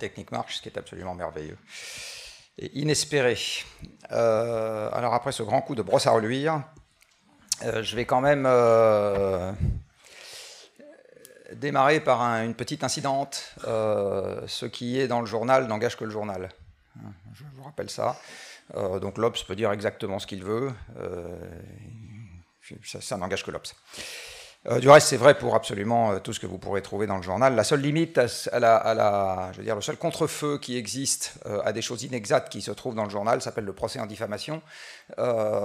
technique 0.00 0.32
marche, 0.32 0.56
ce 0.56 0.62
qui 0.62 0.68
est 0.68 0.78
absolument 0.78 1.14
merveilleux 1.14 1.56
et 2.60 2.78
inespéré. 2.78 3.36
Euh, 4.12 4.90
alors 4.92 5.14
après 5.14 5.32
ce 5.32 5.42
grand 5.42 5.62
coup 5.62 5.74
de 5.74 5.82
brosse 5.82 6.06
à 6.06 6.10
reluire, 6.10 6.62
euh, 7.62 7.82
je 7.82 7.96
vais 7.96 8.04
quand 8.04 8.20
même 8.20 8.44
euh, 8.46 9.52
démarrer 11.54 12.00
par 12.00 12.20
une 12.20 12.54
petite 12.54 12.84
incidente. 12.84 13.54
ce 13.64 14.66
qui 14.66 15.00
est 15.00 15.08
dans 15.08 15.20
le 15.20 15.26
journal 15.26 15.66
n'engage 15.66 15.96
que 15.96 16.04
le 16.04 16.10
journal. 16.10 16.48
Je 17.34 17.44
vous 17.54 17.62
rappelle 17.62 17.90
ça. 17.90 18.20
donc 18.74 19.16
l'Obs 19.16 19.42
peut 19.44 19.56
dire 19.56 19.72
exactement 19.72 20.18
ce 20.18 20.26
qu'il 20.26 20.44
veut. 20.44 20.72
ça, 22.84 23.00
ça 23.00 23.16
n'engage 23.16 23.44
que 23.44 23.50
l'Obs. 23.50 23.74
Euh, 24.68 24.78
du 24.78 24.90
reste, 24.90 25.08
c'est 25.08 25.16
vrai 25.16 25.38
pour 25.38 25.54
absolument 25.54 26.12
euh, 26.12 26.18
tout 26.18 26.34
ce 26.34 26.40
que 26.40 26.46
vous 26.46 26.58
pourrez 26.58 26.82
trouver 26.82 27.06
dans 27.06 27.16
le 27.16 27.22
journal. 27.22 27.54
La 27.54 27.64
seule 27.64 27.80
limite, 27.80 28.18
à 28.18 28.58
la, 28.58 29.48
je 29.52 29.56
veux 29.56 29.64
dire, 29.64 29.74
le 29.74 29.80
seul 29.80 29.96
contre-feu 29.96 30.58
qui 30.58 30.76
existe 30.76 31.38
euh, 31.46 31.62
à 31.64 31.72
des 31.72 31.80
choses 31.80 32.02
inexactes 32.02 32.50
qui 32.50 32.60
se 32.60 32.70
trouvent 32.70 32.94
dans 32.94 33.04
le 33.04 33.10
journal 33.10 33.40
s'appelle 33.40 33.64
le 33.64 33.72
procès 33.72 34.00
en 34.00 34.06
diffamation. 34.06 34.60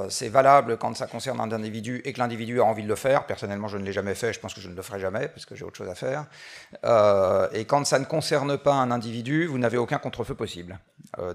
c'est 0.10 0.30
valable 0.30 0.78
quand 0.78 0.96
ça 0.96 1.08
concerne 1.08 1.42
un 1.42 1.52
individu 1.52 2.02
et 2.06 2.14
que 2.14 2.20
l'individu 2.20 2.62
a 2.62 2.64
envie 2.64 2.84
de 2.84 2.88
le 2.88 2.96
faire. 2.96 3.26
Personnellement, 3.26 3.68
je 3.68 3.78
ne 3.78 3.84
l'ai 3.84 3.92
jamais 3.92 4.16
fait, 4.16 4.32
je 4.32 4.40
pense 4.40 4.54
que 4.54 4.62
je 4.62 4.70
ne 4.70 4.76
le 4.76 4.82
ferai 4.82 5.00
jamais 5.00 5.28
parce 5.28 5.46
que 5.46 5.56
j'ai 5.56 5.66
autre 5.66 5.78
chose 5.78 5.90
à 5.90 5.96
faire. 5.96 6.26
et 7.54 7.66
quand 7.66 7.86
ça 7.86 8.00
ne 8.00 8.06
concerne 8.06 8.58
pas 8.58 8.74
un 8.74 8.92
individu, 8.92 9.46
vous 9.46 9.58
n'avez 9.58 9.78
aucun 9.78 9.98
contre-feu 9.98 10.36
possible. 10.36 10.80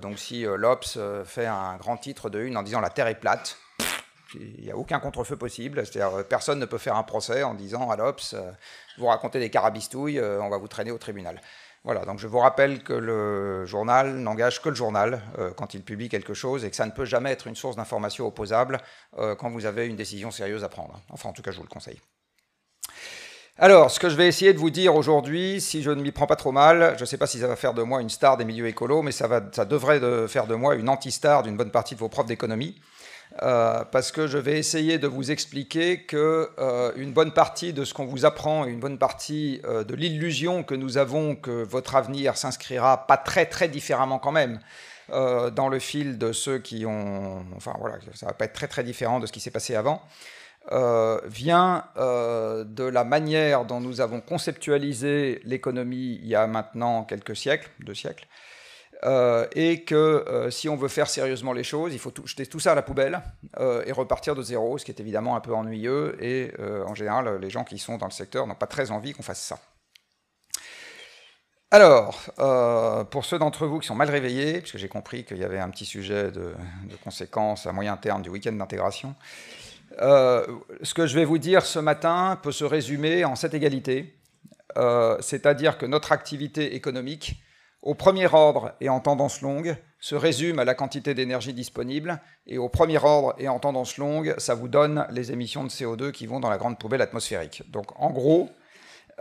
donc 0.00 0.18
si 0.18 0.42
l'Obs 0.42 0.98
fait 1.24 1.46
un 1.46 1.76
grand 1.76 1.98
titre 1.98 2.30
de 2.30 2.40
une 2.40 2.56
en 2.56 2.62
disant 2.62 2.80
la 2.80 2.90
Terre 2.90 3.08
est 3.08 3.20
plate, 3.20 3.58
il 4.34 4.64
n'y 4.64 4.70
a 4.70 4.76
aucun 4.76 5.00
contre-feu 5.00 5.36
possible. 5.36 5.84
C'est-à-dire, 5.84 6.18
euh, 6.18 6.22
personne 6.22 6.58
ne 6.58 6.66
peut 6.66 6.78
faire 6.78 6.96
un 6.96 7.02
procès 7.02 7.42
en 7.42 7.54
disant 7.54 7.90
à 7.90 7.96
l'Obs, 7.96 8.34
euh, 8.34 8.50
vous 8.98 9.06
racontez 9.06 9.38
des 9.38 9.50
carabistouilles, 9.50 10.18
euh, 10.18 10.42
on 10.42 10.48
va 10.48 10.58
vous 10.58 10.68
traîner 10.68 10.90
au 10.90 10.98
tribunal. 10.98 11.40
Voilà, 11.84 12.04
donc 12.04 12.18
je 12.18 12.26
vous 12.26 12.38
rappelle 12.38 12.82
que 12.82 12.92
le 12.92 13.64
journal 13.64 14.16
n'engage 14.16 14.60
que 14.60 14.68
le 14.68 14.74
journal 14.74 15.22
quand 15.56 15.72
il 15.72 15.82
publie 15.82 16.10
quelque 16.10 16.34
chose 16.34 16.62
et 16.66 16.68
que 16.68 16.76
ça 16.76 16.84
ne 16.84 16.90
peut 16.90 17.06
jamais 17.06 17.30
être 17.30 17.46
une 17.46 17.56
source 17.56 17.74
d'information 17.74 18.26
opposable 18.26 18.82
quand 19.16 19.48
vous 19.48 19.64
avez 19.64 19.86
une 19.86 19.96
décision 19.96 20.30
sérieuse 20.30 20.62
à 20.62 20.68
prendre. 20.68 21.00
Enfin, 21.08 21.30
en 21.30 21.32
tout 21.32 21.40
cas, 21.40 21.52
je 21.52 21.56
vous 21.56 21.62
le 21.62 21.70
conseille. 21.70 21.98
Alors, 23.56 23.90
ce 23.90 23.98
que 23.98 24.10
je 24.10 24.14
vais 24.14 24.28
essayer 24.28 24.52
de 24.52 24.58
vous 24.58 24.68
dire 24.68 24.94
aujourd'hui, 24.94 25.58
si 25.60 25.82
je 25.82 25.90
ne 25.90 26.02
m'y 26.02 26.12
prends 26.12 26.26
pas 26.26 26.36
trop 26.36 26.52
mal, 26.52 26.94
je 26.96 27.00
ne 27.00 27.06
sais 27.06 27.16
pas 27.16 27.26
si 27.26 27.38
ça 27.38 27.46
va 27.46 27.56
faire 27.56 27.72
de 27.72 27.82
moi 27.82 28.02
une 28.02 28.10
star 28.10 28.36
des 28.36 28.44
milieux 28.44 28.66
écolos, 28.66 29.00
mais 29.00 29.12
ça, 29.12 29.26
va, 29.26 29.40
ça 29.50 29.64
devrait 29.64 30.00
de 30.00 30.26
faire 30.26 30.46
de 30.46 30.54
moi 30.54 30.74
une 30.74 30.88
anti-star 30.90 31.42
d'une 31.42 31.56
bonne 31.56 31.70
partie 31.70 31.94
de 31.94 32.00
vos 32.00 32.10
profs 32.10 32.26
d'économie. 32.26 32.78
Euh, 33.42 33.84
parce 33.90 34.12
que 34.12 34.26
je 34.26 34.36
vais 34.36 34.58
essayer 34.58 34.98
de 34.98 35.06
vous 35.06 35.30
expliquer 35.30 36.02
que 36.02 36.50
euh, 36.58 36.92
une 36.96 37.12
bonne 37.12 37.32
partie 37.32 37.72
de 37.72 37.84
ce 37.84 37.94
qu'on 37.94 38.04
vous 38.04 38.26
apprend, 38.26 38.66
une 38.66 38.80
bonne 38.80 38.98
partie 38.98 39.62
euh, 39.64 39.82
de 39.82 39.94
l'illusion 39.94 40.62
que 40.62 40.74
nous 40.74 40.98
avons 40.98 41.36
que 41.36 41.62
votre 41.64 41.96
avenir 41.96 42.36
s'inscrira 42.36 43.06
pas 43.06 43.16
très 43.16 43.46
très 43.46 43.68
différemment 43.68 44.18
quand 44.18 44.32
même 44.32 44.60
dans 45.56 45.68
le 45.68 45.80
fil 45.80 46.18
de 46.18 46.30
ceux 46.30 46.60
qui 46.60 46.86
ont, 46.86 47.44
enfin 47.56 47.74
voilà, 47.80 47.96
ça 48.14 48.26
va 48.26 48.32
pas 48.32 48.44
être 48.44 48.52
très 48.52 48.68
très 48.68 48.84
différent 48.84 49.18
de 49.18 49.26
ce 49.26 49.32
qui 49.32 49.40
s'est 49.40 49.50
passé 49.50 49.74
avant. 49.74 50.02
vient 51.24 51.84
de 51.96 52.84
la 52.84 53.02
manière 53.02 53.64
dont 53.64 53.80
nous 53.80 54.00
avons 54.00 54.20
conceptualisé 54.20 55.40
l'économie 55.42 56.20
il 56.22 56.28
y 56.28 56.36
a 56.36 56.46
maintenant 56.46 57.02
quelques 57.02 57.34
siècles, 57.34 57.68
deux 57.80 57.96
siècles, 57.96 58.28
euh, 59.04 59.46
et 59.54 59.82
que 59.82 59.94
euh, 59.94 60.50
si 60.50 60.68
on 60.68 60.76
veut 60.76 60.88
faire 60.88 61.08
sérieusement 61.08 61.54
les 61.54 61.64
choses, 61.64 61.94
il 61.94 61.98
faut 61.98 62.12
jeter 62.26 62.44
tout 62.46 62.60
ça 62.60 62.72
à 62.72 62.74
la 62.74 62.82
poubelle 62.82 63.22
euh, 63.58 63.82
et 63.86 63.92
repartir 63.92 64.34
de 64.34 64.42
zéro, 64.42 64.76
ce 64.76 64.84
qui 64.84 64.90
est 64.90 65.00
évidemment 65.00 65.36
un 65.36 65.40
peu 65.40 65.54
ennuyeux, 65.54 66.22
et 66.22 66.52
en 66.86 66.94
général, 66.94 67.38
les 67.40 67.50
gens 67.50 67.64
qui 67.64 67.78
sont 67.78 67.96
dans 67.96 68.06
le 68.06 68.12
secteur 68.12 68.46
n'ont 68.46 68.54
pas 68.54 68.66
très 68.66 68.90
envie 68.90 69.12
qu'on 69.12 69.22
fasse 69.22 69.40
ça. 69.40 69.58
Alors, 71.70 72.18
pour 73.10 73.24
ceux 73.24 73.38
d'entre 73.38 73.66
vous 73.66 73.78
qui 73.78 73.86
sont 73.86 73.94
mal 73.94 74.10
réveillés, 74.10 74.60
puisque 74.60 74.76
j'ai 74.76 74.88
compris 74.88 75.24
qu'il 75.24 75.38
y 75.38 75.44
avait 75.44 75.60
un 75.60 75.70
petit 75.70 75.86
sujet 75.86 76.30
de, 76.32 76.52
de 76.84 76.96
conséquences 77.04 77.66
à 77.66 77.72
moyen 77.72 77.96
terme 77.96 78.22
du 78.22 78.28
week-end 78.28 78.52
d'intégration, 78.52 79.14
ce 79.98 80.94
que 80.94 81.06
je 81.06 81.14
vais 81.14 81.24
vous 81.24 81.38
dire 81.38 81.64
ce 81.64 81.78
matin 81.78 82.38
peut 82.42 82.52
se 82.52 82.64
résumer 82.64 83.24
en 83.24 83.36
cette 83.36 83.54
égalité, 83.54 84.14
c'est-à-dire 85.20 85.78
que 85.78 85.86
notre 85.86 86.12
activité 86.12 86.74
économique 86.74 87.40
au 87.82 87.94
premier 87.94 88.26
ordre 88.32 88.74
et 88.80 88.88
en 88.88 89.00
tendance 89.00 89.40
longue, 89.40 89.76
se 90.00 90.14
résume 90.14 90.58
à 90.58 90.64
la 90.64 90.74
quantité 90.74 91.14
d'énergie 91.14 91.52
disponible, 91.52 92.20
et 92.46 92.58
au 92.58 92.68
premier 92.68 92.98
ordre 92.98 93.34
et 93.38 93.48
en 93.48 93.58
tendance 93.58 93.98
longue, 93.98 94.34
ça 94.38 94.54
vous 94.54 94.68
donne 94.68 95.06
les 95.10 95.32
émissions 95.32 95.62
de 95.64 95.68
CO2 95.68 96.10
qui 96.10 96.26
vont 96.26 96.40
dans 96.40 96.50
la 96.50 96.58
grande 96.58 96.78
poubelle 96.78 97.02
atmosphérique. 97.02 97.62
Donc 97.70 97.86
en 98.00 98.10
gros, 98.10 98.50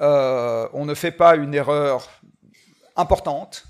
euh, 0.02 0.68
on 0.74 0.86
ne 0.86 0.94
fait 0.94 1.12
pas 1.12 1.36
une 1.36 1.54
erreur 1.54 2.10
importante 2.96 3.66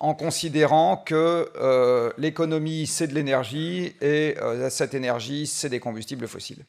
en 0.00 0.14
considérant 0.14 0.96
que 0.96 1.50
euh, 1.56 2.10
l'économie, 2.18 2.86
c'est 2.86 3.08
de 3.08 3.14
l'énergie, 3.14 3.96
et 4.00 4.36
euh, 4.38 4.70
cette 4.70 4.94
énergie, 4.94 5.46
c'est 5.46 5.68
des 5.68 5.80
combustibles 5.80 6.28
fossiles. 6.28 6.64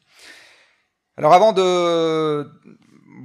Alors 1.16 1.32
avant 1.32 1.52
de 1.52 2.48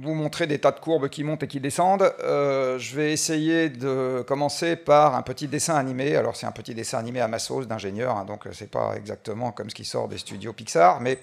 vous 0.00 0.14
montrer 0.14 0.46
des 0.46 0.58
tas 0.58 0.72
de 0.72 0.80
courbes 0.80 1.08
qui 1.08 1.24
montent 1.24 1.42
et 1.42 1.48
qui 1.48 1.60
descendent. 1.60 2.12
Euh, 2.20 2.78
je 2.78 2.96
vais 2.96 3.12
essayer 3.12 3.68
de 3.68 4.24
commencer 4.26 4.76
par 4.76 5.14
un 5.14 5.22
petit 5.22 5.48
dessin 5.48 5.74
animé. 5.74 6.16
Alors 6.16 6.36
c'est 6.36 6.46
un 6.46 6.52
petit 6.52 6.74
dessin 6.74 6.98
animé 6.98 7.20
à 7.20 7.28
ma 7.28 7.38
sauce 7.38 7.66
d'ingénieur, 7.66 8.16
hein, 8.16 8.24
donc 8.24 8.46
euh, 8.46 8.50
c'est 8.52 8.70
pas 8.70 8.94
exactement 8.96 9.52
comme 9.52 9.70
ce 9.70 9.74
qui 9.74 9.84
sort 9.84 10.08
des 10.08 10.18
studios 10.18 10.52
Pixar, 10.52 11.00
mais 11.00 11.18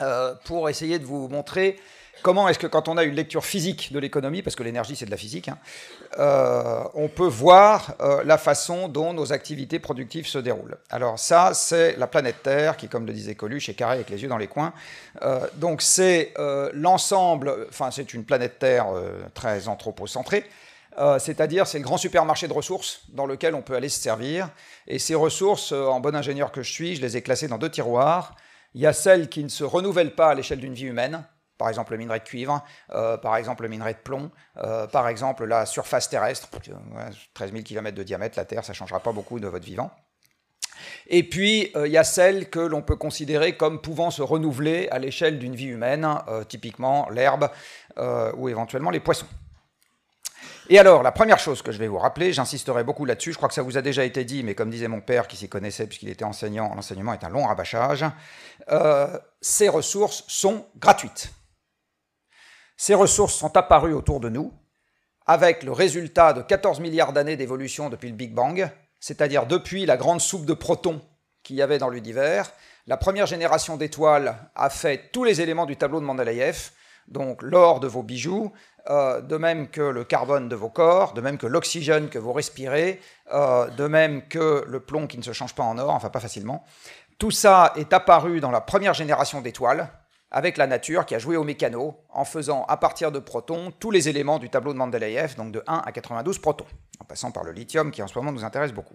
euh, 0.00 0.34
pour 0.44 0.68
essayer 0.68 0.98
de 0.98 1.04
vous 1.04 1.28
montrer 1.28 1.78
comment 2.22 2.48
est-ce 2.48 2.58
que 2.58 2.66
quand 2.66 2.88
on 2.88 2.96
a 2.96 3.04
une 3.04 3.14
lecture 3.14 3.44
physique 3.44 3.92
de 3.92 3.98
l'économie, 3.98 4.42
parce 4.42 4.56
que 4.56 4.62
l'énergie 4.62 4.96
c'est 4.96 5.06
de 5.06 5.10
la 5.10 5.16
physique, 5.16 5.48
hein, 5.48 5.58
euh, 6.18 6.82
on 6.94 7.08
peut 7.08 7.26
voir 7.26 7.94
euh, 8.00 8.22
la 8.24 8.38
façon 8.38 8.88
dont 8.88 9.12
nos 9.12 9.32
activités 9.32 9.78
productives 9.78 10.26
se 10.26 10.38
déroulent. 10.38 10.78
Alors 10.90 11.18
ça, 11.18 11.52
c'est 11.54 11.96
la 11.96 12.06
planète 12.06 12.42
Terre 12.42 12.76
qui, 12.76 12.88
comme 12.88 13.06
le 13.06 13.12
disait 13.12 13.34
Coluche, 13.34 13.68
est 13.68 13.74
carrée 13.74 13.94
avec 13.94 14.10
les 14.10 14.22
yeux 14.22 14.28
dans 14.28 14.36
les 14.36 14.46
coins. 14.46 14.72
Euh, 15.22 15.46
donc 15.54 15.82
c'est 15.82 16.34
l'ensemble, 16.72 17.66
enfin 17.68 17.90
c'est 17.90 18.14
une 18.14 18.24
planète 18.24 18.58
Terre 18.58 18.86
très 19.34 19.68
anthropocentrée. 19.68 20.44
C'est-à-dire, 21.18 21.66
c'est 21.66 21.78
le 21.78 21.84
grand 21.84 21.96
supermarché 21.96 22.46
de 22.46 22.52
ressources 22.52 23.02
dans 23.10 23.24
lequel 23.24 23.54
on 23.54 23.62
peut 23.62 23.74
aller 23.74 23.88
se 23.88 24.00
servir. 24.00 24.50
Et 24.86 24.98
ces 24.98 25.14
ressources, 25.14 25.72
en 25.72 26.00
bon 26.00 26.14
ingénieur 26.14 26.52
que 26.52 26.62
je 26.62 26.70
suis, 26.70 26.96
je 26.96 27.00
les 27.00 27.16
ai 27.16 27.22
classées 27.22 27.48
dans 27.48 27.58
deux 27.58 27.70
tiroirs. 27.70 28.34
Il 28.74 28.80
y 28.80 28.86
a 28.86 28.92
celles 28.92 29.28
qui 29.28 29.42
ne 29.42 29.48
se 29.48 29.64
renouvellent 29.64 30.14
pas 30.14 30.28
à 30.28 30.34
l'échelle 30.34 30.60
d'une 30.60 30.74
vie 30.74 30.86
humaine, 30.86 31.24
par 31.60 31.68
exemple 31.68 31.92
le 31.92 31.98
minerai 31.98 32.20
de 32.20 32.24
cuivre, 32.24 32.64
euh, 32.92 33.18
par 33.18 33.36
exemple 33.36 33.64
le 33.64 33.68
minerai 33.68 33.92
de 33.92 33.98
plomb, 33.98 34.30
euh, 34.56 34.86
par 34.86 35.08
exemple 35.08 35.44
la 35.44 35.66
surface 35.66 36.08
terrestre, 36.08 36.48
13 37.34 37.52
000 37.52 37.62
km 37.62 37.94
de 37.94 38.02
diamètre, 38.02 38.38
la 38.38 38.46
Terre, 38.46 38.64
ça 38.64 38.72
ne 38.72 38.76
changera 38.76 39.00
pas 39.00 39.12
beaucoup 39.12 39.38
de 39.38 39.46
votre 39.46 39.66
vivant. 39.66 39.90
Et 41.06 41.22
puis, 41.22 41.70
euh, 41.76 41.86
il 41.86 41.92
y 41.92 41.98
a 41.98 42.04
celles 42.04 42.48
que 42.48 42.60
l'on 42.60 42.80
peut 42.80 42.96
considérer 42.96 43.58
comme 43.58 43.82
pouvant 43.82 44.10
se 44.10 44.22
renouveler 44.22 44.88
à 44.90 44.98
l'échelle 44.98 45.38
d'une 45.38 45.54
vie 45.54 45.66
humaine, 45.66 46.08
typiquement 46.48 47.10
l'herbe 47.10 47.50
ou 48.38 48.48
éventuellement 48.48 48.90
les 48.90 49.00
poissons. 49.00 49.26
Et 50.70 50.78
alors, 50.78 51.02
la 51.02 51.12
première 51.12 51.38
chose 51.38 51.60
que 51.60 51.72
je 51.72 51.78
vais 51.78 51.88
vous 51.88 51.98
rappeler, 51.98 52.32
j'insisterai 52.32 52.84
beaucoup 52.84 53.04
là-dessus, 53.04 53.32
je 53.32 53.36
crois 53.36 53.48
que 53.48 53.54
ça 53.54 53.62
vous 53.62 53.76
a 53.76 53.82
déjà 53.82 54.04
été 54.04 54.24
dit, 54.24 54.42
mais 54.44 54.54
comme 54.54 54.70
disait 54.70 54.88
mon 54.88 55.02
père 55.02 55.28
qui 55.28 55.36
s'y 55.36 55.48
connaissait 55.50 55.86
puisqu'il 55.86 56.08
était 56.08 56.24
enseignant, 56.24 56.72
l'enseignement 56.74 57.12
est 57.12 57.24
un 57.24 57.28
long 57.28 57.44
rabâchage, 57.44 58.06
ces 59.42 59.68
ressources 59.68 60.24
sont 60.26 60.64
gratuites. 60.78 61.34
Ces 62.82 62.94
ressources 62.94 63.34
sont 63.34 63.58
apparues 63.58 63.92
autour 63.92 64.20
de 64.20 64.30
nous 64.30 64.54
avec 65.26 65.64
le 65.64 65.70
résultat 65.70 66.32
de 66.32 66.40
14 66.40 66.80
milliards 66.80 67.12
d'années 67.12 67.36
d'évolution 67.36 67.90
depuis 67.90 68.08
le 68.08 68.14
Big 68.14 68.32
Bang, 68.32 68.70
c'est-à-dire 69.00 69.44
depuis 69.44 69.84
la 69.84 69.98
grande 69.98 70.22
soupe 70.22 70.46
de 70.46 70.54
protons 70.54 71.02
qu'il 71.42 71.56
y 71.56 71.62
avait 71.62 71.76
dans 71.76 71.90
l'univers. 71.90 72.50
La 72.86 72.96
première 72.96 73.26
génération 73.26 73.76
d'étoiles 73.76 74.34
a 74.54 74.70
fait 74.70 75.10
tous 75.12 75.24
les 75.24 75.42
éléments 75.42 75.66
du 75.66 75.76
tableau 75.76 76.00
de 76.00 76.06
Mendeleïev, 76.06 76.70
donc 77.06 77.42
l'or 77.42 77.80
de 77.80 77.86
vos 77.86 78.02
bijoux, 78.02 78.50
euh, 78.88 79.20
de 79.20 79.36
même 79.36 79.68
que 79.68 79.82
le 79.82 80.04
carbone 80.04 80.48
de 80.48 80.56
vos 80.56 80.70
corps, 80.70 81.12
de 81.12 81.20
même 81.20 81.36
que 81.36 81.46
l'oxygène 81.46 82.08
que 82.08 82.18
vous 82.18 82.32
respirez, 82.32 82.98
euh, 83.34 83.68
de 83.68 83.86
même 83.86 84.26
que 84.26 84.64
le 84.66 84.80
plomb 84.80 85.06
qui 85.06 85.18
ne 85.18 85.22
se 85.22 85.34
change 85.34 85.54
pas 85.54 85.64
en 85.64 85.76
or, 85.76 85.90
enfin 85.90 86.08
pas 86.08 86.20
facilement. 86.20 86.64
Tout 87.18 87.30
ça 87.30 87.74
est 87.76 87.92
apparu 87.92 88.40
dans 88.40 88.50
la 88.50 88.62
première 88.62 88.94
génération 88.94 89.42
d'étoiles, 89.42 89.90
avec 90.30 90.56
la 90.56 90.66
nature 90.66 91.06
qui 91.06 91.14
a 91.14 91.18
joué 91.18 91.36
au 91.36 91.44
mécano 91.44 91.96
en 92.08 92.24
faisant 92.24 92.64
à 92.68 92.76
partir 92.76 93.10
de 93.10 93.18
protons 93.18 93.72
tous 93.78 93.90
les 93.90 94.08
éléments 94.08 94.38
du 94.38 94.48
tableau 94.48 94.72
de 94.72 94.78
Mendeleïev, 94.78 95.34
donc 95.36 95.52
de 95.52 95.62
1 95.66 95.82
à 95.84 95.92
92 95.92 96.38
protons, 96.38 96.66
en 97.00 97.04
passant 97.04 97.32
par 97.32 97.44
le 97.44 97.52
lithium 97.52 97.90
qui 97.90 98.02
en 98.02 98.06
ce 98.06 98.16
moment 98.16 98.32
nous 98.32 98.44
intéresse 98.44 98.72
beaucoup. 98.72 98.94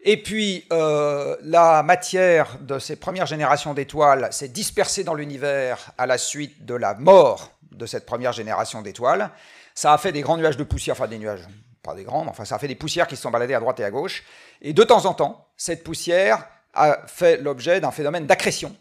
Et 0.00 0.22
puis, 0.22 0.64
euh, 0.72 1.36
la 1.42 1.82
matière 1.82 2.58
de 2.60 2.78
ces 2.78 2.96
premières 2.96 3.26
générations 3.26 3.74
d'étoiles 3.74 4.28
s'est 4.32 4.48
dispersée 4.48 5.04
dans 5.04 5.14
l'univers 5.14 5.92
à 5.98 6.06
la 6.06 6.18
suite 6.18 6.64
de 6.64 6.74
la 6.74 6.94
mort 6.94 7.52
de 7.72 7.84
cette 7.84 8.06
première 8.06 8.32
génération 8.32 8.80
d'étoiles. 8.80 9.30
Ça 9.74 9.92
a 9.92 9.98
fait 9.98 10.12
des 10.12 10.20
grands 10.20 10.36
nuages 10.36 10.56
de 10.56 10.64
poussière, 10.64 10.94
enfin 10.94 11.08
des 11.08 11.18
nuages, 11.18 11.46
pas 11.82 11.94
des 11.94 12.04
grands, 12.04 12.24
mais 12.24 12.30
enfin 12.30 12.44
ça 12.44 12.56
a 12.56 12.58
fait 12.58 12.68
des 12.68 12.76
poussières 12.76 13.06
qui 13.06 13.16
se 13.16 13.22
sont 13.22 13.30
baladées 13.30 13.54
à 13.54 13.60
droite 13.60 13.80
et 13.80 13.84
à 13.84 13.90
gauche. 13.90 14.24
Et 14.62 14.72
de 14.72 14.82
temps 14.82 15.04
en 15.04 15.14
temps, 15.14 15.48
cette 15.56 15.82
poussière 15.82 16.48
a 16.74 17.06
fait 17.06 17.36
l'objet 17.38 17.80
d'un 17.80 17.90
phénomène 17.90 18.26
d'accrétion 18.26 18.74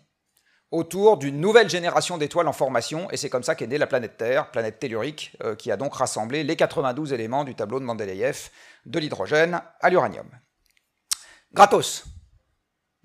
autour 0.72 1.18
d'une 1.18 1.40
nouvelle 1.40 1.70
génération 1.70 2.18
d'étoiles 2.18 2.48
en 2.48 2.54
formation, 2.54 3.10
et 3.12 3.18
c'est 3.18 3.30
comme 3.30 3.44
ça 3.44 3.56
qu'est 3.56 3.68
née 3.68 3.78
la 3.78 3.88
planète 3.88 4.18
Terre, 4.18 4.52
planète 4.52 4.80
tellurique, 4.80 5.34
euh, 5.44 5.56
qui 5.56 5.72
a 5.72 5.78
donc 5.78 5.96
rassemblé 5.96 6.44
les 6.44 6.56
92 6.56 7.14
éléments 7.14 7.44
du 7.44 7.56
tableau 7.56 7.80
de 7.80 7.86
Mendeleïev, 7.86 8.50
de 8.86 9.00
l'hydrogène 9.00 9.62
à 9.80 9.90
l'uranium. 9.90 10.28
Gratos. 11.54 12.06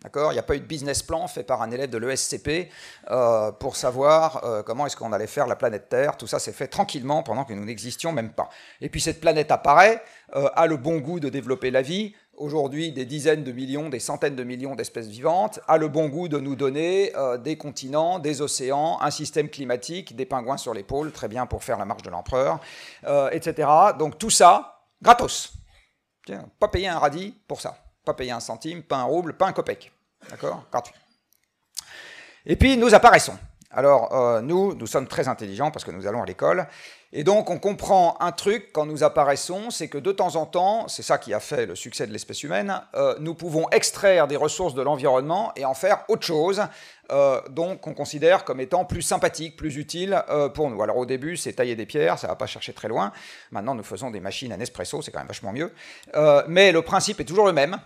D'accord 0.03 0.33
Il 0.33 0.35
n'y 0.35 0.41
a 0.41 0.43
pas 0.43 0.57
eu 0.57 0.61
de 0.61 0.67
business 0.67 1.01
plan 1.01 1.29
fait 1.29 1.45
par 1.45 1.63
un 1.63 1.71
élève 1.71 1.89
de 1.89 1.97
l'ESCP 1.97 2.69
euh, 3.09 3.53
pour 3.53 3.77
savoir 3.77 4.45
euh, 4.45 4.65
comment 4.65 4.85
est-ce 4.85 4.97
qu'on 4.97 5.13
allait 5.13 5.29
faire 5.29 5.47
la 5.47 5.55
planète 5.55 5.89
Terre. 5.89 6.17
Tout 6.17 6.27
ça 6.27 6.41
s'est 6.41 6.53
fait 6.53 6.67
tranquillement 6.67 7.23
pendant 7.23 7.45
que 7.45 7.53
nous 7.53 7.65
n'existions 7.65 8.11
même 8.11 8.33
pas. 8.33 8.49
Et 8.81 8.89
puis 8.89 9.01
cette 9.01 9.21
planète 9.21 9.53
apparaît, 9.53 10.03
a 10.33 10.67
le 10.67 10.79
bon 10.79 10.99
goût 10.99 11.21
de 11.21 11.29
développer 11.29 11.71
la 11.71 11.83
vie, 11.83 12.17
aujourd'hui 12.37 12.93
des 12.93 13.05
dizaines 13.05 13.45
de 13.45 13.53
millions, 13.53 13.89
des 13.89 14.01
centaines 14.01 14.37
de 14.37 14.45
millions 14.45 14.75
d'espèces 14.75 15.07
vivantes, 15.07 15.61
a 15.69 15.77
le 15.77 15.89
bon 15.89 16.09
goût 16.09 16.29
de 16.29 16.39
nous 16.39 16.57
donner 16.57 17.15
euh, 17.17 17.39
des 17.39 17.57
continents, 17.57 18.19
des 18.19 18.41
océans, 18.41 18.99
un 19.01 19.11
système 19.11 19.49
climatique, 19.49 20.17
des 20.17 20.27
pingouins 20.27 20.57
sur 20.57 20.75
pôles, 20.85 21.13
très 21.13 21.29
bien 21.29 21.47
pour 21.47 21.63
faire 21.63 21.79
la 21.79 21.85
marche 21.85 22.03
de 22.03 22.11
l'empereur, 22.11 22.61
euh, 23.05 23.31
etc. 23.31 23.69
Donc 23.99 24.19
tout 24.19 24.31
ça, 24.31 24.81
gratos. 25.01 25.53
pas 26.59 26.69
payer 26.69 26.89
un 26.89 26.99
radis 26.99 27.35
pour 27.47 27.61
ça. 27.61 27.77
Pas 28.05 28.15
payer 28.15 28.33
un 28.33 28.41
centime, 28.41 28.83
pas 28.83 28.97
un 28.97 29.05
rouble, 29.05 29.35
pas 29.35 29.47
un 29.47 29.53
copec. 29.53 29.93
D'accord? 30.29 30.65
Gratuit. 30.71 30.95
Et 32.47 32.57
puis 32.57 32.77
nous 32.77 32.95
apparaissons. 32.95 33.39
Alors 33.71 34.15
euh, 34.15 34.41
nous, 34.41 34.75
nous 34.75 34.87
sommes 34.87 35.07
très 35.07 35.29
intelligents 35.29 35.71
parce 35.71 35.85
que 35.85 35.91
nous 35.91 36.07
allons 36.07 36.23
à 36.23 36.27
l'école. 36.27 36.67
Et 37.13 37.25
donc 37.25 37.51
on 37.51 37.59
comprend 37.59 38.17
un 38.21 38.33
truc 38.33 38.73
quand 38.73 38.87
nous 38.87 39.05
apparaissons, 39.05 39.71
c'est 39.71 39.89
que 39.89 39.99
de 39.99 40.13
temps 40.13 40.37
en 40.37 40.47
temps, 40.47 40.89
c'est 40.89 41.03
ça 41.03 41.19
qui 41.19 41.35
a 41.35 41.41
fait 41.41 41.67
le 41.67 41.75
succès 41.75 42.07
de 42.07 42.13
l'espèce 42.13 42.43
humaine, 42.43 42.81
euh, 42.95 43.15
nous 43.21 43.35
pouvons 43.35 43.69
extraire 43.71 44.27
des 44.29 44.37
ressources 44.37 44.75
de 44.75 44.83
l'environnement 44.83 45.53
et 45.57 45.65
en 45.65 45.75
faire 45.75 46.05
autre 46.09 46.25
chose, 46.25 46.63
euh, 47.11 47.41
donc 47.51 47.81
qu'on 47.81 47.95
considère 47.95 48.45
comme 48.45 48.61
étant 48.61 48.85
plus 48.85 49.03
sympathique, 49.03 49.57
plus 49.57 49.77
utile 49.77 50.23
pour 50.55 50.71
nous. 50.71 50.83
Alors 50.83 50.97
au 50.97 51.07
début, 51.07 51.37
c'est 51.37 51.53
tailler 51.53 51.77
des 51.77 51.87
pierres, 51.87 52.19
ça 52.19 52.29
va 52.29 52.37
pas 52.37 52.47
chercher 52.47 52.73
très 52.73 52.89
loin. 52.89 53.13
Maintenant, 53.51 53.75
nous 53.75 53.83
faisons 53.83 54.11
des 54.11 54.21
machines 54.21 54.53
à 54.53 54.57
Nespresso, 54.57 55.03
c'est 55.03 55.11
quand 55.11 55.21
même 55.21 55.29
vachement 55.29 55.53
mieux. 55.53 55.73
mais 56.49 56.73
le 56.73 56.83
principe 56.83 57.21
est 57.21 57.25
toujours 57.25 57.47
le 57.47 57.53
même. 57.53 57.79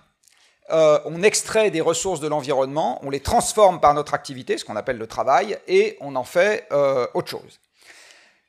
Euh, 0.70 0.99
on 1.05 1.23
extrait 1.23 1.70
des 1.70 1.81
ressources 1.81 2.20
de 2.20 2.26
l'environnement, 2.26 2.99
on 3.02 3.11
les 3.11 3.20
transforme 3.20 3.81
par 3.81 3.94
notre 3.94 4.14
activité, 4.14 4.58
ce 4.58 4.64
qu'on 4.64 4.76
appelle 4.76 4.99
le 4.99 5.06
travail, 5.06 5.58
et 5.69 5.96
on 6.00 6.17
en 6.17 6.25
fait 6.25 6.67
euh, 6.73 7.06
autre 7.14 7.28
chose. 7.28 7.61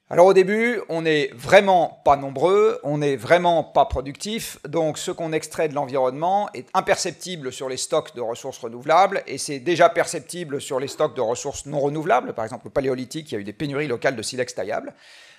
Alors 0.10 0.28
au 0.28 0.34
début, 0.34 0.80
on 0.88 1.02
n'est 1.02 1.30
vraiment 1.34 2.02
pas 2.06 2.16
nombreux, 2.16 2.80
on 2.84 3.00
n'est 3.00 3.18
vraiment 3.18 3.62
pas 3.62 3.86
productif, 3.86 4.58
donc 4.66 4.98
ce 4.98 5.12
qu'on 5.12 5.34
extrait 5.34 5.68
de 5.68 5.74
l'environnement 5.74 6.50
est 6.54 6.70
imperceptible 6.74 7.52
sur 7.52 7.68
les 7.68 7.76
stocks 7.76 8.16
de 8.16 8.22
ressources 8.22 8.60
renouvelables, 8.60 9.22
et 9.28 9.38
c'est 9.38 9.60
déjà 9.60 9.90
perceptible 9.90 10.62
sur 10.62 10.80
les 10.80 10.88
stocks 10.88 11.14
de 11.14 11.20
ressources 11.20 11.66
non 11.66 11.82
renouvelables, 11.82 12.34
par 12.34 12.46
exemple 12.46 12.68
le 12.68 12.72
paléolithique, 12.72 13.30
il 13.32 13.36
y 13.36 13.38
a 13.38 13.42
eu 13.42 13.44
des 13.44 13.52
pénuries 13.52 13.88
locales 13.88 14.16
de 14.16 14.22
silex 14.22 14.56
taillable, 14.56 14.94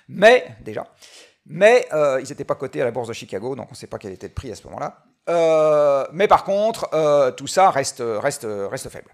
mais 0.07 0.45
déjà, 0.61 0.85
mais 1.47 1.87
euh, 1.93 2.21
ils 2.23 2.29
n'étaient 2.29 2.43
pas 2.43 2.53
cotés 2.53 2.83
à 2.83 2.85
la 2.85 2.91
bourse 2.91 3.07
de 3.07 3.13
Chicago, 3.13 3.55
donc 3.55 3.69
on 3.69 3.73
ne 3.73 3.75
sait 3.75 3.87
pas 3.87 3.97
quel 3.97 4.11
était 4.11 4.27
le 4.27 4.33
prix 4.33 4.51
à 4.51 4.55
ce 4.55 4.65
moment-là. 4.67 5.03
Euh, 5.29 6.05
mais 6.11 6.27
par 6.27 6.43
contre, 6.43 6.89
euh, 6.93 7.31
tout 7.31 7.47
ça 7.47 7.71
reste, 7.71 8.03
reste, 8.05 8.45
reste 8.47 8.89
faible. 8.89 9.11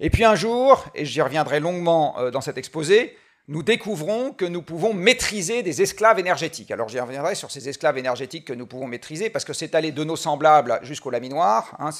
Et 0.00 0.10
puis 0.10 0.24
un 0.24 0.34
jour, 0.34 0.84
et 0.94 1.04
j'y 1.04 1.20
reviendrai 1.20 1.60
longuement 1.60 2.18
euh, 2.18 2.30
dans 2.30 2.40
cet 2.40 2.56
exposé, 2.56 3.16
nous 3.50 3.64
découvrons 3.64 4.32
que 4.32 4.44
nous 4.44 4.62
pouvons 4.62 4.94
maîtriser 4.94 5.64
des 5.64 5.82
esclaves 5.82 6.20
énergétiques. 6.20 6.70
Alors 6.70 6.88
j'y 6.88 7.00
reviendrai 7.00 7.34
sur 7.34 7.50
ces 7.50 7.68
esclaves 7.68 7.98
énergétiques 7.98 8.44
que 8.44 8.52
nous 8.52 8.64
pouvons 8.64 8.86
maîtriser, 8.86 9.28
parce 9.28 9.44
que 9.44 9.52
c'est 9.52 9.74
allé 9.74 9.90
de 9.90 10.04
nos 10.04 10.14
semblables 10.14 10.78
jusqu'au 10.82 11.10
laminoir. 11.10 11.76
Hein. 11.80 11.90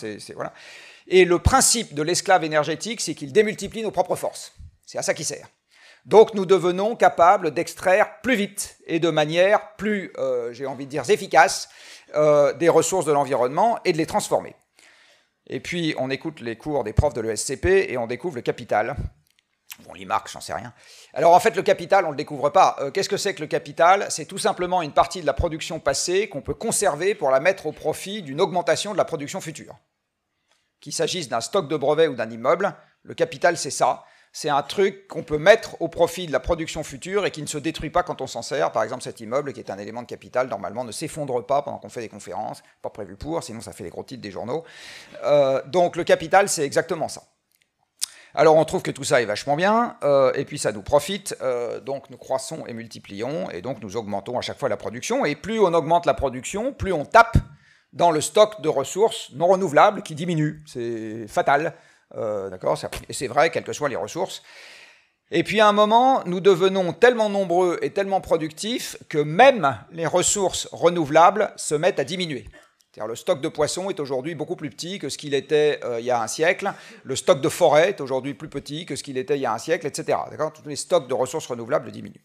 Et 1.08 1.24
le 1.24 1.40
principe 1.40 1.92
de 1.92 2.02
l'esclave 2.02 2.44
énergétique, 2.44 3.00
c'est 3.00 3.16
qu'il 3.16 3.32
démultiplie 3.32 3.82
nos 3.82 3.90
propres 3.90 4.14
forces. 4.14 4.52
C'est 4.86 4.96
à 4.96 5.02
ça 5.02 5.12
qu'il 5.12 5.24
sert. 5.24 5.48
Donc 6.06 6.34
nous 6.34 6.46
devenons 6.46 6.94
capables 6.94 7.50
d'extraire 7.50 8.20
plus 8.22 8.36
vite 8.36 8.76
et 8.86 9.00
de 9.00 9.10
manière 9.10 9.74
plus, 9.74 10.12
j'ai 10.52 10.66
envie 10.66 10.86
de 10.86 10.90
dire, 10.90 11.10
efficace 11.10 11.68
euh, 12.14 12.52
des 12.52 12.68
ressources 12.68 13.06
de 13.06 13.12
l'environnement 13.12 13.80
et 13.84 13.92
de 13.92 13.98
les 13.98 14.06
transformer. 14.06 14.54
Et 15.48 15.58
puis 15.58 15.96
on 15.98 16.10
écoute 16.10 16.38
les 16.38 16.54
cours 16.54 16.84
des 16.84 16.92
profs 16.92 17.14
de 17.14 17.20
l'ESCP 17.20 17.66
et 17.88 17.98
on 17.98 18.06
découvre 18.06 18.36
le 18.36 18.42
capital. 18.42 18.94
Bon, 19.80 19.92
marques, 20.06 20.30
j'en 20.30 20.40
sais 20.40 20.52
rien. 20.52 20.74
Alors 21.14 21.34
en 21.34 21.40
fait, 21.40 21.56
le 21.56 21.62
capital, 21.62 22.04
on 22.04 22.08
ne 22.08 22.12
le 22.12 22.16
découvre 22.16 22.50
pas. 22.50 22.76
Euh, 22.80 22.90
qu'est-ce 22.90 23.08
que 23.08 23.16
c'est 23.16 23.34
que 23.34 23.40
le 23.40 23.46
capital? 23.46 24.06
C'est 24.10 24.26
tout 24.26 24.38
simplement 24.38 24.82
une 24.82 24.92
partie 24.92 25.20
de 25.20 25.26
la 25.26 25.32
production 25.32 25.80
passée 25.80 26.28
qu'on 26.28 26.42
peut 26.42 26.54
conserver 26.54 27.14
pour 27.14 27.30
la 27.30 27.40
mettre 27.40 27.66
au 27.66 27.72
profit 27.72 28.22
d'une 28.22 28.40
augmentation 28.40 28.92
de 28.92 28.98
la 28.98 29.04
production 29.04 29.40
future. 29.40 29.78
Qu'il 30.80 30.92
s'agisse 30.92 31.28
d'un 31.28 31.40
stock 31.40 31.68
de 31.68 31.76
brevets 31.76 32.08
ou 32.08 32.14
d'un 32.14 32.30
immeuble, 32.30 32.74
le 33.02 33.14
capital, 33.14 33.56
c'est 33.56 33.70
ça 33.70 34.04
c'est 34.32 34.48
un 34.48 34.62
truc 34.62 35.08
qu'on 35.08 35.22
peut 35.22 35.38
mettre 35.38 35.80
au 35.80 35.88
profit 35.88 36.26
de 36.26 36.32
la 36.32 36.40
production 36.40 36.84
future 36.84 37.26
et 37.26 37.30
qui 37.30 37.42
ne 37.42 37.46
se 37.46 37.58
détruit 37.58 37.90
pas 37.90 38.02
quand 38.02 38.20
on 38.20 38.26
s'en 38.26 38.42
sert. 38.42 38.70
Par 38.70 38.82
exemple, 38.84 39.02
cet 39.02 39.20
immeuble, 39.20 39.52
qui 39.52 39.60
est 39.60 39.70
un 39.70 39.78
élément 39.78 40.02
de 40.02 40.06
capital, 40.06 40.48
normalement 40.48 40.84
ne 40.84 40.92
s'effondre 40.92 41.44
pas 41.44 41.62
pendant 41.62 41.78
qu'on 41.78 41.88
fait 41.88 42.00
des 42.00 42.08
conférences, 42.08 42.62
pas 42.80 42.90
prévu 42.90 43.16
pour, 43.16 43.42
sinon 43.42 43.60
ça 43.60 43.72
fait 43.72 43.84
les 43.84 43.90
gros 43.90 44.04
titres 44.04 44.22
des 44.22 44.30
journaux. 44.30 44.64
Euh, 45.24 45.62
donc 45.66 45.96
le 45.96 46.04
capital, 46.04 46.48
c'est 46.48 46.64
exactement 46.64 47.08
ça. 47.08 47.22
Alors 48.34 48.56
on 48.56 48.64
trouve 48.64 48.82
que 48.82 48.90
tout 48.90 49.04
ça 49.04 49.20
est 49.20 49.24
vachement 49.24 49.56
bien, 49.56 49.96
euh, 50.04 50.32
et 50.34 50.44
puis 50.44 50.58
ça 50.58 50.70
nous 50.72 50.82
profite, 50.82 51.36
euh, 51.42 51.80
donc 51.80 52.10
nous 52.10 52.16
croissons 52.16 52.64
et 52.66 52.72
multiplions, 52.72 53.50
et 53.50 53.60
donc 53.60 53.82
nous 53.82 53.96
augmentons 53.96 54.38
à 54.38 54.40
chaque 54.40 54.58
fois 54.58 54.68
la 54.68 54.76
production, 54.76 55.24
et 55.24 55.34
plus 55.34 55.58
on 55.58 55.74
augmente 55.74 56.06
la 56.06 56.14
production, 56.14 56.72
plus 56.72 56.92
on 56.92 57.04
tape 57.04 57.36
dans 57.92 58.12
le 58.12 58.20
stock 58.20 58.60
de 58.60 58.68
ressources 58.68 59.30
non 59.34 59.48
renouvelables 59.48 60.02
qui 60.02 60.14
diminue. 60.14 60.62
C'est 60.66 61.26
fatal. 61.26 61.74
Euh, 62.16 62.50
d'accord 62.50 62.78
Et 63.08 63.12
c'est 63.12 63.26
vrai, 63.26 63.50
quelles 63.50 63.64
que 63.64 63.72
soient 63.72 63.88
les 63.88 63.96
ressources. 63.96 64.42
Et 65.32 65.44
puis 65.44 65.60
à 65.60 65.68
un 65.68 65.72
moment, 65.72 66.22
nous 66.26 66.40
devenons 66.40 66.92
tellement 66.92 67.28
nombreux 67.28 67.78
et 67.82 67.90
tellement 67.90 68.20
productifs 68.20 68.96
que 69.08 69.18
même 69.18 69.78
les 69.92 70.06
ressources 70.06 70.68
renouvelables 70.72 71.52
se 71.56 71.76
mettent 71.76 72.00
à 72.00 72.04
diminuer. 72.04 72.46
Le 72.96 73.16
stock 73.16 73.40
de 73.40 73.48
poissons 73.48 73.88
est 73.88 74.00
aujourd'hui 74.00 74.34
beaucoup 74.34 74.56
plus 74.56 74.70
petit 74.70 74.98
que 74.98 75.08
ce 75.08 75.16
qu'il 75.16 75.34
était 75.34 75.80
euh, 75.84 76.00
il 76.00 76.06
y 76.06 76.10
a 76.10 76.20
un 76.20 76.26
siècle. 76.26 76.72
Le 77.04 77.16
stock 77.16 77.40
de 77.40 77.48
forêt 77.48 77.90
est 77.90 78.00
aujourd'hui 78.00 78.34
plus 78.34 78.48
petit 78.48 78.84
que 78.84 78.96
ce 78.96 79.02
qu'il 79.02 79.16
était 79.16 79.36
il 79.36 79.42
y 79.42 79.46
a 79.46 79.54
un 79.54 79.58
siècle, 79.58 79.86
etc. 79.86 80.18
Tous 80.54 80.68
les 80.68 80.76
stocks 80.76 81.08
de 81.08 81.14
ressources 81.14 81.46
renouvelables 81.46 81.90
diminuent. 81.92 82.24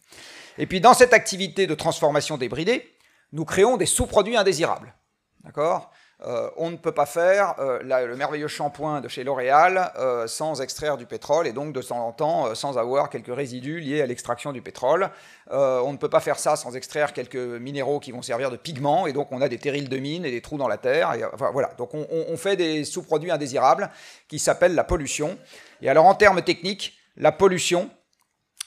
Et 0.57 0.65
puis 0.65 0.81
dans 0.81 0.93
cette 0.93 1.13
activité 1.13 1.67
de 1.67 1.75
transformation 1.75 2.37
débridée, 2.37 2.95
nous 3.31 3.45
créons 3.45 3.77
des 3.77 3.85
sous-produits 3.85 4.37
indésirables. 4.37 4.95
D'accord? 5.43 5.91
Euh, 6.23 6.49
on 6.55 6.71
ne 6.71 6.77
peut 6.77 6.93
pas 6.93 7.05
faire 7.05 7.55
euh, 7.59 7.79
le 8.07 8.15
merveilleux 8.15 8.47
shampoing 8.47 9.01
de 9.01 9.09
chez 9.09 9.25
L'Oréal 9.25 9.91
euh, 9.97 10.27
sans 10.27 10.61
extraire 10.61 10.95
du 10.95 11.05
pétrole 11.05 11.45
et 11.45 11.51
donc 11.51 11.73
de 11.73 11.81
temps 11.81 12.07
en 12.07 12.13
temps 12.13 12.55
sans 12.55 12.77
avoir 12.77 13.09
quelques 13.09 13.35
résidus 13.35 13.81
liés 13.81 14.01
à 14.01 14.05
l'extraction 14.05 14.53
du 14.53 14.61
pétrole. 14.61 15.09
on 15.51 15.91
ne 15.91 15.97
peut 15.97 16.09
pas 16.09 16.21
faire 16.21 16.39
ça 16.39 16.55
sans 16.55 16.75
extraire 16.77 17.11
quelques 17.11 17.35
minéraux 17.35 17.99
qui 17.99 18.13
vont 18.13 18.21
servir 18.21 18.49
de 18.49 18.55
pigments 18.55 19.07
et 19.07 19.13
donc 19.13 19.31
on 19.31 19.41
a 19.41 19.49
des 19.49 19.57
terrils 19.57 19.89
de 19.89 19.97
mine 19.97 20.25
et 20.25 20.31
des 20.31 20.41
trous 20.41 20.57
dans 20.57 20.69
la 20.69 20.77
terre. 20.77 21.13
Et, 21.15 21.23
voilà, 21.51 21.71
donc 21.77 21.93
on, 21.93 22.07
on 22.09 22.37
fait 22.37 22.55
des 22.55 22.85
sous-produits 22.85 23.31
indésirables 23.31 23.89
qui 24.29 24.39
s'appellent 24.39 24.75
la 24.75 24.85
pollution. 24.85 25.37
Et 25.81 25.89
alors 25.89 26.05
en 26.05 26.15
termes 26.15 26.41
techniques, 26.41 26.97
la 27.17 27.33
pollution, 27.33 27.89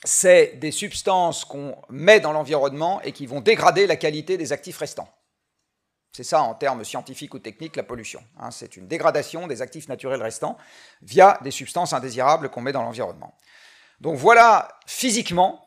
c'est 0.04 0.58
des 0.58 0.70
substances 0.70 1.46
qu'on 1.46 1.76
met 1.88 2.20
dans 2.20 2.32
l'environnement 2.32 3.00
et 3.02 3.12
qui 3.12 3.26
vont 3.26 3.40
dégrader 3.40 3.86
la 3.86 3.96
qualité 3.96 4.36
des 4.36 4.52
actifs 4.52 4.78
restants. 4.78 5.08
C'est 6.18 6.24
ça 6.24 6.42
en 6.42 6.52
termes 6.52 6.82
scientifiques 6.82 7.32
ou 7.34 7.38
techniques 7.38 7.76
la 7.76 7.84
pollution. 7.84 8.20
Hein. 8.40 8.50
c'est 8.50 8.76
une 8.76 8.88
dégradation 8.88 9.46
des 9.46 9.62
actifs 9.62 9.86
naturels 9.86 10.20
restants 10.20 10.58
via 11.00 11.38
des 11.44 11.52
substances 11.52 11.92
indésirables 11.92 12.48
qu'on 12.48 12.60
met 12.60 12.72
dans 12.72 12.82
l'environnement. 12.82 13.36
Donc 14.00 14.16
voilà 14.16 14.66
physiquement 14.84 15.64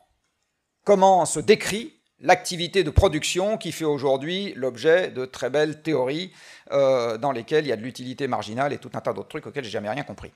comment 0.84 1.24
se 1.24 1.40
décrit 1.40 1.94
l'activité 2.20 2.84
de 2.84 2.90
production 2.90 3.56
qui 3.56 3.72
fait 3.72 3.86
aujourd'hui 3.86 4.52
l'objet 4.54 5.08
de 5.08 5.24
très 5.24 5.48
belles 5.48 5.80
théories 5.80 6.34
euh, 6.70 7.16
dans 7.16 7.32
lesquelles 7.32 7.64
il 7.64 7.68
y 7.68 7.72
a 7.72 7.76
de 7.76 7.82
l'utilité 7.82 8.28
marginale 8.28 8.74
et 8.74 8.78
tout 8.78 8.90
un 8.92 9.00
tas 9.00 9.14
d'autres 9.14 9.28
trucs 9.28 9.46
auxquels 9.46 9.64
j'ai 9.64 9.70
jamais 9.70 9.88
rien 9.88 10.02
compris. 10.02 10.32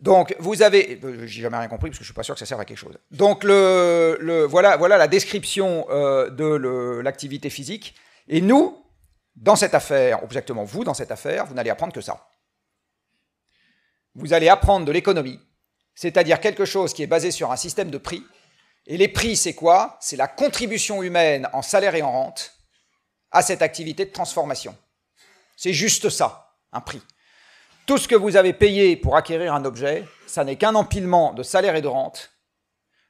Donc 0.00 0.34
vous 0.38 0.62
avez, 0.62 0.98
euh, 1.04 1.26
j'ai 1.26 1.42
jamais 1.42 1.58
rien 1.58 1.68
compris 1.68 1.90
parce 1.90 1.98
que 1.98 2.04
je 2.04 2.08
suis 2.08 2.14
pas 2.14 2.22
sûr 2.22 2.32
que 2.32 2.40
ça 2.40 2.46
serve 2.46 2.62
à 2.62 2.64
quelque 2.64 2.78
chose. 2.78 2.96
Donc 3.10 3.44
le, 3.44 4.46
voilà, 4.48 4.78
voilà 4.78 4.96
la 4.96 5.08
description 5.08 5.84
euh, 5.90 6.30
de 6.30 7.02
l'activité 7.02 7.50
physique. 7.50 7.94
Et 8.28 8.40
nous, 8.40 8.82
dans 9.36 9.56
cette 9.56 9.74
affaire, 9.74 10.22
ou 10.22 10.26
exactement 10.26 10.64
vous, 10.64 10.82
dans 10.82 10.94
cette 10.94 11.10
affaire, 11.10 11.46
vous 11.46 11.54
n'allez 11.54 11.70
apprendre 11.70 11.92
que 11.92 12.00
ça. 12.00 12.28
Vous 14.14 14.32
allez 14.32 14.48
apprendre 14.48 14.86
de 14.86 14.92
l'économie, 14.92 15.38
c'est-à-dire 15.94 16.40
quelque 16.40 16.64
chose 16.64 16.94
qui 16.94 17.02
est 17.02 17.06
basé 17.06 17.30
sur 17.30 17.52
un 17.52 17.56
système 17.56 17.90
de 17.90 17.98
prix. 17.98 18.24
Et 18.86 18.96
les 18.96 19.08
prix, 19.08 19.36
c'est 19.36 19.54
quoi? 19.54 19.98
C'est 20.00 20.16
la 20.16 20.28
contribution 20.28 21.02
humaine 21.02 21.48
en 21.52 21.60
salaire 21.60 21.94
et 21.94 22.02
en 22.02 22.10
rente 22.10 22.52
à 23.30 23.42
cette 23.42 23.60
activité 23.60 24.06
de 24.06 24.12
transformation. 24.12 24.76
C'est 25.56 25.74
juste 25.74 26.08
ça, 26.08 26.54
un 26.72 26.80
prix. 26.80 27.02
Tout 27.86 27.98
ce 27.98 28.08
que 28.08 28.14
vous 28.14 28.36
avez 28.36 28.52
payé 28.52 28.96
pour 28.96 29.16
acquérir 29.16 29.54
un 29.54 29.64
objet, 29.64 30.04
ça 30.26 30.44
n'est 30.44 30.56
qu'un 30.56 30.74
empilement 30.74 31.34
de 31.34 31.42
salaire 31.42 31.76
et 31.76 31.82
de 31.82 31.88
rente 31.88 32.30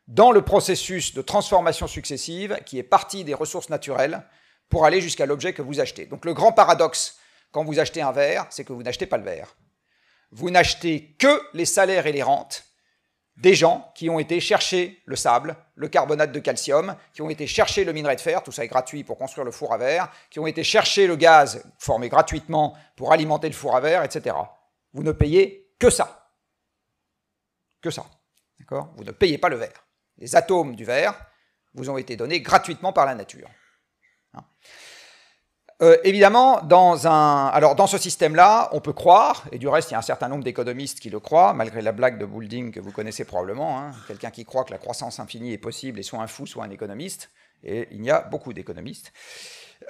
dans 0.09 0.33
le 0.33 0.43
processus 0.43 1.15
de 1.15 1.23
transformation 1.23 1.87
successive 1.87 2.61
qui 2.65 2.79
est 2.79 2.85
parti 2.85 3.25
des 3.25 3.35
ressources 3.35 3.71
naturelles 3.71 4.23
pour 4.69 4.85
aller 4.85 5.01
jusqu'à 5.01 5.27
l'objet 5.27 5.53
que 5.53 5.63
vous 5.63 5.81
achetez. 5.81 6.07
Donc 6.07 6.25
le 6.25 6.35
grand 6.35 6.53
paradoxe 6.53 7.19
quand 7.53 7.65
vous 7.65 7.79
achetez 7.79 8.03
un 8.03 8.13
verre, 8.13 8.47
c'est 8.51 8.65
que 8.65 8.73
vous 8.73 8.83
n'achetez 8.83 9.07
pas 9.07 9.17
le 9.17 9.25
verre. 9.25 9.57
Vous 10.31 10.51
n'achetez 10.51 11.15
que 11.19 11.41
les 11.55 11.65
salaires 11.65 12.07
et 12.07 12.13
les 12.13 12.23
rentes 12.23 12.65
des 13.37 13.55
gens 13.55 13.93
qui 13.95 14.09
ont 14.09 14.19
été 14.19 14.41
chercher 14.41 15.03
le 15.05 15.15
sable, 15.15 15.57
le 15.75 15.89
carbonate 15.89 16.33
de 16.33 16.41
calcium, 16.41 16.97
qui 17.13 17.23
ont 17.23 17.29
été 17.29 17.47
chercher 17.47 17.85
le 17.85 17.93
minerai 17.93 18.17
de 18.17 18.21
fer, 18.21 18.43
tout 18.43 18.53
ça 18.53 18.65
est 18.65 18.69
gratuit 18.69 19.05
pour 19.05 19.19
construire 19.19 19.45
le 19.45 19.51
four 19.51 19.75
à 19.75 19.79
verre, 19.79 20.11
qui 20.31 20.39
ont 20.39 20.47
été 20.47 20.65
chercher 20.65 21.07
le 21.07 21.17
gaz 21.17 21.63
formé 21.79 22.09
gratuitement 22.09 22.77
pour 22.97 23.13
alimenter 23.13 23.49
le 23.49 23.55
four 23.55 23.77
à 23.77 23.81
verre, 23.81 24.03
etc. 24.05 24.35
Vous 24.93 25.03
ne 25.03 25.13
payez 25.13 25.71
que 25.79 25.91
ça. 25.91 26.31
Que 27.83 27.91
ça. 27.91 28.07
D'accord? 28.59 28.93
Vous 28.97 29.05
ne 29.05 29.13
payez 29.13 29.37
pas 29.37 29.51
le 29.51 29.57
verre. 29.57 29.87
Les 30.17 30.35
atomes 30.35 30.75
du 30.75 30.85
verre 30.85 31.15
vous 31.75 31.91
ont 31.91 31.99
été 31.99 32.17
donnés 32.17 32.41
gratuitement 32.41 32.95
par 32.95 33.05
la 33.05 33.15
nature. 33.15 33.49
Hein 34.35 34.45
euh, 35.83 35.99
évidemment, 36.05 36.63
dans, 36.63 36.97
alors 37.05 37.75
dans 37.75 37.87
ce 37.87 37.99
système-là, 37.99 38.71
on 38.73 38.81
peut 38.81 38.95
croire, 38.95 39.45
et 39.53 39.59
du 39.59 39.69
reste, 39.69 39.91
il 39.91 39.93
y 39.93 39.95
a 39.95 39.99
un 39.99 40.03
certain 40.03 40.29
nombre 40.29 40.43
d'économistes 40.43 41.01
qui 41.01 41.11
le 41.11 41.21
croient, 41.21 41.53
malgré 41.53 41.83
la 41.83 41.93
blague 41.93 42.19
de 42.19 42.25
Boulding 42.25 42.73
que 42.73 42.81
vous 42.81 42.93
connaissez 42.93 43.27
probablement, 43.27 43.79
hein, 43.79 43.93
quelqu'un 44.09 44.31
qui 44.31 44.47
croit 44.47 44.65
que 44.65 44.71
la 44.71 44.79
croissance 44.79 45.21
infinie 45.21 45.53
est 45.53 45.59
possible 45.59 45.99
est 45.99 46.03
soit 46.03 46.21
un 46.21 46.29
fou, 46.29 46.47
soit 46.47 46.65
un 46.65 46.71
économiste, 46.71 47.31
et 47.63 47.89
il 47.91 48.03
y 48.03 48.11
a 48.11 48.23
beaucoup 48.23 48.55
d'économistes. 48.55 49.13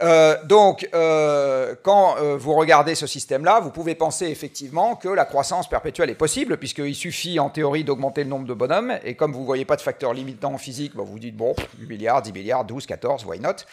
Euh, 0.03 0.37
donc, 0.45 0.89
euh, 0.95 1.75
quand 1.83 2.17
euh, 2.19 2.37
vous 2.37 2.55
regardez 2.55 2.95
ce 2.95 3.07
système-là, 3.07 3.61
vous 3.61 3.71
pouvez 3.71 3.95
penser 3.95 4.27
effectivement 4.27 4.95
que 4.95 5.09
la 5.09 5.25
croissance 5.25 5.69
perpétuelle 5.69 6.11
est 6.11 6.15
possible, 6.15 6.59
puisqu'il 6.59 6.95
suffit 6.95 7.39
en 7.39 7.49
théorie 7.49 7.85
d'augmenter 7.85 8.25
le 8.25 8.31
nombre 8.31 8.47
de 8.47 8.55
bonhommes, 8.55 8.99
et 9.05 9.15
comme 9.15 9.33
vous 9.33 9.41
ne 9.41 9.47
voyez 9.47 9.65
pas 9.65 9.77
de 9.77 9.81
facteur 9.81 10.13
limitant 10.13 10.53
en 10.53 10.59
physique, 10.59 10.95
bah, 10.95 11.03
vous 11.07 11.19
dites, 11.19 11.37
bon, 11.37 11.55
8 11.79 11.87
milliards, 11.87 12.23
10 12.23 12.33
milliards, 12.33 12.65
12, 12.65 12.87
14, 12.87 13.25
why 13.25 13.41
not? 13.41 13.65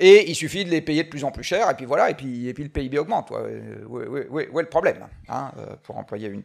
Et 0.00 0.30
il 0.30 0.34
suffit 0.34 0.64
de 0.64 0.70
les 0.70 0.80
payer 0.80 1.04
de 1.04 1.08
plus 1.08 1.24
en 1.24 1.30
plus 1.30 1.44
cher, 1.44 1.70
et 1.70 1.74
puis 1.74 1.86
voilà, 1.86 2.10
et 2.10 2.14
puis, 2.14 2.48
et 2.48 2.54
puis 2.54 2.64
le 2.64 2.70
PIB 2.70 2.98
augmente. 2.98 3.30
Où, 3.30 4.00
est 4.00 4.62
le 4.62 4.68
problème 4.68 5.06
hein, 5.28 5.52
Pour 5.84 5.98
employer 5.98 6.28
une, 6.28 6.42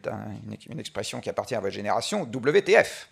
une 0.68 0.78
expression 0.78 1.20
qui 1.20 1.30
appartient 1.30 1.54
à 1.54 1.60
votre 1.60 1.74
génération, 1.74 2.22
WTF 2.22 3.08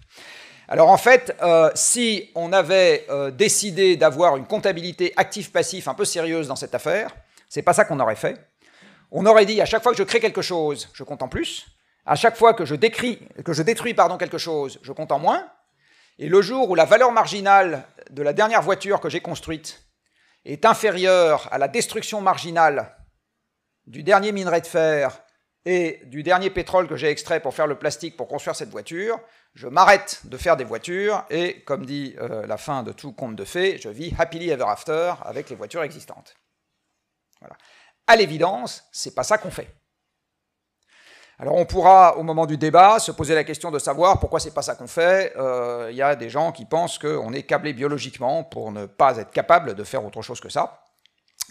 alors 0.69 0.91
en 0.91 0.97
fait, 0.97 1.37
euh, 1.43 1.71
si 1.75 2.31
on 2.35 2.53
avait 2.53 3.07
euh, 3.09 3.31
décidé 3.31 3.97
d'avoir 3.97 4.37
une 4.37 4.47
comptabilité 4.47 5.13
actif-passif 5.17 5.87
un 5.87 5.95
peu 5.95 6.05
sérieuse 6.05 6.49
dans 6.49 6.57
cette 6.57 6.75
affaire, 6.75 7.15
c'est 7.49 7.63
pas 7.63 7.73
ça 7.73 7.85
qu'on 7.85 8.01
aurait 8.01 8.17
fait. 8.17 8.37
On 9.13 9.27
aurait 9.27 9.47
dit 9.47 9.61
à 9.61 9.65
chaque 9.65 9.83
fois 9.83 9.93
que 9.93 9.99
je 9.99 10.03
crée 10.03 10.19
quelque 10.19 10.43
chose, 10.43 10.89
je 10.93 11.05
compte 11.05 11.23
en 11.23 11.29
plus. 11.29 11.67
À 12.05 12.17
chaque 12.17 12.37
fois 12.37 12.55
que 12.55 12.65
je, 12.65 12.75
décris, 12.75 13.21
que 13.45 13.53
je 13.53 13.63
détruis 13.63 13.95
pardon, 13.95 14.17
quelque 14.17 14.39
chose, 14.39 14.79
je 14.83 14.93
compte 14.93 15.13
en 15.13 15.19
moins. 15.19 15.49
Et 16.19 16.29
le 16.29 16.43
jour 16.43 16.69
où 16.71 16.75
la 16.75 16.85
valeur 16.85 17.13
marginale 17.13 17.85
de 18.11 18.23
la 18.23 18.33
dernière 18.33 18.63
voiture 18.63 19.01
que 19.01 19.09
j'ai 19.09 19.21
construite 19.21 19.83
est 20.45 20.65
inférieure 20.65 21.49
à 21.53 21.59
la 21.59 21.69
destruction 21.69 22.21
marginale 22.21 22.97
du 23.87 24.03
dernier 24.03 24.33
minerai 24.33 24.61
de 24.61 24.67
fer 24.67 25.21
et 25.65 26.01
du 26.07 26.23
dernier 26.23 26.51
pétrole 26.51 26.89
que 26.89 26.97
j'ai 26.97 27.09
extrait 27.09 27.41
pour 27.41 27.55
faire 27.55 27.67
le 27.67 27.77
plastique 27.77 28.17
pour 28.17 28.29
construire 28.29 28.57
cette 28.57 28.71
voiture, 28.71 29.21
je 29.57 29.69
m'arrête 29.69 30.21
de 30.25 30.37
faire 30.37 30.57
des 30.57 30.65
voitures 30.65 31.25
et, 31.31 31.63
comme 31.63 31.87
dit 31.87 32.15
euh, 32.21 32.47
la 32.47 32.59
fin 32.59 32.83
de 32.83 32.93
tout 32.93 33.13
conte 33.13 33.37
de 33.37 33.45
fées, 33.45 33.79
je 33.79 33.89
vis 33.89 34.15
happily 34.19 34.51
ever 34.51 34.67
after 34.69 35.15
avec 35.23 35.49
les 35.49 35.57
voitures 35.57 35.83
existantes. 35.83 36.35
Voilà. 37.41 37.57
À 38.07 38.17
l'évidence, 38.17 38.85
c'est 38.93 39.15
pas 39.15 39.23
ça 39.23 39.39
qu'on 39.39 39.51
fait. 39.51 39.75
Alors 41.39 41.55
on 41.55 41.65
pourra, 41.65 42.17
au 42.19 42.23
moment 42.23 42.45
du 42.45 42.59
débat, 42.59 42.99
se 42.99 43.13
poser 43.13 43.35
la 43.35 43.45
question 43.45 43.71
de 43.71 43.79
savoir 43.79 44.21
pourquoi 44.21 44.41
c'est 44.41 44.55
pas 44.55 44.63
ça 44.63 44.75
qu'on 44.75 44.87
fait. 44.87 45.35
Euh, 45.37 45.89
il 45.91 45.97
y 45.97 46.03
a 46.03 46.17
des 46.17 46.29
gens 46.29 46.53
qui 46.53 46.67
pensent 46.67 46.99
qu'on 46.99 47.33
est 47.33 47.43
câblé 47.43 47.73
biologiquement 47.73 48.45
pour 48.45 48.73
ne 48.73 48.85
pas 48.85 49.17
être 49.17 49.31
capable 49.31 49.75
de 49.75 49.85
faire 49.85 50.05
autre 50.05 50.21
chose 50.21 50.41
que 50.41 50.51
ça. 50.51 50.83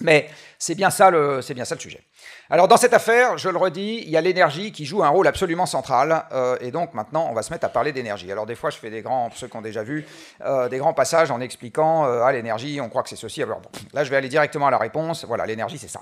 Mais 0.01 0.29
c'est 0.59 0.75
bien, 0.75 0.89
ça 0.89 1.09
le, 1.09 1.41
sujet. 1.41 2.03
Alors 2.49 2.67
dans 2.67 2.77
cette 2.77 2.93
affaire, 2.93 3.37
je 3.37 3.49
le 3.49 3.57
redis, 3.57 4.03
il 4.03 4.09
y 4.09 4.17
a 4.17 4.21
l'énergie 4.21 4.71
qui 4.71 4.85
joue 4.85 5.03
un 5.03 5.09
rôle 5.09 5.27
absolument 5.27 5.65
central, 5.65 6.25
euh, 6.31 6.57
et 6.59 6.71
donc 6.71 6.93
maintenant 6.93 7.27
on 7.29 7.33
va 7.33 7.43
se 7.43 7.51
mettre 7.51 7.65
à 7.65 7.69
parler 7.69 7.93
d'énergie. 7.93 8.29
Alors 8.31 8.45
des 8.45 8.55
fois 8.55 8.69
je 8.69 8.77
fais 8.77 8.89
des 8.89 9.01
grands, 9.01 9.29
ceux 9.33 9.47
qui 9.47 9.55
ont 9.55 9.61
déjà 9.61 9.83
vu, 9.83 10.05
euh, 10.41 10.67
des 10.67 10.77
grands 10.77 10.93
passages 10.93 11.31
en 11.31 11.39
expliquant, 11.39 12.05
euh, 12.05 12.23
ah 12.23 12.31
l'énergie, 12.31 12.81
on 12.81 12.89
croit 12.89 13.03
que 13.03 13.09
c'est 13.09 13.15
ceci. 13.15 13.41
Alors 13.41 13.61
là 13.93 14.03
je 14.03 14.09
vais 14.09 14.17
aller 14.17 14.29
directement 14.29 14.67
à 14.67 14.71
la 14.71 14.77
réponse, 14.77 15.23
voilà, 15.25 15.45
l'énergie 15.45 15.77
c'est 15.77 15.87
ça. 15.87 16.01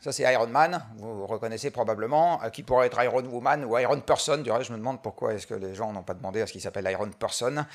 Ça, 0.00 0.12
c'est 0.12 0.32
Iron 0.32 0.46
Man, 0.46 0.80
vous 0.96 1.26
reconnaissez 1.26 1.72
probablement, 1.72 2.38
qui 2.52 2.62
pourrait 2.62 2.86
être 2.86 3.02
Iron 3.02 3.24
Woman 3.24 3.64
ou 3.64 3.76
Iron 3.78 3.98
Person. 3.98 4.38
Du 4.38 4.50
reste, 4.52 4.68
je 4.68 4.72
me 4.72 4.78
demande 4.78 5.02
pourquoi 5.02 5.34
est-ce 5.34 5.44
que 5.44 5.54
les 5.54 5.74
gens 5.74 5.92
n'ont 5.92 6.04
pas 6.04 6.14
demandé 6.14 6.40
à 6.40 6.46
ce 6.46 6.52
qu'il 6.52 6.60
s'appelle 6.60 6.88
Iron 6.88 7.10
Person. 7.18 7.66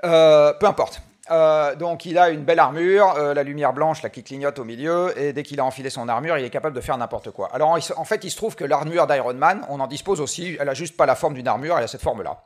peu 0.00 0.66
importe. 0.66 1.02
Euh, 1.30 1.74
donc 1.74 2.04
il 2.04 2.18
a 2.18 2.30
une 2.30 2.44
belle 2.44 2.58
armure, 2.58 3.14
euh, 3.16 3.34
la 3.34 3.42
lumière 3.42 3.72
blanche 3.72 4.02
là, 4.02 4.10
qui 4.10 4.22
clignote 4.22 4.58
au 4.58 4.64
milieu, 4.64 5.18
et 5.18 5.32
dès 5.32 5.42
qu'il 5.42 5.60
a 5.60 5.64
enfilé 5.64 5.90
son 5.90 6.08
armure, 6.08 6.38
il 6.38 6.44
est 6.44 6.50
capable 6.50 6.74
de 6.74 6.80
faire 6.80 6.96
n'importe 6.96 7.30
quoi. 7.30 7.50
Alors 7.52 7.78
en 7.96 8.04
fait, 8.04 8.24
il 8.24 8.30
se 8.30 8.36
trouve 8.36 8.56
que 8.56 8.64
l'armure 8.64 9.06
d'Iron 9.06 9.34
Man, 9.34 9.64
on 9.68 9.80
en 9.80 9.86
dispose 9.86 10.20
aussi, 10.20 10.56
elle 10.58 10.68
a 10.68 10.74
juste 10.74 10.96
pas 10.96 11.06
la 11.06 11.14
forme 11.14 11.34
d'une 11.34 11.48
armure, 11.48 11.76
elle 11.78 11.84
a 11.84 11.88
cette 11.88 12.02
forme-là. 12.02 12.44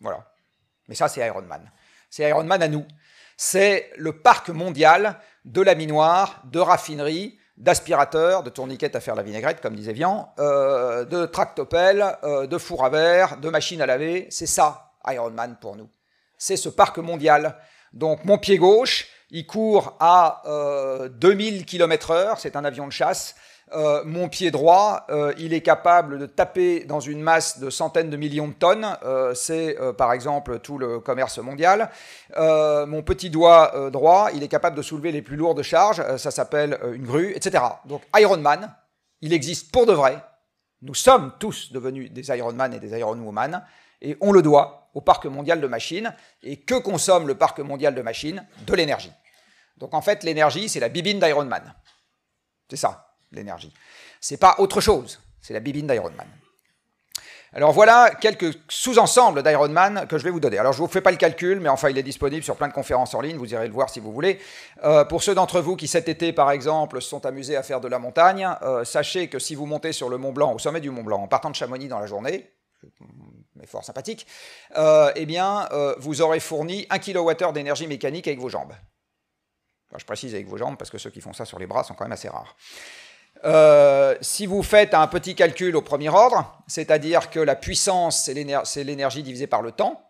Voilà. 0.00 0.24
Mais 0.88 0.94
ça, 0.94 1.08
c'est 1.08 1.26
Iron 1.26 1.42
Man. 1.42 1.70
C'est 2.10 2.28
Iron 2.28 2.44
Man 2.44 2.62
à 2.62 2.68
nous. 2.68 2.86
C'est 3.36 3.90
le 3.96 4.12
parc 4.12 4.48
mondial 4.48 5.18
de 5.44 5.60
la 5.60 5.74
minoire, 5.74 6.42
de 6.44 6.58
raffinerie, 6.58 7.38
d'aspirateurs, 7.56 8.42
de 8.42 8.50
tourniquettes 8.50 8.96
à 8.96 9.00
faire 9.00 9.14
la 9.14 9.22
vinaigrette, 9.22 9.60
comme 9.60 9.74
disait 9.74 9.92
Vian, 9.92 10.32
euh, 10.38 11.04
de 11.04 11.26
tractopelles, 11.26 12.16
de 12.22 12.58
four 12.58 12.84
à 12.84 12.90
verre, 12.90 13.38
de 13.38 13.48
machines 13.48 13.82
à 13.82 13.86
laver. 13.86 14.26
C'est 14.30 14.46
ça, 14.46 14.92
Iron 15.08 15.30
Man 15.30 15.56
pour 15.60 15.76
nous. 15.76 15.88
C'est 16.38 16.56
ce 16.56 16.68
parc 16.68 16.98
mondial 16.98 17.56
donc 17.92 18.24
mon 18.24 18.38
pied 18.38 18.58
gauche, 18.58 19.08
il 19.30 19.46
court 19.46 19.96
à 20.00 20.42
2000 21.10 21.64
km/h, 21.64 22.36
c'est 22.38 22.56
un 22.56 22.64
avion 22.64 22.86
de 22.86 22.92
chasse. 22.92 23.34
Euh, 23.72 24.04
mon 24.04 24.28
pied 24.28 24.52
droit, 24.52 25.06
euh, 25.10 25.32
il 25.38 25.52
est 25.52 25.60
capable 25.60 26.20
de 26.20 26.26
taper 26.26 26.84
dans 26.84 27.00
une 27.00 27.20
masse 27.20 27.58
de 27.58 27.68
centaines 27.68 28.10
de 28.10 28.16
millions 28.16 28.46
de 28.48 28.52
tonnes. 28.52 28.86
Euh, 29.04 29.34
c'est 29.34 29.76
par 29.98 30.12
exemple 30.12 30.60
tout 30.60 30.78
le 30.78 31.00
commerce 31.00 31.38
mondial. 31.38 31.90
mon 32.36 33.02
petit 33.02 33.30
doigt 33.30 33.90
droit, 33.90 34.30
il 34.34 34.42
est 34.42 34.48
capable 34.48 34.76
de 34.76 34.82
soulever 34.82 35.12
les 35.12 35.22
plus 35.22 35.36
lourdes 35.36 35.62
charges. 35.62 36.02
ça 36.16 36.30
s'appelle 36.30 36.78
une 36.94 37.04
grue, 37.04 37.32
etc. 37.34 37.64
Donc 37.86 38.02
Iron 38.18 38.38
Man, 38.38 38.72
il 39.20 39.32
existe 39.32 39.72
pour 39.72 39.86
de 39.86 39.92
vrai. 39.92 40.22
Nous 40.82 40.94
sommes 40.94 41.32
tous 41.40 41.72
devenus 41.72 42.12
des 42.12 42.28
Iron 42.36 42.52
Man 42.52 42.72
et 42.74 42.78
des 42.78 42.96
Iron 42.98 43.18
Woman. 43.18 43.64
Et 44.02 44.16
on 44.20 44.30
le 44.30 44.42
doit 44.42 44.85
au 44.96 45.02
parc 45.02 45.26
mondial 45.26 45.60
de 45.60 45.66
machines. 45.66 46.12
Et 46.42 46.56
que 46.56 46.74
consomme 46.74 47.28
le 47.28 47.36
parc 47.36 47.60
mondial 47.60 47.94
de 47.94 48.02
machines 48.02 48.44
De 48.66 48.74
l'énergie. 48.74 49.12
Donc 49.76 49.92
en 49.92 50.00
fait, 50.00 50.24
l'énergie, 50.24 50.68
c'est 50.70 50.80
la 50.80 50.88
bibine 50.88 51.20
d'Iron 51.20 51.44
Man. 51.44 51.74
C'est 52.70 52.76
ça, 52.76 53.14
l'énergie. 53.30 53.72
C'est 54.20 54.38
pas 54.38 54.56
autre 54.58 54.80
chose, 54.80 55.20
c'est 55.42 55.52
la 55.52 55.60
bibine 55.60 55.86
d'Iron 55.86 56.10
Man. 56.16 56.26
Alors 57.52 57.72
voilà 57.72 58.10
quelques 58.20 58.58
sous-ensembles 58.68 59.42
d'Iron 59.42 59.68
Man 59.68 60.06
que 60.08 60.16
je 60.16 60.24
vais 60.24 60.30
vous 60.30 60.40
donner. 60.40 60.58
Alors 60.58 60.72
je 60.72 60.80
ne 60.80 60.86
vous 60.86 60.92
fais 60.92 61.02
pas 61.02 61.10
le 61.10 61.16
calcul, 61.18 61.60
mais 61.60 61.68
enfin 61.68 61.90
il 61.90 61.98
est 61.98 62.02
disponible 62.02 62.42
sur 62.42 62.56
plein 62.56 62.68
de 62.68 62.72
conférences 62.72 63.14
en 63.14 63.20
ligne, 63.20 63.36
vous 63.36 63.52
irez 63.52 63.68
le 63.68 63.72
voir 63.72 63.90
si 63.90 64.00
vous 64.00 64.12
voulez. 64.12 64.40
Euh, 64.82 65.04
pour 65.04 65.22
ceux 65.22 65.34
d'entre 65.34 65.60
vous 65.60 65.76
qui 65.76 65.88
cet 65.88 66.08
été 66.08 66.32
par 66.32 66.50
exemple 66.50 67.00
se 67.00 67.08
sont 67.08 67.24
amusés 67.26 67.56
à 67.56 67.62
faire 67.62 67.80
de 67.80 67.88
la 67.88 67.98
montagne, 67.98 68.48
euh, 68.62 68.84
sachez 68.84 69.28
que 69.28 69.38
si 69.38 69.54
vous 69.54 69.66
montez 69.66 69.92
sur 69.92 70.08
le 70.08 70.16
Mont 70.16 70.32
Blanc, 70.32 70.54
au 70.54 70.58
sommet 70.58 70.80
du 70.80 70.90
Mont 70.90 71.04
Blanc, 71.04 71.22
en 71.22 71.28
partant 71.28 71.50
de 71.50 71.54
Chamonix 71.54 71.88
dans 71.88 72.00
la 72.00 72.06
journée, 72.06 72.50
mais 73.58 73.66
fort 73.66 73.84
sympathique, 73.84 74.26
euh, 74.76 75.10
eh 75.16 75.26
bien, 75.26 75.68
euh, 75.72 75.94
vous 75.98 76.20
aurez 76.20 76.40
fourni 76.40 76.86
1 76.90 76.98
kWh 76.98 77.52
d'énergie 77.52 77.86
mécanique 77.86 78.28
avec 78.28 78.40
vos 78.40 78.48
jambes. 78.48 78.72
je 79.96 80.04
précise 80.04 80.34
avec 80.34 80.46
vos 80.46 80.56
jambes 80.56 80.76
parce 80.76 80.90
que 80.90 80.98
ceux 80.98 81.10
qui 81.10 81.20
font 81.20 81.32
ça 81.32 81.44
sur 81.44 81.58
les 81.58 81.66
bras 81.66 81.84
sont 81.84 81.94
quand 81.94 82.04
même 82.04 82.12
assez 82.12 82.28
rares. 82.28 82.56
Euh, 83.44 84.16
si 84.20 84.46
vous 84.46 84.62
faites 84.62 84.94
un 84.94 85.06
petit 85.06 85.34
calcul 85.34 85.76
au 85.76 85.82
premier 85.82 86.08
ordre, 86.08 86.58
c'est-à-dire 86.66 87.30
que 87.30 87.40
la 87.40 87.54
puissance, 87.54 88.24
c'est 88.24 88.84
l'énergie 88.84 89.22
divisée 89.22 89.46
par 89.46 89.62
le 89.62 89.72
temps, 89.72 90.02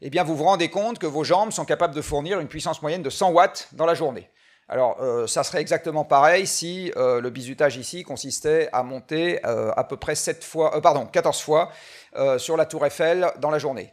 eh 0.00 0.10
bien, 0.10 0.24
vous 0.24 0.36
vous 0.36 0.44
rendez 0.44 0.68
compte 0.68 0.98
que 0.98 1.06
vos 1.06 1.22
jambes 1.22 1.52
sont 1.52 1.64
capables 1.64 1.94
de 1.94 2.02
fournir 2.02 2.40
une 2.40 2.48
puissance 2.48 2.82
moyenne 2.82 3.02
de 3.02 3.10
100 3.10 3.30
watts 3.30 3.68
dans 3.72 3.86
la 3.86 3.94
journée. 3.94 4.28
Alors, 4.72 4.96
ça 5.28 5.44
serait 5.44 5.60
exactement 5.60 6.02
pareil 6.02 6.46
si 6.46 6.90
le 6.96 7.28
bizutage 7.28 7.76
ici 7.76 8.04
consistait 8.04 8.70
à 8.72 8.82
monter 8.82 9.38
à 9.44 9.84
peu 9.84 9.98
près 9.98 10.14
7 10.14 10.42
fois, 10.42 10.80
pardon, 10.80 11.04
14 11.04 11.40
fois 11.42 11.70
euh, 12.16 12.38
sur 12.38 12.58
la 12.58 12.66
tour 12.66 12.84
Eiffel 12.84 13.26
dans 13.38 13.50
la 13.50 13.58
journée. 13.58 13.90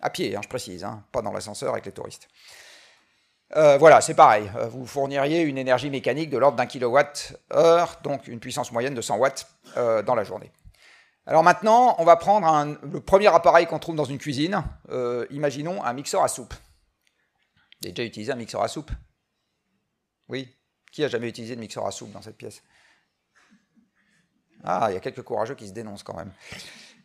À 0.00 0.08
pied, 0.08 0.34
hein, 0.34 0.40
je 0.42 0.48
précise, 0.48 0.84
hein, 0.84 1.04
pas 1.12 1.20
dans 1.20 1.32
l'ascenseur 1.32 1.72
avec 1.72 1.84
les 1.84 1.92
touristes. 1.92 2.28
Euh, 3.56 3.76
voilà, 3.76 4.00
c'est 4.00 4.14
pareil. 4.14 4.50
Euh, 4.56 4.68
vous 4.68 4.86
fourniriez 4.86 5.42
une 5.42 5.58
énergie 5.58 5.90
mécanique 5.90 6.30
de 6.30 6.38
l'ordre 6.38 6.56
d'un 6.56 6.64
kilowatt-heure, 6.64 7.98
donc 8.02 8.26
une 8.26 8.40
puissance 8.40 8.72
moyenne 8.72 8.94
de 8.94 9.02
100 9.02 9.18
watts 9.18 9.46
dans 9.76 10.14
la 10.14 10.24
journée. 10.24 10.50
Alors 11.26 11.42
maintenant, 11.42 11.94
on 11.98 12.04
va 12.04 12.16
prendre 12.16 12.76
le 12.90 13.00
premier 13.00 13.26
appareil 13.26 13.66
qu'on 13.66 13.78
trouve 13.78 13.96
dans 13.96 14.04
une 14.04 14.18
cuisine. 14.18 14.62
imaginons 15.30 15.84
un 15.84 15.92
mixeur 15.92 16.22
à 16.22 16.28
soupe. 16.28 16.54
Déjà 17.82 18.02
utilisé 18.02 18.32
un 18.32 18.36
mixeur 18.36 18.62
à 18.62 18.68
soupe 18.68 18.90
Oui 20.28 20.48
Qui 20.92 21.04
a 21.04 21.08
jamais 21.08 21.28
utilisé 21.28 21.54
de 21.56 21.60
mixeur 21.60 21.86
à 21.86 21.90
soupe 21.90 22.12
dans 22.12 22.22
cette 22.22 22.36
pièce? 22.36 22.62
Ah, 24.64 24.86
il 24.90 24.94
y 24.94 24.96
a 24.96 25.00
quelques 25.00 25.22
courageux 25.22 25.54
qui 25.54 25.68
se 25.68 25.72
dénoncent 25.72 26.02
quand 26.02 26.16
même. 26.16 26.32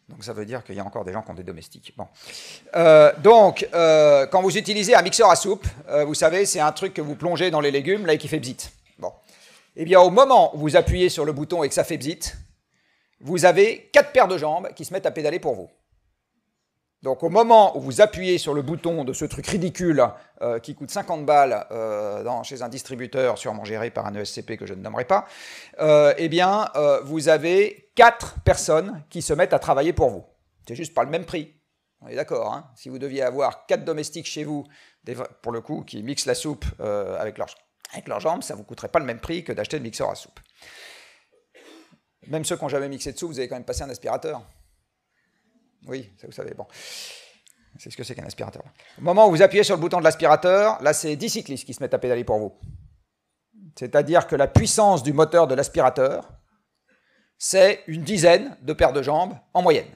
Donc 0.10 0.24
ça 0.24 0.34
veut 0.34 0.46
dire 0.46 0.64
qu'il 0.64 0.76
y 0.76 0.80
a 0.80 0.86
encore 0.86 1.06
des 1.06 1.14
gens 1.14 1.22
qui 1.22 1.32
ont 1.32 1.36
des 1.36 1.44
domestiques. 1.44 1.94
Bon. 1.96 2.08
Euh, 2.76 3.14
donc, 3.20 3.68
euh, 3.74 4.28
quand 4.28 4.42
vous 4.42 4.58
utilisez 4.58 4.96
un 4.96 5.02
mixeur 5.02 5.30
à 5.30 5.36
soupe, 5.36 5.66
euh, 5.88 6.04
vous 6.04 6.14
savez, 6.14 6.46
c'est 6.46 6.60
un 6.60 6.72
truc 6.72 6.94
que 6.94 7.02
vous 7.02 7.16
plongez 7.16 7.52
dans 7.52 7.62
les 7.62 7.72
légumes, 7.72 8.06
là, 8.06 8.14
et 8.14 8.18
qui 8.18 8.28
fait 8.28 8.40
bzit. 8.40 8.72
Bon. 9.00 9.14
Eh 9.76 9.86
bien, 9.86 10.02
au 10.02 10.10
moment 10.10 10.56
où 10.56 10.60
vous 10.60 10.76
appuyez 10.76 11.10
sur 11.10 11.26
le 11.26 11.32
bouton 11.32 11.64
et 11.64 11.70
que 11.70 11.74
ça 11.74 11.84
fait 11.84 11.98
bzit, 11.98 12.36
vous 13.22 13.46
avez 13.46 13.90
quatre 13.94 14.12
paires 14.12 14.28
de 14.28 14.38
jambes 14.38 14.70
qui 14.76 14.84
se 14.84 14.94
mettent 14.94 15.06
à 15.06 15.12
pédaler 15.12 15.40
pour 15.40 15.56
vous. 15.56 15.70
Donc 17.04 17.22
au 17.22 17.30
moment 17.30 17.78
où 17.78 17.82
vous 17.82 18.00
appuyez 18.00 18.38
sur 18.38 18.54
le 18.54 18.62
bouton 18.62 19.04
de 19.04 19.12
ce 19.12 19.26
truc 19.26 19.46
ridicule 19.48 20.08
euh, 20.42 20.60
qui 20.60 20.74
coûte 20.74 20.90
50 20.90 21.26
balles 21.26 21.68
euh, 21.72 22.44
chez 22.44 22.62
un 22.62 22.70
distributeur 22.70 23.38
sûrement 23.38 23.66
géré 23.66 23.92
par 23.92 24.08
un 24.08 24.16
ESCP 24.16 24.56
que 24.56 24.66
je 24.66 24.74
ne 24.74 24.82
nommerai 24.82 25.04
pas, 25.04 25.28
euh, 25.82 26.14
eh 26.18 26.30
bien 26.30 26.70
vous 27.04 27.28
avez 27.28 27.92
quatre 27.96 28.40
personnes 28.46 29.04
qui 29.10 29.22
se 29.22 29.34
mettent 29.34 29.54
à 29.54 29.60
travailler 29.60 29.92
pour 29.92 30.10
vous. 30.10 30.24
C'est 30.66 30.76
juste 30.76 30.94
pas 30.94 31.04
le 31.04 31.10
même 31.10 31.26
prix. 31.26 31.54
On 32.00 32.08
est 32.08 32.16
d'accord. 32.16 32.54
Hein 32.54 32.72
si 32.76 32.88
vous 32.88 33.00
deviez 33.00 33.22
avoir 33.22 33.66
quatre 33.66 33.84
domestiques 33.84 34.26
chez 34.26 34.46
vous, 34.46 34.66
pour 35.42 35.52
le 35.52 35.60
coup, 35.60 35.84
qui 35.86 36.02
mixent 36.04 36.26
la 36.26 36.36
soupe 36.36 36.66
avec, 36.80 37.38
leur, 37.38 37.48
avec 37.92 38.08
leurs 38.08 38.22
jambes, 38.22 38.44
ça 38.44 38.54
ne 38.54 38.60
vous 38.60 38.64
coûterait 38.64 38.88
pas 38.88 39.00
le 39.00 39.06
même 39.06 39.20
prix 39.20 39.44
que 39.44 39.52
d'acheter 39.52 39.78
le 39.78 39.84
mixeur 39.84 40.10
à 40.10 40.16
soupe. 40.16 40.40
Même 42.28 42.46
ceux 42.46 42.56
qui 42.56 42.64
n'ont 42.64 42.70
jamais 42.70 42.88
mixé 42.88 43.12
de 43.12 43.18
soupe, 43.18 43.32
vous 43.32 43.40
avez 43.40 43.50
quand 43.50 43.56
même 43.56 43.66
passé 43.66 43.84
un 43.84 43.90
aspirateur. 43.90 44.42
Oui, 45.88 46.12
ça 46.18 46.28
vous 46.28 46.34
savez. 46.34 46.54
Bon. 46.54 46.66
C'est 47.80 47.90
ce 47.90 47.98
que 47.98 48.04
c'est 48.04 48.16
qu'un 48.16 48.26
aspirateur. 48.26 48.64
Au 49.00 49.02
moment 49.02 49.28
où 49.28 49.32
vous 49.32 49.42
appuyez 49.42 49.64
sur 49.64 49.76
le 49.76 49.82
bouton 49.82 50.00
de 50.00 50.04
l'aspirateur, 50.04 50.82
là, 50.82 50.94
c'est 50.94 51.16
10 51.16 51.30
cyclistes 51.30 51.66
qui 51.66 51.74
se 51.74 51.82
mettent 51.82 51.94
à 51.94 52.00
pédaler 52.00 52.24
pour 52.24 52.38
vous. 52.38 52.54
C'est-à-dire 53.78 54.28
que 54.28 54.36
la 54.36 54.48
puissance 54.48 55.02
du 55.02 55.14
moteur 55.14 55.48
de 55.48 55.56
l'aspirateur, 55.56 56.32
c'est 57.38 57.84
une 57.88 58.04
dizaine 58.04 58.56
de 58.62 58.74
paires 58.74 58.94
de 58.94 59.02
jambes 59.02 59.34
en 59.54 59.62
moyenne. 59.62 59.90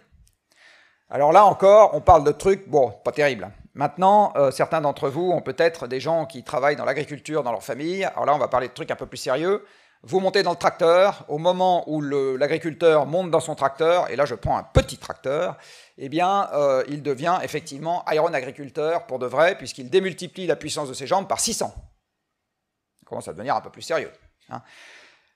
Alors 1.09 1.31
là 1.31 1.45
encore, 1.45 1.91
on 1.93 2.01
parle 2.01 2.23
de 2.23 2.31
trucs, 2.31 2.67
bon, 2.67 2.91
pas 3.05 3.11
terrible. 3.11 3.49
Maintenant, 3.73 4.33
euh, 4.35 4.51
certains 4.51 4.81
d'entre 4.81 5.07
vous 5.07 5.31
ont 5.31 5.41
peut-être 5.41 5.87
des 5.87 5.99
gens 5.99 6.25
qui 6.25 6.43
travaillent 6.43 6.75
dans 6.75 6.83
l'agriculture 6.83 7.43
dans 7.43 7.51
leur 7.51 7.63
famille. 7.63 8.03
Alors 8.03 8.25
là, 8.25 8.35
on 8.35 8.39
va 8.39 8.47
parler 8.47 8.67
de 8.67 8.73
trucs 8.73 8.89
un 8.89 8.95
peu 8.95 9.05
plus 9.05 9.17
sérieux. 9.17 9.63
Vous 10.03 10.19
montez 10.19 10.43
dans 10.43 10.51
le 10.51 10.57
tracteur, 10.57 11.25
au 11.27 11.37
moment 11.37 11.83
où 11.89 12.01
l'agriculteur 12.01 13.05
monte 13.05 13.31
dans 13.31 13.39
son 13.39 13.55
tracteur, 13.55 14.09
et 14.09 14.15
là 14.15 14.25
je 14.25 14.35
prends 14.35 14.57
un 14.57 14.63
petit 14.63 14.97
tracteur, 14.97 15.57
eh 15.97 16.07
bien 16.07 16.49
euh, 16.53 16.83
il 16.87 17.01
devient 17.01 17.39
effectivement 17.41 18.05
iron 18.11 18.33
agriculteur 18.33 19.07
pour 19.07 19.19
de 19.19 19.25
vrai, 19.25 19.57
puisqu'il 19.57 19.89
démultiplie 19.89 20.45
la 20.45 20.55
puissance 20.55 20.87
de 20.87 20.93
ses 20.93 21.07
jambes 21.07 21.27
par 21.27 21.39
600. 21.39 21.73
Ça 21.75 23.05
commence 23.05 23.27
à 23.27 23.33
devenir 23.33 23.55
un 23.55 23.61
peu 23.61 23.71
plus 23.71 23.81
sérieux. 23.81 24.11
Hein. 24.49 24.61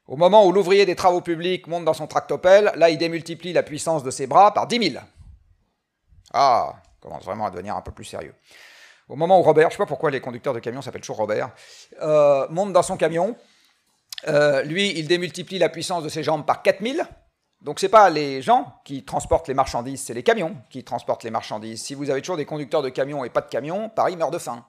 Au 0.07 0.15
moment 0.15 0.45
où 0.45 0.51
l'ouvrier 0.51 0.85
des 0.85 0.95
travaux 0.95 1.21
publics 1.21 1.67
monte 1.67 1.85
dans 1.85 1.93
son 1.93 2.07
tractopelle, 2.07 2.71
là 2.75 2.89
il 2.89 2.97
démultiplie 2.97 3.53
la 3.53 3.63
puissance 3.63 4.03
de 4.03 4.11
ses 4.11 4.27
bras 4.27 4.53
par 4.53 4.67
10 4.67 4.91
000. 4.91 5.03
Ah, 6.33 6.75
commence 7.01 7.23
vraiment 7.25 7.47
à 7.47 7.51
devenir 7.51 7.75
un 7.75 7.81
peu 7.81 7.91
plus 7.91 8.05
sérieux. 8.05 8.35
Au 9.09 9.15
moment 9.15 9.39
où 9.39 9.43
Robert, 9.43 9.69
je 9.69 9.73
ne 9.73 9.77
sais 9.77 9.83
pas 9.83 9.87
pourquoi 9.87 10.11
les 10.11 10.21
conducteurs 10.21 10.53
de 10.53 10.59
camions 10.59 10.81
s'appellent 10.81 11.01
toujours 11.01 11.17
Robert, 11.17 11.49
euh, 12.01 12.47
monte 12.49 12.71
dans 12.71 12.83
son 12.83 12.95
camion, 12.95 13.35
euh, 14.27 14.63
lui, 14.63 14.97
il 14.97 15.07
démultiplie 15.07 15.59
la 15.59 15.69
puissance 15.69 16.03
de 16.03 16.09
ses 16.09 16.23
jambes 16.23 16.45
par 16.45 16.61
4000. 16.61 17.05
Donc 17.61 17.79
ce 17.79 17.85
n'est 17.85 17.91
pas 17.91 18.09
les 18.09 18.41
gens 18.41 18.81
qui 18.83 19.05
transportent 19.05 19.47
les 19.47 19.53
marchandises, 19.53 20.01
c'est 20.01 20.15
les 20.15 20.23
camions 20.23 20.57
qui 20.69 20.83
transportent 20.83 21.23
les 21.23 21.29
marchandises. 21.29 21.81
Si 21.83 21.93
vous 21.93 22.09
avez 22.09 22.21
toujours 22.21 22.37
des 22.37 22.45
conducteurs 22.45 22.81
de 22.81 22.89
camions 22.89 23.23
et 23.23 23.29
pas 23.29 23.41
de 23.41 23.49
camions, 23.49 23.89
Paris 23.89 24.15
meurt 24.15 24.33
de 24.33 24.39
faim. 24.39 24.65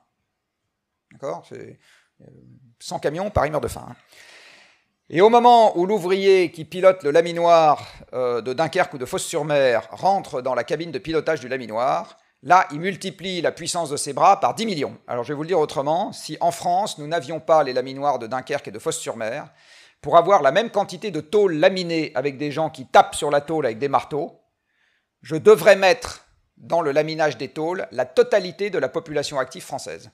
D'accord? 1.12 1.44
C'est 1.48 1.78
100 2.80 2.96
euh, 2.96 2.98
camions, 2.98 3.30
Paris 3.30 3.50
meurt 3.50 3.62
de 3.62 3.68
faim. 3.68 3.86
Hein. 3.88 3.96
Et 5.08 5.20
au 5.20 5.28
moment 5.28 5.76
où 5.76 5.86
l'ouvrier 5.86 6.50
qui 6.50 6.64
pilote 6.64 7.02
le 7.02 7.10
laminoir 7.10 7.86
euh, 8.12 8.40
de 8.40 8.52
Dunkerque 8.52 8.94
ou 8.94 8.98
de 8.98 9.04
Fosse-sur-Mer 9.04 9.88
rentre 9.90 10.40
dans 10.42 10.54
la 10.54 10.64
cabine 10.64 10.90
de 10.90 10.98
pilotage 10.98 11.40
du 11.40 11.48
laminoir, 11.48 12.18
Là, 12.44 12.66
il 12.72 12.80
multiplie 12.80 13.40
la 13.40 13.52
puissance 13.52 13.88
de 13.90 13.96
ses 13.96 14.12
bras 14.12 14.40
par 14.40 14.54
10 14.54 14.66
millions. 14.66 14.98
Alors 15.06 15.22
je 15.22 15.28
vais 15.28 15.36
vous 15.36 15.42
le 15.42 15.48
dire 15.48 15.60
autrement, 15.60 16.12
si 16.12 16.36
en 16.40 16.50
France, 16.50 16.98
nous 16.98 17.06
n'avions 17.06 17.38
pas 17.38 17.62
les 17.62 17.72
laminoirs 17.72 18.18
de 18.18 18.26
Dunkerque 18.26 18.68
et 18.68 18.72
de 18.72 18.78
Fosse-sur-Mer, 18.80 19.48
pour 20.00 20.16
avoir 20.16 20.42
la 20.42 20.50
même 20.50 20.70
quantité 20.70 21.12
de 21.12 21.20
tôle 21.20 21.54
laminée 21.54 22.10
avec 22.16 22.38
des 22.38 22.50
gens 22.50 22.68
qui 22.68 22.86
tapent 22.86 23.14
sur 23.14 23.30
la 23.30 23.40
tôle 23.40 23.66
avec 23.66 23.78
des 23.78 23.88
marteaux, 23.88 24.40
je 25.22 25.36
devrais 25.36 25.76
mettre 25.76 26.26
dans 26.56 26.82
le 26.82 26.90
laminage 26.90 27.38
des 27.38 27.48
tôles 27.48 27.86
la 27.92 28.04
totalité 28.04 28.70
de 28.70 28.78
la 28.78 28.88
population 28.88 29.38
active 29.38 29.62
française. 29.62 30.10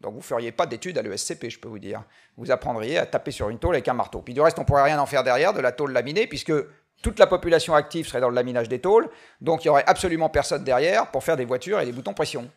Donc 0.00 0.12
vous 0.12 0.20
ne 0.20 0.24
feriez 0.24 0.52
pas 0.52 0.64
d'études 0.64 0.96
à 0.96 1.02
l'ESCP, 1.02 1.50
je 1.50 1.58
peux 1.58 1.68
vous 1.68 1.78
dire. 1.78 2.02
Vous 2.38 2.50
apprendriez 2.50 2.96
à 2.96 3.04
taper 3.04 3.30
sur 3.30 3.50
une 3.50 3.58
tôle 3.58 3.74
avec 3.74 3.86
un 3.88 3.92
marteau. 3.92 4.22
Puis 4.22 4.32
du 4.32 4.40
reste, 4.40 4.58
on 4.58 4.62
ne 4.62 4.66
pourrait 4.66 4.84
rien 4.84 4.98
en 4.98 5.04
faire 5.04 5.22
derrière 5.22 5.52
de 5.52 5.60
la 5.60 5.72
tôle 5.72 5.92
laminée, 5.92 6.26
puisque 6.26 6.54
toute 7.02 7.18
la 7.18 7.26
population 7.26 7.74
active 7.74 8.06
serait 8.06 8.20
dans 8.20 8.28
le 8.28 8.34
laminage 8.34 8.68
des 8.68 8.80
tôles, 8.80 9.08
donc 9.40 9.64
il 9.64 9.68
n'y 9.68 9.70
aurait 9.70 9.84
absolument 9.86 10.28
personne 10.28 10.64
derrière 10.64 11.10
pour 11.10 11.24
faire 11.24 11.36
des 11.36 11.44
voitures 11.44 11.80
et 11.80 11.86
des 11.86 11.92
boutons 11.92 12.14
pression. 12.14 12.50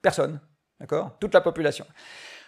Personne, 0.00 0.40
d'accord? 0.80 1.16
Toute 1.20 1.34
la 1.34 1.40
population. 1.40 1.86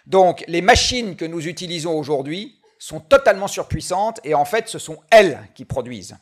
Donc 0.05 0.43
les 0.47 0.61
machines 0.61 1.15
que 1.15 1.25
nous 1.25 1.47
utilisons 1.47 1.97
aujourd'hui 1.97 2.59
sont 2.79 2.99
totalement 2.99 3.47
surpuissantes 3.47 4.19
et 4.23 4.33
en 4.33 4.45
fait 4.45 4.67
ce 4.67 4.79
sont 4.79 5.01
elles 5.09 5.39
qui 5.55 5.65
produisent. 5.65 6.17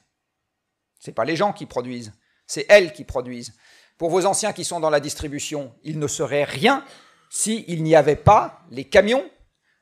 Ce 0.99 1.09
n'est 1.09 1.15
pas 1.15 1.25
les 1.25 1.35
gens 1.35 1.53
qui 1.53 1.65
produisent, 1.65 2.13
c'est 2.45 2.65
elles 2.69 2.93
qui 2.93 3.03
produisent. 3.03 3.55
Pour 3.97 4.09
vos 4.09 4.25
anciens 4.25 4.53
qui 4.53 4.63
sont 4.63 4.79
dans 4.79 4.89
la 4.89 4.99
distribution, 4.99 5.73
il 5.83 5.99
ne 5.99 6.07
serait 6.07 6.43
rien 6.43 6.85
s'il 7.29 7.83
n'y 7.83 7.95
avait 7.95 8.15
pas 8.15 8.61
les 8.69 8.85
camions, 8.85 9.29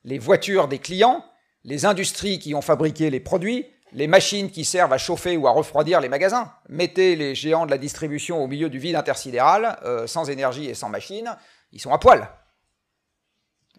les 0.03 0.17
voitures 0.17 0.67
des 0.67 0.79
clients 0.79 1.25
les 1.63 1.85
industries 1.85 2.39
qui 2.39 2.55
ont 2.55 2.61
fabriqué 2.61 3.09
les 3.09 3.19
produits, 3.19 3.65
les 3.93 4.07
machines 4.07 4.49
qui 4.49 4.65
servent 4.65 4.93
à 4.93 4.97
chauffer 4.97 5.37
ou 5.37 5.47
à 5.47 5.51
refroidir 5.51 5.99
les 6.01 6.09
magasins. 6.09 6.51
Mettez 6.69 7.15
les 7.15 7.35
géants 7.35 7.65
de 7.65 7.71
la 7.71 7.77
distribution 7.77 8.43
au 8.43 8.47
milieu 8.47 8.69
du 8.69 8.79
vide 8.79 8.95
intersidéral, 8.95 9.77
euh, 9.83 10.07
sans 10.07 10.29
énergie 10.29 10.67
et 10.67 10.73
sans 10.73 10.89
machine, 10.89 11.35
ils 11.71 11.81
sont 11.81 11.91
à 11.91 11.97
poil. 11.97 12.29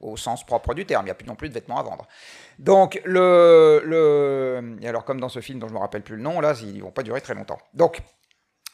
Au 0.01 0.17
sens 0.17 0.45
propre 0.45 0.75
du 0.75 0.85
terme, 0.85 1.05
il 1.05 1.07
n'y 1.07 1.13
a 1.13 1.15
plus 1.15 1.27
non 1.27 1.37
plus 1.37 1.49
de 1.49 1.55
vêtements 1.55 1.79
à 1.79 1.83
vendre. 1.83 2.09
Donc, 2.59 3.01
le, 3.05 4.77
et 4.81 4.89
alors 4.89 5.05
comme 5.05 5.21
dans 5.21 5.29
ce 5.29 5.41
film 5.41 5.61
dont 5.61 5.69
je 5.69 5.73
ne 5.73 5.79
me 5.79 5.83
rappelle 5.83 6.03
plus 6.03 6.17
le 6.17 6.23
nom, 6.23 6.41
là, 6.41 6.55
ils 6.61 6.77
ne 6.77 6.83
vont 6.83 6.91
pas 6.91 7.05
durer 7.05 7.21
très 7.21 7.35
longtemps. 7.35 7.59
Donc, 7.73 8.03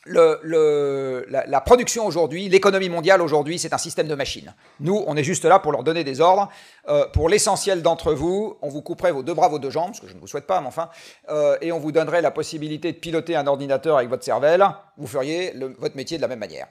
la, 0.06 1.60
production 1.60 2.06
aujourd'hui, 2.06 2.48
l'économie 2.48 2.88
mondiale 2.88 3.20
aujourd'hui, 3.20 3.58
c'est 3.58 3.72
un 3.72 3.78
système 3.78 4.08
de 4.08 4.14
machines. 4.14 4.54
Nous, 4.80 5.04
on 5.06 5.16
est 5.16 5.24
juste 5.24 5.44
là 5.44 5.58
pour 5.58 5.72
leur 5.72 5.82
donner 5.82 6.04
des 6.04 6.20
ordres. 6.20 6.48
Euh, 6.88 7.06
pour 7.08 7.28
l'essentiel 7.28 7.82
d'entre 7.82 8.12
vous, 8.12 8.56
on 8.62 8.68
vous 8.68 8.82
couperait 8.82 9.12
vos 9.12 9.22
deux 9.22 9.34
bras, 9.34 9.48
vos 9.48 9.58
deux 9.58 9.70
jambes, 9.70 9.94
ce 9.94 10.00
que 10.00 10.08
je 10.08 10.14
ne 10.14 10.20
vous 10.20 10.26
souhaite 10.26 10.46
pas, 10.46 10.60
mais 10.60 10.68
enfin, 10.68 10.88
euh, 11.28 11.56
et 11.60 11.72
on 11.72 11.78
vous 11.78 11.92
donnerait 11.92 12.22
la 12.22 12.30
possibilité 12.30 12.92
de 12.92 12.98
piloter 12.98 13.36
un 13.36 13.46
ordinateur 13.46 13.96
avec 13.96 14.08
votre 14.08 14.24
cervelle. 14.24 14.66
Vous 14.96 15.06
feriez 15.06 15.54
votre 15.78 15.96
métier 15.96 16.16
de 16.16 16.22
la 16.22 16.28
même 16.28 16.38
manière. 16.38 16.68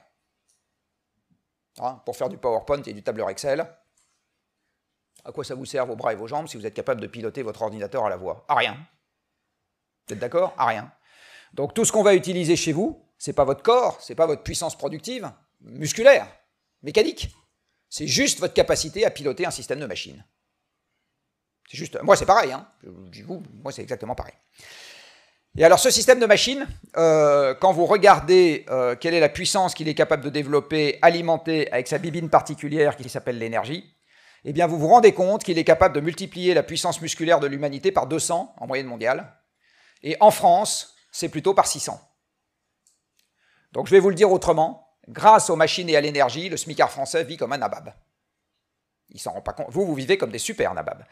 Hein, 1.80 2.00
pour 2.04 2.16
faire 2.16 2.28
du 2.28 2.38
PowerPoint 2.38 2.82
et 2.82 2.92
du 2.92 3.02
tableur 3.02 3.30
Excel. 3.30 3.66
À 5.24 5.32
quoi 5.32 5.44
ça 5.44 5.54
vous 5.54 5.64
sert 5.64 5.86
vos 5.86 5.94
bras 5.94 6.12
et 6.12 6.16
vos 6.16 6.26
jambes 6.26 6.48
si 6.48 6.56
vous 6.56 6.66
êtes 6.66 6.74
capable 6.74 7.00
de 7.00 7.06
piloter 7.06 7.42
votre 7.42 7.62
ordinateur 7.62 8.04
à 8.04 8.08
la 8.08 8.16
voix? 8.16 8.44
À 8.48 8.54
rien. 8.56 8.76
Vous 10.06 10.14
êtes 10.14 10.18
d'accord? 10.18 10.54
À 10.56 10.66
rien. 10.66 10.90
Donc 11.54 11.74
tout 11.74 11.84
ce 11.84 11.92
qu'on 11.92 12.02
va 12.02 12.14
utiliser 12.14 12.56
chez 12.56 12.72
vous, 12.72 13.07
c'est 13.18 13.32
pas 13.32 13.44
votre 13.44 13.62
corps, 13.62 13.98
c'est 14.00 14.14
pas 14.14 14.26
votre 14.26 14.42
puissance 14.42 14.78
productive, 14.78 15.30
musculaire, 15.60 16.26
mécanique. 16.82 17.30
C'est 17.90 18.06
juste 18.06 18.38
votre 18.38 18.54
capacité 18.54 19.04
à 19.04 19.10
piloter 19.10 19.46
un 19.46 19.50
système 19.50 19.80
de 19.80 19.86
machine. 19.86 20.24
C'est 21.68 21.76
juste. 21.76 22.00
Moi, 22.02 22.16
c'est 22.16 22.26
pareil. 22.26 22.52
Hein. 22.52 22.66
vous, 22.82 23.42
moi, 23.62 23.72
c'est 23.72 23.82
exactement 23.82 24.14
pareil. 24.14 24.34
Et 25.56 25.64
alors, 25.64 25.78
ce 25.78 25.90
système 25.90 26.20
de 26.20 26.26
machine, 26.26 26.66
euh, 26.96 27.54
quand 27.54 27.72
vous 27.72 27.86
regardez 27.86 28.64
euh, 28.70 28.94
quelle 28.94 29.14
est 29.14 29.20
la 29.20 29.28
puissance 29.28 29.74
qu'il 29.74 29.88
est 29.88 29.94
capable 29.94 30.22
de 30.22 30.30
développer, 30.30 30.98
alimenter 31.02 31.70
avec 31.72 31.88
sa 31.88 31.98
bibine 31.98 32.30
particulière 32.30 32.96
qui 32.96 33.08
s'appelle 33.08 33.38
l'énergie, 33.38 33.92
eh 34.44 34.52
bien, 34.52 34.66
vous 34.66 34.78
vous 34.78 34.88
rendez 34.88 35.12
compte 35.12 35.42
qu'il 35.42 35.58
est 35.58 35.64
capable 35.64 35.94
de 35.94 36.00
multiplier 36.00 36.54
la 36.54 36.62
puissance 36.62 37.00
musculaire 37.00 37.40
de 37.40 37.46
l'humanité 37.46 37.90
par 37.90 38.06
200 38.06 38.54
en 38.56 38.66
moyenne 38.66 38.86
mondiale. 38.86 39.34
Et 40.02 40.16
en 40.20 40.30
France, 40.30 40.94
c'est 41.10 41.28
plutôt 41.28 41.54
par 41.54 41.66
600. 41.66 42.00
Donc 43.72 43.86
je 43.86 43.92
vais 43.92 44.00
vous 44.00 44.08
le 44.08 44.14
dire 44.14 44.30
autrement, 44.30 44.96
grâce 45.08 45.50
aux 45.50 45.56
machines 45.56 45.88
et 45.88 45.96
à 45.96 46.00
l'énergie, 46.00 46.48
le 46.48 46.56
smicard 46.56 46.90
français 46.90 47.24
vit 47.24 47.36
comme 47.36 47.52
un 47.52 47.58
nabab. 47.58 47.92
Il 49.10 49.20
s'en 49.20 49.32
rend 49.32 49.42
pas 49.42 49.52
compte. 49.52 49.70
Vous, 49.70 49.86
vous 49.86 49.94
vivez 49.94 50.18
comme 50.18 50.30
des 50.30 50.38
super 50.38 50.74
nababs. 50.74 51.04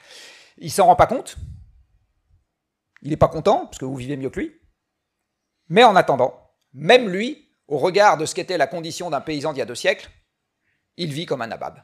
Il 0.58 0.70
s'en 0.70 0.86
rend 0.86 0.96
pas 0.96 1.06
compte. 1.06 1.36
Il 3.02 3.10
n'est 3.10 3.16
pas 3.16 3.28
content, 3.28 3.66
parce 3.66 3.78
que 3.78 3.84
vous 3.84 3.96
vivez 3.96 4.16
mieux 4.16 4.30
que 4.30 4.40
lui. 4.40 4.60
Mais 5.68 5.84
en 5.84 5.96
attendant, 5.96 6.50
même 6.72 7.08
lui, 7.08 7.48
au 7.68 7.78
regard 7.78 8.16
de 8.16 8.26
ce 8.26 8.34
qu'était 8.34 8.58
la 8.58 8.66
condition 8.66 9.10
d'un 9.10 9.20
paysan 9.20 9.52
d'il 9.52 9.58
y 9.60 9.62
a 9.62 9.66
deux 9.66 9.74
siècles, 9.74 10.10
il 10.96 11.12
vit 11.12 11.26
comme 11.26 11.42
un 11.42 11.46
nabab. 11.46 11.82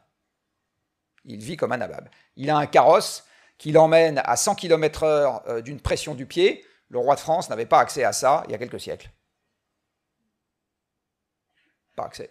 Il 1.24 1.40
vit 1.40 1.56
comme 1.56 1.72
un 1.72 1.76
nabab. 1.76 2.08
Il 2.36 2.50
a 2.50 2.56
un 2.56 2.66
carrosse 2.66 3.24
qui 3.58 3.72
l'emmène 3.72 4.20
à 4.24 4.36
100 4.36 4.54
km/h 4.54 5.42
euh, 5.46 5.60
d'une 5.60 5.80
pression 5.80 6.14
du 6.14 6.26
pied. 6.26 6.64
Le 6.88 6.98
roi 6.98 7.14
de 7.14 7.20
France 7.20 7.48
n'avait 7.48 7.66
pas 7.66 7.78
accès 7.78 8.04
à 8.04 8.12
ça 8.12 8.42
il 8.46 8.52
y 8.52 8.54
a 8.54 8.58
quelques 8.58 8.80
siècles 8.80 9.10
accès. 11.98 12.30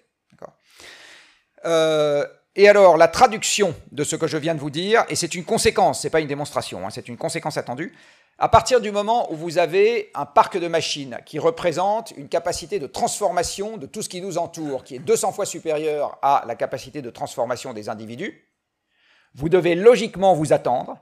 Euh, 1.66 2.26
et 2.56 2.68
alors, 2.68 2.98
la 2.98 3.08
traduction 3.08 3.76
de 3.92 4.04
ce 4.04 4.16
que 4.16 4.28
je 4.28 4.38
viens 4.38 4.56
de 4.56 4.60
vous 4.60 4.70
dire, 4.70 5.06
et 5.10 5.16
c'est 5.16 5.36
une 5.36 5.46
conséquence, 5.46 6.02
ce 6.02 6.08
n'est 6.08 6.12
pas 6.12 6.20
une 6.20 6.28
démonstration, 6.28 6.86
hein, 6.86 6.90
c'est 6.90 7.08
une 7.08 7.18
conséquence 7.18 7.58
attendue, 7.58 7.94
à 8.38 8.50
partir 8.50 8.82
du 8.82 8.92
moment 8.92 9.32
où 9.32 9.36
vous 9.36 9.60
avez 9.60 10.10
un 10.16 10.26
parc 10.26 10.58
de 10.58 10.68
machines 10.68 11.20
qui 11.26 11.38
représente 11.38 12.12
une 12.18 12.28
capacité 12.28 12.80
de 12.80 12.88
transformation 12.88 13.78
de 13.78 13.86
tout 13.86 14.02
ce 14.02 14.10
qui 14.10 14.20
nous 14.20 14.38
entoure, 14.38 14.84
qui 14.84 14.96
est 14.96 15.00
200 15.00 15.32
fois 15.32 15.46
supérieure 15.46 16.18
à 16.24 16.44
la 16.48 16.56
capacité 16.56 17.02
de 17.02 17.12
transformation 17.12 17.74
des 17.74 17.88
individus, 17.88 18.48
vous 19.36 19.48
devez 19.48 19.76
logiquement 19.76 20.34
vous 20.34 20.54
attendre 20.54 20.98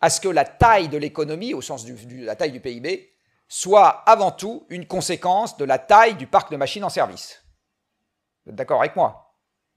à 0.00 0.10
ce 0.10 0.20
que 0.20 0.28
la 0.28 0.44
taille 0.44 0.88
de 0.88 0.96
l'économie, 0.96 1.54
au 1.54 1.60
sens 1.60 1.84
de 1.84 2.24
la 2.24 2.36
taille 2.36 2.52
du 2.52 2.60
PIB, 2.60 3.12
soit 3.48 3.88
avant 4.06 4.30
tout 4.30 4.66
une 4.68 4.86
conséquence 4.86 5.56
de 5.56 5.64
la 5.64 5.78
taille 5.78 6.14
du 6.14 6.26
parc 6.26 6.50
de 6.50 6.56
machines 6.56 6.84
en 6.84 6.88
service. 6.88 7.42
D'accord 8.48 8.80
avec 8.80 8.96
moi? 8.96 9.28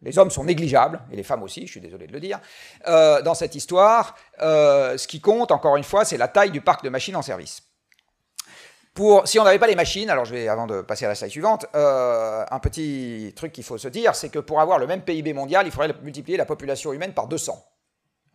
Les 0.02 0.18
hommes 0.18 0.32
sont 0.32 0.44
négligeables, 0.44 1.00
et 1.12 1.16
les 1.16 1.24
femmes 1.24 1.44
aussi, 1.44 1.68
je 1.68 1.72
suis 1.72 1.82
désolé 1.82 2.08
de 2.08 2.14
le 2.14 2.20
dire, 2.20 2.40
euh, 2.88 3.22
dans 3.22 3.36
cette 3.36 3.54
histoire. 3.54 4.16
Euh, 4.42 4.98
ce 4.98 5.08
qui 5.08 5.22
compte, 5.22 5.52
encore 5.52 5.78
une 5.78 5.84
fois, 5.84 6.06
c'est 6.06 6.18
la 6.18 6.28
taille 6.28 6.52
du 6.52 6.62
parc 6.62 6.84
de 6.84 6.90
machines 6.90 7.16
en 7.16 7.22
service. 7.22 7.62
Pour, 8.96 9.28
si 9.28 9.40
on 9.40 9.44
n'avait 9.44 9.60
pas 9.60 9.68
les 9.68 9.76
machines, 9.76 10.10
alors 10.10 10.26
je 10.26 10.34
vais, 10.34 10.48
avant 10.48 10.66
de 10.66 10.82
passer 10.82 11.06
à 11.06 11.08
la 11.08 11.16
slide 11.16 11.30
suivante, 11.30 11.66
euh, 11.76 12.44
un 12.50 12.60
petit 12.60 13.32
truc 13.36 13.52
qu'il 13.54 13.64
faut 13.64 13.78
se 13.78 13.88
dire, 13.88 14.16
c'est 14.16 14.30
que 14.30 14.40
pour 14.40 14.60
avoir 14.60 14.80
le 14.80 14.88
même 14.88 15.02
PIB 15.02 15.34
mondial, 15.34 15.66
il 15.66 15.72
faudrait 15.72 15.94
multiplier 16.02 16.38
la 16.38 16.46
population 16.46 16.92
humaine 16.92 17.14
par 17.14 17.28
200. 17.28 17.64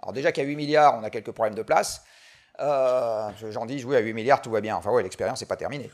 Alors 0.02 0.12
déjà 0.12 0.32
qu'à 0.32 0.42
8 0.42 0.56
milliards, 0.56 0.96
on 0.98 1.02
a 1.02 1.10
quelques 1.10 1.32
problèmes 1.32 1.56
de 1.56 1.62
place. 1.62 2.04
J'en 2.58 3.66
dis, 3.66 3.84
oui, 3.84 3.96
à 3.96 3.98
8 3.98 4.14
milliards, 4.14 4.40
tout 4.40 4.50
va 4.50 4.62
bien. 4.62 4.76
Enfin, 4.76 4.90
ouais, 4.92 5.02
l'expérience 5.02 5.40
n'est 5.42 5.46
pas 5.46 5.56
terminée. 5.56 5.90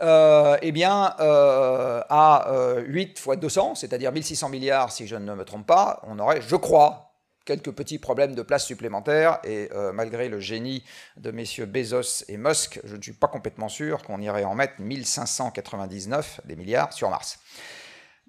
Euh, 0.00 0.56
eh 0.62 0.72
bien, 0.72 1.14
euh, 1.20 2.00
à 2.08 2.46
8 2.86 3.18
fois 3.18 3.36
200, 3.36 3.74
c'est-à-dire 3.74 4.12
1600 4.12 4.48
milliards, 4.48 4.90
si 4.90 5.06
je 5.06 5.16
ne 5.16 5.34
me 5.34 5.44
trompe 5.44 5.66
pas, 5.66 6.00
on 6.04 6.18
aurait, 6.18 6.40
je 6.40 6.56
crois, 6.56 7.12
quelques 7.44 7.72
petits 7.72 7.98
problèmes 7.98 8.34
de 8.34 8.42
place 8.42 8.64
supplémentaires. 8.64 9.38
Et 9.44 9.68
euh, 9.74 9.92
malgré 9.92 10.28
le 10.28 10.40
génie 10.40 10.84
de 11.16 11.30
messieurs 11.30 11.66
Bezos 11.66 12.24
et 12.28 12.36
Musk, 12.36 12.80
je 12.84 12.96
ne 12.96 13.02
suis 13.02 13.12
pas 13.12 13.28
complètement 13.28 13.68
sûr 13.68 14.02
qu'on 14.02 14.20
irait 14.20 14.44
en 14.44 14.54
mettre 14.54 14.80
1599 14.80 16.40
des 16.44 16.56
milliards 16.56 16.92
sur 16.92 17.10
Mars. 17.10 17.38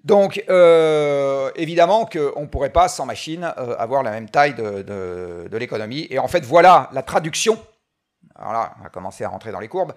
Donc, 0.02 0.36
évidemment 1.56 2.04
qu'on 2.04 2.42
ne 2.42 2.46
pourrait 2.46 2.72
pas, 2.72 2.88
sans 2.88 3.06
machine, 3.06 3.42
avoir 3.78 4.02
la 4.02 4.10
même 4.10 4.28
taille 4.28 4.52
de, 4.52 4.82
de 4.82 5.56
l'économie. 5.56 6.06
Et 6.10 6.18
en 6.18 6.28
fait, 6.28 6.44
voilà 6.44 6.90
la 6.92 7.02
traduction 7.02 7.58
alors 8.36 8.52
là, 8.52 8.74
on 8.78 8.82
va 8.82 8.88
commencer 8.88 9.24
à 9.24 9.28
rentrer 9.28 9.52
dans 9.52 9.60
les 9.60 9.68
courbes, 9.68 9.94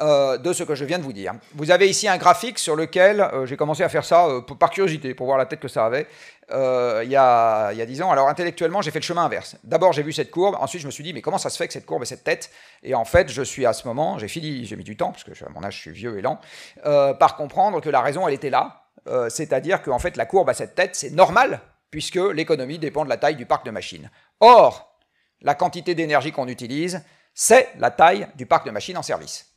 euh, 0.00 0.38
de 0.38 0.52
ce 0.52 0.62
que 0.62 0.74
je 0.74 0.84
viens 0.84 0.98
de 0.98 1.02
vous 1.02 1.12
dire. 1.12 1.34
Vous 1.54 1.70
avez 1.70 1.88
ici 1.88 2.08
un 2.08 2.16
graphique 2.16 2.58
sur 2.58 2.74
lequel 2.74 3.20
euh, 3.20 3.44
j'ai 3.44 3.56
commencé 3.56 3.82
à 3.82 3.88
faire 3.88 4.04
ça 4.04 4.26
euh, 4.26 4.40
par 4.40 4.70
curiosité, 4.70 5.14
pour 5.14 5.26
voir 5.26 5.36
la 5.36 5.44
tête 5.44 5.60
que 5.60 5.68
ça 5.68 5.84
avait, 5.84 6.06
il 6.52 7.10
y, 7.10 7.16
a, 7.16 7.72
y 7.72 7.82
a, 7.82 7.86
10 7.86 8.02
ans. 8.02 8.10
Alors 8.10 8.28
intellectuellement, 8.28 8.82
j'ai 8.82 8.92
fait 8.92 9.00
le 9.00 9.04
chemin 9.04 9.24
inverse. 9.24 9.56
D'abord, 9.62 9.92
j'ai 9.92 10.02
vu 10.02 10.12
cette 10.12 10.30
courbe, 10.30 10.56
ensuite 10.58 10.80
je 10.80 10.86
me 10.86 10.90
suis 10.90 11.04
dit, 11.04 11.12
mais 11.12 11.20
comment 11.20 11.38
ça 11.38 11.50
se 11.50 11.56
fait 11.58 11.66
que 11.66 11.72
cette 11.72 11.86
courbe 11.86 12.02
ait 12.02 12.06
cette 12.06 12.24
tête? 12.24 12.50
Et 12.82 12.94
en 12.94 13.04
fait, 13.04 13.30
je 13.30 13.42
suis 13.42 13.66
à 13.66 13.72
ce 13.72 13.86
moment, 13.86 14.18
j'ai 14.18 14.28
fini, 14.28 14.64
j'ai 14.64 14.76
mis 14.76 14.84
du 14.84 14.96
temps, 14.96 15.12
parce 15.12 15.24
que 15.24 15.32
à 15.44 15.48
mon 15.50 15.62
âge, 15.62 15.76
je 15.76 15.80
suis 15.80 15.90
vieux 15.90 16.18
et 16.18 16.22
lent, 16.22 16.40
par 16.82 17.36
comprendre 17.36 17.80
que 17.80 17.90
la 17.90 18.00
raison, 18.00 18.26
elle 18.26 18.34
était 18.34 18.50
là. 18.50 18.84
C'est-à-dire 19.28 19.82
qu'en 19.82 19.98
fait, 19.98 20.16
la 20.16 20.24
courbe 20.24 20.48
a 20.48 20.54
cette 20.54 20.74
tête, 20.74 20.96
c'est 20.96 21.10
normal, 21.10 21.60
puisque 21.90 22.16
l'économie 22.16 22.78
dépend 22.78 23.04
de 23.04 23.10
la 23.10 23.16
taille 23.16 23.36
du 23.36 23.46
parc 23.46 23.66
de 23.66 23.70
machines. 23.70 24.10
Or, 24.40 24.96
la 25.42 25.54
quantité 25.54 25.94
d'énergie 25.94 26.32
qu'on 26.32 26.48
utilise, 26.48 27.02
c'est 27.34 27.68
la 27.78 27.90
taille 27.90 28.28
du 28.36 28.46
parc 28.46 28.66
de 28.66 28.70
machines 28.70 28.96
en 28.96 29.02
service. 29.02 29.49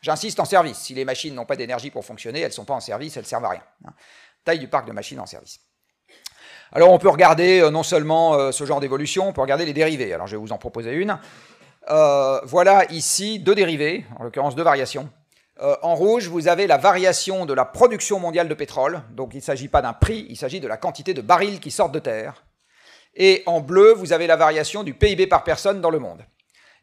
J'insiste 0.00 0.40
en 0.40 0.44
service. 0.44 0.78
Si 0.78 0.94
les 0.94 1.04
machines 1.04 1.34
n'ont 1.34 1.44
pas 1.44 1.56
d'énergie 1.56 1.90
pour 1.90 2.04
fonctionner, 2.04 2.40
elles 2.40 2.48
ne 2.48 2.52
sont 2.52 2.64
pas 2.64 2.74
en 2.74 2.80
service, 2.80 3.16
elles 3.16 3.24
ne 3.24 3.28
servent 3.28 3.44
à 3.44 3.50
rien. 3.50 3.62
Hein. 3.86 3.92
Taille 4.44 4.58
du 4.58 4.68
parc 4.68 4.86
de 4.86 4.92
machines 4.92 5.20
en 5.20 5.26
service. 5.26 5.60
Alors 6.72 6.92
on 6.92 6.98
peut 6.98 7.08
regarder 7.08 7.60
euh, 7.60 7.70
non 7.70 7.82
seulement 7.82 8.34
euh, 8.34 8.52
ce 8.52 8.64
genre 8.64 8.80
d'évolution, 8.80 9.28
on 9.28 9.32
peut 9.32 9.40
regarder 9.40 9.66
les 9.66 9.72
dérivés. 9.72 10.12
Alors 10.12 10.26
je 10.26 10.36
vais 10.36 10.40
vous 10.40 10.52
en 10.52 10.58
proposer 10.58 10.92
une. 10.92 11.18
Euh, 11.90 12.40
voilà 12.44 12.84
ici 12.90 13.40
deux 13.40 13.54
dérivés, 13.54 14.06
en 14.18 14.24
l'occurrence 14.24 14.54
deux 14.54 14.62
variations. 14.62 15.10
en 15.82 15.94
rouge, 15.94 16.28
vous 16.28 16.48
avez 16.48 16.66
la 16.66 16.78
variation 16.78 17.44
de 17.44 17.52
la 17.52 17.64
production 17.64 18.18
mondiale 18.20 18.48
de 18.48 18.54
pétrole. 18.54 19.02
Donc 19.10 19.34
il 19.34 19.38
ne 19.38 19.42
s'agit 19.42 19.68
pas 19.68 19.82
d'un 19.82 19.92
prix, 19.92 20.26
il 20.30 20.36
s'agit 20.36 20.60
de 20.60 20.68
la 20.68 20.76
quantité 20.76 21.12
de 21.12 21.20
barils 21.20 21.60
qui 21.60 21.70
sortent 21.70 21.92
de 21.92 21.98
terre. 21.98 22.44
Et 23.14 23.42
en 23.46 23.60
bleu, 23.60 23.92
vous 23.92 24.12
avez 24.12 24.26
la 24.26 24.36
variation 24.36 24.84
du 24.84 24.94
PIB 24.94 25.26
par 25.26 25.42
personne 25.42 25.80
dans 25.80 25.90
le 25.90 25.98
monde. 25.98 26.24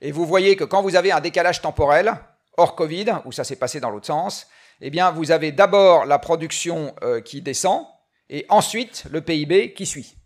Et 0.02 0.12
vous 0.12 0.26
voyez 0.26 0.56
que 0.56 0.66
quand 0.66 0.82
vous 0.82 0.96
avez 0.96 1.12
un 1.12 1.22
décalage 1.22 1.62
temporel, 1.62 2.14
hors 2.58 2.76
Covid, 2.76 3.22
où 3.26 3.32
ça 3.32 3.44
s'est 3.44 3.56
passé 3.56 3.80
dans 3.80 3.90
l'autre 3.90 4.08
sens, 4.08 4.48
eh 4.82 4.90
bien, 4.90 5.12
vous 5.12 5.32
avez 5.32 5.52
d'abord 5.52 6.06
la 6.06 6.20
production 6.20 6.94
euh, 7.04 7.22
qui 7.22 7.42
descend 7.42 7.86
et 8.30 8.46
ensuite 8.50 9.06
le 9.10 9.22
PIB 9.22 9.74
qui 9.74 9.86
suit. 9.86 10.18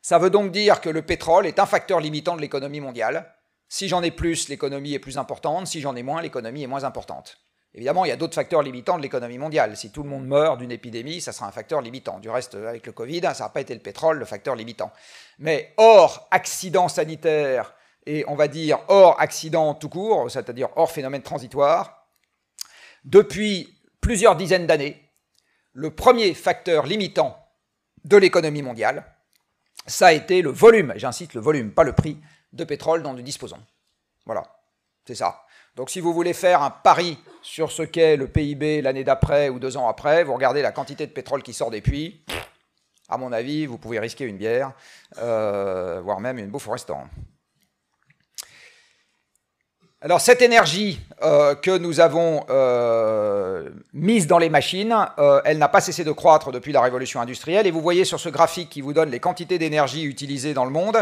Ça 0.00 0.18
veut 0.18 0.30
donc 0.30 0.52
dire 0.52 0.80
que 0.80 0.88
le 0.88 1.02
pétrole 1.02 1.46
est 1.46 1.58
un 1.58 1.66
facteur 1.66 2.00
limitant 2.00 2.36
de 2.36 2.40
l'économie 2.40 2.80
mondiale. 2.80 3.34
Si 3.68 3.88
j'en 3.88 4.02
ai 4.02 4.12
plus, 4.12 4.48
l'économie 4.48 4.94
est 4.94 5.00
plus 5.00 5.18
importante. 5.18 5.66
Si 5.66 5.80
j'en 5.80 5.96
ai 5.96 6.02
moins, 6.02 6.22
l'économie 6.22 6.62
est 6.62 6.68
moins 6.68 6.84
importante. 6.84 7.38
Évidemment, 7.74 8.06
il 8.06 8.08
y 8.08 8.12
a 8.12 8.16
d'autres 8.16 8.34
facteurs 8.34 8.62
limitants 8.62 8.96
de 8.96 9.02
l'économie 9.02 9.36
mondiale. 9.36 9.76
Si 9.76 9.90
tout 9.90 10.02
le 10.02 10.08
monde 10.08 10.26
meurt 10.26 10.58
d'une 10.58 10.72
épidémie, 10.72 11.20
ça 11.20 11.32
sera 11.32 11.46
un 11.46 11.52
facteur 11.52 11.82
limitant. 11.82 12.20
Du 12.20 12.30
reste, 12.30 12.54
avec 12.54 12.86
le 12.86 12.92
Covid, 12.92 13.20
ça 13.34 13.44
n'a 13.44 13.48
pas 13.50 13.60
été 13.60 13.74
le 13.74 13.80
pétrole, 13.80 14.18
le 14.18 14.24
facteur 14.24 14.54
limitant. 14.54 14.92
Mais 15.38 15.74
hors 15.76 16.26
accident 16.30 16.88
sanitaire 16.88 17.74
et 18.06 18.24
on 18.28 18.34
va 18.34 18.48
dire 18.48 18.78
hors 18.88 19.20
accident 19.20 19.74
tout 19.74 19.88
court, 19.88 20.30
c'est-à-dire 20.30 20.68
hors 20.76 20.90
phénomène 20.90 21.22
transitoire, 21.22 22.06
depuis 23.04 23.78
plusieurs 24.00 24.36
dizaines 24.36 24.66
d'années, 24.66 25.02
le 25.72 25.90
premier 25.90 26.32
facteur 26.34 26.86
limitant 26.86 27.36
de 28.04 28.16
l'économie 28.16 28.62
mondiale, 28.62 29.04
ça 29.86 30.08
a 30.08 30.12
été 30.12 30.42
le 30.42 30.50
volume, 30.50 30.92
j'insiste 30.96 31.34
le 31.34 31.40
volume, 31.40 31.72
pas 31.72 31.84
le 31.84 31.92
prix, 31.92 32.18
de 32.52 32.64
pétrole 32.64 33.02
dont 33.02 33.12
nous 33.12 33.22
disposons. 33.22 33.58
Voilà, 34.24 34.44
c'est 35.06 35.14
ça. 35.14 35.42
Donc 35.74 35.90
si 35.90 36.00
vous 36.00 36.14
voulez 36.14 36.32
faire 36.32 36.62
un 36.62 36.70
pari 36.70 37.18
sur 37.42 37.70
ce 37.70 37.82
qu'est 37.82 38.16
le 38.16 38.28
PIB 38.28 38.80
l'année 38.80 39.04
d'après 39.04 39.50
ou 39.50 39.58
deux 39.58 39.76
ans 39.76 39.88
après, 39.88 40.24
vous 40.24 40.34
regardez 40.34 40.62
la 40.62 40.72
quantité 40.72 41.06
de 41.06 41.12
pétrole 41.12 41.42
qui 41.42 41.52
sort 41.52 41.70
des 41.70 41.82
puits, 41.82 42.24
à 43.08 43.18
mon 43.18 43.30
avis, 43.30 43.66
vous 43.66 43.78
pouvez 43.78 44.00
risquer 44.00 44.24
une 44.24 44.36
bière, 44.36 44.72
euh, 45.18 46.00
voire 46.02 46.18
même 46.18 46.38
une 46.38 46.48
bouffe 46.48 46.66
au 46.66 46.72
restaurant. 46.72 47.06
Alors 50.02 50.20
cette 50.20 50.42
énergie 50.42 51.00
euh, 51.22 51.54
que 51.54 51.78
nous 51.78 52.00
avons 52.00 52.44
euh, 52.50 53.70
mise 53.94 54.26
dans 54.26 54.36
les 54.36 54.50
machines, 54.50 54.94
euh, 55.18 55.40
elle 55.46 55.56
n'a 55.56 55.68
pas 55.68 55.80
cessé 55.80 56.04
de 56.04 56.12
croître 56.12 56.52
depuis 56.52 56.70
la 56.70 56.82
révolution 56.82 57.18
industrielle. 57.18 57.66
Et 57.66 57.70
vous 57.70 57.80
voyez 57.80 58.04
sur 58.04 58.20
ce 58.20 58.28
graphique 58.28 58.68
qui 58.68 58.82
vous 58.82 58.92
donne 58.92 59.10
les 59.10 59.20
quantités 59.20 59.58
d'énergie 59.58 60.04
utilisées 60.04 60.52
dans 60.52 60.66
le 60.66 60.70
monde, 60.70 60.98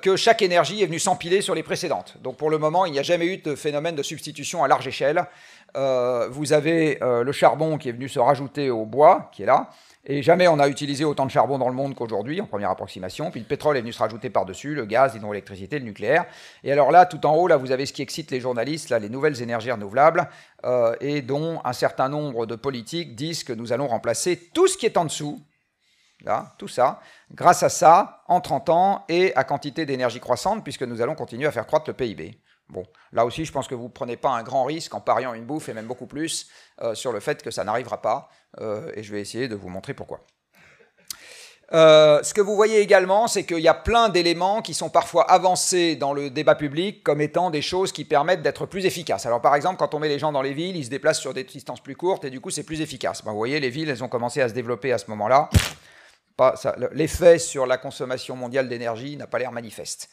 que 0.00 0.14
chaque 0.14 0.42
énergie 0.42 0.80
est 0.80 0.86
venue 0.86 1.00
s'empiler 1.00 1.40
sur 1.40 1.56
les 1.56 1.64
précédentes. 1.64 2.18
Donc 2.22 2.36
pour 2.36 2.50
le 2.50 2.58
moment, 2.58 2.86
il 2.86 2.92
n'y 2.92 3.00
a 3.00 3.02
jamais 3.02 3.26
eu 3.26 3.38
de 3.38 3.56
phénomène 3.56 3.96
de 3.96 4.02
substitution 4.04 4.62
à 4.62 4.68
large 4.68 4.86
échelle. 4.86 5.26
vous 5.74 6.52
avez 6.52 7.00
le 7.00 7.32
charbon 7.32 7.76
qui 7.76 7.88
est 7.88 7.92
venu 7.92 8.08
se 8.08 8.20
rajouter 8.20 8.70
au 8.70 8.84
bois, 8.84 9.28
qui 9.32 9.42
est 9.42 9.46
là. 9.46 9.70
Et 10.08 10.22
jamais 10.22 10.46
on 10.46 10.60
a 10.60 10.68
utilisé 10.68 11.04
autant 11.04 11.26
de 11.26 11.32
charbon 11.32 11.58
dans 11.58 11.68
le 11.68 11.74
monde 11.74 11.96
qu'aujourd'hui, 11.96 12.40
en 12.40 12.46
première 12.46 12.70
approximation. 12.70 13.32
Puis 13.32 13.40
le 13.40 13.46
pétrole 13.46 13.76
est 13.76 13.80
venu 13.80 13.92
se 13.92 13.98
rajouter 13.98 14.30
par-dessus, 14.30 14.72
le 14.72 14.86
gaz, 14.86 15.14
l'hydroélectricité, 15.14 15.80
le 15.80 15.84
nucléaire. 15.84 16.26
Et 16.62 16.70
alors 16.70 16.92
là, 16.92 17.06
tout 17.06 17.26
en 17.26 17.34
haut, 17.34 17.48
là, 17.48 17.56
vous 17.56 17.72
avez 17.72 17.86
ce 17.86 17.92
qui 17.92 18.02
excite 18.02 18.30
les 18.30 18.38
journalistes, 18.38 18.88
là, 18.88 19.00
les 19.00 19.08
nouvelles 19.08 19.42
énergies 19.42 19.72
renouvelables, 19.72 20.28
euh, 20.64 20.94
et 21.00 21.22
dont 21.22 21.60
un 21.64 21.72
certain 21.72 22.08
nombre 22.08 22.46
de 22.46 22.54
politiques 22.54 23.16
disent 23.16 23.42
que 23.42 23.52
nous 23.52 23.72
allons 23.72 23.88
remplacer 23.88 24.36
tout 24.54 24.68
ce 24.68 24.78
qui 24.78 24.86
est 24.86 24.96
en 24.96 25.06
dessous, 25.06 25.40
là, 26.24 26.54
tout 26.56 26.68
ça, 26.68 27.00
grâce 27.34 27.64
à 27.64 27.68
ça, 27.68 28.22
en 28.28 28.40
30 28.40 28.68
ans, 28.68 29.04
et 29.08 29.34
à 29.34 29.42
quantité 29.42 29.86
d'énergie 29.86 30.20
croissante, 30.20 30.62
puisque 30.62 30.82
nous 30.82 31.00
allons 31.00 31.16
continuer 31.16 31.46
à 31.46 31.50
faire 31.50 31.66
croître 31.66 31.90
le 31.90 31.94
PIB. 31.94 32.38
Bon, 32.68 32.84
là 33.12 33.24
aussi, 33.24 33.44
je 33.44 33.52
pense 33.52 33.68
que 33.68 33.74
vous 33.74 33.84
ne 33.84 33.88
prenez 33.88 34.16
pas 34.16 34.30
un 34.30 34.42
grand 34.42 34.64
risque 34.64 34.94
en 34.94 35.00
pariant 35.00 35.34
une 35.34 35.44
bouffe, 35.44 35.68
et 35.68 35.74
même 35.74 35.86
beaucoup 35.86 36.06
plus, 36.06 36.48
euh, 36.82 36.94
sur 36.94 37.12
le 37.12 37.20
fait 37.20 37.42
que 37.42 37.50
ça 37.50 37.64
n'arrivera 37.64 38.02
pas, 38.02 38.28
euh, 38.60 38.90
et 38.94 39.02
je 39.02 39.12
vais 39.12 39.20
essayer 39.20 39.46
de 39.48 39.54
vous 39.54 39.68
montrer 39.68 39.94
pourquoi. 39.94 40.24
Euh, 41.72 42.22
ce 42.22 42.32
que 42.32 42.40
vous 42.40 42.54
voyez 42.54 42.78
également, 42.78 43.26
c'est 43.26 43.44
qu'il 43.44 43.58
y 43.58 43.68
a 43.68 43.74
plein 43.74 44.08
d'éléments 44.08 44.62
qui 44.62 44.72
sont 44.72 44.88
parfois 44.88 45.28
avancés 45.28 45.96
dans 45.96 46.12
le 46.12 46.30
débat 46.30 46.54
public 46.54 47.02
comme 47.02 47.20
étant 47.20 47.50
des 47.50 47.62
choses 47.62 47.90
qui 47.90 48.04
permettent 48.04 48.42
d'être 48.42 48.66
plus 48.66 48.86
efficaces. 48.86 49.26
Alors 49.26 49.40
par 49.40 49.56
exemple, 49.56 49.76
quand 49.78 49.92
on 49.92 49.98
met 49.98 50.08
les 50.08 50.20
gens 50.20 50.30
dans 50.30 50.42
les 50.42 50.52
villes, 50.52 50.76
ils 50.76 50.84
se 50.84 50.90
déplacent 50.90 51.20
sur 51.20 51.34
des 51.34 51.42
distances 51.42 51.80
plus 51.80 51.96
courtes 51.96 52.24
et 52.24 52.30
du 52.30 52.40
coup 52.40 52.50
c'est 52.50 52.62
plus 52.62 52.82
efficace. 52.82 53.22
Vous 53.24 53.34
voyez, 53.34 53.58
les 53.58 53.70
villes, 53.70 53.90
elles 53.90 54.04
ont 54.04 54.08
commencé 54.08 54.40
à 54.40 54.48
se 54.48 54.54
développer 54.54 54.92
à 54.92 54.98
ce 54.98 55.10
moment-là. 55.10 55.50
L'effet 56.92 57.38
sur 57.40 57.66
la 57.66 57.78
consommation 57.78 58.36
mondiale 58.36 58.68
d'énergie 58.68 59.16
n'a 59.16 59.26
pas 59.26 59.40
l'air 59.40 59.50
manifeste. 59.50 60.08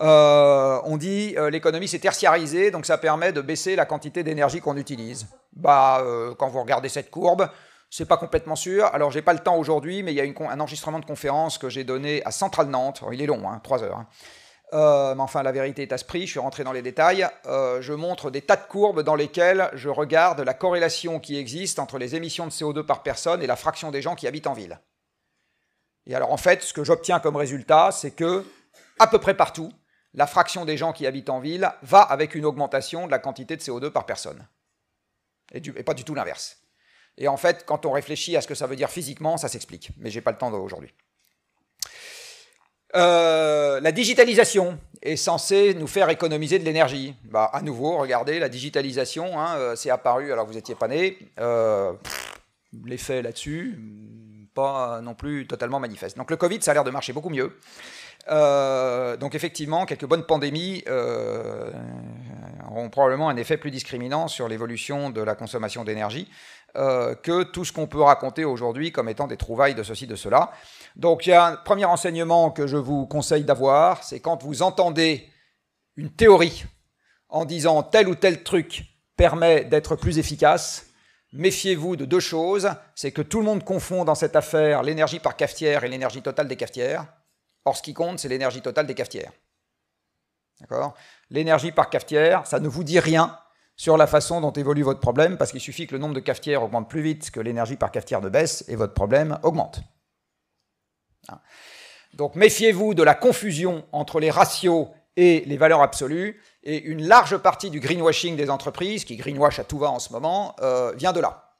Euh, 0.00 0.80
on 0.84 0.96
dit 0.96 1.34
euh, 1.36 1.50
l'économie 1.50 1.86
s'est 1.86 1.98
tertiarisée, 1.98 2.70
donc 2.70 2.86
ça 2.86 2.98
permet 2.98 3.32
de 3.32 3.40
baisser 3.40 3.76
la 3.76 3.84
quantité 3.84 4.22
d'énergie 4.22 4.60
qu'on 4.60 4.76
utilise. 4.76 5.26
Bah, 5.52 6.00
euh, 6.00 6.34
quand 6.34 6.48
vous 6.48 6.60
regardez 6.60 6.88
cette 6.88 7.10
courbe, 7.10 7.48
c'est 7.90 8.06
pas 8.06 8.16
complètement 8.16 8.56
sûr. 8.56 8.86
Alors 8.86 9.10
j'ai 9.10 9.22
pas 9.22 9.34
le 9.34 9.38
temps 9.40 9.56
aujourd'hui, 9.56 10.02
mais 10.02 10.12
il 10.12 10.16
y 10.16 10.20
a 10.20 10.24
un 10.24 10.60
enregistrement 10.60 10.98
de 10.98 11.04
conférence 11.04 11.58
que 11.58 11.68
j'ai 11.68 11.84
donné 11.84 12.22
à 12.24 12.30
Centrale 12.30 12.68
Nantes. 12.68 13.02
il 13.12 13.20
est 13.20 13.26
long, 13.26 13.48
hein, 13.48 13.60
3 13.62 13.82
heures. 13.84 13.98
Hein. 13.98 15.14
mais 15.14 15.22
enfin, 15.22 15.42
la 15.42 15.52
vérité 15.52 15.82
est 15.82 15.92
à 15.92 15.98
ce 15.98 16.04
prix, 16.04 16.22
je 16.22 16.30
suis 16.30 16.40
rentré 16.40 16.64
dans 16.64 16.72
les 16.72 16.80
détails. 16.80 17.28
je 17.44 17.92
montre 17.92 18.30
des 18.30 18.40
tas 18.40 18.56
de 18.56 18.66
courbes 18.66 19.02
dans 19.02 19.14
lesquelles 19.14 19.68
je 19.74 19.90
regarde 19.90 20.40
la 20.40 20.54
corrélation 20.54 21.20
qui 21.20 21.36
existe 21.36 21.78
entre 21.78 21.98
les 21.98 22.16
émissions 22.16 22.46
de 22.46 22.50
CO2 22.50 22.82
par 22.82 23.02
personne 23.02 23.42
et 23.42 23.46
la 23.46 23.56
fraction 23.56 23.90
des 23.90 24.00
gens 24.00 24.14
qui 24.14 24.26
habitent 24.26 24.46
en 24.46 24.54
ville. 24.54 24.80
Et 26.06 26.14
alors 26.14 26.32
en 26.32 26.38
fait, 26.38 26.62
ce 26.62 26.72
que 26.72 26.82
j'obtiens 26.82 27.20
comme 27.20 27.36
résultat, 27.36 27.90
c'est 27.92 28.10
que 28.10 28.44
à 28.98 29.06
peu 29.06 29.18
près 29.18 29.34
partout, 29.34 29.70
la 30.14 30.26
fraction 30.26 30.64
des 30.64 30.76
gens 30.76 30.92
qui 30.92 31.06
habitent 31.06 31.30
en 31.30 31.40
ville 31.40 31.70
va 31.82 32.02
avec 32.02 32.34
une 32.34 32.44
augmentation 32.44 33.06
de 33.06 33.10
la 33.10 33.18
quantité 33.18 33.56
de 33.56 33.62
CO2 33.62 33.90
par 33.90 34.06
personne. 34.06 34.46
Et, 35.52 35.60
pas 35.60 35.94
du 35.94 36.04
tout 36.04 36.14
l'inverse. 36.14 36.58
Et 37.18 37.28
en 37.28 37.36
fait, 37.36 37.64
quand 37.66 37.86
on 37.86 37.92
réfléchit 37.92 38.36
à 38.36 38.40
ce 38.40 38.46
que 38.46 38.54
ça 38.54 38.66
veut 38.66 38.76
dire 38.76 38.90
physiquement, 38.90 39.36
ça 39.36 39.48
s'explique. 39.48 39.90
Mais 39.98 40.10
je 40.10 40.16
n'ai 40.16 40.22
pas 40.22 40.32
le 40.32 40.38
temps 40.38 40.52
aujourd'hui. 40.52 40.92
Euh, 42.94 43.80
la 43.80 43.92
digitalisation 43.92 44.78
est 45.00 45.16
censée 45.16 45.74
nous 45.74 45.86
faire 45.86 46.10
économiser 46.10 46.58
de 46.58 46.64
l'énergie. 46.64 47.14
Bah, 47.24 47.50
à 47.52 47.62
nouveau, 47.62 47.96
regardez, 47.96 48.38
la 48.38 48.48
digitalisation, 48.48 49.40
hein, 49.40 49.56
euh, 49.56 49.76
c'est 49.76 49.90
apparu 49.90 50.32
alors 50.32 50.46
vous 50.46 50.54
n'étiez 50.54 50.74
pas 50.74 50.88
né. 50.88 51.18
Euh, 51.40 51.92
L'effet 52.84 53.20
là-dessus, 53.20 53.78
pas 54.54 55.00
non 55.02 55.14
plus 55.14 55.46
totalement 55.46 55.80
manifeste. 55.80 56.16
Donc 56.16 56.30
le 56.30 56.36
Covid, 56.36 56.62
ça 56.62 56.70
a 56.70 56.74
l'air 56.74 56.84
de 56.84 56.90
marcher 56.90 57.12
beaucoup 57.12 57.28
mieux. 57.28 57.58
Euh, 58.30 59.16
donc 59.16 59.34
effectivement, 59.34 59.84
quelques 59.84 60.06
bonnes 60.06 60.24
pandémies 60.24 60.84
euh, 60.86 61.70
auront 62.70 62.88
probablement 62.88 63.28
un 63.28 63.36
effet 63.36 63.56
plus 63.56 63.70
discriminant 63.70 64.28
sur 64.28 64.48
l'évolution 64.48 65.10
de 65.10 65.20
la 65.20 65.34
consommation 65.34 65.84
d'énergie 65.84 66.28
euh, 66.76 67.14
que 67.14 67.42
tout 67.42 67.64
ce 67.64 67.72
qu'on 67.72 67.86
peut 67.86 68.00
raconter 68.00 68.44
aujourd'hui 68.44 68.92
comme 68.92 69.08
étant 69.08 69.26
des 69.26 69.36
trouvailles 69.36 69.74
de 69.74 69.82
ceci, 69.82 70.06
de 70.06 70.16
cela. 70.16 70.52
Donc 70.96 71.26
il 71.26 71.30
y 71.30 71.32
a 71.32 71.46
un 71.46 71.56
premier 71.56 71.84
enseignement 71.84 72.50
que 72.50 72.66
je 72.66 72.76
vous 72.76 73.06
conseille 73.06 73.44
d'avoir, 73.44 74.04
c'est 74.04 74.20
quand 74.20 74.42
vous 74.42 74.62
entendez 74.62 75.28
une 75.96 76.10
théorie 76.10 76.64
en 77.28 77.44
disant 77.44 77.82
tel 77.82 78.08
ou 78.08 78.14
tel 78.14 78.42
truc 78.42 78.84
permet 79.16 79.64
d'être 79.64 79.96
plus 79.96 80.18
efficace, 80.18 80.86
méfiez-vous 81.32 81.96
de 81.96 82.04
deux 82.04 82.20
choses, 82.20 82.70
c'est 82.94 83.10
que 83.10 83.22
tout 83.22 83.40
le 83.40 83.44
monde 83.44 83.64
confond 83.64 84.04
dans 84.04 84.14
cette 84.14 84.36
affaire 84.36 84.82
l'énergie 84.82 85.18
par 85.18 85.36
cafetière 85.36 85.84
et 85.84 85.88
l'énergie 85.88 86.22
totale 86.22 86.48
des 86.48 86.56
cafetières. 86.56 87.06
Or, 87.64 87.76
ce 87.76 87.82
qui 87.82 87.94
compte, 87.94 88.18
c'est 88.18 88.28
l'énergie 88.28 88.62
totale 88.62 88.86
des 88.86 88.94
cafetières. 88.94 89.32
D'accord? 90.60 90.94
L'énergie 91.30 91.72
par 91.72 91.90
cafetière, 91.90 92.46
ça 92.46 92.60
ne 92.60 92.68
vous 92.68 92.84
dit 92.84 93.00
rien 93.00 93.38
sur 93.76 93.96
la 93.96 94.06
façon 94.06 94.40
dont 94.40 94.52
évolue 94.52 94.82
votre 94.82 95.00
problème, 95.00 95.36
parce 95.36 95.50
qu'il 95.50 95.60
suffit 95.60 95.86
que 95.86 95.92
le 95.92 95.98
nombre 95.98 96.14
de 96.14 96.20
cafetières 96.20 96.62
augmente 96.62 96.88
plus 96.88 97.02
vite 97.02 97.30
que 97.30 97.40
l'énergie 97.40 97.76
par 97.76 97.90
cafetière 97.90 98.20
ne 98.20 98.28
baisse, 98.28 98.64
et 98.68 98.76
votre 98.76 98.94
problème 98.94 99.38
augmente. 99.42 99.80
Hein? 101.28 101.40
Donc 102.14 102.34
méfiez-vous 102.34 102.94
de 102.94 103.02
la 103.02 103.14
confusion 103.14 103.86
entre 103.92 104.20
les 104.20 104.30
ratios 104.30 104.88
et 105.16 105.44
les 105.46 105.56
valeurs 105.56 105.82
absolues, 105.82 106.42
et 106.62 106.80
une 106.82 107.06
large 107.06 107.38
partie 107.38 107.70
du 107.70 107.80
greenwashing 107.80 108.36
des 108.36 108.50
entreprises, 108.50 109.04
qui 109.04 109.16
greenwash 109.16 109.58
à 109.58 109.64
tout 109.64 109.78
va 109.78 109.90
en 109.90 109.98
ce 109.98 110.12
moment, 110.12 110.54
euh, 110.60 110.92
vient 110.92 111.12
de 111.12 111.20
là. 111.20 111.56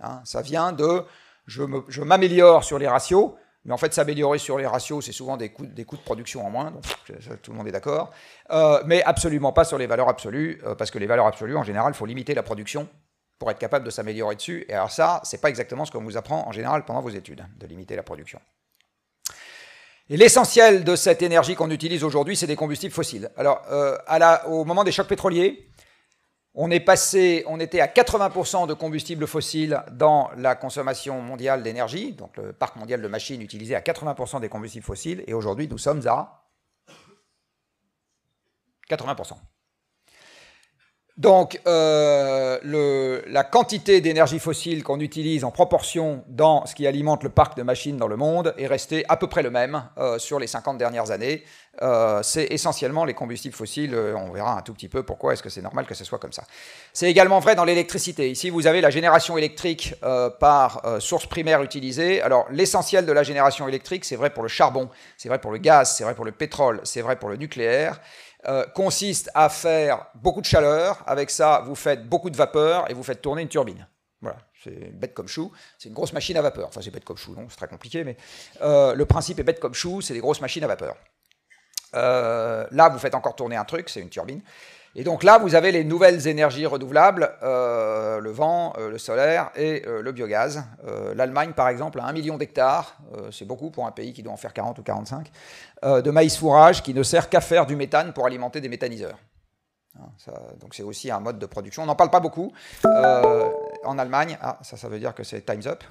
Hein, 0.00 0.20
ça 0.24 0.42
vient 0.42 0.72
de 0.72 1.04
je 1.46 2.00
m'améliore 2.02 2.64
sur 2.64 2.78
les 2.78 2.88
ratios, 2.88 3.34
mais 3.64 3.72
en 3.72 3.78
fait, 3.78 3.94
s'améliorer 3.94 4.38
sur 4.38 4.58
les 4.58 4.66
ratios, 4.66 5.04
c'est 5.04 5.12
souvent 5.12 5.36
des 5.36 5.50
coûts, 5.50 5.66
des 5.66 5.84
coûts, 5.84 5.96
de 5.96 6.02
production 6.02 6.46
en 6.46 6.50
moins, 6.50 6.70
donc 6.70 6.84
tout 7.42 7.50
le 7.50 7.56
monde 7.56 7.66
est 7.66 7.72
d'accord. 7.72 8.10
Euh, 8.50 8.82
mais 8.84 9.02
absolument 9.04 9.52
pas 9.52 9.64
sur 9.64 9.78
les 9.78 9.86
valeurs 9.86 10.08
absolues, 10.08 10.60
euh, 10.64 10.74
parce 10.74 10.90
que 10.90 10.98
les 10.98 11.06
valeurs 11.06 11.26
absolues, 11.26 11.56
en 11.56 11.62
général, 11.62 11.92
il 11.94 11.96
faut 11.96 12.06
limiter 12.06 12.34
la 12.34 12.42
production 12.42 12.88
pour 13.38 13.50
être 13.50 13.58
capable 13.58 13.84
de 13.84 13.90
s'améliorer 13.90 14.36
dessus. 14.36 14.66
Et 14.68 14.74
alors 14.74 14.90
ça, 14.90 15.20
c'est 15.24 15.40
pas 15.40 15.48
exactement 15.48 15.84
ce 15.84 15.92
qu'on 15.92 16.02
vous 16.02 16.16
apprend 16.16 16.46
en 16.46 16.52
général 16.52 16.84
pendant 16.84 17.00
vos 17.00 17.08
études, 17.08 17.44
de 17.58 17.66
limiter 17.66 17.96
la 17.96 18.02
production. 18.02 18.40
Et 20.10 20.18
l'essentiel 20.18 20.84
de 20.84 20.96
cette 20.96 21.22
énergie 21.22 21.54
qu'on 21.54 21.70
utilise 21.70 22.04
aujourd'hui, 22.04 22.36
c'est 22.36 22.46
des 22.46 22.56
combustibles 22.56 22.92
fossiles. 22.92 23.30
Alors, 23.38 23.62
euh, 23.70 23.96
au 24.46 24.66
moment 24.66 24.84
des 24.84 24.92
chocs 24.92 25.08
pétroliers, 25.08 25.66
on 26.54 26.70
est 26.70 26.80
passé, 26.80 27.44
on 27.46 27.58
était 27.58 27.80
à 27.80 27.88
80% 27.88 28.68
de 28.68 28.74
combustibles 28.74 29.26
fossiles 29.26 29.82
dans 29.92 30.30
la 30.36 30.54
consommation 30.54 31.20
mondiale 31.20 31.62
d'énergie, 31.62 32.12
donc 32.12 32.36
le 32.36 32.52
parc 32.52 32.76
mondial 32.76 33.02
de 33.02 33.08
machines 33.08 33.42
utilisait 33.42 33.74
à 33.74 33.80
80% 33.80 34.40
des 34.40 34.48
combustibles 34.48 34.84
fossiles, 34.84 35.24
et 35.26 35.34
aujourd'hui 35.34 35.66
nous 35.68 35.78
sommes 35.78 36.06
à 36.06 36.44
80%. 38.88 39.34
Donc, 41.16 41.60
euh, 41.68 43.20
la 43.28 43.44
quantité 43.44 44.00
d'énergie 44.00 44.40
fossile 44.40 44.82
qu'on 44.82 44.98
utilise 44.98 45.44
en 45.44 45.52
proportion 45.52 46.24
dans 46.26 46.66
ce 46.66 46.74
qui 46.74 46.88
alimente 46.88 47.22
le 47.22 47.28
parc 47.28 47.56
de 47.56 47.62
machines 47.62 47.96
dans 47.96 48.08
le 48.08 48.16
monde 48.16 48.52
est 48.58 48.66
restée 48.66 49.04
à 49.08 49.16
peu 49.16 49.28
près 49.28 49.44
le 49.44 49.50
même 49.50 49.84
euh, 49.96 50.18
sur 50.18 50.40
les 50.40 50.48
50 50.48 50.76
dernières 50.76 51.12
années. 51.12 51.44
Euh, 51.82 52.20
c'est 52.24 52.46
essentiellement 52.50 53.04
les 53.04 53.14
combustibles 53.14 53.54
fossiles. 53.54 53.94
on 53.94 54.32
verra 54.32 54.58
un 54.58 54.62
tout 54.62 54.74
petit 54.74 54.88
peu 54.88 55.04
pourquoi 55.04 55.32
est-ce 55.32 55.42
que 55.42 55.50
c'est 55.50 55.62
normal 55.62 55.86
que 55.86 55.94
ce 55.94 56.04
soit 56.04 56.18
comme 56.18 56.32
ça. 56.32 56.42
C'est 56.92 57.08
également 57.08 57.38
vrai 57.38 57.54
dans 57.54 57.64
l'électricité. 57.64 58.28
Ici, 58.28 58.50
vous 58.50 58.66
avez 58.66 58.80
la 58.80 58.90
génération 58.90 59.38
électrique 59.38 59.94
par 60.40 60.82
source 60.98 61.26
primaire 61.26 61.62
utilisée. 61.62 62.22
Alors, 62.22 62.46
l'essentiel 62.50 63.06
de 63.06 63.12
la 63.12 63.22
génération 63.22 63.68
électrique, 63.68 64.04
c'est 64.04 64.16
vrai 64.16 64.30
pour 64.30 64.42
le 64.42 64.48
charbon, 64.48 64.88
c'est 65.16 65.28
vrai 65.28 65.40
pour 65.40 65.52
le 65.52 65.58
gaz, 65.58 65.94
c'est 65.96 66.04
vrai 66.04 66.14
pour 66.14 66.24
le 66.24 66.32
pétrole, 66.32 66.80
c'est 66.84 67.02
vrai 67.02 67.16
pour 67.16 67.28
le 67.28 67.36
nucléaire. 67.36 68.00
Euh, 68.46 68.66
consiste 68.74 69.30
à 69.34 69.48
faire 69.48 70.06
beaucoup 70.14 70.42
de 70.42 70.46
chaleur. 70.46 71.02
Avec 71.06 71.30
ça, 71.30 71.62
vous 71.64 71.74
faites 71.74 72.06
beaucoup 72.06 72.28
de 72.28 72.36
vapeur 72.36 72.90
et 72.90 72.94
vous 72.94 73.02
faites 73.02 73.22
tourner 73.22 73.40
une 73.40 73.48
turbine. 73.48 73.86
Voilà, 74.20 74.36
c'est 74.62 74.92
bête 74.92 75.14
comme 75.14 75.28
chou. 75.28 75.50
C'est 75.78 75.88
une 75.88 75.94
grosse 75.94 76.12
machine 76.12 76.36
à 76.36 76.42
vapeur. 76.42 76.68
Enfin, 76.68 76.80
c'est 76.82 76.90
bête 76.90 77.04
comme 77.04 77.16
chou, 77.16 77.34
non, 77.34 77.46
c'est 77.48 77.56
très 77.56 77.68
compliqué, 77.68 78.04
mais 78.04 78.16
euh, 78.60 78.94
le 78.94 79.06
principe 79.06 79.38
est 79.38 79.44
bête 79.44 79.60
comme 79.60 79.74
chou, 79.74 80.02
c'est 80.02 80.12
des 80.12 80.20
grosses 80.20 80.42
machines 80.42 80.64
à 80.64 80.66
vapeur. 80.66 80.96
Euh, 81.94 82.66
là, 82.70 82.90
vous 82.90 82.98
faites 82.98 83.14
encore 83.14 83.34
tourner 83.34 83.56
un 83.56 83.64
truc, 83.64 83.88
c'est 83.88 84.00
une 84.00 84.10
turbine. 84.10 84.42
Et 84.96 85.02
donc 85.02 85.24
là, 85.24 85.38
vous 85.38 85.56
avez 85.56 85.72
les 85.72 85.82
nouvelles 85.82 86.28
énergies 86.28 86.66
renouvelables, 86.66 87.36
euh, 87.42 88.20
le 88.20 88.30
vent, 88.30 88.72
euh, 88.78 88.90
le 88.90 88.98
solaire 88.98 89.50
et 89.56 89.82
euh, 89.86 90.02
le 90.02 90.12
biogaz. 90.12 90.62
L'Allemagne, 91.14 91.52
par 91.52 91.68
exemple, 91.68 91.98
a 92.00 92.04
un 92.04 92.12
million 92.12 92.36
d'hectares, 92.36 92.96
c'est 93.30 93.44
beaucoup 93.44 93.70
pour 93.70 93.86
un 93.86 93.90
pays 93.90 94.12
qui 94.12 94.22
doit 94.22 94.32
en 94.32 94.36
faire 94.36 94.52
40 94.52 94.78
ou 94.78 94.82
45, 94.82 95.30
de 95.82 96.10
maïs 96.10 96.36
fourrage 96.36 96.82
qui 96.82 96.94
ne 96.94 97.02
sert 97.02 97.28
qu'à 97.28 97.40
faire 97.40 97.66
du 97.66 97.76
méthane 97.76 98.12
pour 98.12 98.26
alimenter 98.26 98.60
des 98.60 98.68
méthaniseurs. 98.68 99.18
Hein, 99.98 100.08
donc 100.60 100.74
c'est 100.74 100.82
aussi 100.82 101.10
un 101.10 101.20
mode 101.20 101.38
de 101.38 101.46
production. 101.46 101.82
On 101.82 101.86
n'en 101.86 101.94
parle 101.94 102.10
pas 102.10 102.20
beaucoup. 102.20 102.52
en 102.84 103.98
Allemagne, 103.98 104.38
ah, 104.40 104.58
ça, 104.62 104.76
ça 104.76 104.88
veut 104.88 104.98
dire 104.98 105.14
que 105.14 105.24
c'est 105.24 105.44
time's 105.44 105.66
up. 105.66 105.84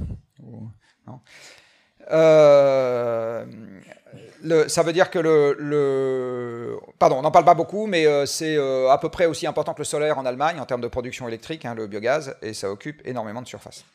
Ça 4.68 4.84
veut 4.84 4.94
dire 4.94 5.10
que 5.10 5.20
le, 5.20 6.80
pardon, 7.00 7.18
on 7.18 7.22
n'en 7.22 7.32
parle 7.32 7.46
pas 7.46 7.54
beaucoup, 7.54 7.88
mais 7.88 8.06
euh, 8.06 8.26
c'est 8.26 8.56
euh, 8.58 8.90
à 8.90 8.98
peu 8.98 9.10
près 9.10 9.26
aussi 9.26 9.48
important 9.48 9.74
que 9.74 9.80
le 9.80 9.86
solaire 9.86 10.18
en 10.18 10.26
Allemagne 10.26 10.60
en 10.60 10.66
termes 10.66 10.82
de 10.82 10.88
production 10.88 11.28
électrique, 11.28 11.66
hein, 11.66 11.76
le 11.76 11.88
biogaz, 11.88 12.36
et 12.42 12.54
ça 12.54 12.70
occupe 12.70 13.02
énormément 13.06 13.42
de 13.42 13.48
surface. 13.48 13.86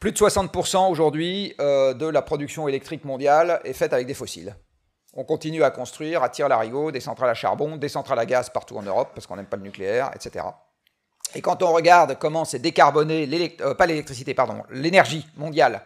Plus 0.00 0.12
de 0.12 0.18
60% 0.18 0.90
aujourd'hui 0.90 1.54
euh, 1.60 1.94
de 1.94 2.06
la 2.06 2.20
production 2.22 2.68
électrique 2.68 3.04
mondiale 3.04 3.60
est 3.64 3.72
faite 3.72 3.92
avec 3.92 4.06
des 4.06 4.14
fossiles. 4.14 4.54
On 5.14 5.24
continue 5.24 5.62
à 5.62 5.70
construire 5.70 6.22
à 6.22 6.28
tir-larigot 6.28 6.90
des 6.90 7.00
centrales 7.00 7.30
à 7.30 7.34
charbon, 7.34 7.76
des 7.76 7.88
centrales 7.88 8.18
à 8.18 8.26
gaz 8.26 8.50
partout 8.50 8.76
en 8.76 8.82
Europe 8.82 9.10
parce 9.14 9.26
qu'on 9.26 9.36
n'aime 9.36 9.46
pas 9.46 9.56
le 9.56 9.62
nucléaire, 9.62 10.10
etc. 10.14 10.44
Et 11.36 11.40
quand 11.40 11.62
on 11.62 11.72
regarde 11.72 12.18
comment 12.18 12.44
c'est 12.44 12.58
décarboné, 12.58 13.26
pas 13.78 13.86
l'électricité, 13.86 14.34
pardon, 14.34 14.62
l'énergie 14.70 15.26
mondiale 15.36 15.82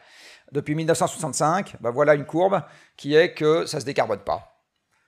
depuis 0.52 0.74
1965, 0.74 1.76
ben 1.80 1.90
voilà 1.90 2.14
une 2.14 2.24
courbe 2.24 2.62
qui 2.96 3.14
est 3.14 3.34
que 3.34 3.66
ça 3.66 3.78
ne 3.78 3.80
se 3.80 3.87
décarbone 3.87 4.20
pas. 4.20 4.58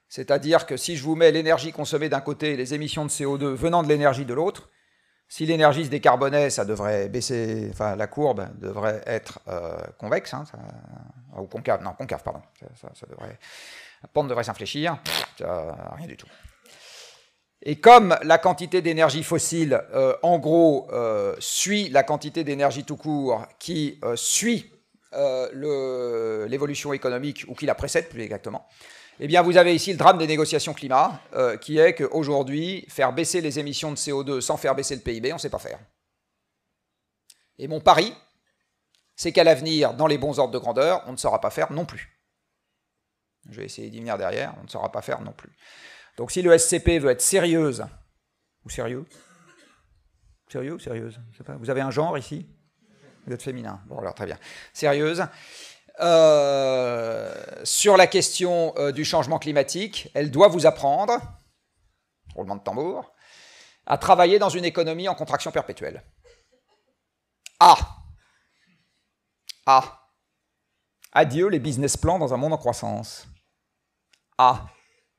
C'est-à-dire 0.08 0.66
que 0.66 0.76
si 0.76 0.96
je 0.96 1.04
vous 1.04 1.14
mets 1.14 1.30
l'énergie 1.30 1.72
consommée 1.72 2.08
d'un 2.08 2.20
côté 2.20 2.52
et 2.52 2.56
les 2.56 2.74
émissions 2.74 3.04
de 3.04 3.10
CO2 3.10 3.54
venant 3.54 3.82
de 3.82 3.88
l'énergie 3.88 4.24
de 4.24 4.34
l'autre, 4.34 4.68
si 5.28 5.46
l'énergie 5.46 5.84
se 5.84 5.90
décarbonait, 5.90 6.50
ça 6.50 6.64
devrait 6.64 7.08
baisser, 7.08 7.68
enfin 7.70 7.94
la 7.94 8.08
courbe 8.08 8.48
devrait 8.58 9.00
être 9.06 9.38
euh, 9.46 9.78
convexe, 9.96 10.34
hein, 10.34 10.42
ou 11.38 11.44
concave, 11.44 11.82
non 11.84 11.92
concave, 11.92 12.24
pardon, 12.24 12.42
ça, 12.74 13.06
devrait, 13.08 13.38
la 14.02 14.08
pente 14.12 14.26
devrait 14.26 14.42
s'infléchir, 14.42 14.98
rien 15.38 16.06
du 16.08 16.16
tout. 16.16 16.26
Et 17.62 17.76
comme 17.76 18.18
la 18.24 18.38
quantité 18.38 18.82
d'énergie 18.82 19.22
fossile, 19.22 19.80
euh, 19.92 20.16
en 20.22 20.40
gros, 20.40 20.88
euh, 20.92 21.36
suit 21.38 21.88
la 21.90 22.02
quantité 22.02 22.42
d'énergie 22.42 22.82
tout 22.82 22.96
court, 22.96 23.46
qui 23.60 24.00
suit 24.16 24.72
euh, 25.12 26.46
l'évolution 26.48 26.92
économique, 26.92 27.44
ou 27.48 27.54
qui 27.54 27.66
la 27.66 27.74
précède 27.74 28.08
plus 28.08 28.22
exactement, 28.22 28.66
eh 29.22 29.26
bien, 29.26 29.42
vous 29.42 29.58
avez 29.58 29.74
ici 29.74 29.92
le 29.92 29.98
drame 29.98 30.16
des 30.16 30.26
négociations 30.26 30.72
climat, 30.72 31.20
euh, 31.34 31.58
qui 31.58 31.78
est 31.78 31.94
qu'aujourd'hui, 31.94 32.86
faire 32.88 33.12
baisser 33.12 33.42
les 33.42 33.58
émissions 33.58 33.90
de 33.90 33.96
CO2 33.96 34.40
sans 34.40 34.56
faire 34.56 34.74
baisser 34.74 34.94
le 34.94 35.02
PIB, 35.02 35.32
on 35.32 35.36
ne 35.36 35.40
sait 35.40 35.50
pas 35.50 35.58
faire. 35.58 35.78
Et 37.58 37.68
mon 37.68 37.80
pari, 37.80 38.14
c'est 39.14 39.32
qu'à 39.32 39.44
l'avenir, 39.44 39.92
dans 39.92 40.06
les 40.06 40.16
bons 40.16 40.38
ordres 40.38 40.54
de 40.54 40.58
grandeur, 40.58 41.02
on 41.06 41.12
ne 41.12 41.18
saura 41.18 41.38
pas 41.38 41.50
faire 41.50 41.70
non 41.70 41.84
plus. 41.84 42.18
Je 43.50 43.60
vais 43.60 43.66
essayer 43.66 43.90
d'y 43.90 43.98
venir 43.98 44.16
derrière, 44.16 44.54
on 44.58 44.64
ne 44.64 44.68
saura 44.68 44.90
pas 44.90 45.02
faire 45.02 45.20
non 45.20 45.32
plus. 45.32 45.52
Donc 46.16 46.30
si 46.30 46.40
le 46.40 46.56
SCP 46.56 46.98
veut 46.98 47.10
être 47.10 47.20
sérieuse, 47.20 47.84
ou 48.64 48.70
sérieux? 48.70 49.04
Sérieux 50.50 50.74
ou 50.74 50.78
sérieuse? 50.78 51.20
Vous 51.58 51.68
avez 51.68 51.82
un 51.82 51.90
genre 51.90 52.16
ici? 52.16 52.46
Vous 53.30 53.34
êtes 53.34 53.42
féminin. 53.42 53.80
Bon, 53.86 53.98
alors 53.98 54.14
très 54.14 54.26
bien. 54.26 54.38
Sérieuse. 54.72 55.24
Euh, 56.00 57.32
sur 57.62 57.96
la 57.96 58.08
question 58.08 58.74
euh, 58.76 58.90
du 58.90 59.04
changement 59.04 59.38
climatique, 59.38 60.10
elle 60.14 60.32
doit 60.32 60.48
vous 60.48 60.66
apprendre, 60.66 61.12
roulement 62.34 62.56
de 62.56 62.62
tambour, 62.62 63.12
à 63.86 63.98
travailler 63.98 64.40
dans 64.40 64.48
une 64.48 64.64
économie 64.64 65.08
en 65.08 65.14
contraction 65.14 65.52
perpétuelle. 65.52 66.02
Ah 67.60 67.76
Ah 69.66 70.08
Adieu 71.12 71.48
les 71.48 71.60
business 71.60 71.96
plans 71.96 72.18
dans 72.18 72.34
un 72.34 72.36
monde 72.36 72.52
en 72.52 72.58
croissance. 72.58 73.28
Ah 74.38 74.66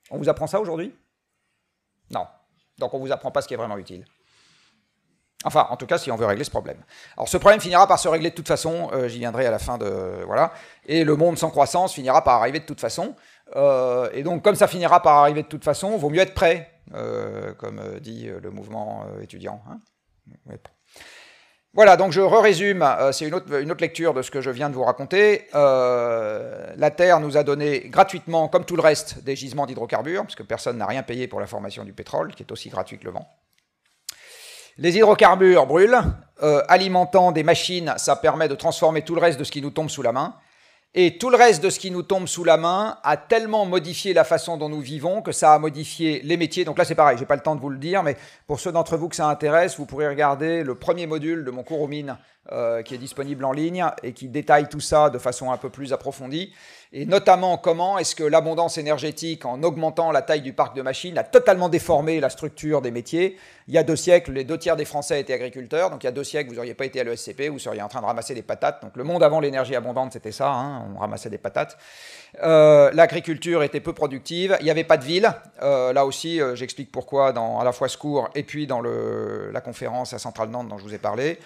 On 0.10 0.18
vous 0.18 0.28
apprend 0.28 0.48
ça 0.48 0.60
aujourd'hui? 0.60 0.94
Non. 2.10 2.28
Donc 2.78 2.94
on 2.94 2.98
ne 2.98 3.06
vous 3.06 3.12
apprend 3.14 3.32
pas 3.32 3.42
ce 3.42 3.48
qui 3.48 3.54
est 3.54 3.58
vraiment 3.58 3.78
utile. 3.78 4.06
Enfin, 5.44 5.68
en 5.70 5.78
tout 5.78 5.88
cas, 5.88 5.98
si 5.98 6.12
on 6.12 6.16
veut 6.16 6.26
régler 6.26 6.44
ce 6.44 6.50
problème. 6.50 6.78
Alors, 7.18 7.28
ce 7.28 7.38
problème 7.38 7.60
finira 7.60 7.88
par 7.88 8.00
se 8.00 8.08
régler 8.08 8.30
de 8.30 8.36
toute 8.36 8.48
façon. 8.48 8.90
Euh, 8.94 9.08
j'y 9.08 9.20
viendrai 9.20 9.46
à 9.46 9.52
la 9.52 9.60
fin 9.60 9.78
de 9.78 10.24
voilà. 10.26 10.54
Et 10.86 11.04
le 11.04 11.16
monde 11.16 11.38
sans 11.38 11.50
croissance 11.50 11.94
finira 11.94 12.24
par 12.24 12.36
arriver 12.36 12.60
de 12.60 12.66
toute 12.66 12.82
façon. 12.82 13.16
Euh, 13.56 14.10
et 14.14 14.24
donc, 14.24 14.44
comme 14.44 14.56
ça 14.56 14.68
finira 14.68 15.02
par 15.02 15.18
arriver 15.18 15.44
de 15.44 15.48
toute 15.48 15.64
façon, 15.64 15.98
vaut 15.98 16.10
mieux 16.10 16.22
être 16.22 16.34
prêt, 16.34 16.72
euh, 16.94 17.54
comme 17.54 17.82
dit 18.00 18.30
le 18.42 18.52
mouvement 18.52 19.06
étudiant. 19.22 19.62
Hein. 19.70 19.80
Voilà, 21.74 21.96
donc 21.96 22.12
je 22.12 22.20
résume, 22.20 22.86
c'est 23.14 23.26
une 23.26 23.34
autre, 23.34 23.82
lecture 23.82 24.14
de 24.14 24.22
ce 24.22 24.30
que 24.30 24.42
je 24.42 24.50
viens 24.50 24.70
de 24.70 24.76
vous 24.76 24.84
raconter. 24.84 25.48
la 25.54 26.92
Terre 26.92 27.20
nous 27.20 27.38
a 27.38 27.44
donné 27.44 27.88
gratuitement, 27.88 28.48
comme 28.48 28.66
tout 28.66 28.76
le 28.76 28.82
reste, 28.82 29.24
des 29.24 29.36
gisements 29.36 29.66
d'hydrocarbures, 29.66 30.24
puisque 30.24 30.44
personne 30.44 30.78
n'a 30.78 30.86
rien 30.86 31.02
payé 31.02 31.28
pour 31.28 31.40
la 31.40 31.48
formation 31.48 31.84
du 31.84 31.94
pétrole, 31.94 32.36
qui 32.36 32.44
est 32.44 32.52
aussi 32.52 32.70
gratuit 32.70 33.00
que 33.00 33.06
le 33.06 33.12
vent. 33.12 33.28
Les 34.82 34.98
hydrocarbures 34.98 35.68
brûlent, 35.68 36.00
euh, 36.42 36.64
alimentant 36.68 37.32
des 37.32 37.44
machines, 37.44 37.94
ça 37.98 38.16
permet 38.16 38.48
de 38.48 38.56
transformer 38.56 39.04
tout 39.04 39.14
le 39.14 39.22
reste 39.22 39.38
de 39.38 39.44
ce 39.44 39.52
qui 39.52 39.62
nous 39.62 39.70
tombe 39.70 39.92
sous 39.92 40.02
la 40.02 40.12
main. 40.12 40.34
Et 40.96 41.20
tout 41.20 41.30
le 41.30 41.38
reste 41.38 41.64
de 41.64 41.70
ce 41.70 41.80
qui 41.80 41.92
nous 41.92 42.02
tombe 42.02 42.28
sous 42.28 42.44
la 42.44 42.58
main 42.58 42.98
a 43.04 43.16
tellement 43.16 43.68
modifié 43.68 44.16
la 44.16 44.24
façon 44.24 44.58
dont 44.58 44.70
nous 44.70 44.80
vivons 44.80 45.22
que 45.22 45.32
ça 45.32 45.54
a 45.54 45.60
modifié 45.60 46.22
les 46.24 46.36
métiers. 46.36 46.66
Donc 46.66 46.80
là, 46.80 46.84
c'est 46.84 46.96
pareil, 46.96 47.20
j'ai 47.20 47.28
pas 47.28 47.36
le 47.36 47.44
temps 47.44 47.54
de 47.56 47.62
vous 47.62 47.70
le 47.70 47.78
dire, 47.78 48.02
mais 48.02 48.18
pour 48.48 48.60
ceux 48.60 48.72
d'entre 48.72 48.98
vous 48.98 49.08
que 49.08 49.16
ça 49.16 49.28
intéresse, 49.28 49.78
vous 49.78 49.86
pourrez 49.86 50.08
regarder 50.08 50.64
le 50.64 50.74
premier 50.74 51.06
module 51.06 51.46
de 51.46 51.52
mon 51.52 51.62
cours 51.62 51.82
aux 51.82 51.88
mines 51.88 52.18
euh, 52.52 52.82
qui 52.82 52.96
est 52.96 52.98
disponible 52.98 53.46
en 53.46 53.52
ligne 53.52 53.86
et 54.02 54.14
qui 54.14 54.28
détaille 54.28 54.68
tout 54.68 54.80
ça 54.80 55.10
de 55.10 55.20
façon 55.20 55.52
un 55.52 55.58
peu 55.58 55.70
plus 55.70 55.94
approfondie 55.94 56.52
et 56.94 57.06
notamment 57.06 57.58
comment 57.58 57.98
est-ce 57.98 58.16
que 58.16 58.24
l'abondance 58.24 58.78
énergétique, 58.78 59.46
en 59.46 59.64
augmentant 59.64 60.12
la 60.12 60.22
taille 60.22 60.42
du 60.42 60.52
parc 60.52 60.76
de 60.76 60.82
machines, 60.82 61.18
a 61.18 61.24
totalement 61.24 61.70
déformé 61.70 62.20
la 62.20 62.30
structure 62.30 62.82
des 62.82 62.92
métiers? 62.92 63.38
Il 63.70 63.74
y 63.74 63.78
a 63.78 63.84
deux 63.84 63.96
siècles, 63.96 64.34
les 64.34 64.44
deux 64.44 64.58
tiers 64.58 64.76
des 64.76 64.84
Français 64.84 65.22
étaient 65.22 65.34
agriculteurs, 65.34 65.90
donc 65.90 66.04
il 66.04 66.08
y 66.08 66.10
a 66.10 66.12
deux 66.12 66.26
siècles, 66.26 66.50
vous 66.50 66.58
n'auriez 66.58 66.74
pas 66.74 66.84
été 66.84 67.00
à 67.00 67.06
l'ESCP, 67.06 67.48
vous 67.50 67.60
seriez 67.60 67.82
en 67.82 67.88
train 67.88 68.02
de 68.02 68.06
ramasser 68.06 68.34
des 68.34 68.42
patates. 68.42 68.82
Donc 68.82 68.98
le 68.98 69.06
monde 69.06 69.24
avant 69.24 69.40
l'énergie 69.40 69.74
abondante, 69.74 70.12
c'était 70.12 70.34
ça, 70.34 70.52
hein, 70.52 70.86
on 70.94 71.00
ramassait 71.00 71.30
des 71.30 71.38
patates. 71.38 71.78
Euh, 72.44 72.92
l'agriculture 72.94 73.64
était 73.64 73.80
peu 73.80 73.94
productive, 73.94 74.58
il 74.60 74.66
n'y 74.66 74.72
avait 74.72 74.84
pas 74.84 74.98
de 74.98 75.06
ville. 75.06 75.32
Euh, 75.62 75.94
là 75.94 76.06
aussi, 76.06 76.42
j'explique 76.56 76.92
pourquoi 76.92 77.30
à 77.30 77.64
la 77.64 77.72
fois 77.72 77.88
ce 77.88 77.98
cours 77.98 78.30
et 78.36 78.44
puis 78.44 78.68
dans 78.68 78.82
la 78.82 79.62
conférence 79.62 80.12
à 80.12 80.20
Centrale 80.20 80.50
Nantes 80.50 80.68
dont 80.68 80.78
je 80.78 80.84
vous 80.84 80.94
ai 80.94 80.98
parlé. 80.98 81.40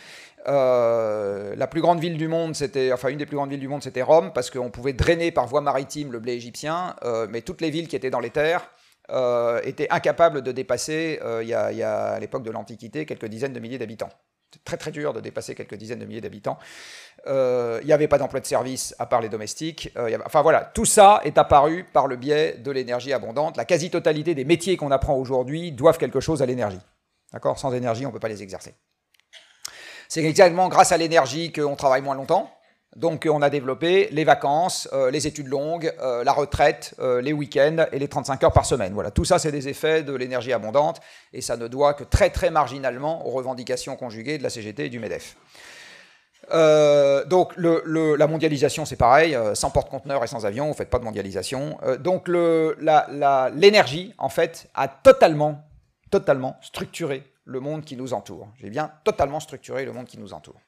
Euh, 0.48 1.56
la 1.56 1.68
plus 1.68 1.82
grande 1.82 2.00
ville 2.00 2.18
du 2.18 2.28
monde, 2.28 2.56
c'était, 2.56 2.92
enfin 2.94 3.10
une 3.10 3.18
des 3.18 3.26
plus 3.26 3.36
grandes 3.36 3.50
villes 3.50 3.60
du 3.60 3.68
monde, 3.68 3.84
c'était 3.84 4.02
Rome, 4.02 4.32
parce 4.34 4.50
qu'on 4.50 4.70
pouvait 4.70 4.94
drainer 4.94 5.32
par 5.32 5.48
voie 5.48 5.62
maritime 5.62 6.12
le 6.12 6.20
blé 6.20 6.34
égyptien, 6.34 6.96
euh, 7.04 7.28
mais 7.30 7.42
toutes 7.42 7.62
les 7.62 7.70
villes 7.70 7.88
qui 7.88 7.96
étaient 7.96 8.10
dans 8.10 8.20
les 8.20 8.30
terres 8.30 8.70
euh, 9.12 9.60
étaient 9.64 9.88
incapables 9.90 10.42
de 10.42 10.52
dépasser, 10.52 11.20
il 11.42 11.48
y, 11.48 11.54
a, 11.54 12.08
à 12.12 12.20
l'époque 12.20 12.44
de 12.44 12.52
l'Antiquité, 12.52 13.06
quelques 13.06 13.26
dizaines 13.26 13.54
de 13.54 13.60
milliers 13.60 13.78
d'habitants. 13.78 14.10
C'est 14.54 14.64
très 14.64 14.78
très 14.78 14.92
dur 14.92 15.12
de 15.12 15.20
dépasser 15.20 15.54
quelques 15.54 15.76
dizaines 15.76 16.00
de 16.00 16.06
milliers 16.06 16.22
d'habitants. 16.22 16.58
Il 17.28 17.86
n'y 17.86 17.92
avait 17.92 18.08
pas 18.08 18.18
d'emploi 18.18 18.40
de 18.40 18.46
service 18.46 18.96
à 19.00 19.06
part 19.06 19.22
les 19.22 19.30
domestiques. 19.30 19.92
enfin 20.26 20.42
voilà, 20.42 20.62
tout 20.62 20.86
ça 20.86 21.22
est 21.26 21.38
apparu 21.38 21.86
par 21.92 22.08
le 22.08 22.16
biais 22.16 22.54
de 22.54 22.72
l'énergie 22.72 23.12
abondante. 23.12 23.58
La 23.58 23.66
quasi-totalité 23.66 24.34
des 24.34 24.46
métiers 24.46 24.78
qu'on 24.78 24.92
apprend 24.92 25.16
aujourd'hui 25.16 25.72
doivent 25.72 25.98
quelque 25.98 26.22
chose 26.22 26.42
à 26.42 26.46
l'énergie. 26.46 26.80
D'accord? 27.34 27.60
Sans 27.60 27.74
énergie, 27.74 28.06
on 28.06 28.10
ne 28.10 28.14
peut 28.14 28.20
pas 28.20 28.30
les 28.30 28.44
exercer. 28.44 28.76
C'est 30.16 30.24
exactement 30.24 30.70
grâce 30.70 30.94
à 30.94 30.98
l'énergie 30.98 31.52
qu'on 31.52 31.76
travaille 31.76 32.02
moins 32.02 32.16
longtemps. 32.16 32.50
Donc 32.96 33.28
on 33.30 33.42
a 33.42 33.50
développé 33.50 34.08
les 34.14 34.24
vacances, 34.24 34.88
euh, 34.94 35.12
les 35.12 35.28
études 35.28 35.48
longues, 35.48 35.94
euh, 36.00 36.24
la 36.24 36.32
retraite, 36.32 36.96
euh, 37.02 37.20
les 37.20 37.34
week-ends 37.34 37.86
et 37.92 38.00
les 38.00 38.08
35 38.08 38.42
heures 38.46 38.54
par 38.54 38.66
semaine. 38.66 38.94
Voilà, 38.94 39.12
tout 39.12 39.26
ça 39.26 39.40
c'est 39.40 39.52
des 39.52 39.68
effets 39.68 40.04
de 40.04 40.14
l'énergie 40.14 40.54
abondante 40.54 41.02
et 41.34 41.42
ça 41.42 41.58
ne 41.58 41.68
doit 41.68 41.96
que 41.96 42.06
très 42.06 42.30
très 42.30 42.50
marginalement 42.50 43.28
aux 43.28 43.32
revendications 43.32 43.98
conjuguées 43.98 44.38
de 44.38 44.44
la 44.44 44.50
CGT 44.50 44.86
et 44.86 44.90
du 44.90 45.00
MEDEF. 45.00 45.36
donc 47.28 47.52
la 47.58 48.28
mondialisation 48.28 48.86
c'est 48.86 48.96
pareil, 48.96 49.38
sans 49.54 49.70
porte-conteneur 49.70 50.24
et 50.24 50.28
sans 50.28 50.46
avion, 50.46 50.68
vous 50.68 50.76
faites 50.76 50.90
pas 50.90 51.00
de 51.00 51.04
mondialisation. 51.04 51.78
donc 52.00 52.30
l'énergie 52.30 54.14
en 54.18 54.30
fait 54.30 54.70
a 54.76 54.88
totalement, 54.88 55.60
totalement 56.10 56.56
structuré 56.62 57.35
le 57.46 57.60
monde 57.60 57.86
qui 57.86 57.96
nous 57.96 58.14
entoure. 58.14 58.50
J'ai 58.60 58.70
bien 58.70 58.92
totalement 59.04 59.40
structuré 59.40 59.86
le 59.86 59.94
monde 59.94 60.08
qui 60.08 60.18
nous 60.18 60.34
entoure. 60.34 60.60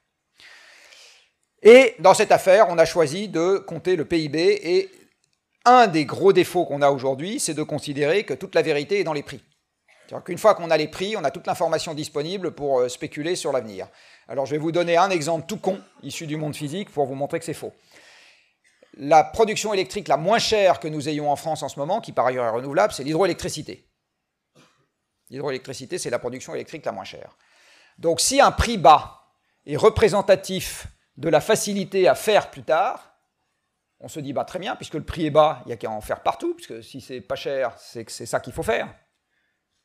Et 1.62 1.96
dans 1.98 2.14
cette 2.14 2.32
affaire, 2.32 2.66
on 2.70 2.78
a 2.78 2.84
choisi 2.84 3.28
de 3.28 3.58
compter 3.58 3.96
le 3.96 4.04
PIB 4.04 4.38
et 4.62 4.90
un 5.64 5.88
des 5.88 6.04
gros 6.04 6.32
défauts 6.32 6.64
qu'on 6.64 6.82
a 6.82 6.90
aujourd'hui, 6.90 7.40
c'est 7.40 7.54
de 7.54 7.62
considérer 7.62 8.24
que 8.24 8.32
toute 8.32 8.54
la 8.54 8.62
vérité 8.62 9.00
est 9.00 9.04
dans 9.04 9.12
les 9.12 9.24
prix. 9.24 9.42
C'est-à-dire 10.08 10.38
fois 10.38 10.54
qu'on 10.54 10.70
a 10.70 10.76
les 10.76 10.88
prix, 10.88 11.16
on 11.16 11.24
a 11.24 11.30
toute 11.30 11.46
l'information 11.46 11.92
disponible 11.92 12.52
pour 12.52 12.80
euh, 12.80 12.88
spéculer 12.88 13.36
sur 13.36 13.52
l'avenir. 13.52 13.88
Alors 14.26 14.46
je 14.46 14.52
vais 14.52 14.58
vous 14.58 14.72
donner 14.72 14.96
un 14.96 15.10
exemple 15.10 15.46
tout 15.46 15.58
con, 15.58 15.80
issu 16.02 16.26
du 16.26 16.36
monde 16.36 16.56
physique, 16.56 16.90
pour 16.90 17.04
vous 17.04 17.14
montrer 17.14 17.38
que 17.38 17.44
c'est 17.44 17.52
faux. 17.52 17.74
La 18.94 19.22
production 19.22 19.74
électrique 19.74 20.08
la 20.08 20.16
moins 20.16 20.38
chère 20.38 20.80
que 20.80 20.88
nous 20.88 21.08
ayons 21.08 21.30
en 21.30 21.36
France 21.36 21.62
en 21.62 21.68
ce 21.68 21.78
moment, 21.78 22.00
qui 22.00 22.12
par 22.12 22.26
ailleurs 22.26 22.46
est 22.46 22.50
renouvelable, 22.50 22.92
c'est 22.94 23.04
l'hydroélectricité. 23.04 23.87
L'hydroélectricité, 25.30 25.98
c'est 25.98 26.10
la 26.10 26.18
production 26.18 26.54
électrique 26.54 26.84
la 26.84 26.92
moins 26.92 27.04
chère. 27.04 27.36
Donc 27.98 28.20
si 28.20 28.40
un 28.40 28.50
prix 28.50 28.78
bas 28.78 29.26
est 29.66 29.76
représentatif 29.76 30.86
de 31.16 31.28
la 31.28 31.40
facilité 31.40 32.08
à 32.08 32.14
faire 32.14 32.50
plus 32.50 32.62
tard, 32.62 33.12
on 34.00 34.08
se 34.08 34.20
dit 34.20 34.32
bah, 34.32 34.44
très 34.44 34.58
bien, 34.58 34.76
puisque 34.76 34.94
le 34.94 35.04
prix 35.04 35.26
est 35.26 35.30
bas, 35.30 35.60
il 35.64 35.68
n'y 35.68 35.72
a 35.72 35.76
qu'à 35.76 35.90
en 35.90 36.00
faire 36.00 36.22
partout, 36.22 36.54
puisque 36.54 36.82
si 36.82 37.00
c'est 37.00 37.20
pas 37.20 37.34
cher, 37.34 37.74
c'est 37.78 38.04
que 38.04 38.12
c'est 38.12 38.26
ça 38.26 38.40
qu'il 38.40 38.52
faut 38.52 38.62
faire. 38.62 38.94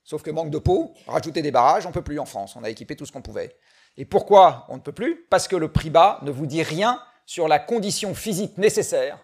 Sauf 0.03 0.21
que 0.21 0.29
manque 0.29 0.51
de 0.51 0.59
peau, 0.59 0.93
rajouter 1.07 1.41
des 1.41 1.51
barrages, 1.51 1.85
on 1.85 1.89
ne 1.89 1.93
peut 1.93 2.03
plus 2.03 2.19
en 2.19 2.25
France, 2.25 2.55
on 2.55 2.63
a 2.63 2.69
équipé 2.69 2.95
tout 2.95 3.05
ce 3.05 3.11
qu'on 3.11 3.21
pouvait. 3.21 3.57
Et 3.97 4.05
pourquoi 4.05 4.65
on 4.69 4.75
ne 4.75 4.81
peut 4.81 4.91
plus? 4.91 5.25
Parce 5.29 5.47
que 5.47 5.55
le 5.55 5.71
prix 5.71 5.89
bas 5.89 6.19
ne 6.23 6.31
vous 6.31 6.45
dit 6.45 6.63
rien 6.63 7.01
sur 7.25 7.47
la 7.47 7.59
condition 7.59 8.13
physique 8.13 8.57
nécessaire 8.57 9.17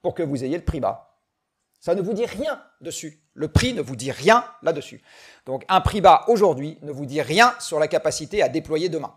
pour 0.00 0.14
que 0.14 0.22
vous 0.22 0.42
ayez 0.42 0.56
le 0.56 0.64
prix 0.64 0.80
bas. 0.80 1.11
Ça 1.82 1.96
ne 1.96 2.00
vous 2.00 2.12
dit 2.12 2.26
rien 2.26 2.62
dessus. 2.80 3.20
Le 3.34 3.48
prix 3.48 3.74
ne 3.74 3.82
vous 3.82 3.96
dit 3.96 4.12
rien 4.12 4.46
là-dessus. 4.62 5.02
Donc 5.46 5.64
un 5.68 5.80
prix 5.80 6.00
bas 6.00 6.24
aujourd'hui 6.28 6.78
ne 6.82 6.92
vous 6.92 7.06
dit 7.06 7.20
rien 7.20 7.56
sur 7.58 7.80
la 7.80 7.88
capacité 7.88 8.40
à 8.40 8.48
déployer 8.48 8.88
demain. 8.88 9.12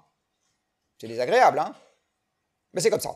C'est 1.00 1.08
désagréable, 1.08 1.60
hein? 1.60 1.76
Mais 2.74 2.82
c'est 2.82 2.90
comme 2.90 3.00
ça. 3.00 3.12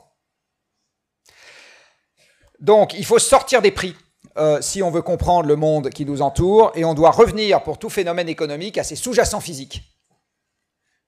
Donc 2.60 2.94
il 2.94 3.04
faut 3.04 3.18
sortir 3.18 3.64
des 3.64 3.72
prix 3.72 3.96
euh, 4.38 4.62
si 4.62 4.84
on 4.84 4.92
veut 4.92 5.02
comprendre 5.02 5.48
le 5.48 5.56
monde 5.56 5.90
qui 5.90 6.06
nous 6.06 6.22
entoure, 6.22 6.72
et 6.76 6.86
on 6.86 6.94
doit 6.94 7.10
revenir 7.10 7.64
pour 7.64 7.80
tout 7.80 7.90
phénomène 7.90 8.30
économique 8.30 8.78
à 8.78 8.84
ses 8.84 8.96
sous-jacents 8.96 9.42
physiques, 9.42 9.82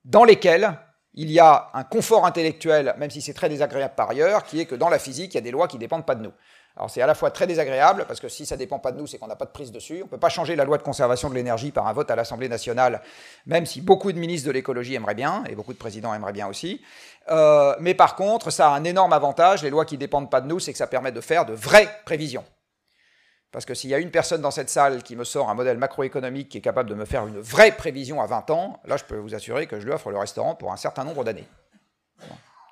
dans 0.04 0.24
lesquels 0.24 0.80
il 1.14 1.30
y 1.30 1.40
a 1.40 1.70
un 1.74 1.84
confort 1.84 2.26
intellectuel, 2.26 2.96
même 2.98 3.12
si 3.12 3.22
c'est 3.22 3.34
très 3.34 3.50
désagréable 3.50 3.94
par 3.96 4.10
ailleurs, 4.10 4.46
qui 4.46 4.62
est 4.62 4.66
que 4.66 4.76
dans 4.76 4.90
la 4.90 4.98
physique, 4.98 5.34
il 5.34 5.36
y 5.36 5.38
a 5.38 5.42
des 5.42 5.52
lois 5.52 5.68
qui 5.68 5.76
ne 5.76 5.82
dépendent 5.82 6.06
pas 6.06 6.16
de 6.16 6.24
nous. 6.24 6.34
Alors 6.78 6.90
c'est 6.90 7.02
à 7.02 7.08
la 7.08 7.16
fois 7.16 7.32
très 7.32 7.48
désagréable, 7.48 8.06
parce 8.08 8.20
que 8.20 8.30
si 8.30 8.46
ça 8.46 8.56
ne 8.56 8.60
dépend 8.60 8.80
pas 8.80 8.92
de 8.92 8.98
nous, 8.98 9.06
c'est 9.06 9.18
qu'on 9.18 9.28
n'a 9.28 9.36
pas 9.36 9.46
de 9.46 9.52
prise 9.52 9.72
dessus. 9.72 9.98
On 10.02 10.06
ne 10.06 10.10
peut 10.10 10.18
pas 10.18 10.30
changer 10.30 10.56
la 10.56 10.64
loi 10.64 10.78
de 10.78 10.84
conservation 10.84 11.30
de 11.30 11.36
l'énergie 11.36 11.72
par 11.72 11.88
un 11.88 11.94
vote 11.94 12.10
à 12.10 12.16
l'Assemblée 12.16 12.48
nationale, 12.48 13.02
même 13.46 13.66
si 13.66 13.82
beaucoup 13.82 14.12
de 14.12 14.18
ministres 14.18 14.48
de 14.48 14.52
l'écologie 14.52 14.96
aimeraient 14.96 15.16
bien, 15.16 15.44
et 15.50 15.56
beaucoup 15.56 15.74
de 15.74 15.78
présidents 15.78 16.14
aimeraient 16.14 16.32
bien 16.32 16.48
aussi. 16.48 16.82
Euh, 17.30 17.76
mais 17.80 17.94
par 17.94 18.16
contre, 18.16 18.52
ça 18.52 18.70
a 18.70 18.76
un 18.76 18.84
énorme 18.86 19.14
avantage, 19.14 19.64
les 19.64 19.70
lois 19.70 19.86
qui 19.86 19.96
ne 19.96 20.00
dépendent 20.00 20.32
pas 20.32 20.42
de 20.42 20.48
nous, 20.48 20.60
c'est 20.60 20.72
que 20.72 20.78
ça 20.78 20.88
permet 20.88 21.12
de 21.12 21.22
faire 21.22 21.46
de 21.46 21.54
vraies 21.54 21.90
prévisions. 22.06 22.46
Parce 23.52 23.66
que 23.66 23.74
s'il 23.74 23.90
y 23.90 23.94
a 23.94 24.00
une 24.00 24.12
personne 24.12 24.42
dans 24.42 24.52
cette 24.52 24.70
salle 24.70 25.04
qui 25.04 25.18
me 25.18 25.26
sort 25.26 25.50
un 25.50 25.56
modèle 25.56 25.78
macroéconomique 25.78 26.48
qui 26.48 26.58
est 26.58 26.62
capable 26.62 26.90
de 26.90 26.96
me 26.96 27.04
faire 27.04 27.28
une 27.28 27.40
vraie 27.40 27.74
prévision 27.74 28.22
à 28.22 28.26
20 28.26 28.50
ans, 28.50 28.80
là 28.86 28.96
je 28.96 29.04
peux 29.04 29.18
vous 29.18 29.36
assurer 29.36 29.68
que 29.68 29.80
je 29.80 29.86
lui 29.86 29.92
offre 29.92 30.10
le 30.10 30.18
restaurant 30.18 30.56
pour 30.56 30.72
un 30.72 30.78
certain 30.78 31.04
nombre 31.04 31.26
d'années. 31.26 31.48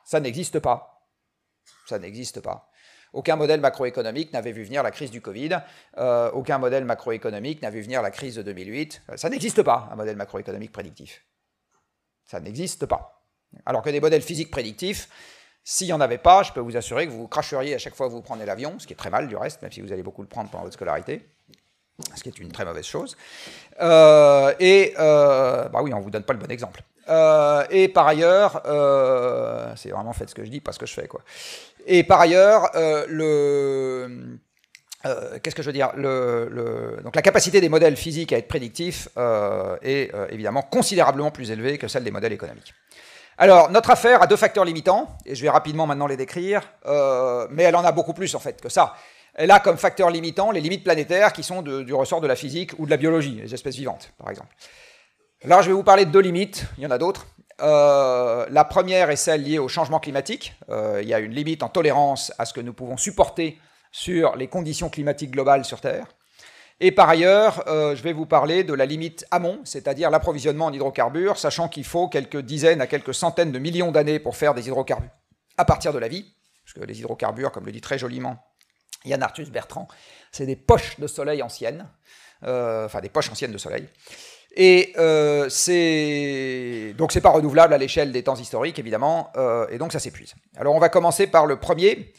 Ça 0.05 0.21
n'existe 0.21 0.59
pas. 0.59 1.05
Ça 1.85 1.99
n'existe 1.99 2.39
pas. 2.39 2.69
Aucun 3.13 3.35
modèle 3.35 3.59
macroéconomique 3.59 4.33
n'avait 4.33 4.51
vu 4.51 4.63
venir 4.63 4.83
la 4.83 4.91
crise 4.91 5.11
du 5.11 5.21
Covid. 5.21 5.59
Euh, 5.97 6.29
aucun 6.31 6.57
modèle 6.57 6.85
macroéconomique 6.85 7.61
n'a 7.61 7.69
vu 7.69 7.81
venir 7.81 8.01
la 8.01 8.11
crise 8.11 8.35
de 8.35 8.41
2008. 8.41 9.01
Ça 9.15 9.29
n'existe 9.29 9.63
pas, 9.63 9.89
un 9.91 9.95
modèle 9.95 10.15
macroéconomique 10.15 10.71
prédictif. 10.71 11.25
Ça 12.25 12.39
n'existe 12.39 12.85
pas. 12.85 13.23
Alors 13.65 13.81
que 13.81 13.89
des 13.89 13.99
modèles 13.99 14.21
physiques 14.21 14.51
prédictifs, 14.51 15.09
s'il 15.63 15.87
n'y 15.87 15.93
en 15.93 16.01
avait 16.01 16.17
pas, 16.17 16.43
je 16.43 16.51
peux 16.51 16.59
vous 16.59 16.77
assurer 16.77 17.07
que 17.07 17.11
vous 17.11 17.27
cracheriez 17.27 17.75
à 17.75 17.77
chaque 17.77 17.95
fois 17.95 18.07
que 18.07 18.13
vous 18.13 18.21
prenez 18.21 18.45
l'avion, 18.45 18.77
ce 18.79 18.87
qui 18.87 18.93
est 18.93 18.95
très 18.95 19.09
mal 19.09 19.27
du 19.27 19.35
reste, 19.35 19.61
même 19.61 19.71
si 19.71 19.81
vous 19.81 19.91
allez 19.91 20.03
beaucoup 20.03 20.21
le 20.21 20.27
prendre 20.27 20.49
pendant 20.49 20.63
votre 20.63 20.75
scolarité, 20.75 21.27
ce 22.15 22.23
qui 22.23 22.29
est 22.29 22.39
une 22.39 22.51
très 22.51 22.65
mauvaise 22.65 22.85
chose. 22.85 23.17
Euh, 23.81 24.53
et, 24.59 24.93
euh, 24.99 25.67
bah 25.69 25.81
oui, 25.81 25.93
on 25.93 25.99
ne 25.99 26.03
vous 26.03 26.09
donne 26.09 26.23
pas 26.23 26.33
le 26.33 26.39
bon 26.39 26.49
exemple. 26.51 26.81
Et 27.07 27.87
par 27.87 28.07
ailleurs, 28.07 28.61
c'est 29.75 29.89
vraiment 29.89 30.13
fait 30.13 30.29
ce 30.29 30.35
que 30.35 30.43
je 30.43 30.49
dis, 30.49 30.59
pas 30.59 30.71
ce 30.71 30.79
que 30.79 30.85
je 30.85 30.93
fais, 30.93 31.07
quoi. 31.07 31.21
Et 31.85 32.03
par 32.03 32.21
ailleurs, 32.21 32.69
euh, 32.75 33.05
le, 33.07 34.37
euh, 35.05 35.39
qu'est-ce 35.41 35.55
que 35.55 35.63
je 35.63 35.67
veux 35.67 35.73
dire 35.73 35.91
donc 37.03 37.15
la 37.15 37.21
capacité 37.21 37.61
des 37.61 37.69
modèles 37.69 37.95
physiques 37.95 38.33
à 38.33 38.37
être 38.37 38.47
prédictifs 38.47 39.09
euh, 39.17 39.77
est 39.81 40.11
évidemment 40.29 40.61
considérablement 40.61 41.31
plus 41.31 41.51
élevée 41.51 41.77
que 41.77 41.87
celle 41.87 42.03
des 42.03 42.11
modèles 42.11 42.33
économiques. 42.33 42.73
Alors, 43.37 43.71
notre 43.71 43.89
affaire 43.89 44.21
a 44.21 44.27
deux 44.27 44.35
facteurs 44.35 44.65
limitants, 44.65 45.07
et 45.25 45.33
je 45.33 45.41
vais 45.41 45.49
rapidement 45.49 45.87
maintenant 45.87 46.07
les 46.07 46.17
décrire, 46.17 46.61
mais 47.49 47.63
elle 47.63 47.75
en 47.75 47.85
a 47.85 47.91
beaucoup 47.91 48.13
plus 48.13 48.35
en 48.35 48.39
fait 48.39 48.61
que 48.61 48.69
ça. 48.69 48.95
Elle 49.33 49.51
a 49.51 49.59
comme 49.59 49.77
facteur 49.77 50.09
limitant 50.09 50.51
les 50.51 50.59
limites 50.59 50.83
planétaires 50.83 51.31
qui 51.31 51.43
sont 51.43 51.61
du 51.61 51.93
ressort 51.93 52.19
de 52.19 52.27
la 52.27 52.35
physique 52.35 52.73
ou 52.77 52.85
de 52.85 52.91
la 52.91 52.97
biologie, 52.97 53.39
les 53.41 53.53
espèces 53.53 53.77
vivantes 53.77 54.11
par 54.17 54.29
exemple. 54.29 54.49
Là, 55.43 55.61
je 55.61 55.67
vais 55.67 55.73
vous 55.73 55.83
parler 55.83 56.05
de 56.05 56.11
deux 56.11 56.19
limites, 56.19 56.65
il 56.77 56.83
y 56.83 56.87
en 56.87 56.91
a 56.91 56.97
d'autres. 56.97 57.27
la 57.59 58.65
première 58.69 59.09
est 59.09 59.15
celle 59.15 59.43
liée 59.43 59.59
au 59.59 59.67
changement 59.67 59.99
climatique. 59.99 60.53
il 60.69 61.07
y 61.07 61.13
a 61.13 61.19
une 61.19 61.33
limite 61.33 61.63
en 61.63 61.69
tolérance 61.69 62.33
à 62.37 62.45
ce 62.45 62.53
que 62.53 62.61
nous 62.61 62.73
pouvons 62.73 62.97
supporter 62.97 63.57
sur 63.91 64.35
les 64.35 64.47
conditions 64.47 64.89
climatiques 64.89 65.31
globales 65.31 65.65
sur 65.65 65.81
Terre. 65.81 66.07
Et 66.81 66.91
par 66.91 67.09
ailleurs, 67.09 67.63
je 67.67 68.01
vais 68.01 68.13
vous 68.13 68.25
parler 68.25 68.63
de 68.63 68.73
la 68.73 68.85
limite 68.85 69.25
amont, 69.31 69.59
c'est-à-dire 69.63 70.09
l'approvisionnement 70.09 70.65
en 70.65 70.73
hydrocarbures, 70.73 71.37
sachant 71.37 71.69
qu'il 71.69 71.85
faut 71.85 72.09
quelques 72.09 72.41
dizaines 72.41 72.81
à 72.81 72.87
quelques 72.87 73.13
centaines 73.13 73.51
de 73.51 73.59
millions 73.59 73.91
d'années 73.91 74.19
pour 74.19 74.35
faire 74.35 74.53
des 74.53 74.67
hydrocarbures 74.67 75.09
à 75.59 75.65
partir 75.65 75.91
de 75.91 75.99
la 75.99 76.07
vie, 76.07 76.25
parce 76.63 76.73
que 76.73 76.85
les 76.85 76.99
hydrocarbures, 76.99 77.51
comme 77.51 77.65
le 77.65 77.73
dit 77.73 77.81
très 77.81 77.97
joliment 77.97 78.37
Yann 79.03 79.21
Arthus 79.21 79.51
Bertrand, 79.51 79.89
c'est 80.31 80.45
des 80.45 80.55
poches 80.55 80.99
de 80.99 81.07
soleil 81.07 81.41
anciennes, 81.41 81.89
euh, 82.43 82.85
enfin 82.85 83.01
des 83.01 83.09
poches 83.09 83.29
anciennes 83.29 83.51
de 83.51 83.57
soleil. 83.57 83.87
Et 84.61 84.93
euh, 84.97 85.47
c'est 85.47 86.93
donc 86.97 87.17
pas 87.21 87.29
renouvelable 87.29 87.73
à 87.73 87.77
l'échelle 87.77 88.11
des 88.11 88.23
temps 88.23 88.35
historiques 88.35 88.77
évidemment, 88.77 89.31
euh, 89.37 89.65
et 89.69 89.77
donc 89.77 89.93
ça 89.93 89.99
s'épuise. 89.99 90.35
Alors 90.57 90.75
on 90.75 90.79
va 90.79 90.89
commencer 90.89 91.27
par 91.27 91.45
le 91.45 91.55
premier, 91.55 92.11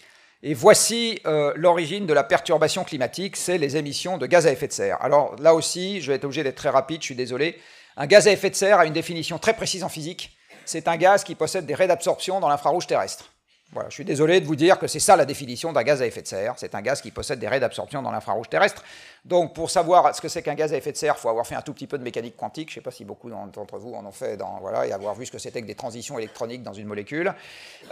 et 0.43 0.55
voici 0.55 1.20
l'origine 1.55 2.07
de 2.07 2.14
la 2.14 2.24
perturbation 2.24 2.82
climatique, 2.82 3.36
c'est 3.36 3.59
les 3.59 3.76
émissions 3.76 4.16
de 4.16 4.24
gaz 4.24 4.47
à 4.47 4.53
effet 4.53 4.68
de 4.68 4.72
serre. 4.72 4.97
Alors 5.03 5.36
là 5.38 5.55
aussi, 5.55 6.01
je 6.01 6.11
vais 6.11 6.14
être 6.16 6.24
obligé 6.24 6.43
d'être 6.43 6.57
très 6.57 6.70
rapide, 6.70 7.03
je 7.03 7.07
suis 7.07 7.14
désolé. 7.14 7.59
Un 7.99 8.07
gaz 8.07 8.26
à 8.26 8.32
effet 8.32 8.49
de 8.49 8.55
serre 8.55 8.78
a 8.78 8.86
une 8.86 8.95
définition 8.95 9.38
très 9.38 9.53
précise 9.53 9.84
en 9.84 9.91
physique. 9.91 10.34
C'est 10.64 10.88
un 10.88 10.97
gaz 10.97 11.24
qui 11.24 11.34
possède 11.34 11.66
des 11.66 11.74
raies 11.74 11.88
d'absorption 11.88 12.41
dans 12.41 12.49
l'infrarouge 12.49 12.86
terrestre. 12.86 13.29
Voilà, 13.72 13.88
je 13.88 13.94
suis 13.94 14.04
désolé 14.04 14.40
de 14.40 14.46
vous 14.46 14.56
dire 14.56 14.80
que 14.80 14.88
c'est 14.88 14.98
ça 14.98 15.14
la 15.14 15.24
définition 15.24 15.72
d'un 15.72 15.84
gaz 15.84 16.02
à 16.02 16.06
effet 16.06 16.22
de 16.22 16.26
serre. 16.26 16.54
C'est 16.56 16.74
un 16.74 16.82
gaz 16.82 17.00
qui 17.00 17.12
possède 17.12 17.38
des 17.38 17.46
raies 17.46 17.60
d'absorption 17.60 18.02
dans 18.02 18.10
l'infrarouge 18.10 18.48
terrestre. 18.48 18.82
Donc, 19.24 19.54
pour 19.54 19.70
savoir 19.70 20.12
ce 20.14 20.20
que 20.20 20.28
c'est 20.28 20.42
qu'un 20.42 20.54
gaz 20.54 20.72
à 20.72 20.76
effet 20.76 20.90
de 20.90 20.96
serre, 20.96 21.14
il 21.16 21.20
faut 21.20 21.28
avoir 21.28 21.46
fait 21.46 21.54
un 21.54 21.62
tout 21.62 21.72
petit 21.72 21.86
peu 21.86 21.96
de 21.96 22.02
mécanique 22.02 22.36
quantique. 22.36 22.68
Je 22.68 22.72
ne 22.72 22.74
sais 22.76 22.80
pas 22.80 22.90
si 22.90 23.04
beaucoup 23.04 23.30
d'entre 23.30 23.78
vous 23.78 23.94
en 23.94 24.04
ont 24.04 24.10
fait, 24.10 24.36
dans, 24.36 24.58
voilà, 24.60 24.86
et 24.86 24.92
avoir 24.92 25.14
vu 25.14 25.24
ce 25.24 25.30
que 25.30 25.38
c'était 25.38 25.62
que 25.62 25.68
des 25.68 25.76
transitions 25.76 26.18
électroniques 26.18 26.64
dans 26.64 26.72
une 26.72 26.88
molécule. 26.88 27.32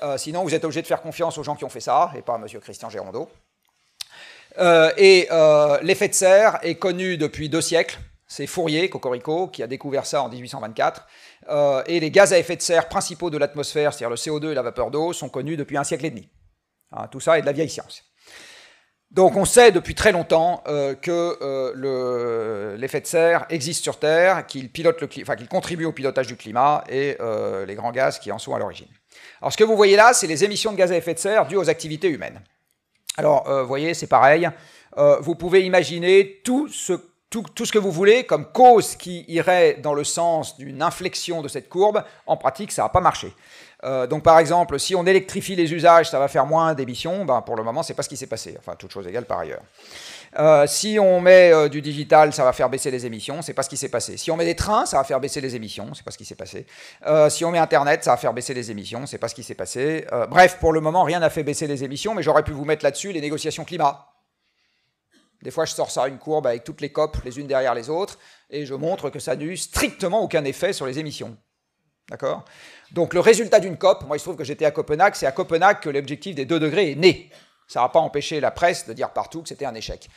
Euh, 0.02 0.18
sinon, 0.18 0.42
vous 0.42 0.52
êtes 0.52 0.64
obligé 0.64 0.82
de 0.82 0.86
faire 0.88 1.00
confiance 1.00 1.38
aux 1.38 1.44
gens 1.44 1.54
qui 1.54 1.64
ont 1.64 1.68
fait 1.68 1.80
ça, 1.80 2.10
et 2.16 2.22
pas 2.22 2.34
à 2.34 2.38
M. 2.38 2.46
Christian 2.60 2.90
Gérondeau. 2.90 3.28
Euh, 4.58 4.90
et 4.96 5.28
euh, 5.30 5.78
l'effet 5.82 6.08
de 6.08 6.14
serre 6.14 6.58
est 6.62 6.74
connu 6.74 7.16
depuis 7.18 7.48
deux 7.48 7.60
siècles. 7.60 8.00
C'est 8.26 8.46
Fourier, 8.46 8.90
Cocorico, 8.90 9.46
qui 9.46 9.62
a 9.62 9.68
découvert 9.68 10.06
ça 10.06 10.22
en 10.22 10.28
1824. 10.28 11.06
Euh, 11.50 11.82
et 11.86 12.00
les 12.00 12.10
gaz 12.10 12.32
à 12.32 12.38
effet 12.38 12.56
de 12.56 12.62
serre 12.62 12.88
principaux 12.88 13.30
de 13.30 13.38
l'atmosphère, 13.38 13.92
c'est-à-dire 13.92 14.10
le 14.10 14.16
CO2 14.16 14.50
et 14.52 14.54
la 14.54 14.62
vapeur 14.62 14.90
d'eau, 14.90 15.12
sont 15.12 15.28
connus 15.28 15.56
depuis 15.56 15.76
un 15.76 15.84
siècle 15.84 16.06
et 16.06 16.10
demi. 16.10 16.28
Hein, 16.92 17.06
tout 17.10 17.20
ça 17.20 17.38
est 17.38 17.40
de 17.40 17.46
la 17.46 17.52
vieille 17.52 17.70
science. 17.70 18.04
Donc 19.10 19.36
on 19.36 19.46
sait 19.46 19.72
depuis 19.72 19.94
très 19.94 20.12
longtemps 20.12 20.62
euh, 20.68 20.94
que 20.94 21.38
euh, 21.40 22.76
l'effet 22.76 23.00
de 23.00 23.06
serre 23.06 23.46
existe 23.48 23.82
sur 23.82 23.98
Terre, 23.98 24.46
qu'il 24.46 24.70
contribue 25.48 25.86
au 25.86 25.92
pilotage 25.92 26.26
du 26.26 26.36
climat 26.36 26.84
et 26.90 27.16
les 27.66 27.74
grands 27.74 27.92
gaz 27.92 28.18
qui 28.18 28.30
en 28.30 28.38
sont 28.38 28.54
à 28.54 28.58
l'origine. 28.58 28.88
Alors 29.40 29.52
ce 29.52 29.56
que 29.56 29.64
vous 29.64 29.76
voyez 29.76 29.96
là, 29.96 30.12
c'est 30.12 30.26
les 30.26 30.44
émissions 30.44 30.72
de 30.72 30.76
gaz 30.76 30.92
à 30.92 30.96
effet 30.96 31.14
de 31.14 31.18
serre 31.18 31.46
dues 31.46 31.56
aux 31.56 31.70
activités 31.70 32.08
humaines. 32.08 32.42
Alors 33.16 33.50
vous 33.50 33.68
voyez, 33.68 33.94
c'est 33.94 34.06
pareil. 34.06 34.48
vous 35.20 35.34
pouvez 35.34 35.64
imaginer 35.64 36.42
tout 36.44 36.68
ce 36.68 36.92
tout, 37.30 37.44
ce 37.64 37.72
que 37.72 37.78
vous 37.78 37.92
voulez 37.92 38.24
comme 38.24 38.46
cause 38.46 38.96
qui 38.96 39.24
irait 39.28 39.74
dans 39.82 39.92
le 39.92 40.04
sens 40.04 40.56
d'une 40.56 40.82
inflexion 40.82 41.42
de 41.42 41.48
cette 41.48 41.68
courbe, 41.68 42.02
en 42.26 42.36
pratique, 42.36 42.72
ça 42.72 42.82
va 42.82 42.88
pas 42.88 43.00
marcher. 43.00 43.34
Euh, 43.84 44.06
donc 44.06 44.22
par 44.22 44.38
exemple, 44.38 44.78
si 44.80 44.96
on 44.96 45.06
électrifie 45.06 45.54
les 45.54 45.72
usages, 45.72 46.10
ça 46.10 46.18
va 46.18 46.28
faire 46.28 46.46
moins 46.46 46.74
d'émissions. 46.74 47.24
Ben, 47.24 47.42
pour 47.42 47.54
le 47.56 47.62
moment, 47.62 47.82
c'est 47.82 47.94
pas 47.94 48.02
ce 48.02 48.08
qui 48.08 48.16
s'est 48.16 48.26
passé. 48.26 48.56
Enfin, 48.58 48.74
toute 48.76 48.92
chose 48.92 49.06
égale 49.06 49.26
par 49.26 49.40
ailleurs. 49.40 49.60
Euh, 50.38 50.66
si 50.66 50.98
on 50.98 51.20
met 51.20 51.52
euh, 51.52 51.68
du 51.68 51.80
digital, 51.82 52.32
ça 52.32 52.44
va 52.44 52.52
faire 52.52 52.68
baisser 52.70 52.90
les 52.90 53.06
émissions. 53.06 53.42
C'est 53.42 53.54
pas 53.54 53.62
ce 53.62 53.68
qui 53.68 53.76
s'est 53.76 53.88
passé. 53.90 54.16
Si 54.16 54.30
on 54.30 54.36
met 54.36 54.46
des 54.46 54.56
trains, 54.56 54.86
ça 54.86 54.96
va 54.96 55.04
faire 55.04 55.20
baisser 55.20 55.40
les 55.40 55.54
émissions. 55.54 55.90
C'est 55.94 56.04
pas 56.04 56.10
ce 56.10 56.18
qui 56.18 56.24
s'est 56.24 56.34
passé. 56.34 56.66
si 57.28 57.44
on 57.44 57.50
met 57.50 57.58
Internet, 57.58 58.04
ça 58.04 58.12
va 58.12 58.16
faire 58.16 58.32
baisser 58.32 58.54
les 58.54 58.70
émissions. 58.70 59.06
C'est 59.06 59.18
pas 59.18 59.28
ce 59.28 59.34
qui 59.34 59.42
s'est 59.42 59.54
passé. 59.54 60.06
bref, 60.30 60.56
pour 60.58 60.72
le 60.72 60.80
moment, 60.80 61.04
rien 61.04 61.20
n'a 61.20 61.30
fait 61.30 61.42
baisser 61.42 61.66
les 61.66 61.84
émissions, 61.84 62.14
mais 62.14 62.22
j'aurais 62.22 62.42
pu 62.42 62.52
vous 62.52 62.64
mettre 62.64 62.84
là-dessus 62.84 63.12
les 63.12 63.20
négociations 63.20 63.64
climat. 63.64 64.08
Des 65.42 65.50
fois, 65.50 65.64
je 65.64 65.72
sors 65.72 65.90
ça 65.90 66.08
une 66.08 66.18
courbe 66.18 66.46
avec 66.46 66.64
toutes 66.64 66.80
les 66.80 66.90
COP 66.90 67.16
les 67.24 67.38
unes 67.38 67.46
derrière 67.46 67.74
les 67.74 67.90
autres, 67.90 68.18
et 68.50 68.66
je 68.66 68.74
montre 68.74 69.10
que 69.10 69.20
ça 69.20 69.36
n'a 69.36 69.44
eu 69.44 69.56
strictement 69.56 70.20
aucun 70.20 70.44
effet 70.44 70.72
sur 70.72 70.86
les 70.86 70.98
émissions. 70.98 71.36
D'accord? 72.10 72.44
Donc 72.92 73.14
le 73.14 73.20
résultat 73.20 73.60
d'une 73.60 73.76
COP, 73.76 74.04
moi 74.04 74.16
il 74.16 74.20
se 74.20 74.24
trouve 74.24 74.36
que 74.36 74.44
j'étais 74.44 74.64
à 74.64 74.70
Copenhague, 74.70 75.14
c'est 75.14 75.26
à 75.26 75.32
Copenhague 75.32 75.80
que 75.80 75.90
l'objectif 75.90 76.34
des 76.34 76.46
2 76.46 76.58
degrés 76.58 76.92
est 76.92 76.94
né. 76.94 77.30
Ça 77.68 77.82
n'a 77.82 77.88
pas 77.90 78.00
empêché 78.00 78.40
la 78.40 78.50
presse 78.50 78.86
de 78.86 78.94
dire 78.94 79.10
partout 79.12 79.42
que 79.42 79.48
c'était 79.48 79.66
un 79.66 79.74
échec. 79.74 80.08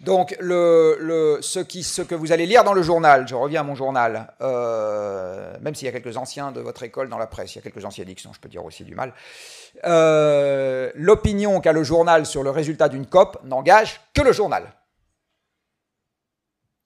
Donc, 0.00 0.36
le, 0.40 1.38
ce, 1.40 1.60
qui, 1.60 1.82
ce, 1.82 2.02
que 2.02 2.14
vous 2.14 2.32
allez 2.32 2.46
lire 2.46 2.64
dans 2.64 2.72
le 2.72 2.82
journal, 2.82 3.28
je 3.28 3.34
reviens 3.34 3.60
à 3.60 3.64
mon 3.64 3.74
journal, 3.74 4.34
euh, 4.40 5.56
même 5.60 5.74
s'il 5.74 5.86
y 5.86 5.88
a 5.88 5.92
quelques 5.92 6.16
anciens 6.16 6.52
de 6.52 6.60
votre 6.60 6.82
école 6.82 7.08
dans 7.08 7.18
la 7.18 7.26
presse, 7.26 7.54
il 7.54 7.58
y 7.58 7.60
a 7.60 7.62
quelques 7.62 7.84
anciens 7.84 8.04
dont 8.04 8.32
je 8.32 8.40
peux 8.40 8.48
dire 8.48 8.64
aussi 8.64 8.84
du 8.84 8.94
mal, 8.94 9.14
euh, 9.84 10.90
l'opinion 10.94 11.60
qu'a 11.60 11.72
le 11.72 11.84
journal 11.84 12.26
sur 12.26 12.42
le 12.42 12.50
résultat 12.50 12.88
d'une 12.88 13.06
COP 13.06 13.38
n'engage 13.44 14.00
que 14.14 14.22
le 14.22 14.32
journal. 14.32 14.74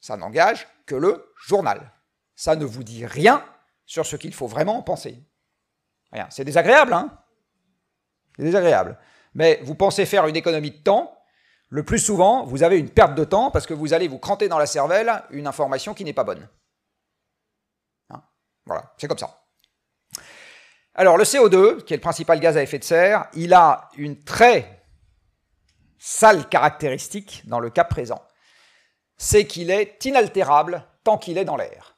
Ça 0.01 0.17
n'engage 0.17 0.69
que 0.87 0.95
le 0.95 1.33
journal. 1.47 1.93
Ça 2.37 2.57
ne 2.57 2.65
vous 2.65 2.85
dit 2.85 3.05
rien 3.05 3.45
sur 3.85 4.07
ce 4.07 4.17
qu'il 4.17 4.35
faut 4.35 4.47
vraiment 4.47 4.83
penser. 4.83 5.19
Rien. 6.13 6.29
C'est 6.31 6.45
désagréable, 6.45 6.93
hein? 6.93 7.19
C'est 8.37 8.45
désagréable. 8.45 8.99
Mais 9.35 9.61
vous 9.63 9.75
pensez 9.75 10.07
faire 10.07 10.27
une 10.27 10.37
économie 10.37 10.71
de 10.71 10.77
temps 10.77 11.18
le 11.71 11.83
plus 11.83 11.99
souvent, 11.99 12.45
vous 12.45 12.63
avez 12.63 12.79
une 12.79 12.89
perte 12.89 13.15
de 13.15 13.25
temps 13.25 13.51
parce 13.51 13.67
que 13.67 13.75
vous 13.75 13.93
allez 13.93 14.09
vous 14.09 14.19
cranter 14.19 14.49
dans 14.49 14.59
la 14.59 14.67
cervelle 14.67 15.23
une 15.31 15.47
information 15.47 15.93
qui 15.93 16.05
n'est 16.05 16.15
pas 16.15 16.25
bonne. 16.25 16.49
Hein 18.11 18.23
voilà, 18.65 18.95
c'est 18.97 19.07
comme 19.07 19.19
ça. 19.19 19.45
Alors 20.95 21.17
le 21.17 21.25
CO2, 21.25 21.85
qui 21.85 21.95
est 21.95 21.99
le 21.99 22.03
principal 22.03 22.41
gaz 22.41 22.57
à 22.57 22.63
effet 22.63 22.79
de 22.79 22.85
serre, 22.85 23.29
il 23.35 23.53
a 23.53 23.91
une 23.97 24.19
très 24.19 24.83
sale 25.99 26.49
caractéristique 26.49 27.43
dans 27.47 27.61
le 27.61 27.71
cas 27.71 27.85
présent. 27.85 28.23
C'est 29.17 29.47
qu'il 29.47 29.71
est 29.71 30.05
inaltérable 30.05 30.85
tant 31.05 31.19
qu'il 31.19 31.39
est 31.39 31.45
dans 31.45 31.57
l'air. 31.57 31.97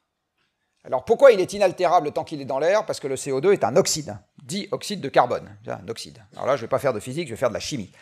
Alors 0.84 1.04
pourquoi 1.04 1.32
il 1.32 1.40
est 1.40 1.52
inaltérable 1.52 2.10
tant 2.12 2.24
qu'il 2.24 2.40
est 2.40 2.46
dans 2.46 2.58
l'air? 2.58 2.86
Parce 2.86 2.98
que 2.98 3.06
le 3.06 3.14
CO2 3.14 3.52
est 3.52 3.64
un 3.64 3.76
oxyde, 3.76 4.16
dit 4.42 4.66
oxyde 4.72 5.00
de 5.00 5.08
carbone. 5.08 5.56
Oxyde. 5.88 6.24
Alors 6.32 6.46
là, 6.46 6.56
je 6.56 6.62
ne 6.62 6.66
vais 6.66 6.70
pas 6.70 6.78
faire 6.78 6.94
de 6.94 7.00
physique, 7.00 7.28
je 7.28 7.34
vais 7.34 7.38
faire 7.38 7.50
de 7.50 7.54
la 7.54 7.60
chimie. 7.60 7.92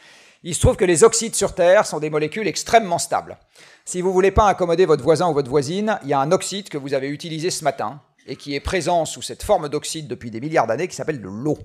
Il 0.43 0.55
se 0.55 0.61
trouve 0.61 0.77
que 0.77 0.85
les 0.85 1.05
oxydes 1.05 1.35
sur 1.35 1.55
Terre 1.55 1.87
sont 1.87 1.99
des 1.99 2.11
molécules 2.11 2.47
extrêmement 2.47 2.99
stables. 2.99 3.39
Si 3.85 4.01
vous 4.01 4.09
ne 4.09 4.15
voulez 4.15 4.31
pas 4.31 4.49
accommoder 4.49 4.87
votre 4.87 5.03
voisin 5.03 5.29
ou 5.29 5.35
votre 5.35 5.51
voisine, 5.51 5.99
il 6.03 6.11
y 6.11 6.13
a 6.13 6.21
un 6.21 6.31
oxyde 6.31 6.69
que 6.69 6.79
vous 6.79 6.95
avez 6.95 7.09
utilisé 7.09 7.51
ce 7.51 7.65
matin 7.65 8.01
et 8.27 8.37
qui 8.37 8.55
est 8.55 8.61
présent 8.61 9.05
sous 9.05 9.23
cette 9.23 9.43
forme 9.43 9.69
d'oxyde 9.69 10.07
depuis 10.07 10.31
des 10.31 10.41
milliards 10.41 10.67
d'années 10.67 10.87
qui 10.87 10.95
s'appelle 10.95 11.21
de 11.21 11.29
l'eau. 11.29 11.59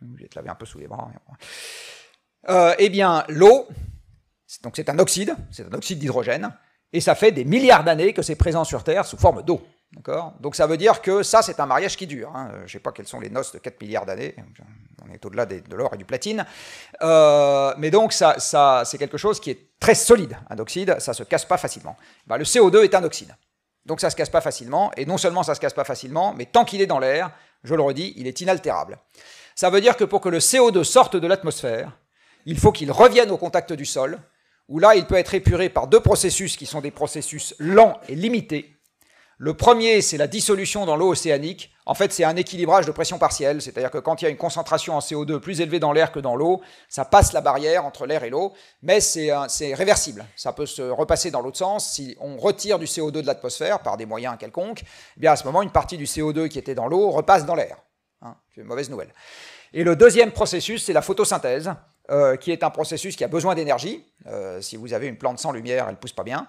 Je 0.00 0.22
vais 0.22 0.28
te 0.28 0.36
laver 0.36 0.50
un 0.50 0.54
peu 0.54 0.66
sous 0.66 0.78
les 0.78 0.86
bras. 0.86 1.10
Euh, 2.48 2.74
eh 2.78 2.88
bien, 2.88 3.24
l'eau, 3.28 3.66
donc 4.62 4.74
c'est 4.76 4.88
un 4.88 4.98
oxyde, 4.98 5.34
c'est 5.50 5.66
un 5.66 5.72
oxyde 5.72 5.98
d'hydrogène, 5.98 6.54
et 6.92 7.00
ça 7.00 7.14
fait 7.14 7.32
des 7.32 7.44
milliards 7.44 7.84
d'années 7.84 8.12
que 8.12 8.22
c'est 8.22 8.36
présent 8.36 8.64
sur 8.64 8.84
Terre 8.84 9.04
sous 9.04 9.16
forme 9.16 9.42
d'eau. 9.42 9.66
Donc 10.40 10.54
ça 10.54 10.66
veut 10.66 10.76
dire 10.76 11.00
que 11.00 11.22
ça, 11.22 11.42
c'est 11.42 11.58
un 11.58 11.66
mariage 11.66 11.96
qui 11.96 12.06
dure. 12.06 12.30
Hein. 12.34 12.50
Je 12.58 12.62
ne 12.62 12.68
sais 12.68 12.78
pas 12.78 12.92
quelles 12.92 13.06
sont 13.06 13.20
les 13.20 13.30
noces 13.30 13.52
de 13.52 13.58
4 13.58 13.80
milliards 13.80 14.06
d'années. 14.06 14.34
On 15.04 15.12
est 15.12 15.24
au-delà 15.24 15.46
de 15.46 15.62
l'or 15.74 15.94
et 15.94 15.96
du 15.96 16.04
platine. 16.04 16.44
Euh, 17.02 17.74
mais 17.78 17.90
donc, 17.90 18.12
ça, 18.12 18.36
c'est 18.84 18.98
quelque 18.98 19.16
chose 19.16 19.40
qui 19.40 19.50
est 19.50 19.70
très 19.80 19.94
solide. 19.94 20.36
Un 20.50 20.58
oxyde, 20.58 20.96
ça 20.98 21.12
ne 21.12 21.16
se 21.16 21.22
casse 21.22 21.44
pas 21.44 21.58
facilement. 21.58 21.96
Bah, 22.26 22.38
le 22.38 22.44
CO2 22.44 22.84
est 22.84 22.94
un 22.94 23.04
oxyde. 23.04 23.34
Donc 23.84 24.00
ça 24.00 24.08
ne 24.08 24.10
se 24.10 24.16
casse 24.16 24.30
pas 24.30 24.40
facilement. 24.40 24.90
Et 24.96 25.06
non 25.06 25.16
seulement 25.16 25.42
ça 25.42 25.52
ne 25.52 25.56
se 25.56 25.60
casse 25.60 25.74
pas 25.74 25.84
facilement, 25.84 26.34
mais 26.34 26.46
tant 26.46 26.64
qu'il 26.64 26.80
est 26.80 26.86
dans 26.86 26.98
l'air, 26.98 27.30
je 27.62 27.74
le 27.74 27.82
redis, 27.82 28.12
il 28.16 28.26
est 28.26 28.40
inaltérable. 28.40 28.98
Ça 29.54 29.70
veut 29.70 29.80
dire 29.80 29.96
que 29.96 30.04
pour 30.04 30.20
que 30.20 30.28
le 30.28 30.38
CO2 30.38 30.82
sorte 30.82 31.16
de 31.16 31.26
l'atmosphère, 31.26 31.96
il 32.44 32.58
faut 32.58 32.72
qu'il 32.72 32.90
revienne 32.90 33.30
au 33.30 33.38
contact 33.38 33.72
du 33.72 33.86
sol, 33.86 34.18
où 34.68 34.80
là, 34.80 34.96
il 34.96 35.06
peut 35.06 35.14
être 35.14 35.34
épuré 35.34 35.68
par 35.68 35.86
deux 35.86 36.00
processus 36.00 36.56
qui 36.56 36.66
sont 36.66 36.80
des 36.80 36.90
processus 36.90 37.54
lents 37.58 38.00
et 38.08 38.16
limités 38.16 38.75
le 39.38 39.52
premier, 39.52 40.00
c'est 40.00 40.16
la 40.16 40.28
dissolution 40.28 40.86
dans 40.86 40.96
l'eau 40.96 41.10
océanique. 41.10 41.70
En 41.84 41.94
fait, 41.94 42.10
c'est 42.10 42.24
un 42.24 42.36
équilibrage 42.36 42.86
de 42.86 42.90
pression 42.90 43.18
partielle, 43.18 43.60
c'est-à-dire 43.60 43.90
que 43.90 43.98
quand 43.98 44.22
il 44.22 44.24
y 44.24 44.28
a 44.28 44.30
une 44.30 44.38
concentration 44.38 44.96
en 44.96 45.00
CO2 45.00 45.40
plus 45.40 45.60
élevée 45.60 45.78
dans 45.78 45.92
l'air 45.92 46.10
que 46.10 46.18
dans 46.18 46.36
l'eau, 46.36 46.62
ça 46.88 47.04
passe 47.04 47.34
la 47.34 47.42
barrière 47.42 47.84
entre 47.84 48.06
l'air 48.06 48.24
et 48.24 48.30
l'eau, 48.30 48.54
mais 48.80 49.00
c'est 49.00 49.74
réversible. 49.74 50.24
Ça 50.36 50.54
peut 50.54 50.64
se 50.64 50.80
repasser 50.80 51.30
dans 51.30 51.42
l'autre 51.42 51.58
sens. 51.58 51.92
Si 51.92 52.16
on 52.18 52.38
retire 52.38 52.78
du 52.78 52.86
CO2 52.86 53.20
de 53.20 53.26
l'atmosphère 53.26 53.80
par 53.80 53.98
des 53.98 54.06
moyens 54.06 54.38
quelconques, 54.38 54.82
eh 55.18 55.20
bien 55.20 55.32
à 55.32 55.36
ce 55.36 55.44
moment, 55.44 55.60
une 55.60 55.70
partie 55.70 55.98
du 55.98 56.04
CO2 56.04 56.48
qui 56.48 56.58
était 56.58 56.74
dans 56.74 56.88
l'eau 56.88 57.10
repasse 57.10 57.44
dans 57.44 57.54
l'air. 57.54 57.76
Hein, 58.22 58.36
c'est 58.54 58.62
une 58.62 58.66
mauvaise 58.66 58.88
nouvelle. 58.88 59.12
Et 59.74 59.84
le 59.84 59.96
deuxième 59.96 60.32
processus, 60.32 60.82
c'est 60.82 60.94
la 60.94 61.02
photosynthèse. 61.02 61.74
Euh, 62.08 62.36
qui 62.36 62.52
est 62.52 62.62
un 62.62 62.70
processus 62.70 63.16
qui 63.16 63.24
a 63.24 63.28
besoin 63.28 63.56
d'énergie. 63.56 64.04
Euh, 64.26 64.60
si 64.60 64.76
vous 64.76 64.92
avez 64.92 65.08
une 65.08 65.18
plante 65.18 65.40
sans 65.40 65.50
lumière, 65.50 65.86
elle 65.88 65.94
ne 65.94 65.98
pousse 65.98 66.12
pas 66.12 66.22
bien. 66.22 66.46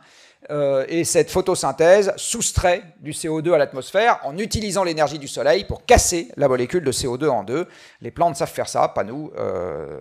Euh, 0.49 0.85
et 0.87 1.03
cette 1.03 1.29
photosynthèse 1.31 2.13
soustrait 2.15 2.83
du 2.99 3.11
CO2 3.11 3.53
à 3.53 3.57
l'atmosphère 3.57 4.19
en 4.23 4.37
utilisant 4.37 4.83
l'énergie 4.83 5.19
du 5.19 5.27
soleil 5.27 5.65
pour 5.65 5.85
casser 5.85 6.31
la 6.37 6.47
molécule 6.47 6.83
de 6.83 6.91
CO2 6.91 7.27
en 7.27 7.43
deux. 7.43 7.67
Les 8.01 8.11
plantes 8.11 8.35
savent 8.35 8.51
faire 8.51 8.69
ça, 8.69 8.87
pas 8.87 9.03
nous. 9.03 9.31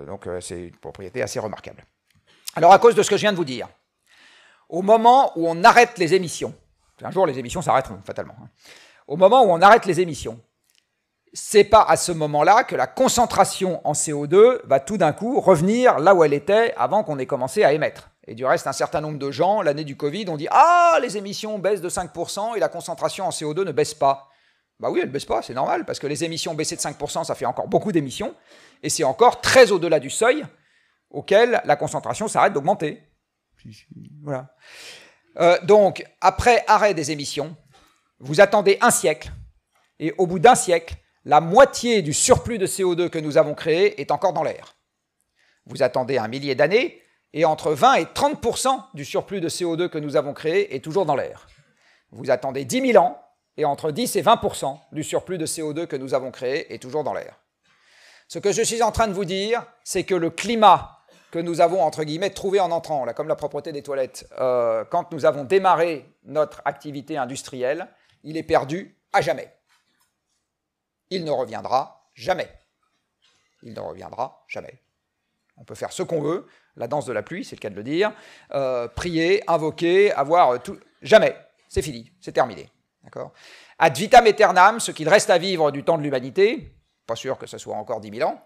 donc 0.06 0.28
c'est 0.40 0.68
une 0.68 0.76
propriété 0.76 1.22
assez 1.22 1.40
remarquable. 1.40 1.84
Alors 2.54 2.72
à 2.72 2.78
cause 2.78 2.94
de 2.94 3.02
ce 3.02 3.10
que 3.10 3.16
je 3.16 3.22
viens 3.22 3.32
de 3.32 3.36
vous 3.36 3.44
dire, 3.44 3.68
au 4.68 4.82
moment 4.82 5.32
où 5.36 5.48
on 5.48 5.62
arrête 5.64 5.98
les 5.98 6.14
émissions, 6.14 6.54
un 7.02 7.10
jour 7.10 7.26
les 7.26 7.38
émissions 7.38 7.62
s'arrêteront 7.62 7.98
fatalement, 8.04 8.34
hein, 8.42 8.48
au 9.06 9.16
moment 9.16 9.44
où 9.44 9.50
on 9.50 9.60
arrête 9.60 9.86
les 9.86 10.00
émissions, 10.00 10.40
c'est 11.32 11.64
pas 11.64 11.82
à 11.82 11.96
ce 11.96 12.12
moment-là 12.12 12.64
que 12.64 12.74
la 12.74 12.86
concentration 12.86 13.86
en 13.86 13.92
CO2 13.92 14.60
va 14.64 14.80
tout 14.80 14.96
d'un 14.96 15.12
coup 15.12 15.38
revenir 15.40 15.98
là 15.98 16.14
où 16.14 16.24
elle 16.24 16.32
était 16.32 16.74
avant 16.76 17.04
qu'on 17.04 17.18
ait 17.18 17.26
commencé 17.26 17.62
à 17.62 17.72
émettre. 17.72 18.10
Et 18.28 18.34
du 18.34 18.44
reste, 18.44 18.66
un 18.66 18.72
certain 18.72 19.00
nombre 19.00 19.18
de 19.18 19.30
gens, 19.30 19.62
l'année 19.62 19.84
du 19.84 19.96
Covid, 19.96 20.28
ont 20.28 20.36
dit 20.36 20.48
Ah, 20.50 20.98
les 21.00 21.16
émissions 21.16 21.58
baissent 21.58 21.80
de 21.80 21.88
5% 21.88 22.56
et 22.56 22.60
la 22.60 22.68
concentration 22.68 23.26
en 23.26 23.30
CO2 23.30 23.64
ne 23.64 23.72
baisse 23.72 23.94
pas. 23.94 24.28
Bah 24.78 24.90
oui, 24.90 25.00
elle 25.00 25.08
ne 25.08 25.12
baisse 25.12 25.24
pas, 25.24 25.40
c'est 25.42 25.54
normal, 25.54 25.86
parce 25.86 25.98
que 25.98 26.06
les 26.06 26.24
émissions 26.24 26.54
baissées 26.54 26.76
de 26.76 26.80
5%, 26.80 27.24
ça 27.24 27.34
fait 27.34 27.46
encore 27.46 27.66
beaucoup 27.66 27.92
d'émissions, 27.92 28.34
et 28.82 28.90
c'est 28.90 29.04
encore 29.04 29.40
très 29.40 29.72
au-delà 29.72 30.00
du 30.00 30.10
seuil 30.10 30.44
auquel 31.10 31.62
la 31.64 31.76
concentration 31.76 32.28
s'arrête 32.28 32.52
d'augmenter. 32.52 33.02
Voilà. 34.22 34.54
Euh, 35.38 35.58
donc, 35.62 36.04
après 36.20 36.62
arrêt 36.66 36.92
des 36.92 37.10
émissions, 37.10 37.56
vous 38.18 38.40
attendez 38.40 38.76
un 38.82 38.90
siècle, 38.90 39.30
et 39.98 40.14
au 40.18 40.26
bout 40.26 40.38
d'un 40.38 40.54
siècle, 40.54 40.94
la 41.24 41.40
moitié 41.40 42.02
du 42.02 42.12
surplus 42.12 42.58
de 42.58 42.66
CO2 42.66 43.08
que 43.08 43.18
nous 43.18 43.38
avons 43.38 43.54
créé 43.54 44.00
est 44.00 44.10
encore 44.10 44.32
dans 44.32 44.42
l'air. 44.42 44.76
Vous 45.64 45.82
attendez 45.82 46.18
un 46.18 46.28
millier 46.28 46.54
d'années, 46.54 47.02
et 47.32 47.44
entre 47.44 47.72
20 47.72 47.94
et 47.94 48.04
30% 48.04 48.84
du 48.94 49.04
surplus 49.04 49.40
de 49.40 49.48
CO2 49.48 49.88
que 49.88 49.98
nous 49.98 50.16
avons 50.16 50.32
créé 50.32 50.74
est 50.74 50.80
toujours 50.80 51.06
dans 51.06 51.16
l'air. 51.16 51.46
Vous 52.10 52.30
attendez 52.30 52.64
10 52.64 52.92
000 52.92 53.04
ans, 53.04 53.20
et 53.56 53.64
entre 53.64 53.90
10 53.90 54.16
et 54.16 54.22
20% 54.22 54.78
du 54.92 55.02
surplus 55.02 55.38
de 55.38 55.46
CO2 55.46 55.86
que 55.86 55.96
nous 55.96 56.14
avons 56.14 56.30
créé 56.30 56.72
est 56.72 56.78
toujours 56.78 57.04
dans 57.04 57.14
l'air. 57.14 57.40
Ce 58.28 58.38
que 58.38 58.52
je 58.52 58.62
suis 58.62 58.82
en 58.82 58.92
train 58.92 59.08
de 59.08 59.12
vous 59.12 59.24
dire, 59.24 59.64
c'est 59.84 60.04
que 60.04 60.14
le 60.14 60.30
climat 60.30 60.98
que 61.30 61.38
nous 61.38 61.60
avons, 61.60 61.82
entre 61.82 62.04
guillemets, 62.04 62.30
trouvé 62.30 62.60
en 62.60 62.70
entrant, 62.70 63.04
là, 63.04 63.14
comme 63.14 63.28
la 63.28 63.36
propreté 63.36 63.72
des 63.72 63.82
toilettes, 63.82 64.28
euh, 64.38 64.84
quand 64.84 65.12
nous 65.12 65.24
avons 65.24 65.44
démarré 65.44 66.06
notre 66.24 66.62
activité 66.64 67.16
industrielle, 67.16 67.88
il 68.24 68.36
est 68.36 68.42
perdu 68.42 68.98
à 69.12 69.20
jamais. 69.20 69.52
Il 71.10 71.24
ne 71.24 71.30
reviendra 71.30 72.10
jamais. 72.14 72.48
Il 73.62 73.74
ne 73.74 73.80
reviendra 73.80 74.44
jamais. 74.48 74.82
On 75.56 75.64
peut 75.64 75.74
faire 75.74 75.92
ce 75.92 76.02
qu'on 76.02 76.20
veut, 76.20 76.46
la 76.76 76.88
danse 76.88 77.06
de 77.06 77.12
la 77.12 77.22
pluie, 77.22 77.44
c'est 77.44 77.56
le 77.56 77.60
cas 77.60 77.70
de 77.70 77.74
le 77.74 77.82
dire, 77.82 78.12
euh, 78.52 78.88
prier, 78.88 79.42
invoquer, 79.48 80.12
avoir 80.12 80.62
tout. 80.62 80.78
Jamais. 81.02 81.36
C'est 81.68 81.82
fini, 81.82 82.10
c'est 82.20 82.32
terminé. 82.32 82.70
D'accord? 83.02 83.32
Ad 83.78 83.96
vitam 83.96 84.26
aeternam, 84.26 84.80
ce 84.80 84.90
qu'il 84.92 85.08
reste 85.08 85.30
à 85.30 85.38
vivre 85.38 85.70
du 85.70 85.84
temps 85.84 85.98
de 85.98 86.02
l'humanité, 86.02 86.72
pas 87.06 87.16
sûr 87.16 87.38
que 87.38 87.46
ce 87.46 87.58
soit 87.58 87.76
encore 87.76 88.00
10 88.00 88.18
000 88.18 88.28
ans, 88.28 88.40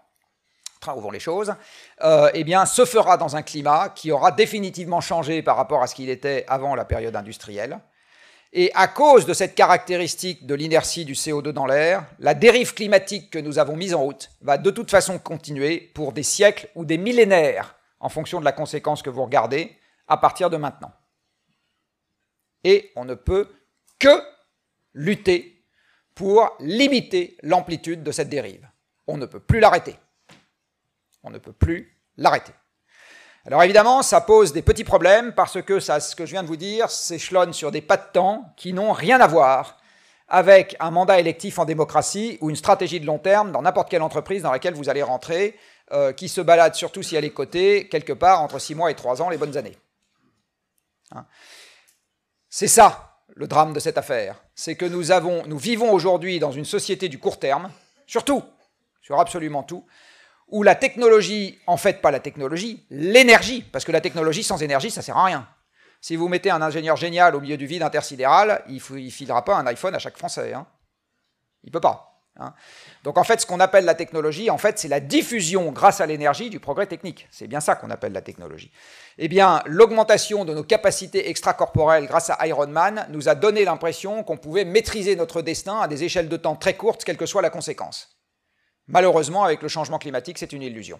train 0.81 0.95
où 0.95 1.11
les 1.11 1.19
choses, 1.19 1.53
euh, 2.03 2.29
eh 2.33 2.43
bien, 2.43 2.65
se 2.65 2.85
fera 2.85 3.15
dans 3.15 3.35
un 3.35 3.43
climat 3.43 3.89
qui 3.89 4.11
aura 4.11 4.31
définitivement 4.31 4.99
changé 4.99 5.41
par 5.41 5.55
rapport 5.55 5.81
à 5.81 5.87
ce 5.87 5.95
qu'il 5.95 6.09
était 6.09 6.43
avant 6.47 6.75
la 6.75 6.85
période 6.85 7.15
industrielle. 7.15 7.79
Et 8.53 8.69
à 8.73 8.87
cause 8.89 9.25
de 9.25 9.33
cette 9.33 9.55
caractéristique 9.55 10.45
de 10.45 10.55
l'inertie 10.55 11.05
du 11.05 11.13
CO2 11.13 11.51
dans 11.51 11.65
l'air, 11.65 12.03
la 12.19 12.33
dérive 12.33 12.73
climatique 12.73 13.29
que 13.29 13.39
nous 13.39 13.59
avons 13.59 13.77
mise 13.77 13.93
en 13.93 14.01
route 14.01 14.29
va 14.41 14.57
de 14.57 14.71
toute 14.71 14.91
façon 14.91 15.19
continuer 15.19 15.91
pour 15.93 16.11
des 16.11 16.23
siècles 16.23 16.67
ou 16.75 16.83
des 16.83 16.97
millénaires, 16.97 17.75
en 18.01 18.09
fonction 18.09 18.39
de 18.39 18.45
la 18.45 18.51
conséquence 18.51 19.01
que 19.01 19.09
vous 19.09 19.23
regardez, 19.23 19.77
à 20.07 20.17
partir 20.17 20.49
de 20.49 20.57
maintenant. 20.57 20.91
Et 22.63 22.91
on 22.95 23.05
ne 23.05 23.13
peut 23.13 23.49
que 23.99 24.21
lutter 24.93 25.63
pour 26.15 26.51
limiter 26.59 27.37
l'amplitude 27.43 28.03
de 28.03 28.11
cette 28.11 28.29
dérive. 28.29 28.67
On 29.07 29.17
ne 29.17 29.25
peut 29.25 29.39
plus 29.39 29.59
l'arrêter. 29.59 29.95
On 31.23 31.29
ne 31.29 31.37
peut 31.37 31.53
plus 31.53 31.97
l'arrêter. 32.17 32.51
Alors 33.45 33.63
évidemment, 33.63 34.03
ça 34.03 34.21
pose 34.21 34.53
des 34.53 34.61
petits 34.61 34.83
problèmes 34.83 35.33
parce 35.33 35.61
que 35.61 35.79
ce 35.79 36.15
que 36.15 36.25
je 36.25 36.31
viens 36.31 36.43
de 36.43 36.47
vous 36.47 36.57
dire 36.57 36.89
s'échelonne 36.91 37.53
sur 37.53 37.71
des 37.71 37.81
pas 37.81 37.97
de 37.97 38.11
temps 38.11 38.53
qui 38.57 38.73
n'ont 38.73 38.91
rien 38.91 39.19
à 39.19 39.27
voir 39.27 39.77
avec 40.27 40.75
un 40.79 40.91
mandat 40.91 41.19
électif 41.19 41.59
en 41.59 41.65
démocratie 41.65 42.37
ou 42.41 42.49
une 42.49 42.55
stratégie 42.55 42.99
de 42.99 43.05
long 43.05 43.17
terme 43.17 43.51
dans 43.51 43.63
n'importe 43.63 43.89
quelle 43.89 44.01
entreprise 44.01 44.43
dans 44.43 44.51
laquelle 44.51 44.75
vous 44.75 44.89
allez 44.89 45.03
rentrer, 45.03 45.57
euh, 45.91 46.13
qui 46.13 46.29
se 46.29 46.41
balade 46.41 46.75
surtout 46.75 47.03
si 47.03 47.15
elle 47.15 47.25
est 47.25 47.31
cotée 47.31 47.87
quelque 47.89 48.13
part 48.13 48.41
entre 48.41 48.59
6 48.59 48.75
mois 48.75 48.91
et 48.91 48.95
3 48.95 49.21
ans 49.21 49.29
les 49.29 49.37
bonnes 49.37 49.57
années. 49.57 49.77
Hein. 51.11 51.25
C'est 52.49 52.67
ça 52.67 53.11
le 53.35 53.47
drame 53.47 53.73
de 53.73 53.79
cette 53.79 53.97
affaire, 53.97 54.35
c'est 54.55 54.75
que 54.75 54.85
nous, 54.85 55.11
avons, 55.11 55.45
nous 55.47 55.57
vivons 55.57 55.91
aujourd'hui 55.91 56.39
dans 56.39 56.51
une 56.51 56.65
société 56.65 57.09
du 57.09 57.17
court 57.17 57.39
terme, 57.39 57.71
surtout, 58.05 58.43
sur 59.01 59.19
absolument 59.19 59.63
tout, 59.63 59.85
où 60.47 60.63
la 60.63 60.75
technologie, 60.75 61.59
en 61.65 61.77
fait 61.77 62.01
pas 62.01 62.11
la 62.11 62.19
technologie, 62.19 62.85
l'énergie, 62.89 63.61
parce 63.61 63.85
que 63.85 63.91
la 63.91 64.01
technologie 64.01 64.43
sans 64.43 64.61
énergie, 64.61 64.91
ça 64.91 65.01
sert 65.01 65.17
à 65.17 65.25
rien. 65.25 65.47
Si 66.01 66.15
vous 66.15 66.27
mettez 66.27 66.49
un 66.49 66.61
ingénieur 66.61 66.97
génial 66.97 67.35
au 67.35 67.39
milieu 67.39 67.57
du 67.57 67.67
vide 67.67 67.83
intersidéral, 67.83 68.63
il 68.67 68.75
ne 68.75 69.09
filera 69.09 69.45
pas 69.45 69.55
un 69.55 69.65
iPhone 69.67 69.95
à 69.95 69.99
chaque 69.99 70.17
Français. 70.17 70.53
Hein. 70.53 70.67
Il 71.63 71.71
peut 71.71 71.79
pas. 71.79 72.10
Hein. 72.39 72.53
Donc 73.03 73.17
en 73.17 73.23
fait, 73.23 73.41
ce 73.41 73.45
qu'on 73.45 73.59
appelle 73.59 73.85
la 73.85 73.93
technologie, 73.93 74.49
c'est 74.75 74.87
la 74.87 74.99
diffusion 74.99 75.71
grâce 75.71 76.01
à 76.01 76.05
l'énergie 76.05 76.49
du 76.49 76.59
progrès 76.59 76.87
technique. 76.87 77.27
C'est 77.29 77.47
bien 77.47 77.59
ça 77.59 77.75
qu'on 77.75 77.89
appelle 77.89 78.13
la 78.13 78.21
technologie. 78.21 78.71
Eh 79.17 79.27
bien, 79.27 79.61
l'augmentation 79.65 80.45
de 80.45 80.53
nos 80.53 80.63
capacités 80.63 81.29
extracorporelles 81.29 82.07
grâce 82.07 82.29
à 82.29 82.47
Iron 82.47 82.67
Man 82.67 83.05
nous 83.09 83.27
a 83.27 83.35
donné 83.35 83.65
l'impression 83.65 84.23
qu'on 84.23 84.37
pouvait 84.37 84.65
maîtriser 84.65 85.15
notre 85.15 85.41
destin 85.41 85.81
à 85.81 85.87
des 85.87 86.03
échelles 86.03 86.29
de 86.29 86.37
temps 86.37 86.55
très 86.55 86.75
courtes, 86.75 87.03
quelle 87.03 87.17
que 87.17 87.25
soit 87.25 87.41
la 87.41 87.49
conséquence. 87.49 88.17
Malheureusement, 88.87 89.43
avec 89.43 89.61
le 89.61 89.67
changement 89.67 89.99
climatique, 89.99 90.37
c'est 90.37 90.53
une 90.53 90.63
illusion. 90.63 90.99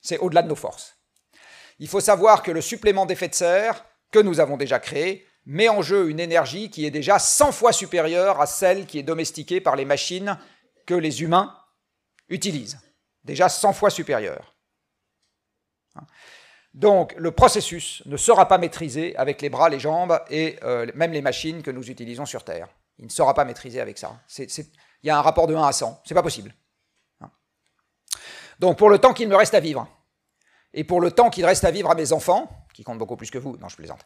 C'est 0.00 0.18
au-delà 0.18 0.42
de 0.42 0.48
nos 0.48 0.54
forces. 0.54 0.96
Il 1.78 1.88
faut 1.88 2.00
savoir 2.00 2.42
que 2.42 2.50
le 2.50 2.60
supplément 2.60 3.06
d'effet 3.06 3.28
de 3.28 3.34
serre 3.34 3.84
que 4.10 4.18
nous 4.18 4.40
avons 4.40 4.56
déjà 4.56 4.78
créé 4.78 5.26
met 5.48 5.70
en 5.70 5.80
jeu 5.80 6.10
une 6.10 6.20
énergie 6.20 6.70
qui 6.70 6.84
est 6.84 6.90
déjà 6.90 7.18
100 7.18 7.52
fois 7.52 7.72
supérieure 7.72 8.40
à 8.40 8.46
celle 8.46 8.86
qui 8.86 8.98
est 8.98 9.02
domestiquée 9.02 9.60
par 9.62 9.76
les 9.76 9.86
machines 9.86 10.38
que 10.86 10.94
les 10.94 11.22
humains 11.22 11.56
utilisent. 12.28 12.78
Déjà 13.24 13.48
100 13.48 13.72
fois 13.72 13.88
supérieure. 13.88 14.54
Donc 16.74 17.14
le 17.16 17.32
processus 17.32 18.02
ne 18.04 18.18
sera 18.18 18.46
pas 18.46 18.58
maîtrisé 18.58 19.16
avec 19.16 19.40
les 19.40 19.48
bras, 19.48 19.70
les 19.70 19.80
jambes 19.80 20.20
et 20.28 20.58
euh, 20.62 20.86
même 20.94 21.12
les 21.12 21.22
machines 21.22 21.62
que 21.62 21.70
nous 21.70 21.90
utilisons 21.90 22.26
sur 22.26 22.44
Terre. 22.44 22.68
Il 22.98 23.06
ne 23.06 23.10
sera 23.10 23.32
pas 23.32 23.46
maîtrisé 23.46 23.80
avec 23.80 23.96
ça. 23.96 24.20
Il 24.38 24.46
y 25.04 25.10
a 25.10 25.16
un 25.16 25.22
rapport 25.22 25.46
de 25.46 25.54
1 25.54 25.62
à 25.62 25.72
100. 25.72 26.02
C'est 26.04 26.14
pas 26.14 26.22
possible. 26.22 26.54
Donc 28.58 28.76
pour 28.76 28.90
le 28.90 28.98
temps 28.98 29.14
qu'il 29.14 29.28
me 29.28 29.36
reste 29.36 29.54
à 29.54 29.60
vivre, 29.60 29.88
et 30.74 30.84
pour 30.84 31.00
le 31.00 31.10
temps 31.10 31.30
qu'il 31.30 31.46
reste 31.46 31.64
à 31.64 31.70
vivre 31.70 31.90
à 31.90 31.94
mes 31.94 32.12
enfants, 32.12 32.57
qui 32.78 32.84
comptent 32.84 32.98
beaucoup 32.98 33.16
plus 33.16 33.28
que 33.28 33.38
vous, 33.38 33.56
non 33.56 33.68
je 33.68 33.74
plaisante, 33.74 34.04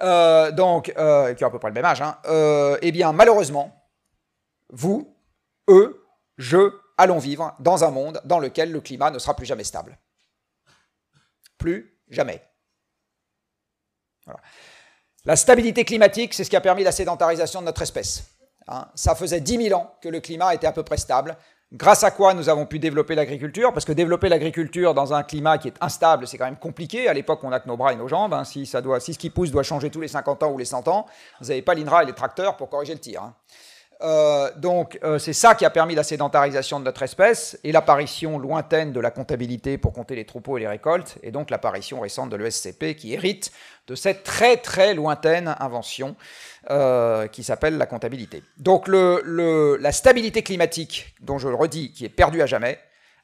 euh, 0.00 0.52
donc, 0.52 0.92
euh, 0.96 1.34
qui 1.34 1.44
ont 1.44 1.48
à 1.48 1.50
peu 1.50 1.58
près 1.58 1.70
le 1.70 1.74
même 1.74 1.84
âge, 1.84 2.00
hein, 2.00 2.16
euh, 2.26 2.78
eh 2.80 2.92
bien 2.92 3.12
malheureusement, 3.12 3.74
vous, 4.70 5.16
eux, 5.68 6.06
je, 6.38 6.70
allons 6.96 7.18
vivre 7.18 7.56
dans 7.58 7.82
un 7.82 7.90
monde 7.90 8.20
dans 8.24 8.38
lequel 8.38 8.70
le 8.70 8.80
climat 8.80 9.10
ne 9.10 9.18
sera 9.18 9.34
plus 9.34 9.46
jamais 9.46 9.64
stable. 9.64 9.98
Plus 11.58 11.98
jamais. 12.08 12.40
La 15.24 15.34
stabilité 15.34 15.84
climatique, 15.84 16.34
c'est 16.34 16.44
ce 16.44 16.50
qui 16.50 16.56
a 16.56 16.60
permis 16.60 16.84
la 16.84 16.92
sédentarisation 16.92 17.62
de 17.62 17.66
notre 17.66 17.82
espèce. 17.82 18.30
Hein. 18.68 18.88
ça 18.94 19.16
faisait 19.16 19.40
10 19.40 19.64
000 19.70 19.78
ans 19.78 19.98
que 20.00 20.08
le 20.08 20.20
climat 20.20 20.54
était 20.54 20.68
à 20.68 20.72
peu 20.72 20.84
près 20.84 20.98
stable. 20.98 21.36
Grâce 21.76 22.04
à 22.04 22.12
quoi 22.12 22.34
nous 22.34 22.48
avons 22.48 22.66
pu 22.66 22.78
développer 22.78 23.16
l'agriculture? 23.16 23.72
Parce 23.72 23.84
que 23.84 23.90
développer 23.90 24.28
l'agriculture 24.28 24.94
dans 24.94 25.12
un 25.12 25.24
climat 25.24 25.58
qui 25.58 25.66
est 25.66 25.74
instable, 25.80 26.28
c'est 26.28 26.38
quand 26.38 26.44
même 26.44 26.56
compliqué. 26.56 27.08
À 27.08 27.12
l'époque, 27.12 27.40
on 27.42 27.50
n'a 27.50 27.58
que 27.58 27.66
nos 27.66 27.76
bras 27.76 27.92
et 27.92 27.96
nos 27.96 28.06
jambes. 28.06 28.32
Hein. 28.32 28.44
Si, 28.44 28.64
ça 28.64 28.80
doit, 28.80 29.00
si 29.00 29.12
ce 29.12 29.18
qui 29.18 29.28
pousse 29.28 29.50
doit 29.50 29.64
changer 29.64 29.90
tous 29.90 30.00
les 30.00 30.06
50 30.06 30.44
ans 30.44 30.52
ou 30.52 30.58
les 30.58 30.66
100 30.66 30.86
ans, 30.86 31.06
vous 31.40 31.48
n'avez 31.48 31.62
pas 31.62 31.74
l'INRA 31.74 32.04
et 32.04 32.06
les 32.06 32.12
tracteurs 32.12 32.56
pour 32.56 32.68
corriger 32.68 32.92
le 32.92 33.00
tir. 33.00 33.24
Hein. 33.24 33.34
Euh, 34.00 34.50
donc 34.56 34.98
euh, 35.04 35.18
c'est 35.18 35.32
ça 35.32 35.54
qui 35.54 35.64
a 35.64 35.70
permis 35.70 35.94
la 35.94 36.02
sédentarisation 36.02 36.80
de 36.80 36.84
notre 36.84 37.02
espèce 37.02 37.58
et 37.62 37.72
l'apparition 37.72 38.38
lointaine 38.38 38.92
de 38.92 39.00
la 39.00 39.10
comptabilité 39.10 39.78
pour 39.78 39.92
compter 39.92 40.16
les 40.16 40.24
troupeaux 40.24 40.58
et 40.58 40.60
les 40.60 40.68
récoltes, 40.68 41.18
et 41.22 41.30
donc 41.30 41.50
l'apparition 41.50 42.00
récente 42.00 42.30
de 42.30 42.36
l'ESCP 42.36 42.96
qui 42.96 43.12
hérite 43.14 43.52
de 43.86 43.94
cette 43.94 44.24
très 44.24 44.56
très 44.56 44.94
lointaine 44.94 45.54
invention 45.60 46.16
euh, 46.70 47.28
qui 47.28 47.44
s'appelle 47.44 47.78
la 47.78 47.86
comptabilité. 47.86 48.42
Donc 48.56 48.88
la 48.88 49.92
stabilité 49.92 50.42
climatique, 50.42 51.14
dont 51.20 51.38
je 51.38 51.48
le 51.48 51.54
redis, 51.54 51.92
qui 51.92 52.04
est 52.04 52.10
perdue 52.10 52.42
à 52.42 52.46
jamais, 52.46 52.78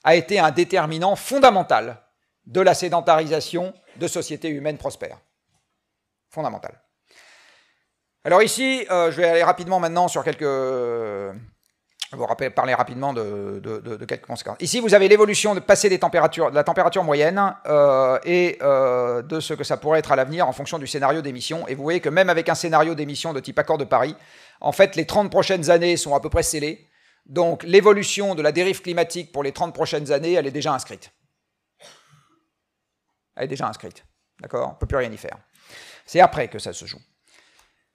a 0.05 0.15
été 0.15 0.39
un 0.39 0.51
déterminant 0.51 1.17
fondamental 1.17 2.01
de 2.47 2.61
la 2.61 2.75
sédentarisation 2.75 3.75
de 3.97 4.09
sociétés 4.09 4.49
humaines 4.49 4.79
prospères. 4.79 5.19
Fondamental. 6.31 6.81
Alors 8.25 8.43
ici, 8.43 8.87
euh, 8.91 9.11
je 9.11 9.17
vais 9.17 9.29
aller 9.29 9.43
rapidement 9.43 9.81
maintenant 9.81 10.09
sur 10.09 10.23
quelques... 10.25 10.43
Vais 12.13 12.17
vous 12.19 12.51
parler 12.51 12.75
rapidement 12.75 13.13
de, 13.13 14.05
quelques 14.05 14.27
conséquences. 14.27 14.57
Ici, 14.59 14.81
vous 14.81 14.95
avez 14.95 15.07
l'évolution 15.07 15.55
de 15.55 15.61
passer 15.61 15.89
des 15.89 16.01
températures, 16.01 16.51
de 16.51 16.57
la 16.57 16.65
température 16.65 17.05
moyenne 17.05 17.55
euh, 17.67 18.19
et 18.25 18.59
euh, 18.63 19.23
de 19.23 19.39
ce 19.39 19.55
que 19.55 19.63
ça 19.63 19.77
pourrait 19.77 20.01
être 20.01 20.11
à 20.11 20.17
l'avenir 20.17 20.49
en 20.49 20.53
fonction 20.53 20.81
du 20.81 20.89
scénario 20.89 21.23
d'émission. 21.23 21.69
Et 21.69 21.77
vous 21.77 21.85
voyez 21.85 22.01
que 22.01 22.09
même 22.09 22.29
avec 22.29 22.49
un 22.49 22.57
scénario 22.57 22.97
d'émission 22.97 23.33
de 23.33 23.39
type 23.39 23.61
accord 23.61 23.79
de 23.79 23.85
Paris, 23.85 24.17
en 24.61 24.73
fait, 24.73 24.97
les 24.97 25.07
30 25.07 25.31
prochaines 25.31 25.71
années 25.71 25.97
sont 25.97 26.13
à 26.13 26.21
peu 26.21 26.29
près 26.29 26.43
scellées. 26.43 26.89
Donc 27.27 27.63
l'évolution 27.63 28.35
de 28.35 28.43
la 28.43 28.51
dérive 28.51 28.83
climatique 28.83 29.31
pour 29.31 29.45
les 29.45 29.53
30 29.53 29.73
prochaines 29.73 30.11
années, 30.11 30.33
elle 30.33 30.49
est 30.49 30.51
déjà 30.51 30.75
inscrite. 30.75 31.13
Elle 33.37 33.45
est 33.45 33.49
déjà 33.49 33.69
inscrite. 33.69 34.05
D'accord? 34.41 34.71
On 34.71 34.73
ne 34.73 34.79
peut 34.79 34.87
plus 34.87 34.97
rien 34.97 35.13
y 35.13 35.17
faire. 35.17 35.39
C'est 36.07 36.21
après 36.21 36.49
que 36.49 36.59
ça 36.59 36.73
se 36.73 36.87
joue. 36.87 37.01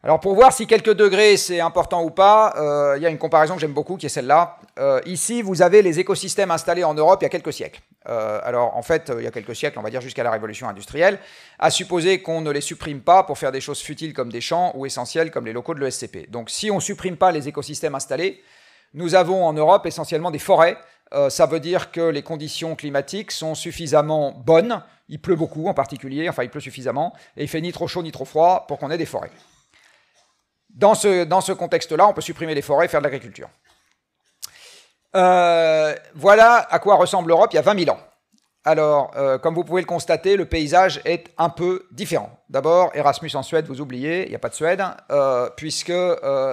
Alors 0.06 0.20
pour 0.20 0.36
voir 0.36 0.54
si 0.54 0.68
quelques 0.68 0.94
degrés 0.94 1.36
c'est 1.36 1.60
important 1.60 2.04
ou 2.04 2.12
pas, 2.12 2.54
euh, 2.58 2.94
il 2.96 3.02
y 3.02 3.08
a 3.08 3.10
une 3.10 3.18
comparaison 3.18 3.56
que 3.56 3.60
j'aime 3.60 3.74
beaucoup 3.74 3.98
qui 3.98 4.06
est 4.06 4.10
celle-là. 4.10 4.60
Euh, 4.78 5.02
ici, 5.08 5.42
vous 5.42 5.64
avez 5.64 5.82
les 5.82 6.00
écosystèmes 6.00 6.52
installés 6.52 6.84
en 6.84 6.94
Europe 6.94 7.24
il 7.24 7.24
y 7.24 7.26
a 7.26 7.30
quelques 7.30 7.52
siècles. 7.52 7.82
Euh, 8.08 8.40
alors 8.44 8.78
en 8.78 8.84
fait, 8.84 9.12
il 9.18 9.24
y 9.24 9.28
a 9.28 9.32
quelques 9.32 9.56
siècles, 9.56 9.80
on 9.80 9.82
va 9.82 9.90
dire 9.90 10.02
jusqu'à 10.02 10.22
la 10.22 10.30
révolution 10.30 10.70
industrielle, 10.70 11.18
à 11.58 11.72
supposer 11.72 12.22
qu'on 12.22 12.42
ne 12.42 12.52
les 12.52 12.62
supprime 12.62 13.02
pas 13.02 13.24
pour 13.24 13.40
faire 13.40 13.52
des 13.52 13.62
choses 13.62 13.80
futiles 13.80 14.14
comme 14.14 14.32
des 14.32 14.42
champs 14.42 14.74
ou 14.76 14.86
essentielles 14.86 15.32
comme 15.32 15.48
les 15.48 15.54
locaux 15.54 15.74
de 15.74 15.80
l'ESCP. 15.80 16.30
Donc 16.30 16.52
si 16.52 16.70
on 16.70 16.76
ne 16.76 16.82
supprime 16.82 17.18
pas 17.18 17.32
les 17.32 17.48
écosystèmes 17.48 17.96
installés, 17.96 18.44
nous 18.94 19.16
avons 19.16 19.44
en 19.44 19.54
Europe 19.54 19.88
essentiellement 19.88 20.30
des 20.30 20.38
forêts. 20.38 20.78
ça 21.30 21.48
veut 21.48 21.60
dire 21.60 21.90
que 21.90 22.02
les 22.02 22.22
conditions 22.22 22.76
climatiques 22.76 23.32
sont 23.32 23.56
suffisamment 23.56 24.34
bonnes. 24.34 24.84
Il 25.10 25.20
pleut 25.20 25.36
beaucoup 25.36 25.66
en 25.66 25.74
particulier, 25.74 26.30
enfin 26.30 26.44
il 26.44 26.52
pleut 26.52 26.62
suffisamment, 26.62 27.16
et 27.38 27.42
il 27.42 27.48
fait 27.48 27.62
ni 27.62 27.72
trop 27.72 27.88
chaud 27.88 28.04
ni 28.04 28.12
trop 28.12 28.26
froid 28.26 28.66
pour 28.68 28.78
qu'on 28.78 28.92
ait 28.92 29.00
des 29.00 29.08
forêts. 29.08 29.32
Dans 30.76 30.94
ce, 30.94 31.24
dans 31.24 31.42
ce 31.42 31.54
contexte-là, 31.54 32.08
on 32.08 32.14
peut 32.14 32.22
supprimer 32.22 32.54
les 32.54 32.62
forêts 32.62 32.86
et 32.86 32.90
faire 32.90 33.00
de 33.00 33.06
l'agriculture. 33.06 33.50
Euh, 35.16 35.96
voilà 36.14 36.68
à 36.70 36.80
quoi 36.80 36.96
ressemble 36.96 37.30
l'Europe 37.30 37.50
il 37.54 37.56
y 37.56 37.60
a 37.60 37.62
20 37.62 37.86
000 37.86 37.96
ans. 37.96 38.00
Alors, 38.66 39.12
euh, 39.16 39.38
comme 39.38 39.54
vous 39.54 39.64
pouvez 39.64 39.82
le 39.82 39.88
constater, 39.88 40.36
le 40.36 40.46
paysage 40.46 41.00
est 41.06 41.28
un 41.38 41.50
peu 41.50 41.86
différent. 41.92 42.32
D'abord, 42.50 42.92
Erasmus 42.96 43.30
en 43.36 43.44
Suède, 43.44 43.68
vous 43.68 43.80
oubliez, 43.80 44.24
il 44.24 44.30
n'y 44.30 44.36
a 44.36 44.40
pas 44.40 44.50
de 44.50 44.56
Suède, 44.56 44.84
euh, 45.12 45.50
puisque 45.56 45.94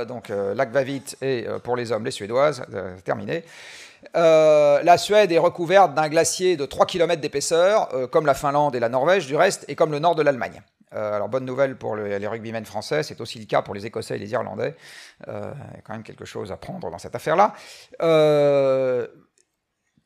donc 0.07 0.29
Lac-Vavit 0.29 1.17
est 1.23 1.49
pour 1.61 1.75
les 1.75 1.91
hommes 1.91 2.05
les 2.05 2.11
Suédoises, 2.11 2.63
terminé. 3.05 3.45
la 4.15 4.99
Suède 4.99 5.33
est 5.33 5.39
recouverte 5.39 5.95
d'un 5.95 6.09
glacier 6.09 6.57
de 6.57 6.67
3 6.67 6.87
km 6.87 7.21
d'épaisseur, 7.21 7.89
comme 8.11 8.27
la 8.27 8.35
Finlande 8.35 8.77
et 8.77 8.81
la 8.81 8.91
Norvège 8.91 9.27
du 9.27 9.35
reste, 9.35 9.65
et 9.69 9.75
comme 9.75 9.91
le 9.91 9.99
nord 9.99 10.15
de 10.15 10.23
l'Allemagne. 10.23 10.63
Euh, 10.95 11.15
alors, 11.15 11.29
bonne 11.29 11.45
nouvelle 11.45 11.77
pour 11.77 11.97
les 11.97 12.27
rugbymen 12.27 12.65
français, 12.65 13.03
c'est 13.03 13.21
aussi 13.21 13.39
le 13.39 13.47
cas 13.47 13.63
pour 13.63 13.75
les 13.75 13.87
Écossais 13.87 14.17
et 14.17 14.19
les 14.19 14.31
Irlandais. 14.33 14.77
Euh, 15.29 15.53
il 15.71 15.77
y 15.77 15.79
a 15.79 15.83
quand 15.83 15.93
même 15.95 16.03
quelque 16.03 16.25
chose 16.25 16.53
à 16.53 16.57
prendre 16.57 16.91
dans 16.91 16.99
cette 16.99 17.15
affaire-là. 17.15 17.55
Euh, 18.03 19.07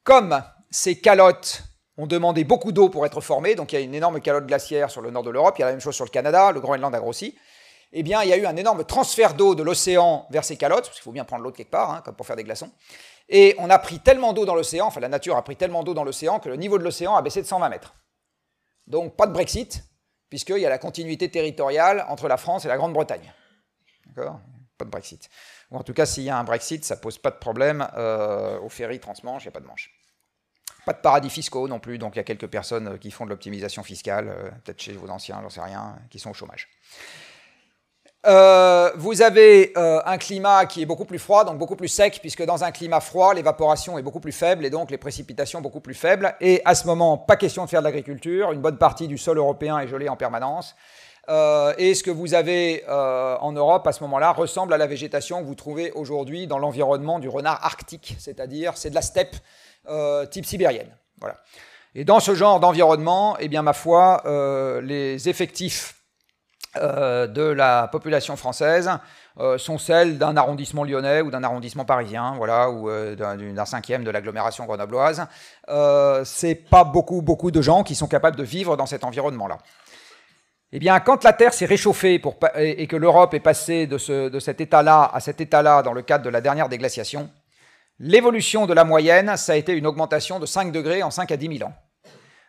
comme 0.05 0.43
ces 0.71 1.01
calottes 1.01 1.63
ont 1.99 2.07
demandé 2.07 2.45
beaucoup 2.45 2.73
d'eau 2.73 2.89
pour 2.89 3.07
être 3.07 3.21
formées, 3.21 3.55
donc 3.55 3.73
il 3.73 3.77
y 3.77 3.79
a 3.79 3.83
une 3.83 3.95
énorme 3.95 4.21
calotte 4.21 4.47
glaciaire 4.47 4.91
sur 4.91 5.01
le 5.01 5.11
nord 5.11 5.23
de 5.23 5.31
l'Europe, 5.31 5.55
il 5.59 5.61
y 5.61 5.65
a 5.65 5.67
la 5.67 5.73
même 5.73 5.81
chose 5.81 5.95
sur 5.95 6.05
le 6.05 6.11
Canada, 6.11 6.53
le 6.53 6.61
Groenland 6.61 6.95
a 6.95 7.01
grossi. 7.01 7.37
Eh 7.93 8.03
bien, 8.03 8.23
il 8.23 8.29
y 8.29 8.33
a 8.33 8.37
eu 8.37 8.47
un 8.47 8.57
énorme 8.57 8.85
transfert 8.85 9.35
d'eau 9.35 9.55
de 9.55 9.63
l'océan 9.63 10.27
vers 10.31 10.45
ces 10.45 10.57
calottes, 10.57 10.85
parce 10.85 10.97
qu'il 10.97 11.03
faut 11.03 11.13
bien 11.13 11.25
prendre 11.25 11.43
l'eau 11.43 11.51
de 11.51 11.57
quelque 11.57 11.71
part, 11.71 11.91
hein, 11.91 12.03
comme 12.05 12.15
pour 12.15 12.27
faire 12.27 12.37
des 12.37 12.45
glaçons. 12.45 12.71
Et 13.29 13.55
on 13.59 13.71
a 13.71 13.79
pris 13.79 14.01
tellement 14.01 14.33
d'eau 14.33 14.45
dans 14.45 14.55
l'océan, 14.55 14.87
enfin 14.87 15.01
la 15.01 15.09
nature 15.09 15.37
a 15.37 15.43
pris 15.43 15.57
tellement 15.57 15.83
d'eau 15.83 15.95
dans 15.95 16.05
l'océan 16.05 16.39
que 16.39 16.49
le 16.49 16.57
niveau 16.57 16.79
de 16.79 16.85
l'océan 16.85 17.17
a 17.17 17.23
baissé 17.23 17.41
de 17.41 17.47
120 17.47 17.69
mètres. 17.71 17.95
Donc 18.87 19.17
pas 19.17 19.27
de 19.27 19.33
Brexit, 19.33 19.83
puisqu'il 20.29 20.59
y 20.59 20.67
a 20.67 20.71
la 20.71 20.79
continuité 20.79 21.31
territoriale 21.31 22.05
entre 22.09 22.29
la 22.29 22.37
France 22.37 22.65
et 22.65 22.69
la 22.69 22.77
Grande-Bretagne. 22.77 23.33
D'accord? 24.15 24.41
Pas 24.79 24.85
de 24.85 24.91
Brexit. 24.91 25.29
Ou 25.71 25.77
en 25.77 25.83
tout 25.83 25.95
cas, 25.95 26.07
s'il 26.07 26.25
y 26.25 26.31
a 26.31 26.39
un 26.39 26.45
Brexit, 26.45 26.85
ça 26.85 26.97
pose 26.97 27.19
pas 27.19 27.31
de 27.31 27.39
problème 27.39 27.87
euh, 27.97 28.59
au 28.61 28.69
ferry 28.69 29.01
transmanche, 29.01 29.45
il 29.45 29.47
n'y 29.47 29.51
a 29.51 29.53
pas 29.53 29.61
de 29.61 29.67
manche. 29.67 29.91
Pas 30.85 30.93
de 30.93 31.01
paradis 31.01 31.31
fiscaux 31.31 31.67
non 31.67 31.81
plus, 31.81 31.99
donc 31.99 32.15
il 32.15 32.19
y 32.19 32.21
a 32.21 32.25
quelques 32.25 32.47
personnes 32.47 32.99
qui 32.99 33.11
font 33.11 33.25
de 33.25 33.31
l'optimisation 33.31 33.83
fiscale, 33.83 34.29
euh, 34.29 34.51
peut-être 34.65 34.81
chez 34.81 34.93
vos 34.93 35.09
anciens, 35.09 35.41
j'en 35.43 35.51
sais 35.51 35.63
rien, 35.63 35.99
qui 36.11 36.19
sont 36.19 36.31
au 36.31 36.35
chômage. 36.35 36.69
Euh, 38.27 38.91
vous 38.97 39.23
avez 39.23 39.73
euh, 39.77 40.01
un 40.05 40.19
climat 40.19 40.67
qui 40.67 40.83
est 40.83 40.87
beaucoup 40.87 41.05
plus 41.05 41.21
froid, 41.21 41.45
donc 41.45 41.59
beaucoup 41.59 41.77
plus 41.77 41.89
sec, 41.89 42.19
puisque 42.21 42.45
dans 42.45 42.65
un 42.65 42.73
climat 42.73 43.01
froid, 43.01 43.35
l'évaporation 43.35 43.99
est 43.99 44.03
beaucoup 44.03 44.19
plus 44.19 44.33
faible 44.33 44.65
et 44.67 44.71
donc 44.71 44.91
les 44.91 44.99
précipitations 44.99 45.61
beaucoup 45.61 45.81
plus 45.81 45.95
faibles. 45.95 46.35
Et 46.41 46.61
à 46.65 46.75
ce 46.75 46.87
moment, 46.87 47.19
pas 47.19 47.37
question 47.37 47.65
de 47.65 47.71
faire 47.71 47.81
de 47.81 47.85
l'agriculture. 47.85 48.51
Une 48.51 48.61
bonne 48.61 48.79
partie 48.79 49.07
du 49.07 49.17
sol 49.17 49.39
européen 49.39 49.79
est 49.79 49.87
gelé 49.87 50.09
en 50.09 50.17
permanence. 50.17 50.75
Euh, 51.29 51.73
et 51.79 51.95
ce 51.95 52.03
que 52.03 52.11
vous 52.11 52.35
avez 52.35 52.85
en 52.89 53.53
Europe 53.53 53.87
à 53.87 53.93
ce 53.93 54.03
moment-là 54.03 54.33
ressemble 54.33 54.73
à 54.73 54.79
la 54.79 54.87
végétation 54.87 55.41
que 55.41 55.47
vous 55.47 55.55
trouvez 55.55 55.93
aujourd'hui 55.93 56.49
dans 56.49 56.59
l'environnement 56.59 57.21
du 57.21 57.29
renard 57.29 57.65
arctique, 57.65 58.17
c'est-à-dire 58.19 58.77
c'est 58.77 58.91
de 58.91 58.95
la 58.95 59.03
steppe 59.03 59.37
type 60.31 60.47
sibérienne. 60.47 60.91
Voilà. 61.21 61.37
Et 61.95 62.05
dans 62.05 62.21
ce 62.21 62.35
genre 62.35 62.61
d'environnement, 62.61 63.37
eh 63.39 63.49
bien 63.49 63.63
ma 63.63 63.73
foi, 63.73 64.23
les 64.83 65.29
effectifs 65.29 65.96
euh, 66.81 67.27
de 67.27 67.43
la 67.43 67.89
population 67.89 68.37
française 68.37 68.91
euh, 69.39 69.59
sont 69.59 69.79
celles 69.79 70.19
d'un 70.19 70.37
arrondissement 70.37 70.85
lyonnais 70.85 71.21
ou 71.21 71.31
d'un 71.31 71.43
arrondissement 71.45 71.85
parisien, 71.85 72.35
voilà, 72.37 72.71
ou 72.71 72.89
euh, 72.89 73.15
d'un 73.15 73.65
cinquième 73.65 74.05
de 74.05 74.11
l'agglomération 74.11 74.65
grenobloise. 74.65 75.27
c'est 76.25 76.55
pas 76.55 76.85
beaucoup, 76.85 77.23
beaucoup 77.23 77.51
de 77.51 77.61
gens 77.63 77.83
qui 77.83 77.95
sont 77.95 78.09
capables 78.09 78.37
de 78.37 78.45
vivre 78.45 78.77
dans 78.77 78.87
cet 78.87 79.05
environnement-là. 79.05 79.59
Eh 80.73 80.79
bien, 80.79 80.99
quand 81.01 81.25
la 81.25 81.33
Terre 81.33 81.55
s'est 81.55 81.67
réchauffée 81.67 82.21
et, 82.57 82.87
que 82.87 82.97
l'Europe 82.97 83.35
est 83.35 83.41
passée 83.41 83.87
de, 83.87 84.29
de 84.29 84.41
cet 84.41 84.61
état-là 84.61 85.11
à 85.13 85.21
cet 85.21 85.41
état-là 85.41 85.83
dans 85.83 85.93
le 85.93 86.03
cadre 86.03 86.25
de 86.25 86.31
la 86.31 86.41
dernière 86.41 86.69
déglaciation, 86.69 87.31
l'évolution 87.99 88.67
de 88.67 88.75
la 88.75 88.85
moyenne, 88.85 89.37
ça 89.37 89.53
a 89.53 89.57
été 89.57 89.73
une 89.73 89.87
augmentation 89.87 90.41
de 90.41 90.47
5 90.47 90.73
degrés 90.73 91.03
en 91.03 91.11
5 91.11 91.31
à 91.31 91.37
10 91.37 91.59
000 91.59 91.71
ans. 91.71 91.75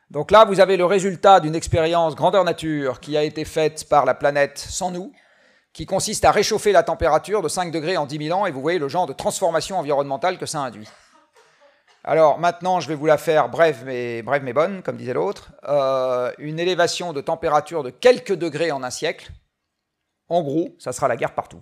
Donc 0.09 0.31
là, 0.31 0.45
vous 0.45 0.61
avez 0.61 0.77
le 0.77 0.85
résultat 0.85 1.41
d'une 1.41 1.55
expérience 1.55 2.15
grandeur 2.15 2.45
nature 2.45 3.01
qui 3.01 3.17
a 3.17 3.23
été 3.23 3.43
faite 3.43 3.89
par 3.89 4.05
la 4.05 4.13
planète 4.13 4.57
sans 4.57 4.89
nous, 4.89 5.11
qui 5.73 5.85
consiste 5.85 6.23
à 6.23 6.31
réchauffer 6.31 6.71
la 6.71 6.83
température 6.83 7.41
de 7.41 7.49
5 7.49 7.71
degrés 7.71 7.97
en 7.97 8.05
10 8.05 8.25
000 8.25 8.39
ans, 8.39 8.45
et 8.45 8.51
vous 8.51 8.61
voyez 8.61 8.79
le 8.79 8.87
genre 8.87 9.05
de 9.05 9.13
transformation 9.13 9.77
environnementale 9.77 10.37
que 10.37 10.45
ça 10.45 10.59
induit. 10.59 10.87
Alors 12.05 12.39
maintenant, 12.39 12.79
je 12.79 12.87
vais 12.87 12.95
vous 12.95 13.05
la 13.05 13.17
faire 13.17 13.49
brève 13.49 13.83
mais, 13.85 14.21
brève 14.21 14.41
mais 14.43 14.53
bonne, 14.53 14.81
comme 14.81 14.95
disait 14.95 15.13
l'autre. 15.13 15.51
Euh, 15.67 16.31
une 16.37 16.57
élévation 16.57 17.11
de 17.11 17.19
température 17.19 17.83
de 17.83 17.89
quelques 17.89 18.33
degrés 18.33 18.71
en 18.71 18.83
un 18.83 18.89
siècle, 18.89 19.29
en 20.29 20.41
gros, 20.41 20.69
ça 20.79 20.93
sera 20.93 21.09
la 21.09 21.17
guerre 21.17 21.33
partout. 21.33 21.61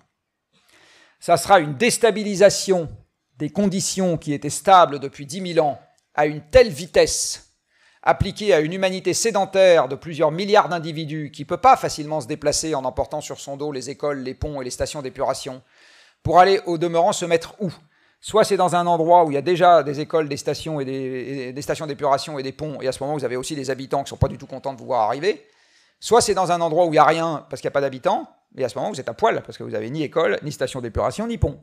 Ça 1.20 1.38
sera 1.38 1.60
une 1.60 1.76
déstabilisation 1.76 2.90
des 3.38 3.50
conditions 3.50 4.18
qui 4.18 4.34
étaient 4.34 4.52
stables 4.52 5.00
depuis 5.00 5.26
10 5.26 5.54
000 5.56 5.66
ans 5.66 5.80
à 6.14 6.28
une 6.28 6.42
telle 6.42 6.70
vitesse 6.70 7.45
appliqué 8.06 8.54
à 8.54 8.60
une 8.60 8.72
humanité 8.72 9.14
sédentaire 9.16 9.88
de 9.88 9.96
plusieurs 9.96 10.32
milliards 10.32 10.70
d'individus 10.70 11.32
qui 11.34 11.42
ne 11.42 11.48
peut 11.48 11.58
pas 11.58 11.76
facilement 11.76 12.22
se 12.22 12.28
déplacer 12.28 12.76
en 12.76 12.86
emportant 12.86 13.20
sur 13.20 13.40
son 13.40 13.58
dos 13.58 13.72
les 13.72 13.90
écoles, 13.90 14.20
les 14.20 14.36
ponts 14.36 14.62
et 14.62 14.64
les 14.64 14.70
stations 14.70 15.02
d'épuration, 15.02 15.64
pour 16.22 16.40
aller 16.40 16.62
au 16.68 16.78
demeurant 16.78 17.12
se 17.12 17.26
mettre 17.26 17.56
où? 17.60 17.72
Soit 18.22 18.44
c'est 18.44 18.58
dans 18.58 18.76
un 18.76 18.88
endroit 18.88 19.26
où 19.26 19.32
il 19.32 19.34
y 19.34 19.38
a 19.38 19.42
déjà 19.42 19.84
des 19.84 20.00
écoles, 20.00 20.30
des 20.30 20.38
stations 20.38 20.80
et 20.80 20.86
des, 20.86 21.62
stations 21.62 21.86
d'épuration 21.86 22.40
et 22.40 22.44
des 22.44 22.52
ponts, 22.52 22.80
et 22.82 22.88
à 22.88 22.92
ce 22.92 23.04
moment 23.04 23.16
vous 23.16 23.26
avez 23.26 23.36
aussi 23.36 23.56
des 23.56 23.70
habitants 23.70 24.00
qui 24.00 24.06
ne 24.06 24.10
sont 24.10 24.18
pas 24.18 24.28
du 24.28 24.38
tout 24.38 24.48
contents 24.48 24.74
de 24.74 24.80
vous 24.80 24.86
voir 24.86 25.02
arriver. 25.02 25.46
Soit 26.00 26.22
c'est 26.22 26.34
dans 26.34 26.52
un 26.52 26.62
endroit 26.62 26.86
où 26.86 26.90
il 26.90 26.94
n'y 26.94 26.98
a 27.00 27.06
rien 27.06 27.46
parce 27.50 27.62
qu'il 27.62 27.68
n'y 27.68 27.74
a 27.74 27.78
pas 27.78 27.82
d'habitants, 27.82 28.28
et 28.58 28.64
à 28.64 28.70
ce 28.70 28.78
moment 28.78 28.92
vous 28.92 29.00
êtes 29.00 29.10
à 29.10 29.14
poil 29.14 29.42
parce 29.44 29.58
que 29.58 29.64
vous 29.64 29.72
n'avez 29.72 29.90
ni 29.90 30.04
école, 30.04 30.40
ni 30.44 30.52
station 30.52 30.82
d'épuration, 30.82 31.28
ni 31.28 31.38
pont. 31.38 31.60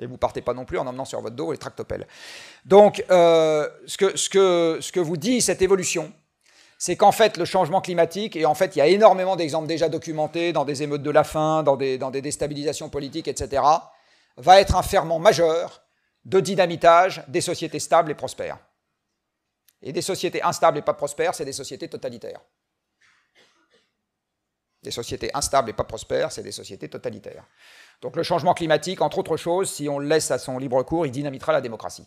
Et 0.00 0.06
vous 0.06 0.16
partez 0.16 0.42
pas 0.42 0.54
non 0.54 0.64
plus 0.64 0.78
en 0.78 0.86
emmenant 0.86 1.04
sur 1.04 1.20
votre 1.20 1.36
dos 1.36 1.52
les 1.52 1.58
tractopelles. 1.58 2.06
Donc, 2.64 3.04
euh, 3.10 3.68
ce, 3.86 3.96
que, 3.96 5.00
vous 5.00 5.16
dit 5.16 5.40
cette 5.40 5.62
évolution, 5.62 6.12
c'est 6.78 6.96
qu'en 6.96 7.12
fait, 7.12 7.36
le 7.36 7.44
changement 7.44 7.80
climatique, 7.80 8.34
et 8.34 8.44
en 8.44 8.54
fait, 8.54 8.74
il 8.74 8.80
y 8.80 8.82
a 8.82 8.88
énormément 8.88 9.36
d'exemples 9.36 9.68
déjà 9.68 9.88
documentés 9.88 10.52
dans 10.52 10.64
des 10.64 10.82
émeutes 10.82 11.02
de 11.02 11.10
la 11.10 11.22
faim, 11.22 11.62
dans 11.62 11.76
des 11.76 12.22
déstabilisations 12.22 12.88
politiques, 12.88 13.28
etc., 13.28 13.62
va 14.36 14.60
être 14.60 14.74
un 14.74 14.82
ferment 14.82 15.20
majeur 15.20 15.84
de 16.24 16.40
dynamitage 16.40 17.22
des 17.28 17.40
sociétés 17.40 17.78
stables 17.78 18.10
et 18.10 18.14
prospères. 18.14 18.58
Et 19.82 19.92
des 19.92 20.02
sociétés 20.02 20.42
instables 20.42 20.78
et 20.78 20.82
pas 20.82 20.94
prospères, 20.94 21.34
c'est 21.34 21.44
des 21.44 21.52
sociétés 21.52 21.88
totalitaires. 21.88 22.40
Des 24.82 24.90
sociétés 24.90 25.30
instables 25.34 25.70
et 25.70 25.72
pas 25.72 25.84
prospères, 25.84 26.32
c'est 26.32 26.42
des 26.42 26.52
sociétés 26.52 26.88
totalitaires. 26.88 27.44
Donc 28.02 28.16
le 28.16 28.22
changement 28.22 28.54
climatique, 28.54 29.00
entre 29.00 29.18
autres 29.18 29.36
choses, 29.36 29.70
si 29.70 29.88
on 29.88 29.98
le 29.98 30.06
laisse 30.06 30.30
à 30.30 30.38
son 30.38 30.58
libre 30.58 30.82
cours, 30.82 31.06
il 31.06 31.12
dynamitera 31.12 31.52
la 31.52 31.60
démocratie. 31.60 32.06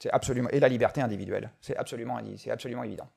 C'est 0.00 0.10
absolument 0.10 0.48
et 0.50 0.60
la 0.60 0.68
liberté 0.68 1.00
individuelle. 1.00 1.50
C'est 1.60 1.76
absolument, 1.76 2.20
c'est 2.36 2.50
absolument 2.50 2.82
évident. 2.82 3.08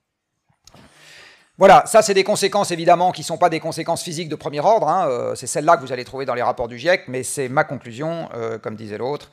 Voilà, 1.60 1.84
ça 1.86 2.02
c'est 2.02 2.14
des 2.14 2.24
conséquences 2.24 2.72
évidemment 2.72 3.12
qui 3.12 3.20
ne 3.20 3.26
sont 3.26 3.38
pas 3.38 3.50
des 3.50 3.60
conséquences 3.60 4.02
physiques 4.02 4.30
de 4.30 4.36
premier 4.36 4.62
ordre. 4.62 4.88
Hein. 4.88 5.10
Euh, 5.10 5.36
c'est 5.36 5.46
celles-là 5.46 5.76
que 5.76 5.82
vous 5.82 5.92
allez 5.92 6.06
trouver 6.06 6.26
dans 6.26 6.34
les 6.34 6.42
rapports 6.42 6.70
du 6.70 6.78
GIEC, 6.78 7.10
mais 7.10 7.22
c'est 7.22 7.50
ma 7.50 7.66
conclusion, 7.66 8.30
euh, 8.34 8.58
comme 8.58 8.78
disait 8.78 8.98
l'autre, 8.98 9.30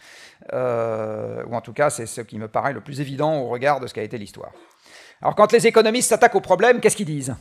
euh, 0.52 1.44
ou 1.46 1.54
en 1.54 1.60
tout 1.60 1.72
cas 1.72 1.88
c'est 1.88 2.06
ce 2.06 2.20
qui 2.20 2.36
me 2.38 2.48
paraît 2.48 2.72
le 2.72 2.80
plus 2.80 3.00
évident 3.00 3.38
au 3.38 3.48
regard 3.48 3.78
de 3.78 3.86
ce 3.86 3.94
qu'a 3.94 4.02
été 4.02 4.18
l'histoire. 4.18 4.50
Alors 5.22 5.36
quand 5.36 5.52
les 5.52 5.68
économistes 5.68 6.08
s'attaquent 6.08 6.34
au 6.34 6.40
problème, 6.40 6.80
qu'est-ce 6.80 6.96
qu'ils 6.96 7.06
disent? 7.06 7.36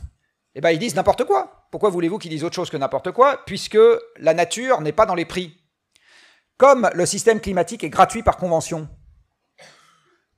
Eh 0.58 0.62
bien, 0.62 0.70
ils 0.70 0.78
disent 0.78 0.94
n'importe 0.94 1.24
quoi. 1.24 1.68
Pourquoi 1.70 1.90
voulez-vous 1.90 2.16
qu'ils 2.16 2.30
disent 2.30 2.42
autre 2.42 2.54
chose 2.54 2.70
que 2.70 2.78
n'importe 2.78 3.12
quoi 3.12 3.44
Puisque 3.44 3.76
la 4.16 4.32
nature 4.32 4.80
n'est 4.80 4.90
pas 4.90 5.04
dans 5.04 5.14
les 5.14 5.26
prix? 5.26 5.54
Comme 6.56 6.88
le 6.94 7.04
système 7.04 7.42
climatique 7.42 7.84
est 7.84 7.90
gratuit 7.90 8.22
par 8.22 8.38
convention, 8.38 8.88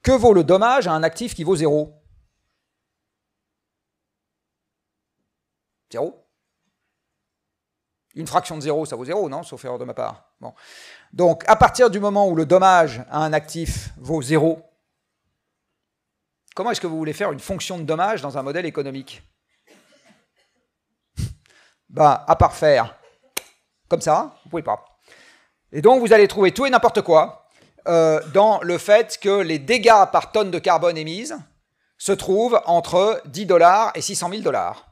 que 0.02 0.10
vaut 0.10 0.34
le 0.34 0.42
dommage 0.42 0.88
à 0.88 0.92
un 0.92 1.04
actif 1.04 1.36
qui 1.36 1.44
vaut 1.44 1.54
zéro? 1.54 2.02
Zéro 5.92 6.26
Une 8.16 8.26
fraction 8.26 8.56
de 8.56 8.62
zéro, 8.62 8.86
ça 8.86 8.96
vaut 8.96 9.04
zéro, 9.04 9.28
non? 9.28 9.44
Sauf 9.44 9.64
erreur 9.64 9.78
de 9.78 9.84
ma 9.84 9.94
part. 9.94 10.32
Bon. 10.40 10.52
Donc, 11.12 11.44
à 11.46 11.54
partir 11.54 11.90
du 11.90 12.00
moment 12.00 12.26
où 12.28 12.34
le 12.34 12.44
dommage 12.44 13.04
à 13.08 13.22
un 13.22 13.32
actif 13.32 13.90
vaut 13.96 14.20
zéro, 14.20 14.62
comment 16.56 16.72
est-ce 16.72 16.80
que 16.80 16.88
vous 16.88 16.98
voulez 16.98 17.12
faire 17.12 17.30
une 17.30 17.38
fonction 17.38 17.78
de 17.78 17.84
dommage 17.84 18.20
dans 18.20 18.36
un 18.36 18.42
modèle 18.42 18.66
économique? 18.66 19.22
Ben, 21.88 22.22
à 22.26 22.36
part 22.36 22.54
faire 22.54 22.98
comme 23.88 24.00
ça, 24.00 24.36
vous 24.44 24.50
pouvez 24.50 24.62
pas. 24.62 24.84
Et 25.72 25.80
donc, 25.80 26.00
vous 26.00 26.12
allez 26.12 26.28
trouver 26.28 26.52
tout 26.52 26.66
et 26.66 26.70
n'importe 26.70 27.02
quoi 27.02 27.46
euh, 27.88 28.20
dans 28.34 28.60
le 28.62 28.76
fait 28.76 29.18
que 29.18 29.40
les 29.40 29.58
dégâts 29.58 30.04
par 30.12 30.30
tonne 30.32 30.50
de 30.50 30.58
carbone 30.58 30.98
émise 30.98 31.36
se 31.96 32.12
trouvent 32.12 32.60
entre 32.66 33.22
10 33.26 33.46
dollars 33.46 33.92
et 33.94 34.02
600 34.02 34.30
000 34.30 34.42
dollars. 34.42 34.86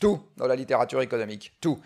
Tout 0.00 0.20
dans 0.36 0.46
la 0.46 0.56
littérature 0.56 1.00
économique, 1.00 1.52
tout. 1.60 1.80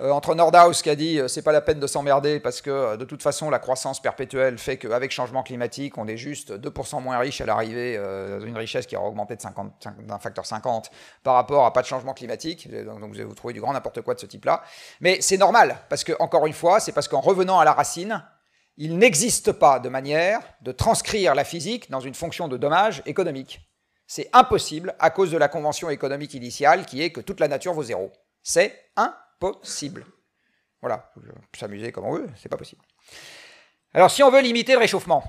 Euh, 0.00 0.10
entre 0.10 0.34
Nordhaus 0.34 0.82
qui 0.82 0.90
a 0.90 0.94
dit 0.94 1.18
euh, 1.18 1.28
c'est 1.28 1.42
pas 1.42 1.52
la 1.52 1.60
peine 1.60 1.80
de 1.80 1.86
s'emmerder 1.86 2.38
parce 2.38 2.60
que 2.60 2.70
euh, 2.70 2.96
de 2.96 3.04
toute 3.04 3.22
façon 3.22 3.50
la 3.50 3.58
croissance 3.58 4.00
perpétuelle 4.00 4.58
fait 4.58 4.76
qu'avec 4.76 5.10
changement 5.10 5.42
climatique 5.42 5.98
on 5.98 6.06
est 6.06 6.16
juste 6.16 6.52
2% 6.52 7.02
moins 7.02 7.18
riche 7.18 7.40
à 7.40 7.46
l'arrivée, 7.46 7.96
une 7.96 8.56
richesse 8.56 8.86
qui 8.86 8.96
aura 8.96 9.08
augmenté 9.08 9.36
d'un 9.36 10.18
facteur 10.18 10.46
50 10.46 10.90
par 11.22 11.34
rapport 11.34 11.66
à 11.66 11.72
pas 11.72 11.82
de 11.82 11.86
changement 11.86 12.14
climatique. 12.14 12.68
Donc, 12.84 13.00
vous 13.00 13.14
allez 13.14 13.24
vous 13.24 13.34
trouver 13.34 13.54
du 13.54 13.60
grand 13.60 13.72
n'importe 13.72 14.02
quoi 14.02 14.14
de 14.14 14.20
ce 14.20 14.26
type-là. 14.26 14.62
Mais 15.00 15.20
c'est 15.20 15.36
normal 15.36 15.78
parce 15.88 16.04
que 16.04 16.12
encore 16.20 16.46
une 16.46 16.52
fois 16.52 16.80
c'est 16.80 16.92
parce 16.92 17.08
qu'en 17.08 17.20
revenant 17.20 17.58
à 17.58 17.64
la 17.64 17.72
racine, 17.72 18.22
il 18.76 18.98
n'existe 18.98 19.52
pas 19.52 19.78
de 19.78 19.88
manière 19.88 20.40
de 20.62 20.72
transcrire 20.72 21.34
la 21.34 21.44
physique 21.44 21.90
dans 21.90 22.00
une 22.00 22.14
fonction 22.14 22.48
de 22.48 22.56
dommage 22.56 23.02
économique. 23.06 23.60
C'est 24.06 24.30
impossible 24.32 24.94
à 24.98 25.10
cause 25.10 25.30
de 25.30 25.38
la 25.38 25.48
convention 25.48 25.90
économique 25.90 26.34
initiale 26.34 26.86
qui 26.86 27.02
est 27.02 27.10
que 27.10 27.20
toute 27.20 27.40
la 27.40 27.48
nature 27.48 27.74
vaut 27.74 27.82
zéro. 27.82 28.12
C'est 28.42 28.72
impossible 28.96 29.27
possible. 29.38 30.06
Voilà, 30.80 31.12
s'amuser 31.56 31.92
comme 31.92 32.04
on 32.04 32.14
veut, 32.14 32.28
c'est 32.36 32.48
pas 32.48 32.56
possible. 32.56 32.82
Alors 33.94 34.10
si 34.10 34.22
on 34.22 34.30
veut 34.30 34.40
limiter 34.40 34.72
le 34.72 34.78
réchauffement, 34.78 35.24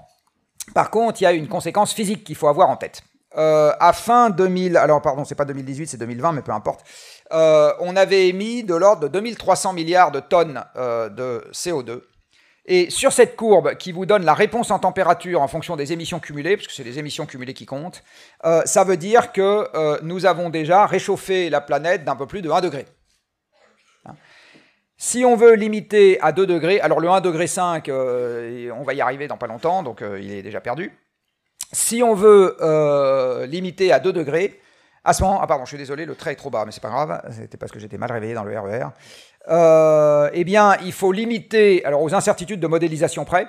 par 0.73 0.91
contre, 0.91 1.21
il 1.21 1.23
y 1.23 1.27
a 1.27 1.31
une 1.31 1.47
conséquence 1.47 1.93
physique 1.93 2.23
qu'il 2.23 2.35
faut 2.35 2.47
avoir 2.47 2.69
en 2.69 2.77
tête. 2.77 3.01
Euh, 3.37 3.71
à 3.79 3.93
fin 3.93 4.31
2000, 4.31 4.75
alors 4.77 5.01
pardon, 5.01 5.23
c'est 5.23 5.35
pas 5.35 5.45
2018, 5.45 5.87
c'est 5.87 5.97
2020, 5.97 6.31
mais 6.31 6.41
peu 6.41 6.51
importe, 6.51 6.83
euh, 7.31 7.71
on 7.79 7.95
avait 7.95 8.27
émis 8.27 8.63
de 8.63 8.73
l'ordre 8.73 9.01
de 9.01 9.07
2300 9.07 9.73
milliards 9.73 10.11
de 10.11 10.19
tonnes 10.19 10.63
euh, 10.75 11.09
de 11.09 11.47
CO2. 11.51 12.01
Et 12.65 12.89
sur 12.89 13.11
cette 13.11 13.35
courbe 13.35 13.75
qui 13.75 13.91
vous 13.91 14.05
donne 14.05 14.25
la 14.25 14.33
réponse 14.33 14.69
en 14.69 14.79
température 14.79 15.41
en 15.41 15.47
fonction 15.47 15.75
des 15.75 15.91
émissions 15.91 16.19
cumulées, 16.19 16.55
parce 16.55 16.67
que 16.67 16.73
c'est 16.73 16.83
les 16.83 16.99
émissions 16.99 17.25
cumulées 17.25 17.55
qui 17.55 17.65
comptent, 17.65 18.03
ça 18.65 18.83
veut 18.83 18.97
dire 18.97 19.31
que 19.31 20.03
nous 20.03 20.27
avons 20.27 20.51
déjà 20.51 20.85
réchauffé 20.85 21.49
la 21.49 21.61
planète 21.61 22.03
d'un 22.03 22.15
peu 22.15 22.27
plus 22.27 22.43
de 22.43 22.51
1 22.51 22.61
degré. 22.61 22.85
Si 25.01 25.23
on 25.23 25.37
veut 25.37 25.53
limiter 25.53 26.19
à 26.19 26.33
2 26.33 26.45
degrés, 26.45 26.81
alors 26.81 26.99
le 26.99 27.09
1 27.09 27.21
degré 27.21 27.47
5, 27.47 27.87
euh, 27.87 28.69
on 28.77 28.83
va 28.83 28.93
y 28.93 28.99
arriver 28.99 29.29
dans 29.29 29.37
pas 29.37 29.47
longtemps, 29.47 29.81
donc 29.81 30.01
euh, 30.01 30.19
il 30.21 30.33
est 30.33 30.41
déjà 30.41 30.59
perdu. 30.59 30.91
Si 31.71 32.03
on 32.03 32.13
veut 32.13 32.57
euh, 32.59 33.45
limiter 33.45 33.93
à 33.93 34.01
2 34.01 34.11
degrés, 34.11 34.59
à 35.05 35.13
ce 35.13 35.23
moment, 35.23 35.39
ah 35.41 35.47
pardon, 35.47 35.63
je 35.63 35.69
suis 35.69 35.77
désolé, 35.77 36.05
le 36.05 36.15
trait 36.15 36.33
est 36.33 36.35
trop 36.35 36.49
bas, 36.49 36.65
mais 36.65 36.73
c'est 36.73 36.83
pas 36.83 36.89
grave, 36.89 37.21
c'était 37.31 37.55
parce 37.55 37.71
que 37.71 37.79
j'étais 37.79 37.97
mal 37.97 38.11
réveillé 38.11 38.33
dans 38.33 38.43
le 38.43 38.59
RER. 38.59 38.87
E 39.47 40.31
eh 40.33 40.43
bien, 40.43 40.75
il 40.83 40.91
faut 40.91 41.13
limiter, 41.13 41.85
alors 41.85 42.03
aux 42.03 42.13
incertitudes 42.13 42.59
de 42.59 42.67
modélisation 42.67 43.23
près, 43.23 43.47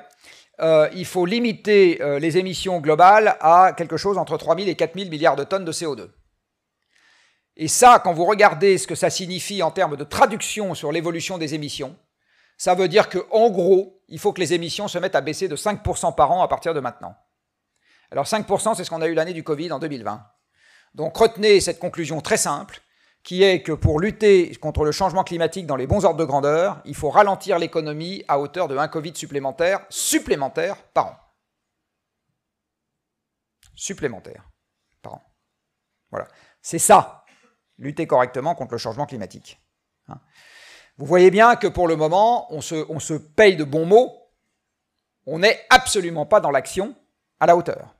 il 0.94 1.04
faut 1.04 1.26
limiter 1.26 2.00
les 2.20 2.38
émissions 2.38 2.78
globales 2.78 3.36
à 3.40 3.72
quelque 3.76 3.96
chose 3.96 4.18
entre 4.18 4.36
3000 4.36 4.68
et 4.68 4.76
4000 4.76 5.10
milliards 5.10 5.36
de 5.36 5.42
tonnes 5.42 5.64
de 5.64 5.72
CO2. 5.72 6.10
Et 7.56 7.68
ça, 7.68 8.00
quand 8.02 8.12
vous 8.12 8.24
regardez 8.24 8.78
ce 8.78 8.86
que 8.86 8.94
ça 8.94 9.10
signifie 9.10 9.62
en 9.62 9.70
termes 9.70 9.96
de 9.96 10.04
traduction 10.04 10.74
sur 10.74 10.92
l'évolution 10.92 11.38
des 11.38 11.54
émissions, 11.54 11.96
ça 12.56 12.74
veut 12.74 12.88
dire 12.88 13.08
qu'en 13.08 13.50
gros, 13.50 14.02
il 14.08 14.18
faut 14.18 14.32
que 14.32 14.40
les 14.40 14.52
émissions 14.52 14.88
se 14.88 14.98
mettent 14.98 15.14
à 15.14 15.20
baisser 15.20 15.48
de 15.48 15.56
5% 15.56 16.14
par 16.14 16.30
an 16.30 16.42
à 16.42 16.48
partir 16.48 16.74
de 16.74 16.80
maintenant. 16.80 17.14
Alors 18.10 18.26
5%, 18.26 18.74
c'est 18.74 18.84
ce 18.84 18.90
qu'on 18.90 19.02
a 19.02 19.06
eu 19.06 19.14
l'année 19.14 19.32
du 19.32 19.44
Covid 19.44 19.72
en 19.72 19.78
2020. 19.78 20.22
Donc 20.94 21.16
retenez 21.16 21.60
cette 21.60 21.78
conclusion 21.78 22.20
très 22.20 22.36
simple, 22.36 22.80
qui 23.22 23.42
est 23.42 23.62
que 23.62 23.72
pour 23.72 24.00
lutter 24.00 24.54
contre 24.56 24.84
le 24.84 24.92
changement 24.92 25.24
climatique 25.24 25.66
dans 25.66 25.76
les 25.76 25.86
bons 25.86 26.04
ordres 26.04 26.18
de 26.18 26.24
grandeur, 26.24 26.80
il 26.84 26.94
faut 26.94 27.10
ralentir 27.10 27.58
l'économie 27.58 28.24
à 28.28 28.38
hauteur 28.38 28.66
de 28.68 28.76
1 28.76 28.88
Covid 28.88 29.14
supplémentaire, 29.14 29.80
supplémentaire 29.88 30.82
par 30.94 31.06
an. 31.06 31.16
Supplémentaire 33.74 34.48
par 35.02 35.14
an. 35.14 35.22
Voilà. 36.10 36.28
C'est 36.62 36.78
ça 36.78 37.19
lutter 37.80 38.06
correctement 38.06 38.54
contre 38.54 38.72
le 38.72 38.78
changement 38.78 39.06
climatique. 39.06 39.60
Hein. 40.08 40.20
Vous 40.98 41.06
voyez 41.06 41.30
bien 41.30 41.56
que 41.56 41.66
pour 41.66 41.88
le 41.88 41.96
moment, 41.96 42.52
on 42.52 42.60
se, 42.60 43.14
paye 43.14 43.56
de 43.56 43.64
bons 43.64 43.86
mots, 43.86 44.14
on 45.26 45.38
n'est 45.40 45.58
absolument 45.70 46.26
pas 46.26 46.40
dans 46.40 46.50
l'action 46.50 46.94
à 47.40 47.46
la 47.46 47.56
hauteur. 47.56 47.96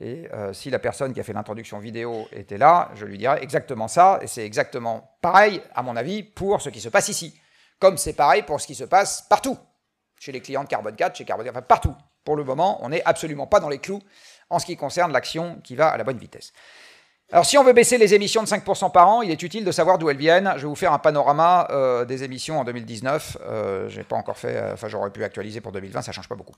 Et 0.00 0.28
euh, 0.32 0.52
si 0.52 0.70
la 0.70 0.78
personne 0.78 1.12
qui 1.12 1.20
a 1.20 1.24
fait 1.24 1.32
l'introduction 1.32 1.78
vidéo 1.78 2.28
était 2.32 2.56
là, 2.56 2.90
je 2.94 3.04
lui 3.04 3.18
dirais 3.18 3.42
exactement 3.42 3.88
ça, 3.88 4.20
et 4.22 4.26
c'est 4.26 4.46
exactement 4.46 5.18
pareil, 5.20 5.60
à 5.74 5.82
mon 5.82 5.96
avis, 5.96 6.22
pour 6.22 6.62
ce 6.62 6.70
qui 6.70 6.80
se 6.80 6.88
passe 6.88 7.08
ici. 7.08 7.38
Comme 7.78 7.98
c'est 7.98 8.14
pareil 8.14 8.42
pour 8.42 8.60
ce 8.60 8.66
qui 8.68 8.76
se 8.76 8.84
passe 8.84 9.26
partout, 9.28 9.58
chez 10.18 10.30
les 10.30 10.40
clients 10.40 10.62
de 10.62 10.68
Carbone 10.68 10.94
4, 10.94 11.16
chez 11.16 11.24
Carbone 11.24 11.46
4, 11.46 11.56
enfin 11.56 11.62
partout. 11.62 11.96
Pour 12.24 12.36
le 12.36 12.44
moment, 12.44 12.78
on 12.84 12.90
n'est 12.90 13.02
absolument 13.02 13.48
pas 13.48 13.58
dans 13.58 13.68
les 13.68 13.78
clous 13.78 14.00
en 14.48 14.60
ce 14.60 14.66
qui 14.66 14.76
concerne 14.76 15.12
l'action 15.12 15.60
qui 15.64 15.74
va 15.74 15.88
à 15.88 15.96
la 15.96 16.04
bonne 16.04 16.18
vitesse. 16.18 16.52
Alors 17.32 17.46
si 17.46 17.56
on 17.56 17.64
veut 17.64 17.72
baisser 17.72 17.96
les 17.96 18.12
émissions 18.12 18.42
de 18.42 18.46
5% 18.46 18.92
par 18.92 19.08
an, 19.08 19.22
il 19.22 19.30
est 19.30 19.42
utile 19.42 19.64
de 19.64 19.72
savoir 19.72 19.96
d'où 19.96 20.10
elles 20.10 20.18
viennent. 20.18 20.52
Je 20.56 20.62
vais 20.62 20.68
vous 20.68 20.74
faire 20.74 20.92
un 20.92 20.98
panorama 20.98 21.66
euh, 21.70 22.04
des 22.04 22.24
émissions 22.24 22.60
en 22.60 22.64
2019. 22.64 23.38
Euh, 23.40 23.88
j'ai 23.88 24.04
pas 24.04 24.16
encore 24.16 24.36
fait, 24.36 24.54
euh, 24.54 24.74
enfin 24.74 24.88
j'aurais 24.88 25.08
pu 25.08 25.24
actualiser 25.24 25.62
pour 25.62 25.72
2020, 25.72 26.02
ça 26.02 26.12
change 26.12 26.28
pas 26.28 26.34
beaucoup. 26.34 26.54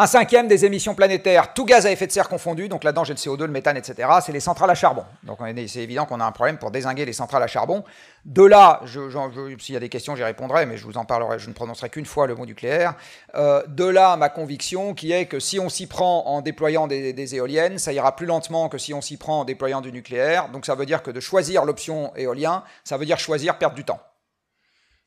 Un 0.00 0.06
cinquième 0.06 0.46
des 0.46 0.64
émissions 0.64 0.94
planétaires, 0.94 1.52
tout 1.54 1.64
gaz 1.64 1.84
à 1.84 1.90
effet 1.90 2.06
de 2.06 2.12
serre 2.12 2.28
confondu, 2.28 2.68
donc 2.68 2.84
là-dedans 2.84 3.02
j'ai 3.02 3.14
le 3.14 3.18
CO2, 3.18 3.40
le 3.40 3.48
méthane, 3.48 3.76
etc., 3.76 4.08
c'est 4.24 4.30
les 4.30 4.38
centrales 4.38 4.70
à 4.70 4.76
charbon. 4.76 5.02
Donc 5.24 5.38
c'est 5.66 5.80
évident 5.80 6.06
qu'on 6.06 6.20
a 6.20 6.24
un 6.24 6.30
problème 6.30 6.56
pour 6.56 6.70
désinguer 6.70 7.04
les 7.04 7.12
centrales 7.12 7.42
à 7.42 7.48
charbon. 7.48 7.82
De 8.24 8.44
là, 8.44 8.80
s'il 8.86 9.74
y 9.74 9.76
a 9.76 9.80
des 9.80 9.88
questions, 9.88 10.14
j'y 10.14 10.22
répondrai, 10.22 10.66
mais 10.66 10.76
je 10.76 10.84
vous 10.84 10.98
en 10.98 11.04
parlerai, 11.04 11.40
je 11.40 11.48
ne 11.48 11.52
prononcerai 11.52 11.90
qu'une 11.90 12.06
fois 12.06 12.28
le 12.28 12.36
mot 12.36 12.46
nucléaire. 12.46 12.94
Euh, 13.34 13.64
de 13.66 13.86
là, 13.86 14.16
ma 14.16 14.28
conviction 14.28 14.94
qui 14.94 15.10
est 15.10 15.26
que 15.26 15.40
si 15.40 15.58
on 15.58 15.68
s'y 15.68 15.88
prend 15.88 16.26
en 16.26 16.42
déployant 16.42 16.86
des, 16.86 17.12
des, 17.12 17.34
éoliennes, 17.34 17.78
ça 17.78 17.92
ira 17.92 18.14
plus 18.14 18.26
lentement 18.26 18.68
que 18.68 18.78
si 18.78 18.94
on 18.94 19.00
s'y 19.00 19.16
prend 19.16 19.40
en 19.40 19.44
déployant 19.44 19.80
du 19.80 19.90
nucléaire. 19.90 20.48
Donc 20.50 20.64
ça 20.64 20.76
veut 20.76 20.86
dire 20.86 21.02
que 21.02 21.10
de 21.10 21.18
choisir 21.18 21.64
l'option 21.64 22.14
éolien, 22.14 22.62
ça 22.84 22.98
veut 22.98 23.04
dire 23.04 23.18
choisir 23.18 23.58
perdre 23.58 23.74
du 23.74 23.82
temps. 23.82 23.98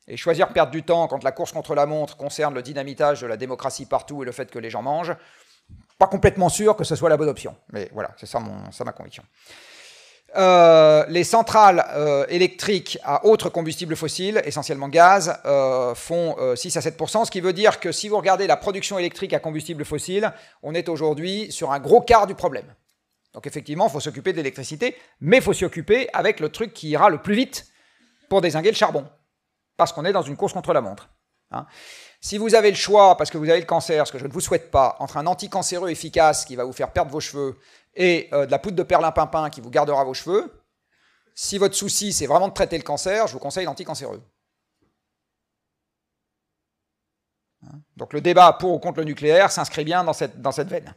Et 0.08 0.16
choisir 0.16 0.48
perdre 0.48 0.72
du 0.72 0.82
temps 0.82 1.06
quand 1.06 1.22
la 1.22 1.32
course 1.32 1.52
contre 1.52 1.74
la 1.74 1.86
montre 1.86 2.16
concerne 2.16 2.54
le 2.54 2.62
dynamitage 2.62 3.20
de 3.20 3.26
la 3.26 3.36
démocratie 3.36 3.86
partout 3.86 4.22
et 4.22 4.26
le 4.26 4.32
fait 4.32 4.50
que 4.50 4.58
les 4.58 4.68
gens 4.68 4.82
mangent, 4.82 5.14
pas 5.98 6.08
complètement 6.08 6.48
sûr 6.48 6.76
que 6.76 6.84
ce 6.84 6.96
soit 6.96 7.08
la 7.08 7.16
bonne 7.16 7.28
option. 7.28 7.54
Mais 7.72 7.88
voilà, 7.92 8.10
c'est 8.18 8.26
ça, 8.26 8.40
ma 8.40 8.92
conviction. 8.92 9.22
Euh, 10.34 11.04
les 11.08 11.24
centrales 11.24 11.84
euh, 11.90 12.24
électriques 12.28 12.98
à 13.04 13.26
autres 13.26 13.50
combustibles 13.50 13.94
fossiles, 13.94 14.40
essentiellement 14.44 14.88
gaz, 14.88 15.38
euh, 15.44 15.94
font 15.94 16.36
6 16.56 16.76
à 16.76 16.80
7 16.80 17.00
ce 17.24 17.30
qui 17.30 17.40
veut 17.40 17.52
dire 17.52 17.80
que 17.80 17.92
si 17.92 18.08
vous 18.08 18.16
regardez 18.16 18.46
la 18.46 18.56
production 18.56 18.98
électrique 18.98 19.34
à 19.34 19.40
combustible 19.40 19.84
fossile, 19.84 20.32
on 20.62 20.74
est 20.74 20.88
aujourd'hui 20.88 21.52
sur 21.52 21.70
un 21.70 21.80
gros 21.80 22.00
quart 22.00 22.26
du 22.26 22.34
problème. 22.34 22.74
Donc 23.34 23.46
effectivement, 23.46 23.86
il 23.86 23.92
faut 23.92 24.00
s'occuper 24.00 24.32
de 24.32 24.38
l'électricité, 24.38 24.96
mais 25.20 25.38
il 25.38 25.42
faut 25.42 25.52
s'y 25.52 25.64
occuper 25.64 26.08
avec 26.12 26.40
le 26.40 26.48
truc 26.48 26.72
qui 26.72 26.88
ira 26.88 27.10
le 27.10 27.18
plus 27.18 27.34
vite 27.34 27.66
pour 28.28 28.40
désinguer 28.40 28.70
le 28.70 28.76
charbon 28.76 29.06
parce 29.82 29.92
qu'on 29.92 30.04
est 30.04 30.12
dans 30.12 30.22
une 30.22 30.36
course 30.36 30.52
contre 30.52 30.72
la 30.72 30.80
montre. 30.80 31.08
Hein. 31.50 31.66
Si 32.20 32.38
vous 32.38 32.54
avez 32.54 32.70
le 32.70 32.76
choix, 32.76 33.16
parce 33.16 33.30
que 33.30 33.38
vous 33.38 33.48
avez 33.48 33.60
le 33.60 33.66
cancer, 33.66 34.06
ce 34.06 34.12
que 34.12 34.18
je 34.18 34.26
ne 34.26 34.32
vous 34.32 34.40
souhaite 34.40 34.70
pas, 34.70 34.96
entre 35.00 35.16
un 35.16 35.26
anticancéreux 35.26 35.90
efficace 35.90 36.44
qui 36.44 36.56
va 36.56 36.64
vous 36.64 36.72
faire 36.72 36.92
perdre 36.92 37.10
vos 37.10 37.20
cheveux 37.20 37.58
et 37.94 38.28
euh, 38.32 38.46
de 38.46 38.50
la 38.50 38.58
poudre 38.58 38.76
de 38.76 38.82
perlimpinpin 38.82 39.50
qui 39.50 39.60
vous 39.60 39.70
gardera 39.70 40.04
vos 40.04 40.14
cheveux, 40.14 40.62
si 41.34 41.58
votre 41.58 41.74
souci 41.74 42.12
c'est 42.12 42.26
vraiment 42.26 42.48
de 42.48 42.54
traiter 42.54 42.76
le 42.76 42.84
cancer, 42.84 43.26
je 43.26 43.32
vous 43.32 43.38
conseille 43.38 43.64
l'anticancéreux. 43.64 44.22
Hein. 47.64 47.80
Donc 47.96 48.12
le 48.12 48.20
débat 48.20 48.52
pour 48.52 48.74
ou 48.74 48.78
contre 48.78 48.98
le 48.98 49.04
nucléaire 49.04 49.50
s'inscrit 49.50 49.84
bien 49.84 50.04
dans 50.04 50.12
cette, 50.12 50.68
veine. 50.68 50.94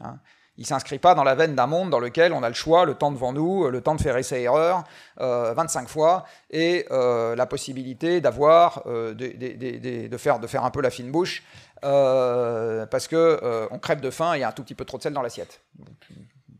Hein. 0.00 0.18
Il 0.58 0.62
ne 0.62 0.66
s'inscrit 0.66 0.98
pas 0.98 1.14
dans 1.14 1.24
la 1.24 1.34
veine 1.34 1.54
d'un 1.54 1.66
monde 1.66 1.88
dans 1.88 1.98
lequel 1.98 2.32
on 2.34 2.42
a 2.42 2.48
le 2.48 2.54
choix, 2.54 2.84
le 2.84 2.94
temps 2.94 3.10
devant 3.10 3.32
nous, 3.32 3.68
le 3.70 3.80
temps 3.80 3.94
de 3.94 4.02
faire 4.02 4.18
essai-erreur 4.18 4.84
25 5.16 5.84
euh, 5.84 5.86
fois, 5.86 6.24
et 6.50 6.86
euh, 6.90 7.34
la 7.34 7.46
possibilité 7.46 8.20
d'avoir, 8.20 8.82
euh, 8.86 9.14
de, 9.14 10.16
faire, 10.18 10.64
un 10.64 10.70
peu 10.70 10.82
la 10.82 10.90
fine 10.90 11.10
bouche, 11.10 11.42
parce 11.80 13.08
qu'on 13.08 13.68
on 13.70 13.78
crève 13.78 14.00
de 14.00 14.10
faim 14.10 14.34
et 14.34 14.38
il 14.38 14.40
y 14.40 14.44
a 14.44 14.48
un 14.48 14.52
tout 14.52 14.62
petit 14.62 14.74
peu 14.74 14.84
trop 14.84 14.98
de 14.98 15.02
sel 15.02 15.14
dans 15.14 15.22
l'assiette. 15.22 15.62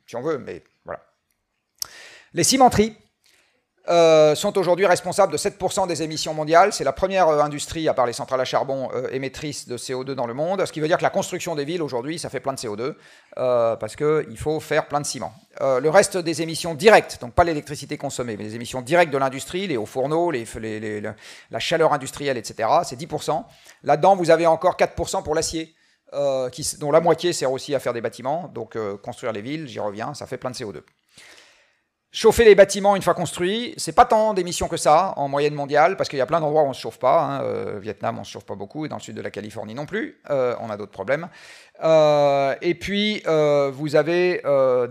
Si 0.07 0.17
on 0.17 0.23
veut, 0.23 0.39
mais 0.39 0.65
voilà. 0.85 1.01
Les 2.33 2.45
cimenteries, 2.45 2.97
euh, 3.89 4.37
sont 4.37 4.57
aujourd'hui 4.59 4.87
responsables 4.87 5.33
de 5.33 5.37
7% 5.37 5.89
des 5.89 6.05
émissions 6.05 6.35
mondiales. 6.35 6.73
C'est 6.73 6.85
la 6.85 6.93
première 6.93 7.27
euh, 7.29 7.41
industrie, 7.43 7.89
à 7.89 7.95
part 7.95 8.07
les 8.07 8.13
centrales 8.13 8.41
à 8.41 8.45
charbon, 8.45 8.89
euh, 8.95 9.09
émettrice 9.11 9.67
de 9.67 9.77
CO2 9.77 10.13
dans 10.13 10.29
le 10.29 10.35
monde. 10.35 10.65
Ce 10.65 10.71
qui 10.71 10.79
veut 10.79 10.87
dire 10.87 10.99
que 10.99 11.03
la 11.03 11.11
construction 11.11 11.57
des 11.57 11.65
villes 11.65 11.83
aujourd'hui, 11.83 12.21
ça 12.21 12.31
fait 12.31 12.39
plein 12.39 12.53
de 12.53 12.59
CO2, 12.59 12.95
parce 13.35 13.97
qu'il 13.97 14.39
faut 14.39 14.61
faire 14.61 14.87
plein 14.87 15.01
de 15.01 15.07
ciment. 15.07 15.33
le 15.61 15.89
reste 15.89 16.17
des 16.17 16.43
émissions 16.43 16.75
directes, 16.75 17.19
donc 17.21 17.35
pas 17.35 17.43
l'électricité 17.43 17.97
consommée, 17.97 18.37
mais 18.37 18.45
les 18.45 18.55
émissions 18.55 18.83
directes 18.83 19.13
de 19.13 19.19
l'industrie, 19.19 19.67
les 19.67 19.77
hauts 19.77 19.87
fourneaux, 19.87 20.31
la 20.31 21.59
chaleur 21.59 21.93
industrielle, 21.93 22.37
etc., 22.37 22.69
c'est 22.85 23.01
10%. 23.01 23.45
Là-dedans, 23.83 24.15
vous 24.15 24.31
avez 24.31 24.47
encore 24.47 24.77
4% 24.77 25.25
pour 25.25 25.35
l'acier. 25.35 25.75
dont 26.13 26.93
la 26.93 27.01
moitié 27.01 27.33
sert 27.33 27.51
aussi 27.51 27.75
à 27.75 27.81
faire 27.81 27.93
des 27.93 28.01
bâtiments, 28.01 28.49
donc 28.55 28.79
construire 29.03 29.33
les 29.33 29.43
villes, 29.43 29.67
j'y 29.67 29.81
reviens, 29.81 30.15
ça 30.15 30.27
fait 30.27 30.39
plein 30.39 30.51
de 30.51 30.57
CO2. 30.57 30.83
Chauffer 32.15 32.45
les 32.45 32.55
bâtiments 32.55 32.95
une 32.95 33.01
fois 33.01 33.15
construits, 33.15 33.73
c'est 33.79 33.95
pas 33.95 34.05
tant 34.05 34.35
d'émissions 34.35 34.69
que 34.69 34.77
ça 34.77 35.15
en 35.17 35.29
moyenne 35.29 35.55
mondiale, 35.55 35.97
parce 35.97 36.11
qu'il 36.11 36.19
y 36.19 36.23
a 36.23 36.27
plein 36.27 36.41
d'endroits 36.41 36.61
où 36.61 36.67
on 36.67 36.69
ne 36.69 36.75
se 36.75 36.81
chauffe 36.81 36.99
pas. 36.99 37.23
Hein. 37.23 37.43
Euh, 37.43 37.79
Vietnam, 37.81 38.19
on 38.19 38.21
ne 38.21 38.27
se 38.27 38.33
chauffe 38.33 38.45
pas 38.45 38.55
beaucoup, 38.55 38.85
et 38.85 38.91
dans 38.91 38.97
le 38.97 39.01
sud 39.01 39.17
de 39.17 39.23
la 39.23 39.31
Californie 39.31 39.75
non 39.75 39.87
plus. 39.87 40.21
Euh, 40.29 40.55
on 40.61 40.69
a 40.69 40.77
d'autres 40.77 40.93
problèmes. 40.93 41.31
Euh, 41.83 42.55
et 42.61 42.75
puis, 42.75 43.23
vous 43.25 43.97
avez 43.97 44.43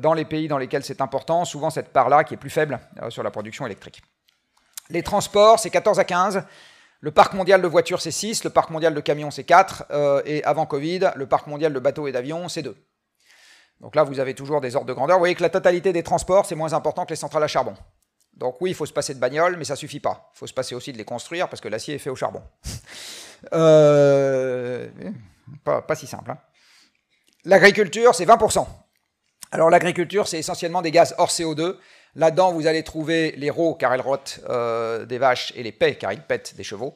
dans 0.02 0.16
les 0.16 0.26
pays 0.26 0.48
dans 0.48 0.58
lesquels 0.58 0.84
c'est 0.84 1.00
important, 1.00 1.46
souvent 1.46 1.70
cette 1.70 1.90
part-là 1.90 2.24
qui 2.24 2.34
est 2.34 2.38
plus 2.38 2.50
faible 2.50 2.80
sur 3.10 3.22
la 3.22 3.30
production 3.30 3.68
électrique. 3.68 4.02
Les 4.90 5.04
transports, 5.04 5.60
c'est 5.60 5.70
14 5.70 6.00
à 6.00 6.04
15. 6.04 6.44
Le 7.02 7.12
parc 7.12 7.34
mondial 7.36 7.62
de 7.62 7.68
voitures, 7.68 8.02
c'est 8.02 8.10
6. 8.10 8.46
Le 8.46 8.50
parc 8.50 8.72
mondial 8.72 8.96
de 8.96 9.00
camions, 9.00 9.30
c'est 9.30 9.44
4. 9.44 10.24
et 10.26 10.44
avant 10.44 10.66
Covid, 10.66 11.12
le 11.16 11.28
parc 11.28 11.46
mondial 11.46 11.72
de 11.72 11.80
bateaux 11.80 12.08
et 12.08 12.12
d'avions, 12.12 12.50
c'est 12.50 12.64
2. 12.64 12.76
Donc 13.82 13.96
là, 13.96 14.04
vous 14.04 14.20
avez 14.20 14.36
toujours 14.36 14.62
des 14.62 14.76
ordres 14.76 14.88
de 14.88 14.94
grandeur. 14.94 15.18
Vous 15.18 15.22
voyez 15.22 15.36
que 15.36 15.42
la 15.42 15.50
totalité 15.50 15.92
des 15.92 16.04
transports, 16.04 16.46
c'est 16.46 16.56
moins 16.56 16.74
important 16.74 17.04
que 17.04 17.10
les 17.10 17.16
centrales 17.16 17.44
à 17.44 17.48
charbon. 17.48 17.74
Donc 18.38 18.62
oui, 18.62 18.72
il 18.72 18.74
faut 18.76 18.86
se 18.86 18.94
passer 18.94 19.14
de 19.14 19.20
bagnoles, 19.20 19.58
mais 19.58 19.66
ça 19.66 19.76
suffit 19.76 20.00
pas. 20.00 20.32
Il 20.36 20.40
faut 20.40 20.48
se 20.48 20.54
passer 20.54 20.76
aussi 20.76 20.94
de 20.94 20.98
les 20.98 21.04
construire 21.04 21.50
parce 21.50 21.62
que 21.62 21.68
l'acier 21.68 21.96
est 21.96 22.00
fait 22.00 22.10
au 22.10 22.16
charbon. 22.16 22.42
Euh, 23.54 24.88
pas, 25.64 25.96
si 25.96 26.06
simple. 26.06 26.30
Hein. 26.30 26.38
L'agriculture, 27.44 28.14
c'est 28.14 28.28
20%. 28.28 28.68
Alors 29.52 29.72
l'agriculture, 29.72 30.28
c'est 30.28 30.38
essentiellement 30.38 30.84
des 30.84 30.92
gaz 30.92 31.16
hors 31.18 31.30
CO2. 31.30 31.78
Là-dedans, 32.14 32.52
vous 32.52 32.68
allez 32.68 32.84
trouver 32.84 33.34
les 33.38 33.50
rots, 33.50 33.74
car 33.74 33.96
elles 33.96 34.02
rotent 34.02 34.42
euh, 34.48 35.08
des 35.08 35.18
vaches, 35.18 35.54
et 35.56 35.64
les 35.64 35.72
pets, 35.72 35.98
car 35.98 36.14
ils 36.14 36.22
pètent 36.22 36.56
des 36.56 36.64
chevaux. 36.64 36.96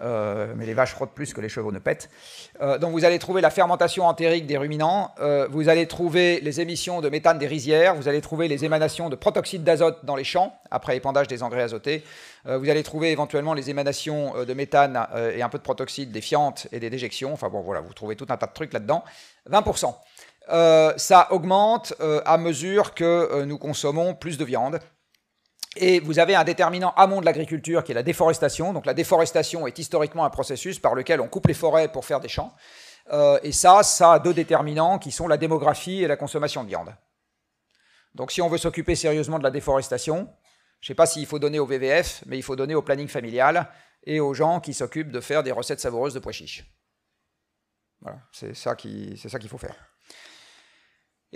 Euh, 0.00 0.52
mais 0.56 0.66
les 0.66 0.74
vaches 0.74 0.94
rotent 0.94 1.14
plus 1.14 1.32
que 1.32 1.40
les 1.40 1.48
chevaux 1.48 1.72
ne 1.72 1.78
pètent. 1.78 2.10
Euh, 2.60 2.78
donc 2.78 2.92
vous 2.92 3.04
allez 3.04 3.18
trouver 3.18 3.40
la 3.40 3.50
fermentation 3.50 4.06
entérique 4.06 4.46
des 4.46 4.56
ruminants, 4.56 5.14
euh, 5.20 5.46
vous 5.50 5.68
allez 5.68 5.86
trouver 5.86 6.40
les 6.40 6.60
émissions 6.60 7.00
de 7.00 7.08
méthane 7.08 7.38
des 7.38 7.46
rizières, 7.46 7.94
vous 7.94 8.08
allez 8.08 8.20
trouver 8.20 8.48
les 8.48 8.64
émanations 8.64 9.08
de 9.08 9.16
protoxyde 9.16 9.64
d'azote 9.64 10.04
dans 10.04 10.16
les 10.16 10.24
champs, 10.24 10.54
après 10.70 10.96
épandage 10.96 11.28
des 11.28 11.42
engrais 11.42 11.62
azotés, 11.62 12.04
vous 12.46 12.68
allez 12.68 12.82
trouver 12.82 13.10
éventuellement 13.10 13.54
les 13.54 13.70
émanations 13.70 14.44
de 14.44 14.52
méthane 14.52 15.06
et 15.34 15.40
un 15.40 15.48
peu 15.48 15.56
de 15.56 15.62
protoxyde 15.62 16.12
des 16.12 16.20
fientes 16.20 16.66
et 16.72 16.80
des 16.80 16.90
déjections, 16.90 17.32
enfin 17.32 17.48
bon 17.48 17.62
voilà, 17.62 17.80
vous 17.80 17.94
trouvez 17.94 18.16
tout 18.16 18.26
un 18.28 18.36
tas 18.36 18.46
de 18.46 18.52
trucs 18.52 18.74
là-dedans. 18.74 19.02
20%. 19.50 19.94
ça 20.98 21.28
augmente 21.30 21.94
à 22.00 22.36
mesure 22.36 22.92
que 22.92 23.44
nous 23.44 23.56
consommons 23.56 24.14
plus 24.14 24.36
de 24.36 24.44
viande. 24.44 24.78
Et 25.76 26.00
vous 26.00 26.18
avez 26.18 26.34
un 26.34 26.44
déterminant 26.44 26.92
amont 26.96 27.20
de 27.20 27.26
l'agriculture 27.26 27.82
qui 27.84 27.92
est 27.92 27.94
la 27.94 28.02
déforestation. 28.02 28.72
Donc 28.72 28.86
la 28.86 28.94
déforestation 28.94 29.66
est 29.66 29.78
historiquement 29.78 30.24
un 30.24 30.30
processus 30.30 30.78
par 30.78 30.94
lequel 30.94 31.20
on 31.20 31.28
coupe 31.28 31.46
les 31.46 31.54
forêts 31.54 31.88
pour 31.88 32.04
faire 32.04 32.20
des 32.20 32.28
champs. 32.28 32.54
Euh, 33.12 33.38
et 33.42 33.52
ça, 33.52 33.82
ça 33.82 34.12
a 34.12 34.18
deux 34.18 34.34
déterminants 34.34 34.98
qui 34.98 35.10
sont 35.10 35.28
la 35.28 35.36
démographie 35.36 36.02
et 36.02 36.06
la 36.06 36.16
consommation 36.16 36.62
de 36.62 36.68
viande. 36.68 36.94
Donc 38.14 38.30
si 38.30 38.40
on 38.40 38.48
veut 38.48 38.58
s'occuper 38.58 38.94
sérieusement 38.94 39.38
de 39.38 39.44
la 39.44 39.50
déforestation, 39.50 40.28
je 40.80 40.86
ne 40.86 40.88
sais 40.88 40.94
pas 40.94 41.06
s'il 41.06 41.26
faut 41.26 41.38
donner 41.38 41.58
au 41.58 41.66
VVF, 41.66 42.22
mais 42.26 42.38
il 42.38 42.42
faut 42.42 42.56
donner 42.56 42.74
au 42.74 42.82
planning 42.82 43.08
familial 43.08 43.68
et 44.04 44.20
aux 44.20 44.34
gens 44.34 44.60
qui 44.60 44.74
s'occupent 44.74 45.10
de 45.10 45.20
faire 45.20 45.42
des 45.42 45.52
recettes 45.52 45.80
savoureuses 45.80 46.14
de 46.14 46.20
pois 46.20 46.32
chiches. 46.32 46.64
Voilà, 48.00 48.18
c'est 48.32 48.54
ça 48.54 48.76
qu'il 48.76 49.18
faut 49.48 49.58
faire. 49.58 49.93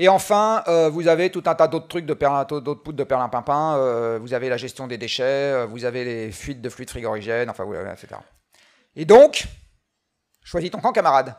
Et 0.01 0.09
enfin, 0.09 0.63
euh, 0.69 0.89
vous 0.89 1.09
avez 1.09 1.29
tout 1.29 1.43
un 1.47 1.57
tas 1.57 1.67
d'autres 1.67 1.89
trucs, 1.89 2.07
d'autres 2.07 2.83
poudres 2.83 2.99
de 2.99 3.03
perlimpinpin, 3.03 3.77
euh, 3.77 4.17
vous 4.23 4.33
avez 4.33 4.49
la 4.49 4.57
gestion 4.57 4.87
des 4.87 4.97
déchets, 4.97 5.25
euh, 5.25 5.67
vous 5.67 5.85
avez 5.85 6.05
les 6.05 6.31
fuites 6.31 6.63
de 6.63 6.69
fluides 6.69 6.89
frigorigènes, 6.89 7.51
enfin, 7.51 7.67
etc. 7.93 8.21
Et 8.95 9.05
donc, 9.05 9.49
choisis 10.45 10.71
ton 10.71 10.79
camp, 10.79 10.93
camarade. 10.93 11.35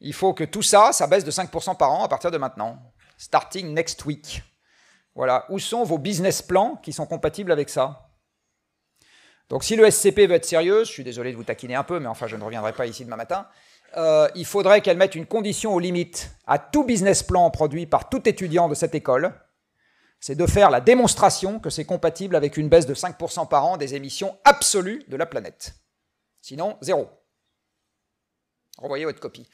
Il 0.00 0.14
faut 0.14 0.32
que 0.32 0.44
tout 0.44 0.62
ça, 0.62 0.90
ça 0.92 1.06
baisse 1.06 1.22
de 1.22 1.30
5% 1.30 1.76
par 1.76 1.92
an 1.92 2.02
à 2.02 2.08
partir 2.08 2.30
de 2.30 2.38
maintenant. 2.38 2.78
Starting 3.18 3.74
next 3.74 4.02
week. 4.06 4.42
Voilà. 5.14 5.44
Où 5.50 5.58
sont 5.58 5.84
vos 5.84 5.98
business 5.98 6.40
plans 6.40 6.76
qui 6.76 6.94
sont 6.94 7.06
compatibles 7.06 7.52
avec 7.52 7.68
ça? 7.68 8.08
Donc, 9.50 9.64
si 9.64 9.76
le 9.76 9.90
SCP 9.90 10.20
veut 10.26 10.36
être 10.36 10.46
sérieux, 10.46 10.84
je 10.84 10.90
suis 10.90 11.04
désolé 11.04 11.32
de 11.32 11.36
vous 11.36 11.44
taquiner 11.44 11.74
un 11.74 11.84
peu, 11.84 12.00
mais 12.00 12.06
enfin, 12.06 12.26
je 12.26 12.36
ne 12.36 12.44
reviendrai 12.44 12.72
pas 12.72 12.86
ici 12.86 13.04
demain 13.04 13.16
matin. 13.16 13.46
Euh, 13.96 14.28
il 14.34 14.44
faudrait 14.44 14.80
qu'elle 14.80 14.96
mette 14.96 15.14
une 15.14 15.26
condition 15.26 15.74
aux 15.74 15.78
limites 15.78 16.30
à 16.46 16.58
tout 16.58 16.84
business 16.84 17.22
plan 17.22 17.50
produit 17.50 17.86
par 17.86 18.08
tout 18.08 18.28
étudiant 18.28 18.68
de 18.68 18.74
cette 18.74 18.94
école, 18.94 19.32
c'est 20.20 20.34
de 20.34 20.46
faire 20.46 20.70
la 20.70 20.80
démonstration 20.80 21.58
que 21.58 21.70
c'est 21.70 21.84
compatible 21.84 22.36
avec 22.36 22.56
une 22.56 22.68
baisse 22.68 22.86
de 22.86 22.94
5% 22.94 23.48
par 23.48 23.64
an 23.64 23.76
des 23.76 23.94
émissions 23.94 24.36
absolues 24.44 25.04
de 25.08 25.16
la 25.16 25.26
planète. 25.26 25.74
Sinon, 26.42 26.76
zéro. 26.80 27.08
Renvoyez 28.78 29.04
votre 29.04 29.20
copie. 29.20 29.48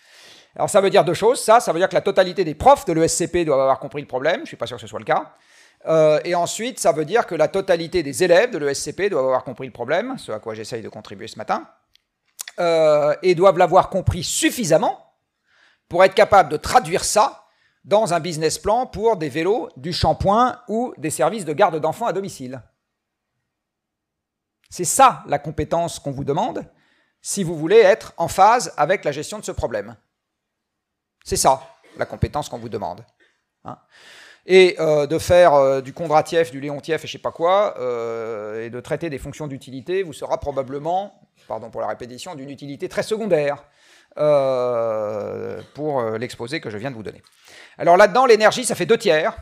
Alors 0.56 0.70
ça 0.70 0.80
veut 0.80 0.90
dire 0.90 1.04
deux 1.04 1.14
choses. 1.14 1.40
Ça, 1.40 1.60
ça 1.60 1.72
veut 1.72 1.78
dire 1.78 1.88
que 1.88 1.94
la 1.94 2.00
totalité 2.00 2.44
des 2.44 2.54
profs 2.54 2.84
de 2.84 2.92
l'ESCP 2.92 3.44
doivent 3.44 3.60
avoir 3.60 3.78
compris 3.78 4.02
le 4.02 4.08
problème. 4.08 4.38
Je 4.38 4.42
ne 4.42 4.46
suis 4.46 4.56
pas 4.56 4.66
sûr 4.66 4.76
que 4.76 4.80
ce 4.80 4.86
soit 4.86 4.98
le 4.98 5.04
cas. 5.04 5.34
Euh, 5.86 6.20
et 6.24 6.34
ensuite, 6.34 6.78
ça 6.78 6.92
veut 6.92 7.04
dire 7.04 7.26
que 7.26 7.34
la 7.34 7.48
totalité 7.48 8.02
des 8.02 8.24
élèves 8.24 8.50
de 8.50 8.58
l'ESCP 8.58 9.10
doivent 9.10 9.24
avoir 9.24 9.44
compris 9.44 9.66
le 9.66 9.72
problème, 9.72 10.16
ce 10.18 10.32
à 10.32 10.38
quoi 10.38 10.54
j'essaye 10.54 10.82
de 10.82 10.88
contribuer 10.88 11.26
ce 11.26 11.36
matin. 11.36 11.68
Euh, 12.60 13.16
et 13.22 13.34
doivent 13.34 13.58
l'avoir 13.58 13.90
compris 13.90 14.22
suffisamment 14.22 15.12
pour 15.88 16.04
être 16.04 16.14
capable 16.14 16.50
de 16.50 16.56
traduire 16.56 17.04
ça 17.04 17.46
dans 17.84 18.14
un 18.14 18.20
business 18.20 18.58
plan 18.58 18.86
pour 18.86 19.16
des 19.16 19.28
vélos, 19.28 19.68
du 19.76 19.92
shampoing 19.92 20.60
ou 20.68 20.94
des 20.96 21.10
services 21.10 21.44
de 21.44 21.52
garde 21.52 21.80
d'enfants 21.80 22.06
à 22.06 22.12
domicile. 22.12 22.62
C'est 24.70 24.84
ça 24.84 25.24
la 25.26 25.40
compétence 25.40 25.98
qu'on 25.98 26.12
vous 26.12 26.22
demande 26.22 26.64
si 27.22 27.42
vous 27.42 27.56
voulez 27.56 27.78
être 27.78 28.14
en 28.18 28.28
phase 28.28 28.72
avec 28.76 29.04
la 29.04 29.10
gestion 29.10 29.40
de 29.40 29.44
ce 29.44 29.52
problème. 29.52 29.96
C'est 31.24 31.36
ça 31.36 31.60
la 31.96 32.06
compétence 32.06 32.48
qu'on 32.48 32.58
vous 32.58 32.68
demande. 32.68 33.04
Hein. 33.66 33.78
et 34.44 34.76
euh, 34.78 35.06
de 35.06 35.18
faire 35.18 35.54
euh, 35.54 35.80
du 35.80 35.94
Kondratiev, 35.94 36.50
du 36.50 36.60
Léontiev 36.60 37.00
et 37.02 37.06
je 37.06 37.12
sais 37.12 37.18
pas 37.18 37.32
quoi, 37.32 37.74
et 38.60 38.68
de 38.70 38.80
traiter 38.80 39.08
des 39.10 39.18
fonctions 39.18 39.46
d'utilité 39.46 40.02
vous 40.02 40.12
sera 40.12 40.38
probablement 40.38 41.23
pardon 41.46 41.70
pour 41.70 41.80
la 41.80 41.88
répétition, 41.88 42.34
d'une 42.34 42.50
utilité 42.50 42.88
très 42.88 43.02
secondaire 43.02 43.64
euh, 44.16 45.60
pour 45.74 45.98
euh, 45.98 46.18
l'exposé 46.18 46.60
que 46.60 46.70
je 46.70 46.78
viens 46.78 46.92
de 46.92 46.94
vous 46.94 47.02
donner. 47.02 47.20
Alors 47.78 47.96
là-dedans, 47.96 48.26
l'énergie, 48.26 48.64
ça 48.64 48.76
fait 48.76 48.86
deux 48.86 48.96
tiers. 48.96 49.34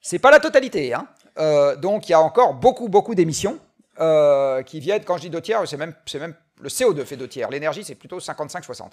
C'est 0.00 0.20
pas 0.20 0.30
la 0.30 0.38
totalité. 0.38 0.94
Hein. 0.94 1.08
Euh, 1.38 1.74
donc 1.74 2.08
il 2.08 2.12
y 2.12 2.14
a 2.14 2.20
encore 2.20 2.54
beaucoup, 2.54 2.88
beaucoup 2.88 3.16
d'émissions 3.16 3.58
qui 4.66 4.78
viennent, 4.78 5.04
quand 5.04 5.16
je 5.16 5.22
dis 5.22 5.30
deux 5.30 5.40
tiers, 5.40 5.66
c'est 5.66 5.78
même, 5.78 5.94
même 6.20 6.34
le 6.60 6.68
CO2 6.68 7.02
fait 7.06 7.16
deux 7.16 7.28
tiers. 7.28 7.48
L'énergie, 7.48 7.82
c'est 7.82 7.94
plutôt 7.94 8.18
55-60. 8.18 8.90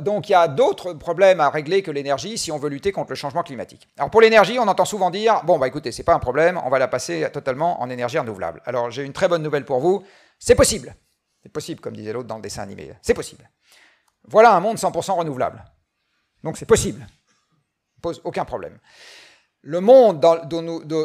donc 0.00 0.28
il 0.28 0.32
y 0.32 0.34
a 0.36 0.46
d'autres 0.46 0.92
problèmes 0.92 1.40
à 1.40 1.50
régler 1.50 1.82
que 1.82 1.90
l'énergie 1.90 2.38
si 2.38 2.52
on 2.52 2.56
veut 2.56 2.68
lutter 2.68 2.92
contre 2.92 3.10
le 3.10 3.16
changement 3.16 3.42
climatique. 3.42 3.88
Alors 3.98 4.08
pour 4.08 4.20
l'énergie, 4.20 4.60
on 4.60 4.68
entend 4.68 4.84
souvent 4.84 5.10
dire 5.10 5.42
bon 5.44 5.58
bah 5.58 5.66
écoutez, 5.66 5.90
c'est 5.90 6.04
pas 6.04 6.14
un 6.14 6.20
problème, 6.20 6.60
on 6.64 6.70
va 6.70 6.78
la 6.78 6.86
passer 6.86 7.28
totalement 7.32 7.82
en 7.82 7.90
énergie 7.90 8.16
renouvelable. 8.16 8.62
Alors 8.64 8.92
j'ai 8.92 9.02
une 9.02 9.12
très 9.12 9.26
bonne 9.26 9.42
nouvelle 9.42 9.64
pour 9.64 9.80
vous, 9.80 10.04
c'est 10.38 10.54
possible. 10.54 10.94
C'est 11.42 11.48
possible, 11.48 11.80
comme 11.80 11.96
disait 11.96 12.12
l'autre 12.12 12.28
dans 12.28 12.36
le 12.36 12.42
dessin 12.42 12.62
animé. 12.62 12.92
C'est 13.02 13.14
possible. 13.14 13.48
Voilà 14.24 14.54
un 14.54 14.60
monde 14.60 14.76
100% 14.76 15.12
renouvelable. 15.12 15.64
Donc 16.42 16.56
c'est 16.56 16.66
possible. 16.66 17.00
Ça 17.00 18.00
pose 18.02 18.20
aucun 18.24 18.44
problème. 18.44 18.78
Le 19.62 19.80
monde 19.80 20.24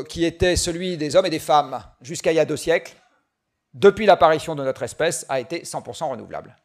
qui 0.08 0.26
était 0.26 0.56
celui 0.56 0.98
des 0.98 1.16
hommes 1.16 1.26
et 1.26 1.30
des 1.30 1.40
femmes 1.40 1.84
jusqu'à 2.02 2.32
il 2.32 2.36
y 2.36 2.40
a 2.40 2.46
deux 2.46 2.58
siècles, 2.58 2.96
depuis 3.74 4.06
l'apparition 4.06 4.56
de 4.56 4.64
notre 4.64 4.84
espèce, 4.84 5.26
a 5.28 5.40
été 5.40 5.64
100% 5.64 6.10
renouvelable. 6.10 6.56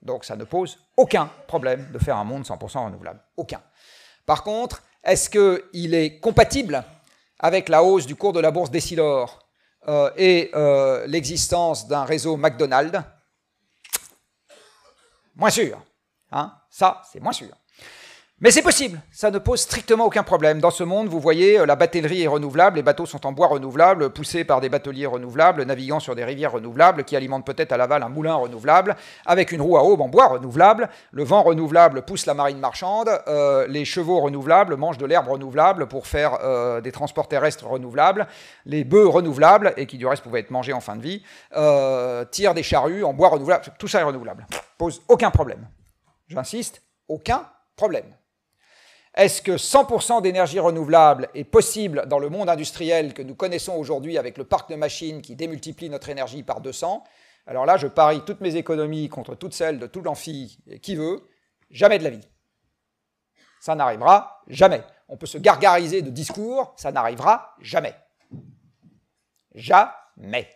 Donc 0.00 0.24
ça 0.24 0.36
ne 0.36 0.44
pose 0.44 0.78
aucun 0.96 1.30
problème 1.46 1.90
de 1.92 1.98
faire 1.98 2.16
un 2.16 2.24
monde 2.24 2.44
100% 2.44 2.84
renouvelable. 2.84 3.20
Aucun. 3.36 3.62
Par 4.26 4.44
contre, 4.44 4.82
est-ce 5.02 5.28
qu'il 5.30 5.94
est 5.94 6.20
compatible 6.20 6.84
avec 7.38 7.68
la 7.68 7.82
hausse 7.82 8.06
du 8.06 8.14
cours 8.14 8.32
de 8.32 8.40
la 8.40 8.52
bourse 8.52 8.70
d'Essilor 8.70 9.41
euh, 9.88 10.10
et 10.16 10.50
euh, 10.54 11.06
l'existence 11.06 11.88
d'un 11.88 12.04
réseau 12.04 12.36
McDonald's, 12.36 13.02
moins 15.34 15.50
sûr. 15.50 15.82
Hein 16.30 16.54
Ça, 16.70 17.02
c'est 17.10 17.20
moins 17.20 17.32
sûr. 17.32 17.48
Mais 18.42 18.50
c'est 18.50 18.62
possible, 18.62 19.00
ça 19.12 19.30
ne 19.30 19.38
pose 19.38 19.60
strictement 19.60 20.04
aucun 20.04 20.24
problème. 20.24 20.60
Dans 20.60 20.72
ce 20.72 20.82
monde, 20.82 21.06
vous 21.06 21.20
voyez, 21.20 21.60
euh, 21.60 21.64
la 21.64 21.76
battellerie 21.76 22.22
est 22.24 22.26
renouvelable, 22.26 22.74
les 22.74 22.82
bateaux 22.82 23.06
sont 23.06 23.24
en 23.24 23.30
bois 23.30 23.46
renouvelable, 23.46 24.10
poussés 24.10 24.42
par 24.42 24.60
des 24.60 24.68
bateliers 24.68 25.06
renouvelables, 25.06 25.62
naviguant 25.62 26.00
sur 26.00 26.16
des 26.16 26.24
rivières 26.24 26.50
renouvelables, 26.50 27.04
qui 27.04 27.14
alimentent 27.14 27.46
peut-être 27.46 27.70
à 27.70 27.76
l'aval 27.76 28.02
un 28.02 28.08
moulin 28.08 28.34
renouvelable, 28.34 28.96
avec 29.26 29.52
une 29.52 29.60
roue 29.60 29.76
à 29.76 29.84
aube 29.84 30.00
en 30.00 30.08
bois 30.08 30.26
renouvelable. 30.26 30.88
Le 31.12 31.22
vent 31.22 31.44
renouvelable 31.44 32.02
pousse 32.02 32.26
la 32.26 32.34
marine 32.34 32.58
marchande, 32.58 33.10
euh, 33.28 33.68
les 33.68 33.84
chevaux 33.84 34.18
renouvelables 34.18 34.74
mangent 34.74 34.98
de 34.98 35.06
l'herbe 35.06 35.28
renouvelable 35.28 35.86
pour 35.86 36.08
faire 36.08 36.38
euh, 36.42 36.80
des 36.80 36.90
transports 36.90 37.28
terrestres 37.28 37.68
renouvelables, 37.68 38.26
les 38.66 38.82
bœufs 38.82 39.06
renouvelables, 39.06 39.72
et 39.76 39.86
qui 39.86 39.98
du 39.98 40.06
reste 40.08 40.24
pouvaient 40.24 40.40
être 40.40 40.50
mangés 40.50 40.72
en 40.72 40.80
fin 40.80 40.96
de 40.96 41.02
vie, 41.02 41.22
tirent 42.32 42.54
des 42.54 42.64
charrues 42.64 43.04
en 43.04 43.12
bois 43.12 43.28
renouvelable. 43.28 43.66
Tout 43.78 43.86
ça 43.86 44.00
est 44.00 44.02
renouvelable. 44.02 44.48
Pose 44.78 45.00
aucun 45.06 45.30
problème. 45.30 45.68
J'insiste, 46.26 46.82
aucun 47.06 47.46
problème. 47.76 48.06
Est-ce 49.14 49.42
que 49.42 49.52
100% 49.52 50.22
d'énergie 50.22 50.58
renouvelable 50.58 51.28
est 51.34 51.44
possible 51.44 52.06
dans 52.06 52.18
le 52.18 52.30
monde 52.30 52.48
industriel 52.48 53.12
que 53.12 53.20
nous 53.20 53.34
connaissons 53.34 53.74
aujourd'hui 53.74 54.16
avec 54.16 54.38
le 54.38 54.44
parc 54.44 54.70
de 54.70 54.74
machines 54.74 55.20
qui 55.20 55.36
démultiplie 55.36 55.90
notre 55.90 56.08
énergie 56.08 56.42
par 56.42 56.62
200 56.62 57.04
Alors 57.46 57.66
là, 57.66 57.76
je 57.76 57.88
parie 57.88 58.24
toutes 58.24 58.40
mes 58.40 58.56
économies 58.56 59.10
contre 59.10 59.34
toutes 59.34 59.52
celles 59.52 59.78
de 59.78 59.86
tout 59.86 60.00
l'amphi 60.00 60.58
qui 60.80 60.96
veut, 60.96 61.28
jamais 61.70 61.98
de 61.98 62.04
la 62.04 62.10
vie. 62.10 62.26
Ça 63.60 63.74
n'arrivera 63.74 64.42
jamais. 64.48 64.82
on 65.08 65.18
peut 65.18 65.26
se 65.26 65.36
gargariser 65.36 66.00
de 66.00 66.10
discours, 66.10 66.72
ça 66.76 66.90
n'arrivera 66.90 67.54
jamais. 67.60 67.94
Jamais. 69.54 70.48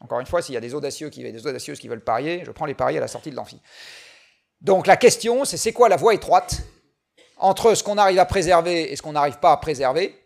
Encore 0.00 0.20
une 0.20 0.26
fois, 0.26 0.42
s'il 0.42 0.54
y 0.54 0.58
a 0.58 0.60
des 0.60 0.74
audacieux 0.74 1.08
qui, 1.08 1.22
des 1.22 1.46
audacieuses 1.46 1.78
qui 1.78 1.88
veulent 1.88 2.04
parier, 2.04 2.44
je 2.44 2.50
prends 2.50 2.66
les 2.66 2.74
paris 2.74 2.98
à 2.98 3.00
la 3.00 3.08
sortie 3.08 3.30
de 3.30 3.36
l'amphi. 3.36 3.60
Donc 4.60 4.86
la 4.86 4.96
question, 4.96 5.44
c'est 5.44 5.56
c'est 5.56 5.72
quoi 5.72 5.88
la 5.88 5.96
voie 5.96 6.14
étroite 6.14 6.62
entre 7.38 7.74
ce 7.74 7.84
qu'on 7.84 7.98
arrive 7.98 8.18
à 8.18 8.24
préserver 8.24 8.92
et 8.92 8.96
ce 8.96 9.02
qu'on 9.02 9.12
n'arrive 9.12 9.38
pas 9.38 9.52
à 9.52 9.56
préserver, 9.58 10.18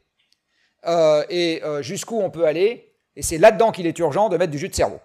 euh, 0.86 1.24
et 1.28 1.62
euh, 1.64 1.82
jusqu'où 1.82 2.20
on 2.20 2.30
peut 2.30 2.46
aller, 2.46 2.94
et 3.16 3.22
c'est 3.22 3.38
là-dedans 3.38 3.72
qu'il 3.72 3.86
est 3.86 3.98
urgent 3.98 4.28
de 4.28 4.36
mettre 4.36 4.52
du 4.52 4.58
jus 4.58 4.68
de 4.68 4.74
cerveau. 4.74 5.00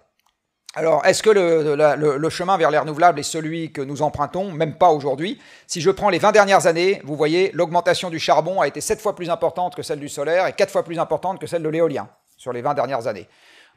Alors, 0.74 1.06
est-ce 1.06 1.22
que 1.22 1.30
le, 1.30 2.28
chemin 2.28 2.58
vers 2.58 2.70
les 2.70 2.76
renouvelables 2.76 3.18
est 3.18 3.22
celui 3.22 3.72
que 3.72 3.80
nous 3.80 4.02
empruntons? 4.02 4.52
Même 4.52 4.76
pas 4.76 4.90
aujourd'hui. 4.90 5.40
Si 5.66 5.80
je 5.80 5.90
prends 5.90 6.10
les 6.10 6.18
20 6.18 6.32
dernières 6.32 6.66
années, 6.66 7.00
vous 7.02 7.16
voyez, 7.16 7.50
l'augmentation 7.54 8.10
du 8.10 8.18
charbon 8.18 8.60
a 8.60 8.68
été 8.68 8.82
7 8.82 9.00
fois 9.00 9.14
plus 9.14 9.30
importante 9.30 9.74
que 9.74 9.82
celle 9.82 10.00
du 10.00 10.10
solaire 10.10 10.46
et 10.46 10.52
4 10.52 10.70
fois 10.70 10.84
plus 10.84 10.98
importante 10.98 11.40
que 11.40 11.46
celle 11.46 11.62
de 11.62 11.70
l'éolien 11.70 12.10
sur 12.36 12.52
les 12.52 12.60
20 12.60 12.74
dernières 12.74 13.06
années. 13.06 13.26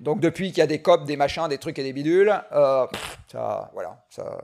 Donc 0.01 0.19
depuis 0.19 0.49
qu'il 0.49 0.57
y 0.57 0.61
a 0.61 0.67
des 0.67 0.81
COP, 0.81 1.05
des 1.05 1.15
machins, 1.15 1.47
des 1.47 1.57
trucs 1.57 1.79
et 1.79 1.83
des 1.83 1.93
bidules, 1.93 2.33
euh, 2.51 2.85
ça, 3.31 3.71
voilà, 3.73 4.03
ça, 4.09 4.37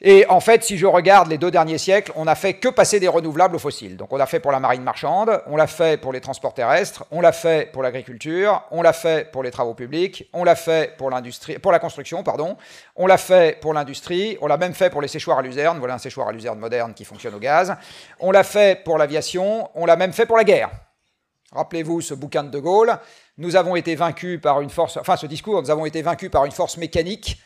et 0.00 0.26
en 0.28 0.40
fait, 0.40 0.64
si 0.64 0.76
je 0.76 0.86
regarde 0.86 1.28
les 1.28 1.38
deux 1.38 1.50
derniers 1.50 1.78
siècles, 1.78 2.12
on 2.16 2.24
n'a 2.24 2.34
fait 2.34 2.54
que 2.54 2.68
passer 2.68 2.98
des 2.98 3.08
renouvelables 3.08 3.56
aux 3.56 3.60
fossiles. 3.60 3.96
Donc 3.96 4.12
on 4.12 4.16
l'a 4.16 4.26
fait 4.26 4.40
pour 4.40 4.50
la 4.50 4.58
marine 4.60 4.82
marchande, 4.82 5.40
on 5.46 5.56
l'a 5.56 5.68
fait 5.68 6.00
pour 6.00 6.12
les 6.12 6.20
transports 6.20 6.52
terrestres, 6.52 7.06
on 7.10 7.20
l'a 7.20 7.32
fait 7.32 7.72
pour 7.72 7.82
l'agriculture, 7.82 8.64
on 8.70 8.82
l'a 8.82 8.92
fait 8.92 9.30
pour 9.30 9.42
les 9.42 9.52
travaux 9.52 9.72
publics, 9.72 10.28
on 10.32 10.42
l'a 10.42 10.56
fait 10.56 10.96
pour 10.98 11.10
l'industrie, 11.10 11.58
pour 11.58 11.70
la 11.70 11.78
construction, 11.78 12.22
pardon, 12.24 12.56
on 12.96 13.06
l'a 13.06 13.16
fait 13.16 13.60
pour 13.60 13.72
l'industrie, 13.72 14.36
on 14.40 14.46
l'a 14.48 14.56
même 14.56 14.74
fait 14.74 14.90
pour 14.90 15.00
les 15.00 15.08
séchoirs 15.08 15.38
à 15.38 15.42
luzerne, 15.42 15.78
voilà 15.78 15.94
un 15.94 15.98
séchoir 15.98 16.28
à 16.28 16.32
luzerne 16.32 16.58
moderne 16.58 16.92
qui 16.92 17.04
fonctionne 17.04 17.34
au 17.34 17.38
gaz, 17.38 17.74
on 18.18 18.32
l'a 18.32 18.44
fait 18.44 18.84
pour 18.84 18.98
l'aviation, 18.98 19.70
on 19.74 19.86
l'a 19.86 19.96
même 19.96 20.12
fait 20.12 20.26
pour 20.26 20.36
la 20.36 20.44
guerre. 20.44 20.70
Rappelez-vous 21.52 22.00
ce 22.00 22.14
bouquin 22.14 22.42
de 22.42 22.50
De 22.50 22.58
Gaulle, 22.58 22.98
nous 23.38 23.54
avons 23.54 23.76
été 23.76 23.94
vaincus 23.94 24.40
par 24.40 24.60
une 24.60 24.70
force, 24.70 24.96
enfin 24.96 25.16
ce 25.16 25.26
discours, 25.26 25.62
nous 25.62 25.70
avons 25.70 25.86
été 25.86 26.02
vaincus 26.02 26.30
par 26.30 26.44
une 26.44 26.52
force 26.52 26.76
mécanique 26.78 27.40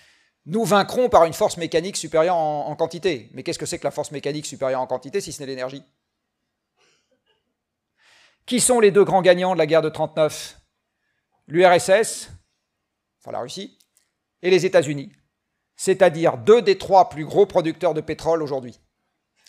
nous 0.46 0.64
vaincrons 0.64 1.08
par 1.08 1.24
une 1.24 1.32
force 1.32 1.56
mécanique 1.56 1.96
supérieure 1.96 2.36
en, 2.36 2.74
quantité. 2.76 3.28
Mais 3.32 3.42
qu'est-ce 3.42 3.58
que 3.58 3.66
c'est 3.66 3.78
que 3.78 3.84
la 3.84 3.90
force 3.90 4.12
mécanique 4.12 4.46
supérieure 4.46 4.80
en 4.80 4.86
quantité 4.86 5.20
si 5.20 5.32
ce 5.32 5.40
n'est 5.40 5.46
l'énergie? 5.46 5.82
Qui 8.46 8.60
sont 8.60 8.80
les 8.80 8.90
deux 8.90 9.04
grands 9.04 9.22
gagnants 9.22 9.52
de 9.52 9.58
la 9.58 9.66
guerre 9.66 9.82
de 9.82 9.90
39 9.90 10.58
L'URSS, 11.48 12.30
enfin 13.20 13.32
la 13.32 13.40
Russie, 13.40 13.78
et 14.42 14.50
les 14.50 14.66
États-Unis, 14.66 15.10
c'est-à-dire 15.76 16.36
deux 16.36 16.60
des 16.60 16.76
trois 16.76 17.08
plus 17.08 17.24
gros 17.24 17.46
producteurs 17.46 17.94
de 17.94 18.00
pétrole 18.00 18.42
aujourd'hui. 18.42 18.78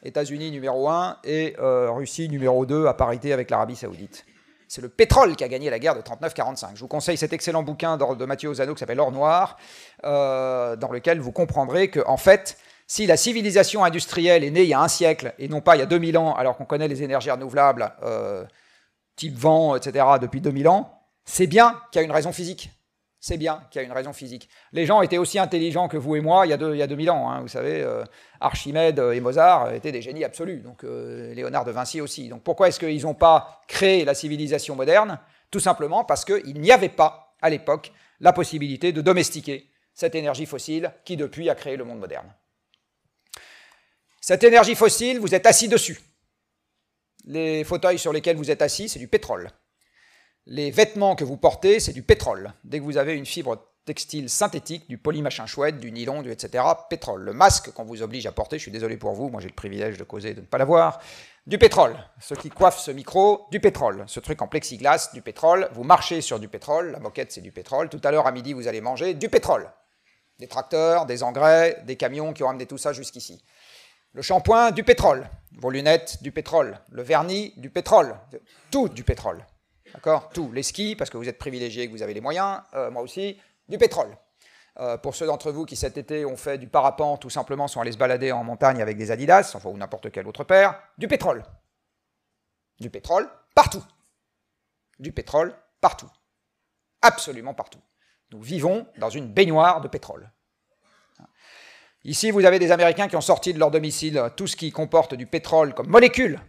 États-Unis 0.04 0.52
numéro 0.52 0.88
1 0.88 1.20
et 1.26 1.56
euh, 1.60 1.92
Russie 1.92 2.30
numéro 2.30 2.66
2 2.66 2.86
à 2.86 2.94
parité 2.94 3.34
avec 3.34 3.50
l'Arabie 3.50 3.76
saoudite. 3.76 4.26
C'est 4.70 4.82
le 4.82 4.90
pétrole 4.90 5.36
qui 5.36 5.44
a 5.44 5.48
gagné 5.48 5.72
la 5.72 5.80
guerre 5.80 5.96
de 5.96 6.02
39-45. 6.02 6.76
Je 6.76 6.80
vous 6.82 6.88
conseille 6.88 7.18
cet 7.18 7.34
excellent 7.34 7.64
bouquin 7.64 7.98
de 7.98 8.26
Mathieu 8.26 8.50
Ozano 8.50 8.76
qui 8.76 8.80
s'appelle 8.80 8.98
L'or 8.98 9.12
noir, 9.12 9.58
euh, 10.04 10.76
dans 10.76 10.92
lequel 10.92 11.20
vous 11.20 11.32
comprendrez 11.32 11.90
que, 11.90 12.02
en 12.06 12.18
fait, 12.18 12.56
si 12.86 13.08
la 13.08 13.18
civilisation 13.18 13.84
industrielle 13.84 14.44
est 14.44 14.52
née 14.52 14.62
il 14.62 14.70
y 14.70 14.76
a 14.76 14.80
un 14.80 14.88
siècle 14.88 15.34
et 15.40 15.48
non 15.48 15.60
pas 15.60 15.76
il 15.76 15.80
y 15.80 15.82
a 15.82 15.88
2000 15.88 16.20
ans, 16.20 16.36
alors 16.36 16.56
qu'on 16.56 16.66
connaît 16.66 16.88
les 16.88 17.02
énergies 17.02 17.32
renouvelables, 17.32 17.96
euh, 18.04 18.46
type 19.16 19.36
vent, 19.36 19.76
etc., 19.76 20.06
depuis 20.22 20.40
2000 20.40 20.68
ans, 20.68 21.02
c'est 21.26 21.48
bien 21.48 21.82
qu'il 21.92 22.00
y 22.00 22.04
a 22.04 22.06
une 22.06 22.12
raison 22.12 22.32
physique 22.32 22.70
c'est 23.20 23.38
bien 23.38 23.64
qu'il 23.70 23.82
y 23.82 23.84
a 23.84 23.88
une 23.88 23.94
raison 23.94 24.14
physique. 24.14 24.50
Les 24.72 24.86
gens 24.86 25.02
étaient 25.02 25.18
aussi 25.18 25.40
intelligents 25.40 25.88
que 25.88 25.98
vous 25.98 26.16
et 26.16 26.22
moi 26.22 26.46
il 26.46 26.50
y 26.50 26.54
a, 26.54 26.58
deux, 26.58 26.74
il 26.74 26.78
y 26.78 26.82
a 26.82 26.88
2000 26.88 27.12
ans. 27.12 27.30
Hein, 27.30 27.42
vous 27.42 27.48
savez, 27.48 27.82
euh, 27.82 28.04
Archimède 28.40 29.00
et 29.00 29.20
Mozart 29.20 29.74
étaient 29.74 29.92
des 29.92 30.02
génies 30.02 30.24
absolus, 30.24 30.62
donc 30.62 30.84
euh, 30.84 31.34
Léonard 31.34 31.66
de 31.66 31.72
Vinci 31.72 32.02
aussi. 32.02 32.30
Donc 32.30 32.44
pourquoi 32.44 32.70
est-ce 32.70 32.80
qu'ils 32.80 33.04
n'ont 33.04 33.14
pas 33.14 33.62
créé 33.68 34.06
la 34.06 34.14
civilisation 34.14 34.76
moderne? 34.76 35.20
Tout 35.52 35.60
simplement 35.60 36.04
parce 36.04 36.26
qu'il 36.26 36.60
n'y 36.60 36.72
avait 36.72 36.90
pas, 36.90 37.36
à 37.42 37.50
l'époque, 37.50 37.92
la 38.20 38.34
possibilité 38.34 38.92
de 38.92 39.02
domestiquer 39.02 39.70
cette 39.94 40.16
énergie 40.16 40.46
fossile 40.46 40.94
qui, 41.04 41.18
depuis, 41.18 41.50
a 41.50 41.56
créé 41.56 41.76
le 41.76 41.84
monde 41.84 42.00
moderne. 42.00 42.34
Cette 44.22 44.44
énergie 44.44 44.76
fossile, 44.76 45.20
vous 45.20 45.34
êtes 45.34 45.46
assis 45.46 45.68
dessus. 45.68 46.00
Les 47.26 47.64
fauteuils 47.64 48.00
sur 48.00 48.14
lesquels 48.14 48.38
vous 48.38 48.52
êtes 48.52 48.62
assis, 48.62 48.88
c'est 48.90 49.00
du 49.00 49.08
pétrole. 49.08 49.50
Les 50.52 50.72
vêtements 50.72 51.16
que 51.16 51.24
vous 51.24 51.38
portez, 51.38 51.80
c'est 51.80 51.94
du 51.94 52.02
pétrole. 52.02 52.54
Dès 52.64 52.80
que 52.80 52.84
vous 52.84 52.98
avez 52.98 53.16
une 53.16 53.28
fibre 53.28 53.68
textile 53.86 54.32
synthétique, 54.32 54.90
du 54.90 54.98
polymachin 54.98 55.46
chouette, 55.46 55.80
du 55.80 55.92
nylon, 55.92 56.24
du 56.24 56.32
etc., 56.32 56.64
pétrole. 56.90 57.22
Le 57.22 57.34
masque 57.34 57.72
qu'on 57.72 57.84
vous 57.84 58.02
oblige 58.02 58.26
à 58.26 58.32
porter, 58.32 58.58
je 58.58 58.64
suis 58.64 58.72
désolé 58.72 58.98
pour 58.98 59.14
vous, 59.14 59.30
moi 59.30 59.42
j'ai 59.42 59.48
le 59.48 59.54
privilège 59.54 60.00
de 60.00 60.04
causer 60.04 60.34
de 60.34 60.42
ne 60.42 60.46
pas 60.48 60.58
l'avoir, 60.58 61.02
du 61.46 61.60
pétrole. 61.60 61.96
Ceux 62.20 62.36
qui 62.36 62.50
coiffent 62.50 62.80
ce 62.80 62.90
micro, 62.90 63.46
du 63.52 63.60
pétrole. 63.60 64.04
Ce 64.08 64.20
truc 64.20 64.42
en 64.42 64.48
plexiglas, 64.48 65.12
du 65.14 65.22
pétrole. 65.22 65.70
Vous 65.74 65.84
marchez 65.84 66.20
sur 66.20 66.40
du 66.40 66.48
pétrole, 66.48 66.94
la 66.94 67.00
moquette 67.00 67.32
c'est 67.32 67.42
du 67.42 67.52
pétrole. 67.52 67.88
Tout 67.88 68.02
à 68.04 68.10
l'heure 68.10 68.26
à 68.26 68.32
midi, 68.32 68.54
vous 68.54 68.68
allez 68.68 68.82
manger 68.82 69.14
du 69.14 69.30
pétrole. 69.30 69.72
Des 70.40 70.48
tracteurs, 70.48 71.06
des 71.06 71.22
engrais, 71.22 71.84
des 71.86 71.96
camions 71.96 72.34
qui 72.34 72.42
ont 72.42 72.50
amené 72.50 72.66
tout 72.66 72.80
ça 72.80 72.92
jusqu'ici. 72.92 73.44
Le 74.14 74.24
shampoing, 74.24 74.72
du 74.72 74.84
pétrole. 74.84 75.30
Vos 75.60 75.70
lunettes, 75.70 76.24
du 76.24 76.32
pétrole. 76.32 76.80
Le 76.90 77.04
vernis, 77.04 77.54
du 77.58 77.70
pétrole. 77.70 78.16
Tout 78.72 78.90
du 78.90 79.04
pétrole. 79.04 79.46
D'accord? 79.94 80.30
Tout. 80.30 80.52
Les 80.52 80.64
skis, 80.64 80.96
parce 80.96 81.10
que 81.10 81.18
vous 81.18 81.28
êtes 81.28 81.38
privilégiés, 81.38 81.88
que 81.88 81.92
vous 81.92 82.04
avez 82.04 82.14
les 82.14 82.22
moyens, 82.22 82.62
euh, 82.74 82.92
moi 82.92 83.02
aussi, 83.02 83.40
du 83.68 83.78
pétrole. 83.78 84.18
Euh, 84.80 84.98
pour 84.98 85.16
ceux 85.16 85.26
d'entre 85.26 85.52
vous 85.52 85.66
qui 85.66 85.76
cet 85.76 85.98
été 85.98 86.26
ont 86.26 86.38
fait 86.38 86.58
du 86.58 86.68
parapente, 86.68 87.22
tout 87.22 87.30
simplement 87.30 87.68
sont 87.68 87.82
allés 87.82 87.92
se 87.92 87.98
balader 87.98 88.32
en 88.32 88.44
montagne 88.44 88.82
avec 88.82 88.98
des 88.98 89.12
Adidas, 89.12 89.52
enfin, 89.56 89.70
ou 89.70 89.78
n'importe 89.78 90.12
quel 90.12 90.28
autre 90.28 90.44
paire, 90.44 90.82
du 90.98 91.08
pétrole. 91.08 91.44
Du 92.80 92.90
pétrole 92.90 93.30
partout. 93.56 93.84
Du 95.00 95.12
pétrole 95.12 95.54
partout. 95.82 96.10
Absolument 97.02 97.54
partout. 97.54 97.82
Nous 98.32 98.42
vivons 98.42 98.88
dans 98.98 99.10
une 99.10 99.28
baignoire 99.28 99.82
de 99.82 99.88
pétrole. 99.88 100.32
Ici, 102.06 102.32
vous 102.32 102.46
avez 102.46 102.60
des 102.60 102.72
Américains 102.72 103.10
qui 103.10 103.18
ont 103.18 103.22
sorti 103.22 103.54
de 103.54 103.60
leur 103.60 103.72
domicile 103.72 104.32
tout 104.38 104.48
ce 104.48 104.56
qui 104.56 104.72
comporte 104.72 105.16
du 105.16 105.26
pétrole 105.26 105.74
comme 105.74 105.90
molécule 105.90 106.40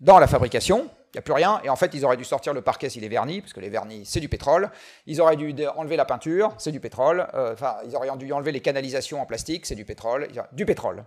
dans 0.00 0.18
la 0.18 0.28
fabrication, 0.28 0.88
il 1.12 1.16
n'y 1.16 1.18
a 1.18 1.22
plus 1.22 1.34
rien, 1.34 1.60
et 1.62 1.68
en 1.68 1.76
fait, 1.76 1.92
ils 1.92 2.06
auraient 2.06 2.16
dû 2.16 2.24
sortir 2.24 2.54
le 2.54 2.62
parquet 2.62 2.88
s'il 2.88 3.04
est 3.04 3.08
verni, 3.08 3.42
parce 3.42 3.52
que 3.52 3.60
les 3.60 3.68
vernis, 3.68 4.06
c'est 4.06 4.20
du 4.20 4.30
pétrole. 4.30 4.70
Ils 5.06 5.20
auraient 5.20 5.36
dû 5.36 5.54
enlever 5.76 5.96
la 5.96 6.06
peinture, 6.06 6.54
c'est 6.56 6.72
du 6.72 6.80
pétrole. 6.80 7.26
Euh, 7.34 7.52
enfin, 7.52 7.76
ils 7.84 7.94
auraient 7.94 8.08
dû 8.16 8.32
enlever 8.32 8.50
les 8.50 8.60
canalisations 8.60 9.20
en 9.20 9.26
plastique, 9.26 9.66
c'est 9.66 9.74
du 9.74 9.84
pétrole. 9.84 10.28
Du 10.52 10.64
pétrole. 10.64 11.04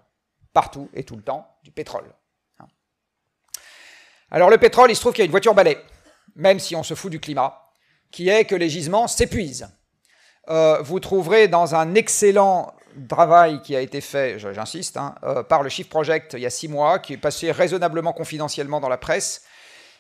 Partout 0.53 0.89
et 0.93 1.03
tout 1.03 1.15
le 1.15 1.23
temps, 1.23 1.47
du 1.63 1.71
pétrole. 1.71 2.13
Hein. 2.59 2.65
Alors, 4.29 4.51
le 4.51 4.59
pétrole, 4.59 4.91
il 4.91 4.95
se 4.95 5.01
trouve 5.01 5.13
qu'il 5.13 5.23
y 5.23 5.23
a 5.23 5.25
une 5.25 5.31
voiture 5.31 5.55
balai, 5.55 5.79
même 6.35 6.59
si 6.59 6.75
on 6.75 6.83
se 6.83 6.93
fout 6.93 7.09
du 7.09 7.19
climat, 7.19 7.71
qui 8.11 8.29
est 8.29 8.45
que 8.45 8.55
les 8.55 8.69
gisements 8.69 9.07
s'épuisent. 9.07 9.67
Euh, 10.49 10.83
vous 10.83 10.99
trouverez 10.99 11.47
dans 11.47 11.73
un 11.73 11.95
excellent 11.95 12.75
travail 13.09 13.61
qui 13.63 13.75
a 13.75 13.81
été 13.81 14.01
fait, 14.01 14.37
j'insiste, 14.37 14.97
hein, 14.97 15.15
euh, 15.23 15.41
par 15.41 15.63
le 15.63 15.69
Shift 15.69 15.89
Project 15.89 16.33
il 16.33 16.41
y 16.41 16.45
a 16.45 16.51
six 16.51 16.67
mois, 16.67 16.99
qui 16.99 17.13
est 17.13 17.17
passé 17.17 17.51
raisonnablement 17.51 18.13
confidentiellement 18.13 18.79
dans 18.79 18.87
la 18.87 18.97
presse, 18.97 19.41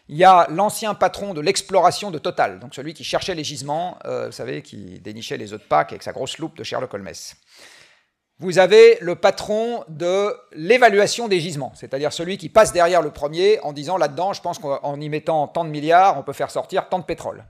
il 0.07 0.17
y 0.17 0.23
a 0.23 0.47
l'ancien 0.49 0.93
patron 0.93 1.33
de 1.33 1.41
l'exploration 1.41 2.11
de 2.11 2.19
Total, 2.19 2.59
donc 2.59 2.75
celui 2.75 2.93
qui 2.93 3.03
cherchait 3.03 3.33
les 3.35 3.43
gisements, 3.43 3.97
euh, 4.05 4.27
vous 4.27 4.31
savez, 4.31 4.61
qui 4.61 4.99
dénichait 4.99 5.37
les 5.37 5.53
œufs 5.53 5.61
de 5.61 5.65
Pâques 5.65 5.91
avec 5.91 6.03
sa 6.03 6.11
grosse 6.11 6.37
loupe 6.37 6.57
de 6.57 6.63
Sherlock 6.63 6.93
Holmes. 6.93 7.09
Vous 8.37 8.59
avez 8.59 8.97
le 8.99 9.15
patron 9.15 9.83
de 9.87 10.35
l'évaluation 10.51 11.27
des 11.27 11.39
gisements, 11.39 11.71
c'est-à-dire 11.73 12.11
celui 12.11 12.37
qui 12.37 12.49
passe 12.49 12.73
derrière 12.73 13.01
le 13.01 13.11
premier 13.11 13.59
en 13.61 13.71
disant 13.71 13.97
là-dedans, 13.97 14.33
je 14.33 14.41
pense 14.41 14.59
qu'en 14.59 14.99
y 14.99 15.09
mettant 15.09 15.47
tant 15.47 15.63
de 15.63 15.69
milliards, 15.69 16.19
on 16.19 16.23
peut 16.23 16.33
faire 16.33 16.51
sortir 16.51 16.89
tant 16.89 16.99
de 16.99 17.05
pétrole. 17.05 17.45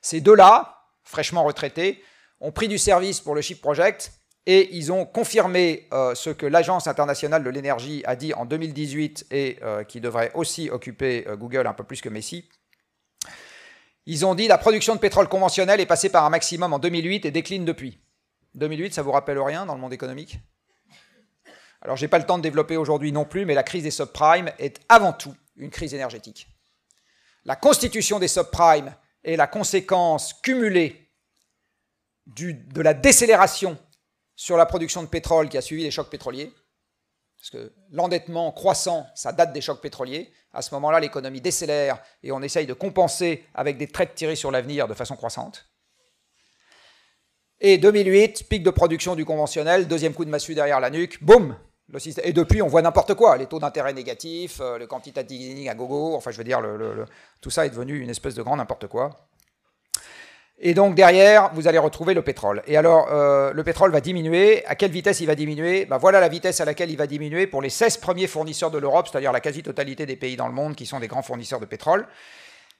Ces 0.00 0.20
deux-là, 0.20 0.84
fraîchement 1.02 1.42
retraités, 1.42 2.02
ont 2.40 2.52
pris 2.52 2.68
du 2.68 2.78
service 2.78 3.20
pour 3.20 3.34
le 3.34 3.42
Chip 3.42 3.60
Project 3.60 4.12
et 4.46 4.74
ils 4.76 4.90
ont 4.90 5.04
confirmé 5.04 5.86
euh, 5.92 6.14
ce 6.14 6.30
que 6.30 6.46
l'Agence 6.46 6.86
internationale 6.86 7.44
de 7.44 7.50
l'énergie 7.50 8.02
a 8.06 8.16
dit 8.16 8.32
en 8.34 8.46
2018 8.46 9.26
et 9.30 9.58
euh, 9.62 9.84
qui 9.84 10.00
devrait 10.00 10.32
aussi 10.34 10.70
occuper 10.70 11.26
euh, 11.28 11.36
Google 11.36 11.66
un 11.66 11.74
peu 11.74 11.84
plus 11.84 12.00
que 12.00 12.08
Messi. 12.08 12.48
Ils 14.06 14.24
ont 14.24 14.34
dit 14.34 14.48
la 14.48 14.58
production 14.58 14.94
de 14.94 15.00
pétrole 15.00 15.28
conventionnel 15.28 15.78
est 15.80 15.86
passée 15.86 16.08
par 16.08 16.24
un 16.24 16.30
maximum 16.30 16.72
en 16.72 16.78
2008 16.78 17.26
et 17.26 17.30
décline 17.30 17.64
depuis. 17.64 18.00
2008, 18.54 18.94
ça 18.94 19.02
vous 19.02 19.12
rappelle 19.12 19.38
rien 19.38 19.66
dans 19.66 19.74
le 19.74 19.80
monde 19.80 19.92
économique? 19.92 20.40
Alors, 21.82 21.96
j'ai 21.96 22.08
pas 22.08 22.18
le 22.18 22.26
temps 22.26 22.36
de 22.36 22.42
développer 22.42 22.76
aujourd'hui 22.76 23.12
non 23.12 23.24
plus, 23.24 23.46
mais 23.46 23.54
la 23.54 23.62
crise 23.62 23.84
des 23.84 23.90
subprimes 23.90 24.50
est 24.58 24.80
avant 24.88 25.12
tout 25.12 25.34
une 25.56 25.70
crise 25.70 25.94
énergétique. 25.94 26.48
La 27.44 27.56
constitution 27.56 28.18
des 28.18 28.28
subprimes 28.28 28.94
est 29.24 29.36
la 29.36 29.46
conséquence 29.46 30.34
cumulée 30.34 31.08
de 32.26 32.82
la 32.82 32.94
décélération 32.94 33.78
sur 34.40 34.56
la 34.56 34.64
production 34.64 35.02
de 35.02 35.06
pétrole 35.06 35.50
qui 35.50 35.58
a 35.58 35.60
suivi 35.60 35.82
les 35.82 35.90
chocs 35.90 36.08
pétroliers, 36.08 36.50
parce 37.36 37.50
que 37.50 37.74
l'endettement 37.90 38.50
croissant, 38.52 39.06
ça 39.14 39.32
date 39.32 39.52
des 39.52 39.60
chocs 39.60 39.82
pétroliers. 39.82 40.32
À 40.54 40.62
ce 40.62 40.74
moment-là, 40.76 40.98
l'économie 40.98 41.42
décélère 41.42 42.00
et 42.22 42.32
on 42.32 42.40
essaye 42.40 42.66
de 42.66 42.72
compenser 42.72 43.44
avec 43.52 43.76
des 43.76 43.86
traites 43.86 44.14
tirées 44.14 44.36
sur 44.36 44.50
l'avenir 44.50 44.88
de 44.88 44.94
façon 44.94 45.14
croissante. 45.14 45.66
Et 47.60 47.76
2008, 47.76 48.48
pic 48.48 48.62
de 48.62 48.70
production 48.70 49.14
du 49.14 49.26
conventionnel, 49.26 49.86
deuxième 49.86 50.14
coup 50.14 50.24
de 50.24 50.30
massue 50.30 50.54
derrière 50.54 50.80
la 50.80 50.88
nuque, 50.88 51.22
boum, 51.22 51.54
et 52.22 52.32
depuis, 52.32 52.62
on 52.62 52.66
voit 52.66 52.80
n'importe 52.80 53.12
quoi, 53.14 53.36
les 53.36 53.44
taux 53.44 53.58
d'intérêt 53.58 53.92
négatifs, 53.92 54.60
le 54.60 54.86
quantitative 54.86 55.68
à 55.68 55.74
gogo, 55.74 56.14
enfin 56.14 56.30
je 56.30 56.38
veux 56.38 56.44
dire, 56.44 56.62
tout 57.42 57.50
ça 57.50 57.66
est 57.66 57.70
devenu 57.70 57.98
une 57.98 58.08
espèce 58.08 58.36
de 58.36 58.42
grand 58.42 58.56
n'importe 58.56 58.86
quoi. 58.86 59.28
Et 60.62 60.74
donc 60.74 60.94
derrière, 60.94 61.50
vous 61.54 61.68
allez 61.68 61.78
retrouver 61.78 62.12
le 62.12 62.20
pétrole. 62.20 62.62
Et 62.66 62.76
alors, 62.76 63.08
euh, 63.10 63.50
le 63.54 63.64
pétrole 63.64 63.90
va 63.92 64.02
diminuer. 64.02 64.64
À 64.66 64.74
quelle 64.74 64.90
vitesse 64.90 65.20
il 65.20 65.26
va 65.26 65.34
diminuer? 65.34 65.86
Ben 65.86 65.96
Voilà 65.96 66.20
la 66.20 66.28
vitesse 66.28 66.60
à 66.60 66.66
laquelle 66.66 66.90
il 66.90 66.98
va 66.98 67.06
diminuer 67.06 67.46
pour 67.46 67.62
les 67.62 67.70
16 67.70 67.96
premiers 67.96 68.26
fournisseurs 68.26 68.70
de 68.70 68.76
l'Europe, 68.76 69.08
c'est-à-dire 69.10 69.32
la 69.32 69.40
quasi-totalité 69.40 70.04
des 70.04 70.16
pays 70.16 70.36
dans 70.36 70.48
le 70.48 70.52
monde 70.52 70.76
qui 70.76 70.84
sont 70.84 71.00
des 71.00 71.08
grands 71.08 71.22
fournisseurs 71.22 71.60
de 71.60 71.64
pétrole. 71.64 72.06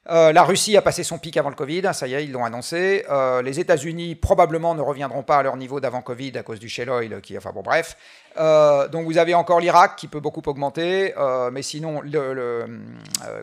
Euh, 0.09 0.33
la 0.33 0.43
Russie 0.45 0.77
a 0.77 0.83
passé 0.83 1.05
son 1.05 1.19
pic 1.19 1.37
avant 1.37 1.51
le 1.51 1.55
Covid, 1.55 1.83
ça 1.93 2.07
y 2.07 2.15
est, 2.15 2.25
ils 2.25 2.33
l'ont 2.33 2.45
annoncé. 2.45 3.05
Euh, 3.11 3.43
les 3.43 3.61
États-Unis 3.61 4.15
probablement 4.15 4.75
ne 4.75 4.81
reviendront 4.81 5.23
pas 5.23 5.39
à 5.39 5.43
leur 5.43 5.57
niveau 5.57 5.79
d'avant 5.79 6.01
Covid 6.01 6.33
à 6.39 6.43
cause 6.43 6.59
du 6.59 6.69
shale 6.69 6.91
oil, 6.91 7.21
qui, 7.23 7.37
enfin 7.37 7.53
bon, 7.53 7.63
bref. 7.63 7.97
Euh, 8.37 8.89
donc 8.89 9.07
vous 9.07 9.19
avez 9.19 9.35
encore 9.35 9.61
l'Irak 9.61 9.97
qui 9.97 10.09
peut 10.09 10.21
beaucoup 10.21 10.43
augmenter, 10.47 11.15
mais 11.53 11.63
sinon, 11.63 12.01
le, 12.01 12.81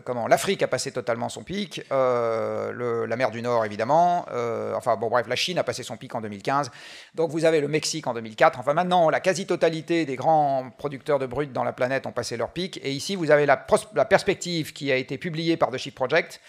comment 0.04 0.26
l'Afrique 0.26 0.62
a 0.62 0.68
passé 0.68 0.92
totalement 0.92 1.28
son 1.28 1.42
pic, 1.42 1.82
la 1.90 3.16
mer 3.16 3.30
du 3.30 3.42
Nord 3.42 3.64
évidemment. 3.64 4.26
enfin 4.74 4.96
bon, 4.96 5.08
bref, 5.08 5.26
la 5.28 5.36
Chine 5.36 5.58
a 5.58 5.64
passé 5.64 5.82
son 5.82 5.96
pic 5.96 6.14
en 6.14 6.20
2015. 6.20 6.70
Donc 7.14 7.30
vous 7.30 7.44
avez 7.44 7.60
le 7.60 7.68
Mexique 7.68 8.06
en 8.06 8.14
2004. 8.14 8.58
Enfin 8.58 8.74
maintenant, 8.74 9.10
la 9.10 9.20
quasi-totalité 9.20 10.06
des 10.06 10.16
grands 10.16 10.70
producteurs 10.76 11.18
de 11.18 11.26
brut 11.26 11.52
dans 11.52 11.64
la 11.64 11.72
planète 11.72 12.06
ont 12.06 12.12
passé 12.12 12.36
leur 12.36 12.50
pic. 12.50 12.80
Et 12.82 12.92
ici, 12.92 13.16
vous 13.16 13.30
avez 13.30 13.46
la, 13.46 13.66
la 13.94 14.04
perspective 14.04 14.72
qui 14.72 14.90
a 14.90 14.96
été 14.96 15.18
publiée 15.18 15.56
par 15.56 15.70
The 15.70 15.78
Ship 15.78 15.94
Project 15.94 16.40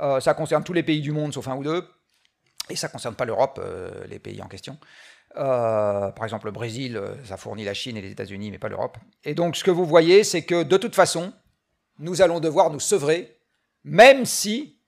euh, 0.00 0.20
ça 0.20 0.34
concerne 0.34 0.64
tous 0.64 0.72
les 0.72 0.82
pays 0.82 1.00
du 1.00 1.12
monde 1.12 1.32
sauf 1.32 1.48
un 1.48 1.56
ou 1.56 1.64
deux. 1.64 1.88
Et 2.70 2.76
ça 2.76 2.88
ne 2.88 2.92
concerne 2.92 3.14
pas 3.14 3.26
l'Europe, 3.26 3.60
euh, 3.62 4.04
les 4.08 4.18
pays 4.18 4.40
en 4.40 4.48
question. 4.48 4.78
Euh, 5.36 6.10
par 6.10 6.24
exemple, 6.24 6.46
le 6.46 6.52
Brésil, 6.52 7.00
ça 7.24 7.36
fournit 7.36 7.64
la 7.64 7.74
Chine 7.74 7.96
et 7.96 8.02
les 8.02 8.10
États-Unis, 8.10 8.50
mais 8.50 8.58
pas 8.58 8.68
l'Europe. 8.68 8.98
Et 9.24 9.34
donc, 9.34 9.56
ce 9.56 9.64
que 9.64 9.70
vous 9.70 9.84
voyez, 9.84 10.24
c'est 10.24 10.42
que 10.42 10.62
de 10.62 10.76
toute 10.76 10.94
façon, 10.94 11.32
nous 11.98 12.22
allons 12.22 12.40
devoir 12.40 12.70
nous 12.70 12.80
sevrer, 12.80 13.38
même 13.84 14.24
si 14.24 14.78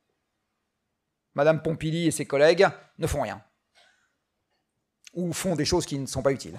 Madame 1.34 1.62
Pompili 1.62 2.06
et 2.06 2.10
ses 2.10 2.24
collègues 2.24 2.66
ne 2.98 3.06
font 3.06 3.22
rien. 3.22 3.42
Ou 5.14 5.32
font 5.32 5.54
des 5.54 5.64
choses 5.64 5.86
qui 5.86 5.98
ne 5.98 6.06
sont 6.06 6.22
pas 6.22 6.32
utiles. 6.32 6.58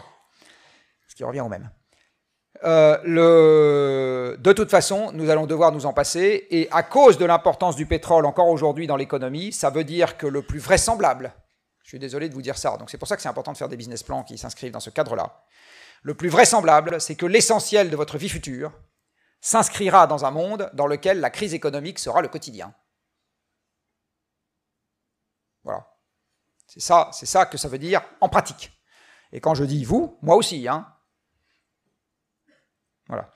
Ce 1.07 1.15
qui 1.15 1.23
revient 1.23 1.41
au 1.41 1.49
même. 1.49 1.69
Euh. 2.63 4.38
De 4.38 4.53
toute 4.53 4.69
façon, 4.69 5.11
nous 5.13 5.29
allons 5.29 5.47
devoir 5.47 5.71
nous 5.71 5.85
en 5.85 5.93
passer. 5.93 6.47
Et 6.51 6.67
à 6.71 6.83
cause 6.83 7.17
de 7.17 7.25
l'importance 7.25 7.75
du 7.75 7.85
pétrole 7.85 8.25
encore 8.25 8.49
aujourd'hui 8.49 8.88
dans 8.88 8.95
l'économie, 8.95 9.51
ça 9.51 9.69
veut 9.69 9.83
dire 9.83 10.17
que 10.17 10.27
le 10.27 10.41
plus 10.41 10.59
vraisemblable, 10.59 11.33
je 11.88 11.91
suis 11.91 11.99
désolé 11.99 12.27
de 12.27 12.33
vous 12.33 12.41
dire 12.41 12.57
ça, 12.57 12.75
donc 12.75 12.89
c'est 12.89 12.97
pour 12.97 13.07
ça 13.07 13.15
que 13.15 13.21
c'est 13.21 13.29
important 13.29 13.53
de 13.53 13.57
faire 13.57 13.69
des 13.69 13.77
business 13.77 14.03
plans 14.03 14.21
qui 14.21 14.38
s'inscrivent 14.38 14.73
dans 14.73 14.81
ce 14.81 14.89
cadre-là. 14.89 15.45
Le 16.01 16.15
plus 16.15 16.27
vraisemblable, 16.27 16.99
c'est 16.99 17.15
que 17.15 17.25
l'essentiel 17.25 17.89
de 17.89 17.95
votre 17.95 18.17
vie 18.17 18.27
future 18.27 18.73
s'inscrira 19.39 20.05
dans 20.05 20.25
un 20.25 20.31
monde 20.31 20.69
dans 20.73 20.85
lequel 20.85 21.21
la 21.21 21.29
crise 21.29 21.53
économique 21.53 21.97
sera 21.99 22.21
le 22.21 22.27
quotidien. 22.27 22.75
Voilà. 25.63 25.88
C'est 26.67 26.81
ça, 26.81 27.09
c'est 27.13 27.25
ça 27.25 27.45
que 27.45 27.57
ça 27.57 27.69
veut 27.69 27.79
dire 27.79 28.01
en 28.19 28.27
pratique. 28.27 28.77
Et 29.31 29.39
quand 29.39 29.55
je 29.55 29.63
dis 29.63 29.85
vous, 29.85 30.19
moi 30.21 30.35
aussi, 30.35 30.67
hein, 30.67 30.93
voilà. 33.07 33.33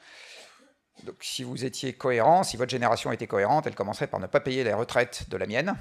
Donc 1.04 1.16
si 1.22 1.46
vous 1.46 1.64
étiez 1.64 1.94
cohérent, 1.94 2.44
si 2.44 2.58
votre 2.58 2.72
génération 2.72 3.14
était 3.14 3.28
cohérente, 3.28 3.66
elle 3.66 3.76
commencerait 3.76 4.08
par 4.08 4.20
ne 4.20 4.28
pas 4.28 4.42
payer 4.42 4.66
les 4.66 4.74
retraites 4.74 5.30
de 5.30 5.38
la 5.38 5.48
mienne, 5.48 5.74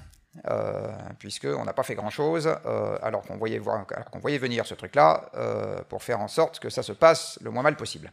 puisqu'on 1.19 1.65
n'a 1.65 1.73
pas 1.73 1.83
fait 1.83 1.95
grand-chose, 1.95 2.49
euh, 2.67 2.99
alors 3.03 3.23
qu'on 3.23 3.37
voyait, 3.37 3.59
venir 3.59 4.67
ce 4.67 4.75
truc-là, 4.75 5.31
euh, 5.35 5.79
pour 5.89 6.03
faire 6.03 6.21
en 6.21 6.29
sorte 6.29 6.61
que 6.61 6.71
ça 6.71 6.83
se 6.83 6.93
passe 6.93 7.39
le 7.43 7.51
moins 7.51 7.63
mal 7.63 7.77
possible. 7.77 8.13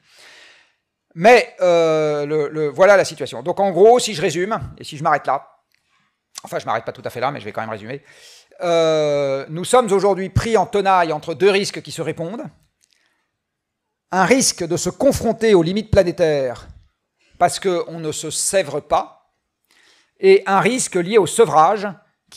Mais 1.15 1.55
voilà 1.59 2.97
la 2.97 3.05
situation. 3.05 3.43
Donc 3.43 3.59
en 3.59 3.71
gros, 3.71 3.99
si 3.99 4.13
je 4.13 4.21
résume, 4.21 4.59
et 4.77 4.83
si 4.83 4.97
je 4.97 5.03
m'arrête 5.03 5.27
là, 5.27 5.47
enfin 6.43 6.59
je 6.59 6.65
m'arrête 6.65 6.85
pas 6.85 6.91
tout 6.91 7.03
à 7.05 7.09
fait 7.09 7.19
là, 7.19 7.31
mais 7.31 7.39
je 7.39 7.45
vais 7.45 7.51
quand 7.51 7.61
même 7.61 7.69
résumer, 7.69 8.03
nous 9.49 9.65
sommes 9.65 9.91
aujourd'hui 9.91 10.29
pris 10.29 10.57
en 10.57 10.65
tenaille 10.65 11.13
entre 11.13 11.33
deux 11.33 11.51
risques 11.51 11.81
qui 11.81 11.91
se 11.91 12.01
répondent 12.01 12.43
un 14.11 14.25
risque 14.25 14.65
de 14.65 14.77
se 14.77 14.89
confronter 14.89 15.53
aux 15.53 15.63
limites 15.63 15.91
planétaires 15.91 16.67
parce 17.37 17.59
qu'on 17.59 17.99
ne 17.99 18.11
se 18.11 18.31
sèvre 18.31 18.79
pas, 18.79 19.33
et 20.19 20.41
un 20.47 20.59
risque 20.59 20.95
lié 20.95 21.19
au 21.19 21.27
sevrage 21.27 21.87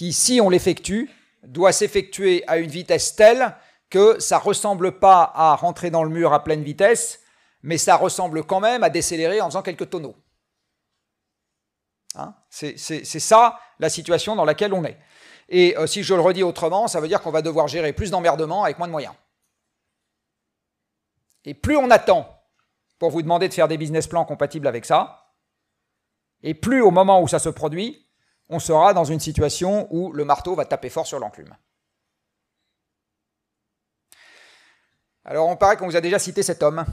qui, 0.00 0.14
si 0.14 0.40
on 0.40 0.48
l'effectue, 0.48 1.10
doit 1.42 1.72
s'effectuer 1.72 2.42
à 2.46 2.56
une 2.56 2.70
vitesse 2.70 3.16
telle 3.16 3.54
que 3.90 4.18
ça 4.18 4.38
ne 4.38 4.42
ressemble 4.42 4.98
pas 4.98 5.30
à 5.34 5.54
rentrer 5.54 5.90
dans 5.90 6.04
le 6.04 6.08
mur 6.08 6.32
à 6.32 6.42
pleine 6.42 6.62
vitesse, 6.62 7.20
mais 7.62 7.76
ça 7.76 7.96
ressemble 7.96 8.44
quand 8.44 8.60
même 8.60 8.82
à 8.82 8.88
décélérer 8.88 9.42
en 9.42 9.50
faisant 9.50 9.60
quelques 9.60 9.90
tonneaux. 9.90 10.16
Hein 12.14 12.34
c'est 12.48 12.78
ça 12.78 13.60
la 13.78 13.90
situation 13.90 14.36
dans 14.36 14.46
laquelle 14.46 14.72
on 14.72 14.86
est. 14.86 14.96
Et 15.50 15.76
euh, 15.76 15.86
si 15.86 16.02
je 16.02 16.14
le 16.14 16.22
redis 16.22 16.44
autrement, 16.44 16.88
ça 16.88 16.98
veut 16.98 17.08
dire 17.08 17.20
qu'on 17.20 17.30
va 17.30 17.42
devoir 17.42 17.68
gérer 17.68 17.92
plus 17.92 18.10
d'emmerdements 18.10 18.64
avec 18.64 18.78
moins 18.78 18.86
de 18.86 18.92
moyens. 18.92 19.14
Et 21.44 21.52
plus 21.52 21.76
on 21.76 21.90
attend 21.90 22.42
pour 22.98 23.10
vous 23.10 23.20
demander 23.20 23.50
de 23.50 23.52
faire 23.52 23.68
des 23.68 23.76
business 23.76 24.06
plans 24.06 24.24
compatibles 24.24 24.66
avec 24.66 24.86
ça, 24.86 25.34
et 26.42 26.54
plus 26.54 26.80
au 26.80 26.90
moment 26.90 27.20
où 27.20 27.28
ça 27.28 27.38
se 27.38 27.50
produit, 27.50 28.06
on 28.50 28.58
sera 28.58 28.92
dans 28.92 29.04
une 29.04 29.20
situation 29.20 29.86
où 29.90 30.12
le 30.12 30.24
marteau 30.24 30.54
va 30.54 30.64
taper 30.64 30.90
fort 30.90 31.06
sur 31.06 31.18
l'enclume. 31.18 31.56
Alors 35.24 35.48
on 35.48 35.56
paraît 35.56 35.76
qu'on 35.76 35.86
vous 35.86 35.96
a 35.96 36.00
déjà 36.00 36.18
cité 36.18 36.42
cet 36.42 36.62
homme, 36.62 36.84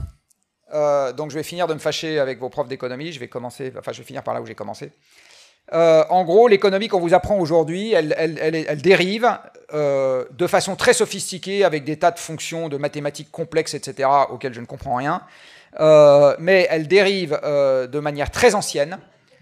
euh, 0.72 1.12
donc 1.12 1.30
je 1.30 1.34
vais 1.34 1.42
finir 1.42 1.66
de 1.66 1.74
me 1.74 1.78
fâcher 1.78 2.18
avec 2.18 2.38
vos 2.38 2.48
profs 2.48 2.68
d'économie, 2.68 3.12
je 3.12 3.18
vais 3.18 3.28
commencer, 3.28 3.72
enfin 3.76 3.92
je 3.92 3.98
vais 3.98 4.04
finir 4.04 4.22
par 4.22 4.34
là 4.34 4.40
où 4.40 4.46
j'ai 4.46 4.54
commencé. 4.54 4.92
Euh, 5.74 6.04
en 6.08 6.24
gros, 6.24 6.48
l'économie 6.48 6.88
qu'on 6.88 7.00
vous 7.00 7.12
apprend 7.12 7.38
aujourd'hui, 7.38 7.92
elle, 7.92 8.80
dérive 8.80 9.28
euh, 9.74 10.24
de 10.30 10.46
façon 10.46 10.76
très 10.76 10.94
sophistiquée 10.94 11.64
avec 11.64 11.84
des 11.84 11.98
tas 11.98 12.10
de 12.10 12.18
fonctions, 12.18 12.68
de 12.68 12.78
mathématiques 12.78 13.30
complexes, 13.30 13.74
etc., 13.74 14.08
auxquelles 14.30 14.54
je 14.54 14.60
ne 14.60 14.66
comprends 14.66 14.94
rien. 14.94 15.22
Mais 16.38 16.66
elle 16.70 16.88
dérive 16.88 17.38
de 17.42 17.98
manière 17.98 18.30
très 18.30 18.54
ancienne, 18.54 18.98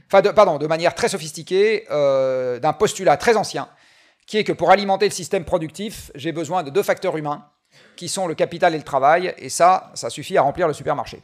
enfin, 0.07 0.23
pardon, 0.33 0.59
de 0.59 0.67
manière 0.67 0.95
très 0.95 1.09
sophistiquée 1.09 1.87
d'un 1.89 2.73
postulat 2.73 3.17
très 3.17 3.37
ancien, 3.37 3.69
qui 4.27 4.39
est 4.39 4.45
que 4.45 4.53
pour 4.53 4.71
alimenter 4.71 5.07
le 5.07 5.13
système 5.13 5.45
productif, 5.45 6.11
j'ai 6.15 6.33
besoin 6.33 6.63
de 6.63 6.71
deux 6.71 6.83
facteurs 6.83 7.17
humains, 7.17 7.49
qui 7.97 8.09
sont 8.09 8.27
le 8.27 8.35
capital 8.35 8.75
et 8.75 8.79
le 8.79 8.85
travail, 8.85 9.35
et 9.39 9.49
ça, 9.49 9.91
ça 9.95 10.11
suffit 10.11 10.37
à 10.39 10.43
remplir 10.43 10.67
le 10.67 10.73
supermarché. 10.73 11.23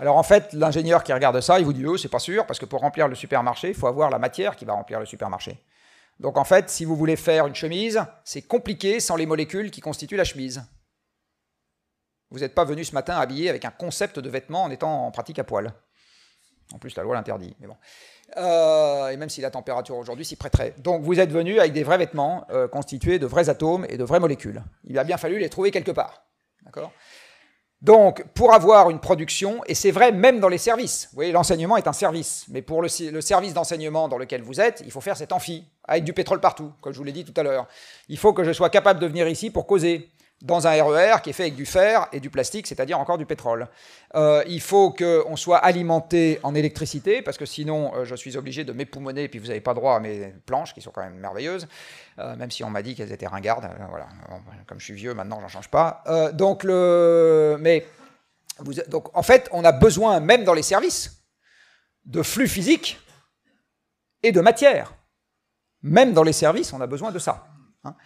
Alors 0.00 0.16
en 0.16 0.22
fait, 0.22 0.52
l'ingénieur 0.52 1.04
qui 1.04 1.12
regarde 1.12 1.40
ça, 1.40 1.58
il 1.58 1.64
vous 1.64 1.72
dit, 1.72 1.86
oh, 1.86 1.96
c'est 1.96 2.08
pas 2.08 2.18
sûr, 2.18 2.46
parce 2.46 2.58
que 2.58 2.64
pour 2.64 2.80
remplir 2.80 3.06
le 3.06 3.14
supermarché, 3.14 3.68
il 3.68 3.74
faut 3.74 3.86
avoir 3.86 4.10
la 4.10 4.18
matière 4.18 4.56
qui 4.56 4.64
va 4.64 4.72
remplir 4.72 4.98
le 4.98 5.06
supermarché. 5.06 5.62
Donc 6.18 6.36
en 6.36 6.44
fait, 6.44 6.70
si 6.70 6.84
vous 6.84 6.96
voulez 6.96 7.16
faire 7.16 7.46
une 7.46 7.54
chemise, 7.54 8.04
c'est 8.24 8.42
compliqué 8.42 8.98
sans 8.98 9.16
les 9.16 9.26
molécules 9.26 9.70
qui 9.70 9.80
constituent 9.80 10.16
la 10.16 10.24
chemise. 10.24 10.64
Vous 12.30 12.40
n'êtes 12.40 12.54
pas 12.54 12.64
venu 12.64 12.84
ce 12.84 12.94
matin 12.94 13.16
habillé 13.16 13.48
avec 13.48 13.64
un 13.64 13.70
concept 13.70 14.18
de 14.18 14.28
vêtement 14.28 14.64
en 14.64 14.70
étant 14.70 15.06
en 15.06 15.10
pratique 15.10 15.38
à 15.38 15.44
poil. 15.44 15.72
En 16.72 16.78
plus, 16.78 16.96
la 16.96 17.02
loi 17.02 17.14
l'interdit, 17.14 17.54
mais 17.60 17.66
bon. 17.66 17.76
Euh, 18.36 19.08
et 19.08 19.16
même 19.16 19.28
si 19.28 19.40
la 19.40 19.50
température 19.50 19.96
aujourd'hui 19.96 20.24
s'y 20.24 20.36
prêterait. 20.36 20.74
Donc 20.78 21.02
vous 21.02 21.20
êtes 21.20 21.30
venu 21.30 21.58
avec 21.58 21.72
des 21.72 21.84
vrais 21.84 21.98
vêtements 21.98 22.46
euh, 22.50 22.66
constitués 22.66 23.18
de 23.18 23.26
vrais 23.26 23.48
atomes 23.48 23.86
et 23.88 23.96
de 23.96 24.04
vraies 24.04 24.20
molécules. 24.20 24.62
Il 24.84 24.98
a 24.98 25.04
bien 25.04 25.18
fallu 25.18 25.38
les 25.38 25.48
trouver 25.48 25.70
quelque 25.70 25.92
part. 25.92 26.24
D'accord? 26.64 26.90
Donc, 27.84 28.24
pour 28.32 28.54
avoir 28.54 28.88
une 28.88 28.98
production, 28.98 29.62
et 29.66 29.74
c'est 29.74 29.90
vrai 29.90 30.10
même 30.10 30.40
dans 30.40 30.48
les 30.48 30.56
services, 30.56 31.08
vous 31.10 31.16
voyez, 31.16 31.32
l'enseignement 31.32 31.76
est 31.76 31.86
un 31.86 31.92
service, 31.92 32.46
mais 32.48 32.62
pour 32.62 32.80
le, 32.80 32.88
service 32.88 33.52
d'enseignement 33.52 34.08
dans 34.08 34.16
lequel 34.16 34.40
vous 34.40 34.58
êtes, 34.58 34.82
il 34.86 34.90
faut 34.90 35.02
faire 35.02 35.18
cet 35.18 35.32
amphi, 35.32 35.64
avec 35.86 36.02
du 36.02 36.14
pétrole 36.14 36.40
partout, 36.40 36.72
comme 36.80 36.94
je 36.94 36.98
vous 36.98 37.04
l'ai 37.04 37.12
dit 37.12 37.26
tout 37.26 37.38
à 37.38 37.42
l'heure. 37.42 37.68
Il 38.08 38.16
faut 38.16 38.32
que 38.32 38.42
je 38.42 38.52
sois 38.52 38.70
capable 38.70 39.00
de 39.00 39.06
venir 39.06 39.28
ici 39.28 39.50
pour 39.50 39.66
causer 39.66 40.08
dans 40.44 40.66
un 40.66 40.82
RER 40.82 41.14
e 41.16 41.20
qui 41.22 41.30
est 41.30 41.32
fait 41.32 41.44
avec 41.44 41.56
du 41.56 41.64
fer 41.64 42.06
et 42.12 42.20
du 42.20 42.28
plastique, 42.28 42.66
c'est-à-dire 42.66 43.00
encore 43.00 43.16
du 43.16 43.24
pétrole. 43.24 43.66
Euh, 44.14 44.44
il 44.46 44.60
faut 44.60 44.90
qu'on 44.90 45.36
soit 45.36 45.56
alimenté 45.56 46.38
en 46.42 46.54
électricité, 46.54 47.22
parce 47.22 47.38
que 47.38 47.46
sinon 47.46 47.94
euh, 47.94 48.04
je 48.04 48.14
suis 48.14 48.36
obligé 48.36 48.62
de 48.62 48.72
m'époumoner, 48.72 49.24
et 49.24 49.28
puis 49.28 49.38
vous 49.38 49.46
n'avez 49.46 49.62
pas 49.62 49.72
droit 49.72 49.96
à 49.96 50.00
mes 50.00 50.34
planches, 50.44 50.74
qui 50.74 50.82
sont 50.82 50.90
quand 50.90 51.02
même 51.02 51.16
merveilleuses, 51.16 51.66
euh, 52.18 52.36
même 52.36 52.50
si 52.50 52.62
on 52.62 52.68
m'a 52.68 52.82
dit 52.82 52.94
qu'elles 52.94 53.10
étaient 53.10 53.26
ringardes. 53.26 53.68
voilà. 53.88 54.06
comme 54.66 54.78
je 54.78 54.84
suis 54.84 54.94
vieux, 54.94 55.14
maintenant 55.14 55.40
j'en 55.40 55.48
change 55.48 55.70
pas. 55.70 56.04
donc, 56.34 56.62
le... 56.62 57.56
Mais 57.58 57.86
donc 58.88 59.16
en 59.16 59.22
fait, 59.22 59.48
on 59.50 59.64
a 59.64 59.72
besoin, 59.72 60.20
même 60.20 60.44
dans 60.44 60.54
les 60.54 60.62
services, 60.62 61.24
de 62.04 62.22
flux 62.22 62.48
physiques 62.48 63.00
et 64.22 64.30
de 64.30 64.42
matière. 64.42 64.94
Même 65.82 66.12
dans 66.12 66.22
les 66.22 66.34
services, 66.34 66.74
on 66.74 66.82
a 66.82 66.86
besoin 66.86 67.12
de 67.12 67.18
ça. 67.18 67.46
Hein. 67.84 67.96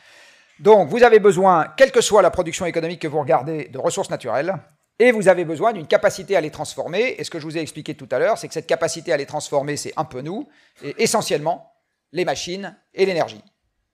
Donc, 0.60 0.88
vous 0.88 1.02
avez 1.02 1.20
besoin, 1.20 1.72
quelle 1.76 1.92
que 1.92 2.00
soit 2.00 2.22
la 2.22 2.30
production 2.30 2.66
économique 2.66 3.02
que 3.02 3.08
vous 3.08 3.20
regardez, 3.20 3.68
de 3.68 3.78
ressources 3.78 4.10
naturelles, 4.10 4.54
et 4.98 5.12
vous 5.12 5.28
avez 5.28 5.44
besoin 5.44 5.72
d'une 5.72 5.86
capacité 5.86 6.36
à 6.36 6.40
les 6.40 6.50
transformer. 6.50 7.14
Et 7.18 7.24
ce 7.24 7.30
que 7.30 7.38
je 7.38 7.44
vous 7.44 7.56
ai 7.56 7.60
expliqué 7.60 7.94
tout 7.94 8.08
à 8.10 8.18
l'heure, 8.18 8.36
c'est 8.36 8.48
que 8.48 8.54
cette 8.54 8.66
capacité 8.66 9.12
à 9.12 9.16
les 9.16 9.26
transformer, 9.26 9.76
c'est 9.76 9.92
un 9.96 10.04
peu 10.04 10.20
nous, 10.20 10.48
et 10.82 10.94
essentiellement 11.02 11.72
les 12.12 12.24
machines 12.24 12.76
et 12.94 13.06
l'énergie. 13.06 13.42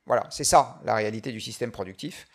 Voilà, 0.07 0.27
c'est 0.31 0.45
ça 0.45 0.81
la 0.85 0.95
réalité 0.95 1.33
du 1.33 1.41
système 1.41 1.71
productif. 1.71 2.27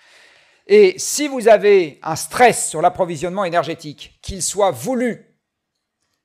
Et 0.67 0.99
si 0.99 1.27
vous 1.27 1.47
avez 1.47 1.99
un 2.03 2.15
stress 2.15 2.69
sur 2.69 2.81
l'approvisionnement 2.81 3.43
énergétique, 3.43 4.19
qu'il 4.21 4.43
soit 4.43 4.71
voulu 4.71 5.39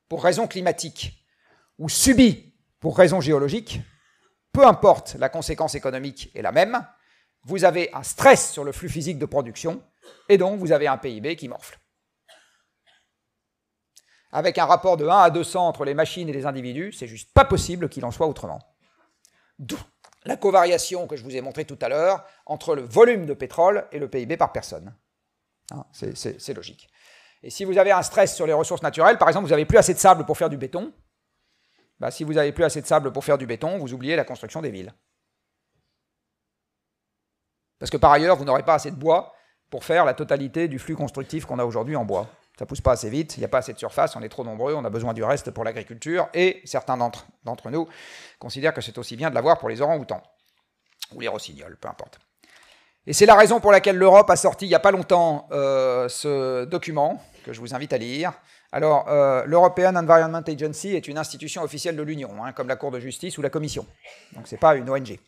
pour 0.07 0.23
raison 0.23 0.45
climatique 0.45 1.25
ou 1.79 1.89
subi 1.89 2.53
pour 2.79 2.95
raison 2.95 3.21
géologique, 3.21 3.81
peu 4.51 4.65
importe 4.67 5.15
la 5.19 5.29
conséquence 5.29 5.73
économique 5.73 6.31
est 6.35 6.43
la 6.43 6.51
même, 6.51 6.85
vous 7.45 7.63
avez 7.63 7.93
un 7.93 8.03
stress 8.03 8.51
sur 8.51 8.63
le 8.63 8.71
flux 8.71 8.89
physique 8.89 9.19
de 9.19 9.25
production 9.25 9.81
et 10.29 10.37
donc 10.37 10.59
vous 10.59 10.71
avez 10.71 10.87
un 10.87 10.97
PIB 10.97 11.35
qui 11.35 11.47
morfle. 11.47 11.79
Avec 14.31 14.57
un 14.57 14.65
rapport 14.65 14.97
de 14.97 15.07
1 15.07 15.17
à 15.17 15.29
200 15.29 15.67
entre 15.67 15.85
les 15.85 15.93
machines 15.93 16.27
et 16.27 16.33
les 16.33 16.45
individus, 16.45 16.91
c'est 16.91 17.07
juste 17.07 17.31
pas 17.33 17.45
possible 17.45 17.87
qu'il 17.87 18.03
en 18.03 18.11
soit 18.11 18.27
autrement. 18.27 18.59
D'où 19.59 19.79
la 20.25 20.37
covariation 20.37 21.07
que 21.07 21.15
je 21.15 21.23
vous 21.23 21.35
ai 21.35 21.41
montrée 21.41 21.65
tout 21.65 21.77
à 21.81 21.89
l'heure 21.89 22.25
entre 22.45 22.75
le 22.75 22.81
volume 22.81 23.25
de 23.25 23.33
pétrole 23.33 23.87
et 23.91 23.99
le 23.99 24.09
PIB 24.09 24.37
par 24.37 24.51
personne. 24.51 24.95
Hein, 25.71 25.85
c'est 25.93 26.53
logique. 26.53 26.89
Et 27.43 27.49
si 27.49 27.63
vous 27.63 27.77
avez 27.77 27.91
un 27.91 28.01
stress 28.01 28.35
sur 28.35 28.47
les 28.47 28.53
ressources 28.53 28.81
naturelles, 28.81 29.19
par 29.19 29.27
exemple, 29.27 29.45
vous 29.45 29.51
n'avez 29.51 29.65
plus 29.65 29.77
assez 29.77 29.93
de 29.93 29.99
sable 29.99 30.25
pour 30.25 30.37
faire 30.37 30.49
du 30.49 30.57
béton, 30.57 30.91
bah, 31.99 32.09
si 32.09 32.23
vous 32.23 32.33
n'avez 32.33 32.51
plus 32.51 32.63
assez 32.63 32.81
de 32.81 32.87
sable 32.87 33.13
pour 33.13 33.23
faire 33.23 33.37
du 33.37 33.45
béton, 33.45 33.77
vous 33.77 33.93
oubliez 33.93 34.15
la 34.15 34.25
construction 34.25 34.61
des 34.61 34.71
villes. 34.71 34.93
Parce 37.85 37.91
que 37.91 37.97
par 37.97 38.11
ailleurs, 38.13 38.35
vous 38.35 38.45
n'aurez 38.45 38.63
pas 38.63 38.73
assez 38.73 38.89
de 38.89 38.95
bois 38.95 39.35
pour 39.69 39.83
faire 39.83 40.05
la 40.05 40.15
totalité 40.15 40.67
du 40.67 40.79
flux 40.79 40.95
constructif 40.95 41.45
qu'on 41.45 41.59
a 41.59 41.65
aujourd'hui 41.65 41.95
en 41.95 42.03
bois. 42.03 42.25
Ça 42.57 42.65
pousse 42.65 42.81
pas 42.81 42.93
assez 42.93 43.11
vite, 43.11 43.37
il 43.37 43.41
n'y 43.41 43.45
a 43.45 43.47
pas 43.47 43.59
assez 43.59 43.73
de 43.73 43.77
surface, 43.77 44.15
on 44.15 44.23
est 44.23 44.29
trop 44.29 44.43
nombreux, 44.43 44.73
on 44.73 44.83
a 44.85 44.89
besoin 44.89 45.13
du 45.13 45.23
reste 45.23 45.51
pour 45.51 45.63
l'agriculture, 45.63 46.27
et 46.33 46.63
certains 46.65 46.97
d'entre 46.97 47.69
nous 47.69 47.87
considèrent 48.39 48.73
que 48.73 48.81
c'est 48.81 48.97
aussi 48.97 49.15
bien 49.15 49.29
de 49.29 49.35
l'avoir 49.35 49.59
pour 49.59 49.69
les 49.69 49.81
orangs-outans, 49.81 50.23
ou 51.13 51.19
les 51.19 51.27
rossignols, 51.27 51.77
peu 51.79 51.87
importe. 51.87 52.17
Et 53.05 53.13
c'est 53.13 53.27
la 53.27 53.35
raison 53.35 53.59
pour 53.59 53.71
laquelle 53.71 53.97
l'Europe 53.97 54.31
a 54.31 54.35
sorti 54.35 54.65
il 54.65 54.69
n'y 54.69 54.73
a 54.73 54.79
pas 54.79 54.89
longtemps 54.89 55.47
euh, 55.51 56.09
ce 56.09 56.65
document, 56.65 57.21
que 57.43 57.53
je 57.53 57.59
vous 57.59 57.75
invite 57.75 57.93
à 57.93 57.99
lire. 57.99 58.33
Alors, 58.71 59.07
euh, 59.09 59.43
l'European 59.45 59.95
Environment 59.95 60.41
Agency 60.41 60.95
est 60.95 61.07
une 61.07 61.19
institution 61.19 61.61
officielle 61.61 61.95
de 61.95 62.01
l'Union, 62.01 62.43
hein, 62.43 62.51
comme 62.51 62.67
la 62.67 62.77
Cour 62.77 62.89
de 62.89 62.99
justice 62.99 63.37
ou 63.37 63.43
la 63.43 63.51
Commission. 63.51 63.85
Donc, 64.31 64.47
ce 64.47 64.55
n'est 64.55 64.59
pas 64.59 64.75
une 64.75 64.89
ONG. 64.89 65.19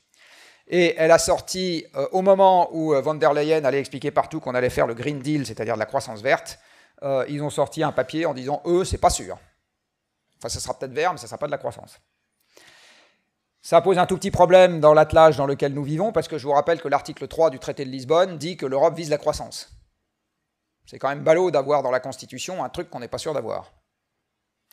Et 0.68 0.96
elle 0.98 1.12
a 1.12 1.20
sorti, 1.20 1.86
euh, 1.96 2.08
au 2.12 2.22
moment 2.22 2.70
où 2.74 2.94
von 3.02 3.16
der 3.16 3.34
Leyen 3.34 3.64
allait 3.64 3.80
expliquer 3.80 4.12
partout 4.12 4.40
qu'on 4.40 4.54
allait 4.54 4.70
faire 4.70 4.88
le 4.88 4.94
Green 4.94 5.20
Deal, 5.20 5.46
c'est-à-dire 5.46 5.76
de 5.76 5.80
la 5.80 5.86
croissance 5.86 6.22
verte, 6.22 6.60
ils 7.28 7.44
ont 7.44 7.52
sorti 7.52 7.84
un 7.84 7.92
papier 7.92 8.26
en 8.26 8.34
disant, 8.34 8.62
eux, 8.66 8.84
c'est 8.84 8.98
pas 8.98 9.12
sûr. 9.12 9.38
Enfin, 10.40 10.50
ça 10.50 10.60
sera 10.60 10.74
peut-être 10.74 10.94
vert, 10.94 11.12
mais 11.12 11.20
ça 11.20 11.28
sera 11.28 11.38
pas 11.38 11.46
de 11.46 11.52
la 11.52 11.58
croissance. 11.58 12.00
Ça 13.62 13.82
pose 13.82 13.98
un 13.98 14.06
tout 14.06 14.18
petit 14.18 14.32
problème 14.32 14.80
dans 14.80 14.94
l'attelage 14.94 15.38
dans 15.38 15.46
lequel 15.46 15.74
nous 15.74 15.84
vivons, 15.84 16.12
parce 16.12 16.28
que 16.28 16.38
je 16.38 16.48
vous 16.48 16.54
rappelle 16.54 16.82
que 16.82 16.88
l'article 16.88 17.28
3 17.28 17.50
du 17.50 17.60
traité 17.60 17.86
de 17.86 17.90
Lisbonne 17.90 18.38
dit 18.38 18.56
que 18.56 18.66
l'Europe 18.66 18.96
vise 18.96 19.10
la 19.10 19.18
croissance. 19.18 19.78
C'est 20.86 21.00
quand 21.00 21.10
même 21.10 21.24
ballot 21.24 21.52
d'avoir 21.52 21.84
dans 21.84 21.92
la 21.92 22.00
Constitution 22.00 22.64
un 22.64 22.70
truc 22.70 22.90
qu'on 22.90 23.00
n'est 23.00 23.10
pas 23.10 23.18
sûr 23.18 23.34
d'avoir. 23.34 23.74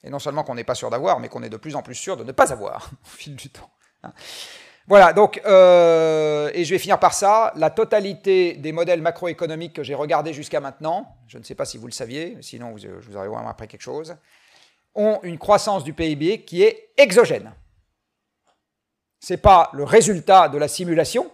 Et 0.05 0.11
non 0.11 0.19
seulement 0.19 0.45
qu'on 0.45 0.55
n'est 0.55 0.65
pas 0.65 0.77
sûr 0.77 0.91
d'avoir, 0.91 1.19
mais 1.19 1.29
qu'on 1.29 1.43
est 1.43 1.49
de 1.49 1.57
plus 1.57 1.75
en 1.75 1.83
plus 1.83 1.95
sûr 1.95 2.17
de 2.17 2.25
ne 2.25 2.31
pas 2.31 2.53
avoir 2.53 2.91
au 3.05 3.09
fil 3.09 3.35
du 3.35 3.51
temps. 3.51 3.71
Hein. 4.05 4.13
Voilà, 4.87 5.13
donc, 5.13 5.41
euh, 5.47 6.51
et 6.53 6.65
je 6.65 6.71
vais 6.71 6.79
finir 6.79 6.99
par 6.99 7.15
ça, 7.15 7.53
la 7.57 7.71
totalité 7.71 8.55
des 8.55 8.73
modèles 8.73 9.01
macroéconomiques 9.01 9.73
que 9.73 9.83
j'ai 9.83 9.95
regardés 9.95 10.35
jusqu'à 10.35 10.61
maintenant, 10.61 11.17
je 11.27 11.39
ne 11.39 11.43
sais 11.43 11.55
pas 11.55 11.65
si 11.65 11.79
vous 11.79 11.87
le 11.87 11.93
saviez, 11.93 12.37
sinon 12.43 12.77
je 12.77 12.89
vous 12.89 13.17
aurais 13.17 13.29
vraiment 13.29 13.49
après 13.49 13.67
quelque 13.67 13.81
chose, 13.81 14.17
ont 14.95 15.21
une 15.23 15.39
croissance 15.39 15.85
du 15.85 15.95
PIB 15.95 16.45
qui 16.45 16.63
est 16.63 16.91
exogène 16.99 17.53
ce 19.25 19.33
n'est 19.33 19.39
pas 19.39 19.71
le 19.73 19.85
résultat 19.85 20.51
de 20.51 20.59
la 20.59 20.69
simulation, 20.69 21.31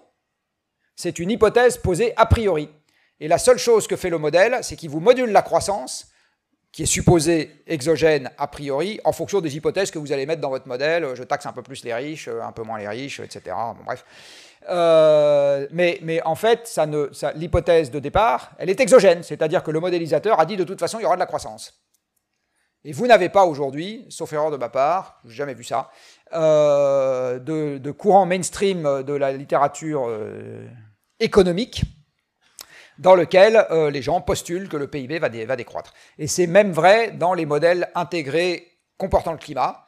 c'est 0.95 1.19
une 1.19 1.31
hypothèse 1.31 1.77
posée 1.77 2.13
a 2.17 2.25
priori. 2.25 2.71
Et 3.19 3.27
la 3.27 3.39
seule 3.39 3.59
chose 3.59 3.89
que 3.89 3.97
fait 3.97 4.11
le 4.11 4.19
modèle, 4.19 4.59
c'est 4.63 4.77
qu'il 4.77 4.91
vous 4.91 5.01
module 5.01 5.31
la 5.31 5.43
croissance, 5.43 6.10
qui 6.73 6.85
est 6.85 6.87
supposée 6.87 7.63
exogène 7.67 8.31
a 8.39 8.47
priori, 8.47 9.01
en 9.05 9.13
fonction 9.13 9.41
des 9.41 9.57
hypothèses 9.57 9.91
que 9.91 9.99
vous 9.99 10.13
allez 10.13 10.27
mettre 10.27 10.41
dans 10.41 10.51
votre 10.51 10.69
modèle. 10.69 11.07
Je 11.15 11.23
taxe 11.25 11.47
un 11.47 11.53
peu 11.53 11.63
plus 11.63 11.85
les 11.85 11.93
riches, 11.93 12.29
un 12.29 12.53
peu 12.53 12.63
moins 12.63 12.79
les 12.79 12.89
riches, 12.89 13.21
etc. 13.21 13.57
Bon, 13.77 13.85
bref. 13.85 14.05
Euh, 14.69 15.67
mais, 15.73 15.99
mais, 16.03 16.23
en 16.23 16.35
fait, 16.35 16.79
l'hypothèse 17.35 17.91
de 17.91 17.99
départ, 17.99 18.53
elle 18.59 18.71
est 18.71 18.81
exogène, 18.81 19.23
c'est-à-dire 19.23 19.63
que 19.63 19.71
le 19.71 19.81
modélisateur 19.81 20.39
a 20.39 20.47
dit 20.47 20.57
de 20.57 20.65
toute 20.65 20.79
façon, 20.79 20.99
il 20.99 21.03
y 21.03 21.07
aura 21.07 21.17
de 21.17 21.21
la 21.21 21.27
croissance. 21.27 21.83
Et 22.85 22.93
vous 22.93 23.07
n'avez 23.07 23.29
pas 23.29 23.45
aujourd'hui, 23.45 24.07
sauf 24.09 24.33
erreur 24.33 24.51
de 24.51 24.57
ma 24.57 24.69
part, 24.69 25.21
je 25.25 25.31
n'ai 25.31 25.35
jamais 25.35 25.55
vu 25.55 25.65
ça, 25.65 25.91
euh, 26.33 27.39
de, 27.39 27.91
courant 27.91 28.27
mainstream 28.27 29.03
de 29.03 29.13
la 29.13 29.33
littérature 29.33 30.07
euh, 30.09 30.67
économique 31.19 31.83
dans 33.01 33.17
lequel 33.17 33.67
euh, 33.71 33.91
les 33.91 34.03
gens 34.03 34.21
postulent 34.21 34.69
que 34.69 34.77
le 34.77 34.87
PIB 34.87 35.19
va, 35.19 35.29
décroître. 35.29 35.93
Et 36.19 36.29
c'est 36.29 36.47
même 36.47 36.71
vrai 36.71 37.11
dans 37.11 37.35
les 37.35 37.47
modèles 37.47 37.91
intégrés 37.97 38.79
comportant 38.97 39.33
le 39.33 39.39
climat. 39.39 39.85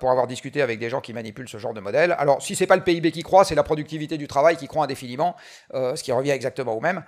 pour 0.00 0.10
avoir 0.10 0.26
discuté 0.26 0.60
avec 0.60 0.78
des 0.78 0.90
gens 0.90 1.00
qui 1.00 1.14
manipulent 1.14 1.48
ce 1.48 1.56
genre 1.56 1.72
de 1.72 1.80
modèle. 1.80 2.14
Alors, 2.18 2.42
si 2.42 2.54
ce 2.54 2.62
n'est 2.62 2.66
pas 2.66 2.76
le 2.76 2.84
PIB 2.84 3.10
qui 3.10 3.22
croît, 3.22 3.44
c'est 3.44 3.54
la 3.54 3.62
productivité 3.62 4.18
du 4.18 4.28
travail 4.28 4.56
qui 4.56 4.66
croît 4.66 4.84
indéfiniment, 4.84 5.34
ce 5.72 6.02
qui 6.02 6.12
revient 6.12 6.32
exactement 6.32 6.74
au 6.74 6.80
même. 6.80 7.02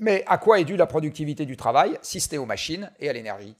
Mais 0.00 0.24
à 0.26 0.38
quoi 0.38 0.58
est 0.58 0.64
due 0.64 0.76
la 0.76 0.86
productivité 0.86 1.44
du 1.46 1.56
travail, 1.56 1.96
si 2.02 2.20
c'était 2.20 2.38
aux 2.38 2.46
machines 2.46 2.90
et 2.98 3.08
à 3.08 3.12
l'énergie? 3.12 3.54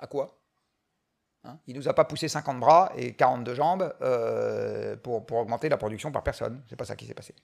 À 0.00 0.08
quoi? 0.08 0.42
Hein? 1.44 1.58
Il 1.66 1.76
nous 1.76 1.88
a 1.88 1.94
pas 1.94 2.04
poussé 2.04 2.28
50 2.28 2.58
bras 2.60 2.92
et 2.96 3.14
42 3.14 3.54
jambes 3.54 3.94
euh, 4.02 4.96
pour, 4.96 5.24
augmenter 5.32 5.68
la 5.68 5.76
production 5.76 6.10
par 6.10 6.22
personne. 6.22 6.62
C'est 6.68 6.76
pas 6.76 6.84
ça 6.84 6.96
qui 6.96 7.06
s'est 7.06 7.14
passé. 7.14 7.34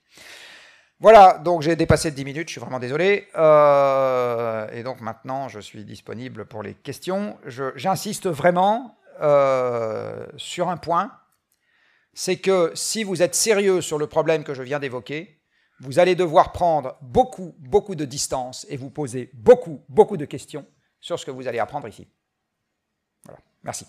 Voilà, 1.00 1.38
donc 1.38 1.62
j'ai 1.62 1.76
dépassé 1.76 2.10
de 2.10 2.16
10 2.16 2.24
minutes, 2.24 2.48
je 2.48 2.52
suis 2.52 2.60
vraiment 2.60 2.80
désolé. 2.80 3.28
Euh, 3.36 4.68
et 4.72 4.82
donc 4.82 5.00
maintenant, 5.00 5.48
je 5.48 5.60
suis 5.60 5.84
disponible 5.84 6.44
pour 6.44 6.62
les 6.62 6.74
questions. 6.74 7.38
J'insiste 7.76 8.26
vraiment 8.26 8.98
euh, 9.20 10.26
sur 10.36 10.68
un 10.68 10.76
point, 10.76 11.12
c'est 12.14 12.38
que 12.38 12.72
si 12.74 13.04
vous 13.04 13.22
êtes 13.22 13.36
sérieux 13.36 13.80
sur 13.80 13.96
le 13.96 14.08
problème 14.08 14.42
que 14.42 14.54
je 14.54 14.62
viens 14.62 14.80
d'évoquer, 14.80 15.40
vous 15.80 16.00
allez 16.00 16.16
devoir 16.16 16.50
prendre 16.50 16.98
beaucoup, 17.00 17.54
beaucoup 17.60 17.94
de 17.94 18.04
distance 18.04 18.66
et 18.68 18.76
vous 18.76 18.90
poser 18.90 19.30
beaucoup, 19.34 19.84
beaucoup 19.88 20.16
de 20.16 20.24
questions 20.24 20.66
sur 21.00 21.20
ce 21.20 21.24
que 21.24 21.30
vous 21.30 21.46
allez 21.46 21.60
apprendre 21.60 21.86
ici. 21.86 22.08
Merci. 23.62 23.86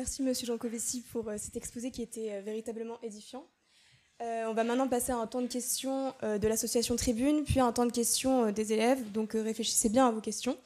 Merci 0.00 0.22
Monsieur 0.22 0.46
Jancovici 0.46 1.02
pour 1.12 1.28
euh, 1.28 1.34
cet 1.36 1.58
exposé 1.58 1.90
qui 1.90 2.00
était 2.00 2.32
euh, 2.32 2.40
véritablement 2.40 2.98
édifiant. 3.02 3.44
Euh, 4.22 4.46
on 4.46 4.54
va 4.54 4.64
maintenant 4.64 4.88
passer 4.88 5.12
à 5.12 5.18
un 5.18 5.26
temps 5.26 5.42
de 5.42 5.46
questions 5.46 6.14
de 6.22 6.48
l'association 6.48 6.96
Tribune, 6.96 7.44
puis 7.44 7.60
à 7.60 7.66
un 7.66 7.72
temps 7.72 7.84
de 7.84 7.92
questions 7.92 8.50
des 8.50 8.72
élèves. 8.72 9.12
Donc 9.12 9.32
réfléchissez 9.34 9.90
bien 9.90 10.08
à 10.08 10.10
vos 10.10 10.22
questions. 10.22 10.56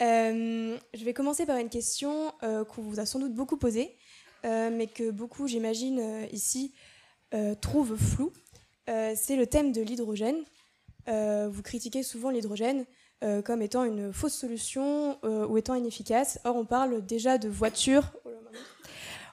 je 0.00 1.04
vais 1.04 1.14
commencer 1.14 1.46
par 1.46 1.56
une 1.58 1.68
question 1.68 2.32
qu'on 2.40 2.82
vous 2.82 2.98
a 2.98 3.06
sans 3.06 3.20
doute 3.20 3.34
beaucoup 3.34 3.58
posée, 3.58 3.96
mais 4.44 4.88
que 4.88 5.10
beaucoup, 5.10 5.46
j'imagine, 5.48 6.28
ici, 6.32 6.72
trouvent 7.60 7.96
floue. 7.96 8.32
C'est 8.86 9.36
le 9.36 9.46
thème 9.46 9.72
de 9.72 9.82
l'hydrogène. 9.82 10.44
vous 11.06 11.62
critiquez 11.62 12.04
souvent 12.04 12.30
l'hydrogène 12.30 12.86
comme 13.44 13.60
étant 13.60 13.82
une 13.82 14.12
fausse 14.12 14.34
solution 14.34 15.18
ou 15.24 15.58
étant 15.58 15.74
inefficace. 15.74 16.38
Or, 16.44 16.54
on 16.54 16.64
parle 16.64 17.04
déjà 17.04 17.38
de 17.38 17.48
voitures. 17.48 18.12
Oh 18.24 18.37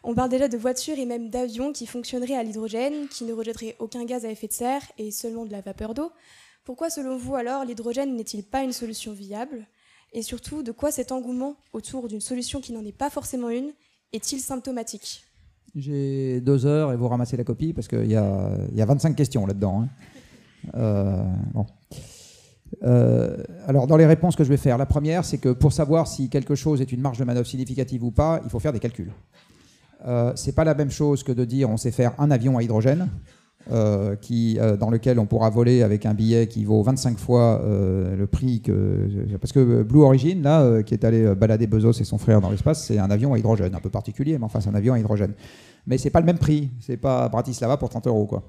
on 0.05 0.13
parle 0.13 0.29
déjà 0.29 0.47
de 0.47 0.57
voitures 0.57 0.97
et 0.99 1.05
même 1.05 1.29
d'avions 1.29 1.73
qui 1.73 1.87
fonctionneraient 1.87 2.35
à 2.35 2.43
l'hydrogène, 2.43 3.07
qui 3.09 3.23
ne 3.23 3.33
rejetteraient 3.33 3.75
aucun 3.79 4.05
gaz 4.05 4.23
à 4.23 4.29
effet 4.29 4.47
de 4.47 4.53
serre 4.53 4.81
et 4.97 5.11
seulement 5.11 5.45
de 5.45 5.51
la 5.51 5.61
vapeur 5.61 5.93
d'eau. 5.93 6.11
Pourquoi, 6.63 6.89
selon 6.89 7.17
vous, 7.17 7.35
alors, 7.35 7.65
l'hydrogène 7.65 8.15
n'est-il 8.15 8.43
pas 8.43 8.63
une 8.63 8.71
solution 8.71 9.13
viable? 9.13 9.67
Et 10.13 10.21
surtout, 10.21 10.63
de 10.63 10.71
quoi 10.71 10.91
cet 10.91 11.11
engouement 11.11 11.55
autour 11.73 12.07
d'une 12.07 12.21
solution 12.21 12.61
qui 12.61 12.71
n'en 12.71 12.85
est 12.85 12.95
pas 12.95 13.09
forcément 13.09 13.49
une 13.49 13.71
est-il 14.13 14.39
symptomatique? 14.39 15.25
J'ai 15.75 16.39
deux 16.39 16.65
heures 16.65 16.93
et 16.93 16.95
vous 16.95 17.07
ramassez 17.07 17.35
la 17.35 17.43
copie 17.43 17.73
parce 17.73 17.87
qu'il 17.87 18.09
y 18.09 18.15
a, 18.15 18.49
y 18.73 18.81
25 18.81 19.15
questions 19.15 19.45
là-dedans. 19.45 19.81
Hein. 19.81 19.89
Euh, 20.75 21.23
euh, 22.83 23.43
alors, 23.67 23.87
dans 23.87 23.97
les 23.97 24.05
réponses 24.05 24.35
que 24.35 24.43
je 24.43 24.49
vais 24.49 24.57
faire, 24.57 24.77
la 24.77 24.85
première, 24.85 25.25
c'est 25.25 25.37
que 25.37 25.49
pour 25.49 25.73
savoir 25.73 26.07
si 26.07 26.29
quelque 26.29 26.55
chose 26.55 26.79
est 26.81 26.91
une 26.91 27.01
marge 27.01 27.17
de 27.17 27.23
manœuvre 27.23 27.47
significative 27.47 28.03
ou 28.03 28.11
pas, 28.11 28.39
il 28.43 28.49
faut 28.49 28.59
faire 28.59 28.73
des 28.73 28.79
calculs. 28.79 29.11
Euh, 30.07 30.33
c'est 30.35 30.53
pas 30.53 30.63
la 30.63 30.75
même 30.75 30.91
chose 30.91 31.23
que 31.23 31.31
de 31.31 31.45
dire 31.45 31.69
on 31.69 31.77
sait 31.77 31.91
faire 31.91 32.13
un 32.19 32.29
avion 32.31 32.57
à 32.57 32.63
hydrogène 32.63 33.07
euh, 33.71 34.15
euh, 34.31 34.77
dans 34.77 34.91
lequel 34.91 35.19
on 35.19 35.25
pourra 35.25 35.49
voler 35.49 35.81
avec 35.81 36.05
un 36.05 36.13
billet 36.13 36.47
qui 36.47 36.65
vaut 36.65 36.83
25 36.83 37.17
fois 37.17 37.61
le 37.65 38.27
prix 38.27 38.61
que. 38.61 39.07
Parce 39.39 39.51
que 39.51 39.83
Blue 39.83 40.01
Origin, 40.01 40.41
là, 40.43 40.83
qui 40.83 40.93
est 40.93 41.03
allé 41.03 41.33
balader 41.35 41.67
Bezos 41.67 41.99
et 41.99 42.03
son 42.03 42.17
frère 42.17 42.41
dans 42.41 42.51
l'espace, 42.51 42.85
c'est 42.85 42.99
un 42.99 43.09
avion 43.09 43.33
à 43.33 43.39
hydrogène, 43.39 43.73
un 43.73 43.79
peu 43.79 43.89
particulier, 43.89 44.37
mais 44.37 44.45
enfin, 44.45 44.61
c'est 44.61 44.69
un 44.69 44.75
avion 44.75 44.93
à 44.93 44.99
hydrogène. 44.99 45.33
Mais 45.87 45.97
c'est 45.97 46.09
pas 46.09 46.19
le 46.19 46.25
même 46.25 46.37
prix, 46.37 46.71
c'est 46.79 46.97
pas 46.97 47.27
Bratislava 47.29 47.77
pour 47.77 47.89
30 47.89 48.07
euros, 48.07 48.25
quoi. 48.27 48.43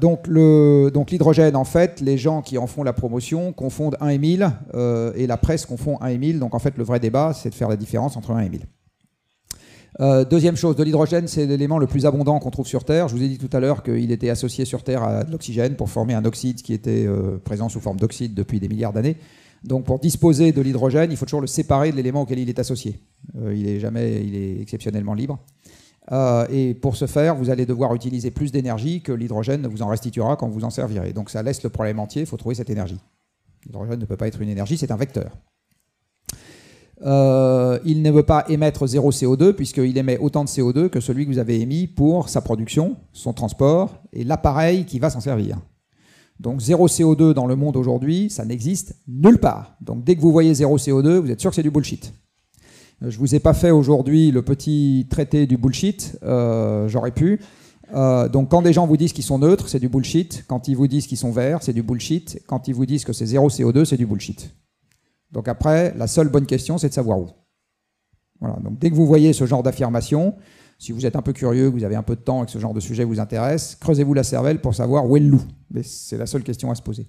donc 0.00 0.28
l'hydrogène, 1.10 1.56
en 1.56 1.64
fait, 1.64 2.00
les 2.00 2.18
gens 2.18 2.42
qui 2.42 2.58
en 2.58 2.68
font 2.68 2.84
la 2.84 2.92
promotion 2.92 3.52
confondent 3.52 3.96
1 4.00 4.08
et 4.08 4.18
1000 4.18 4.50
et 5.16 5.26
la 5.26 5.36
presse 5.36 5.66
confond 5.66 5.98
1 6.00 6.06
et 6.08 6.18
1000. 6.18 6.38
Donc 6.38 6.54
en 6.54 6.60
fait, 6.60 6.76
le 6.76 6.84
vrai 6.84 7.00
débat, 7.00 7.32
c'est 7.34 7.50
de 7.50 7.54
faire 7.54 7.68
la 7.68 7.76
différence 7.76 8.16
entre 8.16 8.30
1 8.30 8.40
et 8.40 8.48
1000. 8.48 8.66
Euh, 10.00 10.24
deuxième 10.24 10.56
chose, 10.56 10.74
de 10.76 10.82
l'hydrogène, 10.82 11.28
c'est 11.28 11.46
l'élément 11.46 11.78
le 11.78 11.86
plus 11.86 12.06
abondant 12.06 12.38
qu'on 12.40 12.50
trouve 12.50 12.66
sur 12.66 12.84
Terre. 12.84 13.08
Je 13.08 13.14
vous 13.14 13.22
ai 13.22 13.28
dit 13.28 13.38
tout 13.38 13.54
à 13.56 13.60
l'heure 13.60 13.82
qu'il 13.82 14.10
était 14.10 14.28
associé 14.28 14.64
sur 14.64 14.82
Terre 14.82 15.02
à 15.02 15.24
de 15.24 15.30
l'oxygène 15.30 15.76
pour 15.76 15.88
former 15.88 16.14
un 16.14 16.24
oxyde 16.24 16.62
qui 16.62 16.72
était 16.72 17.06
euh, 17.06 17.38
présent 17.38 17.68
sous 17.68 17.80
forme 17.80 17.98
d'oxyde 17.98 18.34
depuis 18.34 18.58
des 18.58 18.68
milliards 18.68 18.92
d'années. 18.92 19.16
Donc 19.62 19.84
pour 19.84 19.98
disposer 19.98 20.52
de 20.52 20.60
l'hydrogène, 20.60 21.10
il 21.10 21.16
faut 21.16 21.24
toujours 21.24 21.40
le 21.40 21.46
séparer 21.46 21.90
de 21.90 21.96
l'élément 21.96 22.22
auquel 22.22 22.38
il 22.38 22.48
est 22.48 22.58
associé. 22.58 22.98
Euh, 23.38 23.54
il 23.54 23.68
est 23.68 23.80
jamais, 23.80 24.22
il 24.24 24.34
est 24.34 24.60
exceptionnellement 24.60 25.14
libre. 25.14 25.38
et 26.50 26.74
pour 26.74 26.96
ce 26.96 27.06
faire, 27.06 27.36
vous 27.36 27.48
allez 27.48 27.64
devoir 27.64 27.94
utiliser 27.94 28.30
plus 28.30 28.52
d'énergie 28.52 29.00
que 29.00 29.12
l'hydrogène 29.12 29.66
vous 29.66 29.80
en 29.80 29.88
restituera 29.88 30.36
quand 30.36 30.48
vous 30.48 30.64
en 30.64 30.70
servirez. 30.70 31.12
Donc 31.12 31.30
ça 31.30 31.42
laisse 31.42 31.62
le 31.62 31.70
problème 31.70 31.98
entier, 31.98 32.22
il 32.22 32.26
faut 32.26 32.36
trouver 32.36 32.56
cette 32.56 32.68
énergie. 32.68 33.00
L'hydrogène 33.64 34.00
ne 34.00 34.04
peut 34.04 34.16
pas 34.16 34.26
être 34.26 34.42
une 34.42 34.50
énergie, 34.50 34.76
c'est 34.76 34.90
un 34.90 34.96
vecteur. 34.96 35.30
Euh, 37.04 37.78
il 37.84 38.00
ne 38.00 38.10
veut 38.10 38.22
pas 38.22 38.44
émettre 38.48 38.86
zéro 38.86 39.10
CO2 39.10 39.52
puisqu'il 39.52 39.96
émet 39.98 40.16
autant 40.18 40.44
de 40.44 40.48
CO2 40.48 40.88
que 40.88 41.00
celui 41.00 41.26
que 41.26 41.30
vous 41.30 41.38
avez 41.38 41.60
émis 41.60 41.86
pour 41.86 42.28
sa 42.28 42.40
production, 42.40 42.96
son 43.12 43.34
transport 43.34 44.02
et 44.12 44.24
l'appareil 44.24 44.86
qui 44.86 44.98
va 44.98 45.10
s'en 45.10 45.20
servir. 45.20 45.58
Donc 46.40 46.60
zéro 46.60 46.88
CO2 46.88 47.32
dans 47.34 47.46
le 47.46 47.56
monde 47.56 47.76
aujourd'hui, 47.76 48.30
ça 48.30 48.44
n'existe 48.44 48.96
nulle 49.06 49.38
part. 49.38 49.76
Donc 49.82 50.02
dès 50.02 50.16
que 50.16 50.20
vous 50.20 50.32
voyez 50.32 50.54
zéro 50.54 50.78
CO2, 50.78 51.18
vous 51.18 51.30
êtes 51.30 51.40
sûr 51.40 51.50
que 51.50 51.56
c'est 51.56 51.62
du 51.62 51.70
bullshit. 51.70 52.14
Euh, 53.02 53.10
je 53.10 53.16
ne 53.16 53.20
vous 53.20 53.34
ai 53.34 53.40
pas 53.40 53.52
fait 53.52 53.70
aujourd'hui 53.70 54.30
le 54.30 54.42
petit 54.42 55.06
traité 55.10 55.46
du 55.46 55.58
bullshit, 55.58 56.18
euh, 56.22 56.88
j'aurais 56.88 57.12
pu. 57.12 57.40
donc 57.92 58.48
quand 58.48 58.62
des 58.62 58.72
gens 58.72 58.86
vous 58.86 58.96
disent 58.96 59.12
qu'ils 59.12 59.24
sont 59.24 59.38
neutres, 59.38 59.68
c'est 59.68 59.78
du 59.78 59.90
bullshit. 59.90 60.44
Quand 60.48 60.68
ils 60.68 60.74
vous 60.74 60.88
disent 60.88 61.06
qu'ils 61.06 61.18
sont 61.18 61.32
verts, 61.32 61.62
c'est 61.62 61.74
du 61.74 61.82
bullshit. 61.82 62.42
Quand 62.46 62.66
ils 62.66 62.74
vous 62.74 62.86
disent 62.86 63.04
que 63.04 63.12
c'est 63.12 63.26
zéro 63.26 63.50
CO2, 63.50 63.84
c'est 63.84 63.98
du 63.98 64.06
bullshit. 64.06 64.54
Donc 65.34 65.48
après, 65.48 65.92
la 65.96 66.06
seule 66.06 66.28
bonne 66.28 66.46
question, 66.46 66.78
c'est 66.78 66.88
de 66.88 66.94
savoir 66.94 67.18
où. 67.18 67.28
Voilà, 68.40 68.56
donc 68.62 68.78
dès 68.78 68.88
que 68.88 68.94
vous 68.94 69.06
voyez 69.06 69.32
ce 69.32 69.46
genre 69.46 69.62
d'affirmation, 69.62 70.34
si 70.78 70.92
vous 70.92 71.06
êtes 71.06 71.16
un 71.16 71.22
peu 71.22 71.32
curieux, 71.32 71.70
que 71.70 71.76
vous 71.76 71.84
avez 71.84 71.96
un 71.96 72.02
peu 72.02 72.14
de 72.14 72.20
temps 72.20 72.42
et 72.42 72.46
que 72.46 72.52
ce 72.52 72.58
genre 72.58 72.72
de 72.72 72.80
sujet 72.80 73.04
vous 73.04 73.20
intéresse, 73.20 73.76
creusez-vous 73.80 74.14
la 74.14 74.22
cervelle 74.22 74.60
pour 74.60 74.74
savoir 74.74 75.08
où 75.08 75.16
est 75.16 75.20
le 75.20 75.28
loup. 75.28 75.42
Mais 75.70 75.82
c'est 75.82 76.16
la 76.16 76.26
seule 76.26 76.44
question 76.44 76.70
à 76.70 76.74
se 76.76 76.82
poser. 76.82 77.06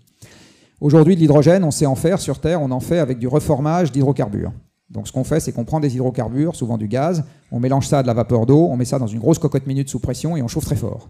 Aujourd'hui, 0.82 1.16
de 1.16 1.22
l'hydrogène, 1.22 1.64
on 1.64 1.72
sait 1.72 1.86
en 1.86 1.96
faire 1.96 2.20
sur 2.20 2.40
Terre, 2.40 2.62
on 2.62 2.72
en 2.72 2.80
fait 2.80 3.00
avec 3.00 3.20
du 3.20 3.28
reformage 3.28 3.92
d'hydrocarbures. 3.92 4.52
Donc 4.90 5.08
ce 5.08 5.14
qu'on 5.14 5.24
fait, 5.24 5.40
c'est 5.40 5.52
qu'on 5.52 5.66
prend 5.66 5.80
des 5.80 5.96
hydrocarbures, 5.96 6.56
souvent 6.56 6.78
du 6.78 6.88
gaz, 6.88 7.24
on 7.52 7.60
mélange 7.60 7.88
ça 7.88 8.02
de 8.02 8.08
la 8.08 8.14
vapeur 8.14 8.46
d'eau, 8.46 8.68
on 8.70 8.76
met 8.76 8.86
ça 8.86 9.00
dans 9.00 9.08
une 9.08 9.20
grosse 9.20 9.40
cocotte 9.40 9.68
minute 9.68 9.90
sous 9.90 10.00
pression 10.00 10.36
et 10.36 10.42
on 10.42 10.48
chauffe 10.48 10.66
très 10.66 10.76
fort. 10.76 11.10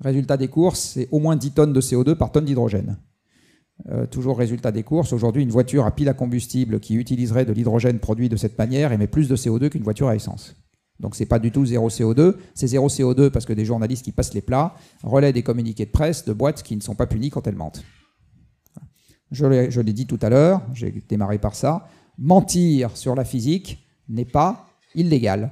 Résultat 0.00 0.36
des 0.36 0.48
courses, 0.48 0.80
c'est 0.94 1.08
au 1.10 1.18
moins 1.18 1.36
10 1.36 1.50
tonnes 1.52 1.72
de 1.72 1.80
CO2 1.80 2.14
par 2.14 2.32
tonne 2.32 2.44
d'hydrogène. 2.44 2.96
Euh, 3.90 4.06
toujours 4.06 4.38
résultat 4.38 4.70
des 4.70 4.84
courses, 4.84 5.12
aujourd'hui 5.12 5.42
une 5.42 5.50
voiture 5.50 5.86
à 5.86 5.90
pile 5.90 6.08
à 6.08 6.14
combustible 6.14 6.78
qui 6.78 6.94
utiliserait 6.94 7.44
de 7.44 7.52
l'hydrogène 7.52 7.98
produit 7.98 8.28
de 8.28 8.36
cette 8.36 8.56
manière 8.56 8.92
émet 8.92 9.08
plus 9.08 9.28
de 9.28 9.34
CO2 9.34 9.70
qu'une 9.70 9.82
voiture 9.82 10.06
à 10.06 10.14
essence. 10.14 10.54
Donc 11.00 11.16
c'est 11.16 11.26
pas 11.26 11.40
du 11.40 11.50
tout 11.50 11.66
zéro 11.66 11.88
CO2, 11.88 12.36
c'est 12.54 12.68
zéro 12.68 12.88
CO2 12.88 13.30
parce 13.30 13.44
que 13.44 13.52
des 13.52 13.64
journalistes 13.64 14.04
qui 14.04 14.12
passent 14.12 14.34
les 14.34 14.40
plats 14.40 14.76
relaient 15.02 15.32
des 15.32 15.42
communiqués 15.42 15.86
de 15.86 15.90
presse 15.90 16.24
de 16.24 16.32
boîtes 16.32 16.62
qui 16.62 16.76
ne 16.76 16.80
sont 16.80 16.94
pas 16.94 17.08
punies 17.08 17.30
quand 17.30 17.46
elles 17.48 17.56
mentent. 17.56 17.82
Je 19.32 19.80
l'ai 19.80 19.92
dit 19.92 20.06
tout 20.06 20.18
à 20.22 20.28
l'heure, 20.28 20.62
j'ai 20.74 20.92
démarré 21.08 21.38
par 21.38 21.56
ça, 21.56 21.88
mentir 22.18 22.96
sur 22.96 23.16
la 23.16 23.24
physique 23.24 23.84
n'est 24.08 24.26
pas 24.26 24.66
illégal. 24.94 25.50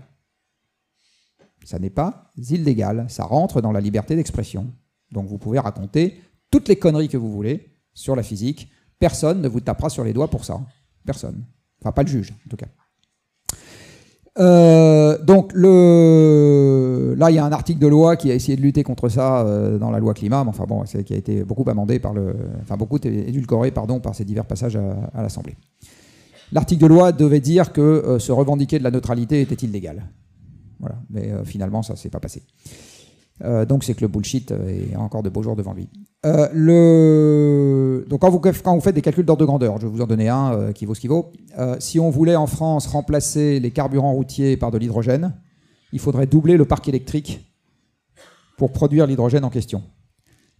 Ça 1.64 1.78
n'est 1.80 1.90
pas 1.90 2.30
illégal, 2.36 3.06
ça 3.08 3.24
rentre 3.24 3.60
dans 3.60 3.72
la 3.72 3.80
liberté 3.80 4.14
d'expression. 4.14 4.72
Donc 5.10 5.26
vous 5.26 5.38
pouvez 5.38 5.58
raconter 5.58 6.20
toutes 6.50 6.68
les 6.68 6.76
conneries 6.76 7.08
que 7.08 7.16
vous 7.16 7.32
voulez, 7.32 7.69
sur 8.00 8.16
la 8.16 8.22
physique. 8.22 8.68
Personne 8.98 9.42
ne 9.42 9.48
vous 9.48 9.60
tapera 9.60 9.90
sur 9.90 10.04
les 10.04 10.12
doigts 10.12 10.28
pour 10.28 10.44
ça. 10.44 10.60
Personne. 11.04 11.44
Enfin, 11.80 11.92
pas 11.92 12.02
le 12.02 12.08
juge, 12.08 12.32
en 12.46 12.48
tout 12.48 12.56
cas. 12.56 12.66
Euh, 14.38 15.18
donc 15.22 15.52
là, 15.54 17.30
il 17.30 17.34
y 17.34 17.38
a 17.38 17.44
un 17.44 17.52
article 17.52 17.78
de 17.78 17.86
loi 17.86 18.16
qui 18.16 18.30
a 18.30 18.34
essayé 18.34 18.56
de 18.56 18.62
lutter 18.62 18.82
contre 18.82 19.08
ça 19.08 19.40
euh, 19.40 19.78
dans 19.78 19.90
la 19.90 19.98
loi 19.98 20.14
climat, 20.14 20.44
mais 20.44 20.50
enfin 20.50 20.64
bon, 20.66 20.82
qui 20.82 21.12
a 21.12 21.16
été 21.16 21.44
beaucoup 21.44 21.68
amendé 21.68 21.98
par 21.98 22.14
le, 22.14 22.34
enfin 22.62 22.76
beaucoup 22.76 22.98
édulcoré, 23.02 23.70
pardon, 23.70 24.00
par 24.00 24.14
ces 24.14 24.24
divers 24.24 24.46
passages 24.46 24.76
à, 24.76 25.22
l'Assemblée. 25.22 25.56
L'article 26.52 26.82
de 26.82 26.88
loi 26.88 27.12
devait 27.12 27.40
dire 27.40 27.72
que 27.72 27.80
euh, 27.80 28.18
se 28.18 28.32
revendiquer 28.32 28.78
de 28.78 28.84
la 28.84 28.90
neutralité 28.90 29.42
était 29.42 29.66
illégal. 29.66 30.04
Voilà, 30.78 30.96
mais 31.10 31.30
finalement, 31.44 31.82
ça 31.82 31.96
s'est 31.96 32.08
pas 32.08 32.20
passé. 32.20 32.42
Donc 33.68 33.84
c'est 33.84 33.94
que 33.94 34.00
le 34.00 34.08
bullshit 34.08 34.50
est 34.50 34.96
encore 34.96 35.22
de 35.22 35.28
beaux 35.28 35.42
jours 35.42 35.56
devant 35.56 35.74
lui. 35.74 35.90
Euh. 36.26 38.04
Donc 38.06 38.20
quand 38.20 38.30
vous, 38.30 38.80
faites 38.80 38.94
des 38.94 39.02
calculs 39.02 39.24
d'ordre 39.24 39.40
de 39.40 39.46
grandeur, 39.46 39.78
je 39.80 39.86
vais 39.86 39.92
vous 39.92 40.02
en 40.02 40.06
donner 40.06 40.28
un 40.28 40.52
euh, 40.52 40.72
qui 40.72 40.84
vaut 40.84 40.94
ce 40.94 41.00
qu'il 41.00 41.10
vaut. 41.10 41.32
si 41.78 41.98
on 41.98 42.10
voulait 42.10 42.36
en 42.36 42.46
France 42.46 42.86
remplacer 42.86 43.60
les 43.60 43.70
carburants 43.70 44.12
routiers 44.12 44.56
par 44.56 44.70
de 44.70 44.78
l'hydrogène, 44.78 45.34
il 45.92 45.98
faudrait 45.98 46.26
doubler 46.26 46.56
le 46.56 46.64
parc 46.64 46.88
électrique 46.88 47.40
pour 48.58 48.72
produire 48.72 49.06
l'hydrogène 49.06 49.44
en 49.44 49.50
question. 49.50 49.82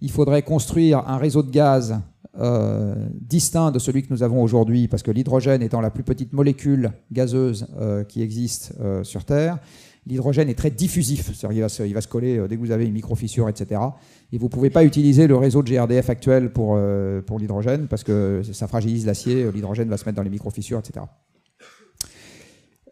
Il 0.00 0.10
faudrait 0.10 0.42
construire 0.42 1.06
un 1.06 1.18
réseau 1.18 1.42
de 1.42 1.50
gaz 1.50 2.00
distinct 3.12 3.70
de 3.70 3.78
celui 3.78 4.02
que 4.02 4.12
nous 4.12 4.22
avons 4.22 4.42
aujourd'hui, 4.42 4.88
parce 4.88 5.02
que 5.02 5.10
l'hydrogène 5.10 5.62
étant 5.62 5.82
la 5.82 5.90
plus 5.90 6.04
petite 6.04 6.32
molécule 6.32 6.92
gazeuse 7.12 7.66
qui 8.08 8.22
existe 8.22 8.74
sur 9.02 9.24
Terre, 9.24 9.58
L'hydrogène 10.06 10.48
est 10.48 10.54
très 10.54 10.70
diffusif, 10.70 11.30
il 11.50 11.60
va, 11.60 11.68
se, 11.68 11.82
il 11.82 11.92
va 11.92 12.00
se 12.00 12.08
coller 12.08 12.38
euh, 12.38 12.48
dès 12.48 12.56
que 12.56 12.60
vous 12.60 12.70
avez 12.70 12.86
une 12.86 12.92
micro-fissure, 12.92 13.48
etc. 13.48 13.80
Et 14.32 14.38
vous 14.38 14.46
ne 14.46 14.50
pouvez 14.50 14.70
pas 14.70 14.84
utiliser 14.84 15.26
le 15.26 15.36
réseau 15.36 15.62
de 15.62 15.70
GRDF 15.70 16.08
actuel 16.10 16.52
pour, 16.52 16.74
euh, 16.76 17.20
pour 17.20 17.38
l'hydrogène 17.38 17.86
parce 17.86 18.02
que 18.02 18.42
ça 18.52 18.66
fragilise 18.66 19.06
l'acier, 19.06 19.50
l'hydrogène 19.52 19.88
va 19.88 19.96
se 19.96 20.04
mettre 20.04 20.16
dans 20.16 20.22
les 20.22 20.30
micro-fissures, 20.30 20.78
etc. 20.78 21.04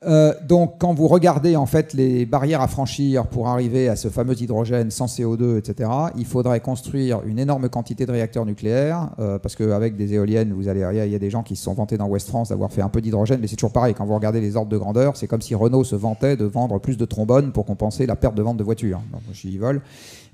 Euh, 0.05 0.33
donc, 0.47 0.75
quand 0.79 0.95
vous 0.95 1.09
regardez 1.09 1.57
en 1.57 1.67
fait 1.67 1.93
les 1.93 2.25
barrières 2.25 2.61
à 2.61 2.69
franchir 2.69 3.27
pour 3.27 3.49
arriver 3.49 3.89
à 3.89 3.97
ce 3.97 4.09
fameux 4.09 4.41
hydrogène 4.41 4.91
sans 4.91 5.07
CO2, 5.07 5.59
etc., 5.59 5.91
il 6.17 6.25
faudrait 6.25 6.61
construire 6.61 7.23
une 7.25 7.39
énorme 7.39 7.69
quantité 7.69 8.07
de 8.07 8.13
réacteurs 8.13 8.47
nucléaires, 8.47 9.11
euh, 9.19 9.39
parce 9.39 9.57
qu'avec 9.57 9.97
des 9.97 10.15
éoliennes, 10.15 10.53
vous 10.53 10.69
allez, 10.69 10.87
il 10.93 11.11
y, 11.11 11.15
a 11.15 11.19
des 11.19 11.31
gens 11.31 11.43
qui 11.43 11.57
se 11.57 11.65
sont 11.65 11.75
vantés 11.75 11.97
dans 11.97 12.07
West 12.07 12.29
France 12.29 12.51
d'avoir 12.51 12.71
fait 12.71 12.83
un 12.83 12.89
peu 12.89 13.01
d'hydrogène, 13.01 13.41
mais 13.41 13.49
c'est 13.49 13.57
toujours 13.57 13.73
pareil. 13.73 13.95
Quand 13.95 14.07
vous 14.07 14.15
regardez 14.15 14.41
les 14.41 14.57
ordres 14.57 14.71
de 14.71 14.79
grandeur, 14.79 15.17
c'est 15.17 15.27
comme 15.27 15.43
si 15.43 15.55
Renault 15.55 15.85
se 15.85 15.97
vantait 15.97 16.37
de 16.37 16.45
vendre 16.45 16.79
plus 16.79 16.97
de 16.97 17.05
trombones 17.05 17.51
pour 17.53 17.65
compenser 17.65 18.07
la 18.07 18.15
perte 18.15 18.37
de 18.37 18.43
vente 18.43 18.57
de 18.57 18.65
voitures. 18.65 19.01
Donc, 19.13 19.23
j'y 19.33 19.59
vole, 19.59 19.81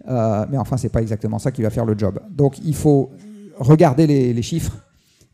euh, 0.09 0.45
mais 0.51 0.59
enfin, 0.59 0.77
c'est 0.77 0.91
pas 0.91 1.01
exactement 1.01 1.39
ça 1.39 1.51
qui 1.51 1.63
va 1.63 1.71
faire 1.71 1.87
le 1.87 1.97
job. 1.97 2.21
Donc, 2.31 2.59
il 2.65 2.75
faut 2.75 3.13
regarder 3.59 4.07
les 4.07 4.43
chiffres 4.43 4.73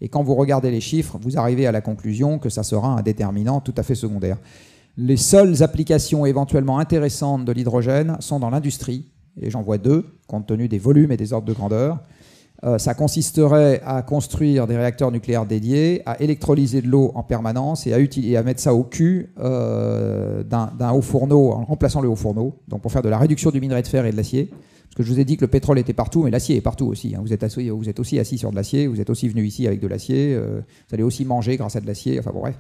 et 0.01 0.09
quand 0.09 0.23
vous 0.23 0.35
regardez 0.35 0.71
les 0.71 0.81
chiffres, 0.81 1.19
vous 1.21 1.39
arrivez 1.39 1.67
à 1.67 1.73
la 1.73 1.81
conclusion 1.81 2.39
que 2.39 2.49
ça 2.49 2.63
sera 2.63 2.89
un 2.89 3.03
déterminant 3.03 3.61
tout 3.61 3.75
à 3.77 3.83
fait 3.83 3.95
secondaire. 3.95 4.39
Les 4.97 5.17
seules 5.17 5.63
applications 5.63 6.27
éventuellement 6.27 6.79
intéressantes 6.79 7.45
de 7.45 7.53
l'hydrogène 7.53 8.17
sont 8.21 8.41
dans 8.41 8.51
l'industrie, 8.51 9.07
et 9.41 9.51
j'en 9.51 9.63
vois 9.63 9.79
deux, 9.79 10.07
compte 10.27 10.47
tenu 10.47 10.69
des 10.69 10.79
volumes 10.79 11.13
et 11.13 11.17
des 11.17 11.33
ordres 11.33 11.47
de 11.47 11.53
grandeur. 11.53 11.99
Euh, 12.63 12.77
ça 12.77 12.93
consisterait 12.93 13.81
à 13.87 14.03
construire 14.03 14.67
des 14.67 14.77
réacteurs 14.77 15.11
nucléaires 15.11 15.47
dédiés, 15.47 16.03
à 16.05 16.21
électrolyser 16.21 16.83
de 16.83 16.89
l'eau 16.89 17.11
en 17.15 17.23
permanence 17.23 17.87
et 17.87 17.95
à, 18.37 18.43
mettre 18.43 18.61
ça 18.61 18.75
au 18.75 18.85
cul 18.85 19.33
euh, 19.39 20.43
d'un 20.43 20.91
haut 20.93 21.01
fourneau 21.01 21.53
en 21.53 21.65
remplaçant 21.65 22.03
le 22.03 22.09
haut 22.09 22.17
fourneau, 22.17 22.57
donc 22.69 22.83
pour 22.83 22.93
faire 22.93 23.03
de 23.03 23.09
la 23.09 23.17
réduction 23.17 23.51
du 23.51 23.61
minerai 23.61 23.81
de 23.81 23.87
fer 23.87 24.05
et 24.05 24.13
de 24.13 24.17
l'acier. 24.17 24.51
Parce 24.91 24.97
que 24.97 25.03
je 25.05 25.15
vous 25.15 25.21
ai 25.21 25.25
dit 25.25 25.37
que 25.37 25.43
le 25.43 25.49
pétrole 25.49 25.79
était 25.79 25.93
partout, 25.93 26.25
mais 26.25 26.33
l'acier 26.33 26.57
est 26.57 26.61
partout 26.61 26.87
aussi. 26.87 27.15
Hein. 27.15 27.21
Vous, 27.23 27.33
êtes 27.33 27.45
assis, 27.45 27.69
vous, 27.69 27.89
êtes 27.89 28.01
aussi 28.01 28.19
assis 28.19 28.39
sur 28.39 28.51
de 28.51 28.57
l'acier, 28.57 28.89
vous 28.89 29.01
êtes 29.01 29.09
aussi 29.09 29.29
venu 29.29 29.47
ici 29.47 29.69
avec 29.69 29.79
de 29.79 29.87
l'acier, 29.87 30.35
euh, 30.35 30.63
vous 30.89 30.95
allez 30.95 31.05
aussi 31.05 31.25
manger 31.25 31.57
grâce 31.57 31.77
à 31.77 31.81
de 31.81 31.87
l'acier, 31.87 32.19
enfin 32.19 32.33
bref. 32.35 32.59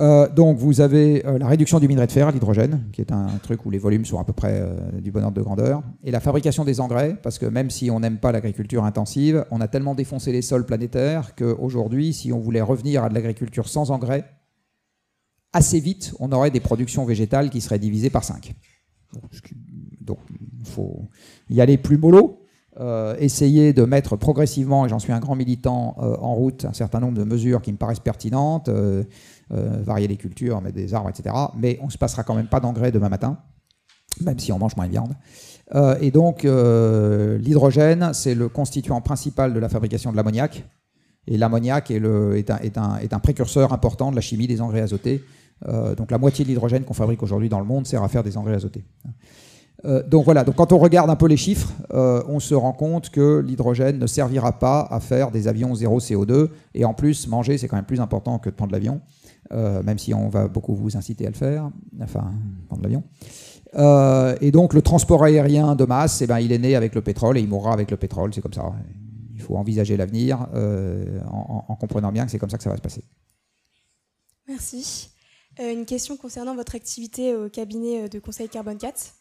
Euh, 0.00 0.28
donc 0.28 0.58
vous 0.58 0.80
avez 0.80 1.26
euh, 1.26 1.38
la 1.38 1.48
réduction 1.48 1.80
du 1.80 1.88
minerai 1.88 2.06
de 2.06 2.12
fer, 2.12 2.30
l'hydrogène, 2.30 2.84
qui 2.92 3.00
est 3.00 3.10
un 3.10 3.26
truc 3.42 3.66
où 3.66 3.70
les 3.70 3.78
volumes 3.78 4.04
sont 4.04 4.20
à 4.20 4.24
peu 4.24 4.32
près 4.32 4.64
du 5.02 5.10
bon 5.10 5.24
ordre 5.24 5.36
de 5.36 5.42
grandeur, 5.42 5.82
et 6.04 6.12
la 6.12 6.20
fabrication 6.20 6.64
des 6.64 6.80
engrais, 6.80 7.16
parce 7.20 7.40
que 7.40 7.46
même 7.46 7.68
si 7.68 7.90
on 7.90 7.98
n'aime 7.98 8.18
pas 8.18 8.30
l'agriculture 8.30 8.84
intensive, 8.84 9.44
on 9.50 9.60
a 9.60 9.66
tellement 9.66 9.96
défoncé 9.96 10.30
les 10.30 10.42
sols 10.42 10.66
planétaires 10.66 11.34
qu'aujourd'hui, 11.34 12.12
si 12.12 12.32
on 12.32 12.38
voulait 12.38 12.60
revenir 12.60 13.02
à 13.02 13.08
de 13.08 13.14
l'agriculture 13.14 13.68
sans 13.68 13.90
engrais, 13.90 14.24
assez 15.52 15.80
vite, 15.80 16.14
on 16.20 16.30
aurait 16.30 16.52
des 16.52 16.60
productions 16.60 17.04
végétales 17.04 17.50
qui 17.50 17.60
seraient 17.60 17.80
divisées 17.80 18.10
par 18.10 18.22
5. 18.22 18.54
Donc 20.00 20.20
il 20.64 20.70
faut 20.70 21.08
y 21.50 21.60
aller 21.60 21.78
plus 21.78 21.98
mollo. 21.98 22.44
Euh, 22.80 23.14
essayer 23.20 23.72
de 23.72 23.84
mettre 23.84 24.16
progressivement, 24.16 24.84
et 24.84 24.88
j'en 24.88 24.98
suis 24.98 25.12
un 25.12 25.20
grand 25.20 25.36
militant, 25.36 25.94
euh, 26.00 26.16
en 26.16 26.34
route 26.34 26.64
un 26.64 26.72
certain 26.72 26.98
nombre 26.98 27.16
de 27.16 27.22
mesures 27.22 27.62
qui 27.62 27.70
me 27.70 27.76
paraissent 27.76 28.00
pertinentes, 28.00 28.68
euh, 28.68 29.04
varier 29.50 30.08
les 30.08 30.16
cultures, 30.16 30.60
mettre 30.60 30.74
des 30.74 30.92
arbres, 30.92 31.08
etc. 31.08 31.36
Mais 31.56 31.78
on 31.82 31.86
ne 31.86 31.90
se 31.90 31.98
passera 31.98 32.24
quand 32.24 32.34
même 32.34 32.48
pas 32.48 32.58
d'engrais 32.58 32.90
demain 32.90 33.08
matin, 33.08 33.38
même 34.22 34.40
si 34.40 34.50
on 34.50 34.58
mange 34.58 34.74
moins 34.76 34.86
de 34.86 34.90
viande. 34.90 35.14
et 36.00 36.10
donc, 36.10 36.42
l'hydrogène, 36.42 38.10
c'est 38.12 38.34
le 38.34 38.48
constituant 38.48 39.00
principal 39.00 39.54
de 39.54 39.60
la 39.60 39.68
fabrication 39.68 40.10
de 40.10 40.16
l'ammoniac. 40.16 40.64
Et 41.28 41.38
l'ammoniac 41.38 41.92
est, 41.92 42.02
est, 42.02 42.78
un, 42.78 43.18
précurseur 43.20 43.72
important 43.72 44.10
de 44.10 44.16
la 44.16 44.20
chimie 44.20 44.48
des 44.48 44.60
engrais 44.60 44.82
azotés. 44.82 45.22
donc 45.96 46.10
la 46.10 46.18
moitié 46.18 46.44
de 46.44 46.50
l'hydrogène 46.50 46.84
qu'on 46.84 46.94
fabrique 46.94 47.22
aujourd'hui 47.22 47.48
dans 47.48 47.60
le 47.60 47.66
monde 47.66 47.86
sert 47.86 48.02
à 48.02 48.08
faire 48.08 48.24
des 48.24 48.36
engrais 48.36 48.54
azotés. 48.54 48.84
Euh, 49.84 50.02
donc 50.02 50.24
voilà, 50.24 50.44
donc 50.44 50.56
quand 50.56 50.72
on 50.72 50.78
regarde 50.78 51.10
un 51.10 51.16
peu 51.16 51.26
les 51.26 51.36
chiffres, 51.36 51.72
euh, 51.92 52.22
on 52.28 52.40
se 52.40 52.54
rend 52.54 52.72
compte 52.72 53.10
que 53.10 53.40
l'hydrogène 53.40 53.98
ne 53.98 54.06
servira 54.06 54.58
pas 54.58 54.86
à 54.90 55.00
faire 55.00 55.30
des 55.30 55.48
avions 55.48 55.74
zéro 55.74 56.00
CO2. 56.00 56.48
Et 56.74 56.84
en 56.84 56.94
plus, 56.94 57.26
manger, 57.26 57.58
c'est 57.58 57.68
quand 57.68 57.76
même 57.76 57.84
plus 57.84 58.00
important 58.00 58.38
que 58.38 58.48
de 58.48 58.54
prendre 58.54 58.72
l'avion, 58.72 59.00
euh, 59.52 59.82
même 59.82 59.98
si 59.98 60.14
on 60.14 60.28
va 60.28 60.48
beaucoup 60.48 60.74
vous 60.74 60.96
inciter 60.96 61.26
à 61.26 61.30
le 61.30 61.36
faire, 61.36 61.70
enfin, 62.02 62.30
prendre 62.68 62.82
l'avion. 62.82 63.02
et 64.40 64.50
donc 64.50 64.72
le 64.72 64.82
transport 64.82 65.24
aérien 65.24 65.74
de 65.74 65.84
masse, 65.84 66.22
eh 66.22 66.26
ben, 66.26 66.38
il 66.38 66.52
est 66.52 66.58
né 66.58 66.76
avec 66.76 66.94
le 66.94 67.02
pétrole 67.02 67.36
et 67.36 67.40
il 67.40 67.48
mourra 67.48 67.72
avec 67.72 67.90
le 67.90 67.96
pétrole, 67.96 68.32
c'est 68.32 68.40
comme 68.40 68.52
ça. 68.52 68.72
Il 69.34 69.42
faut 69.42 69.56
envisager 69.56 69.96
l'avenir 69.96 70.46
en, 71.30 71.64
en, 71.68 71.76
comprenant 71.76 72.12
bien 72.12 72.24
que 72.24 72.30
c'est 72.30 72.38
comme 72.38 72.48
ça 72.48 72.56
que 72.56 72.62
ça 72.62 72.70
va 72.70 72.76
se 72.76 72.80
passer. 72.80 73.04
Merci. 74.48 75.10
une 75.58 75.84
question 75.84 76.16
concernant 76.16 76.54
votre 76.54 76.76
activité 76.76 77.34
au 77.34 77.50
cabinet 77.50 78.08
de 78.08 78.18
conseil 78.20 78.48
Carbone 78.48 78.78
4. 78.78 79.12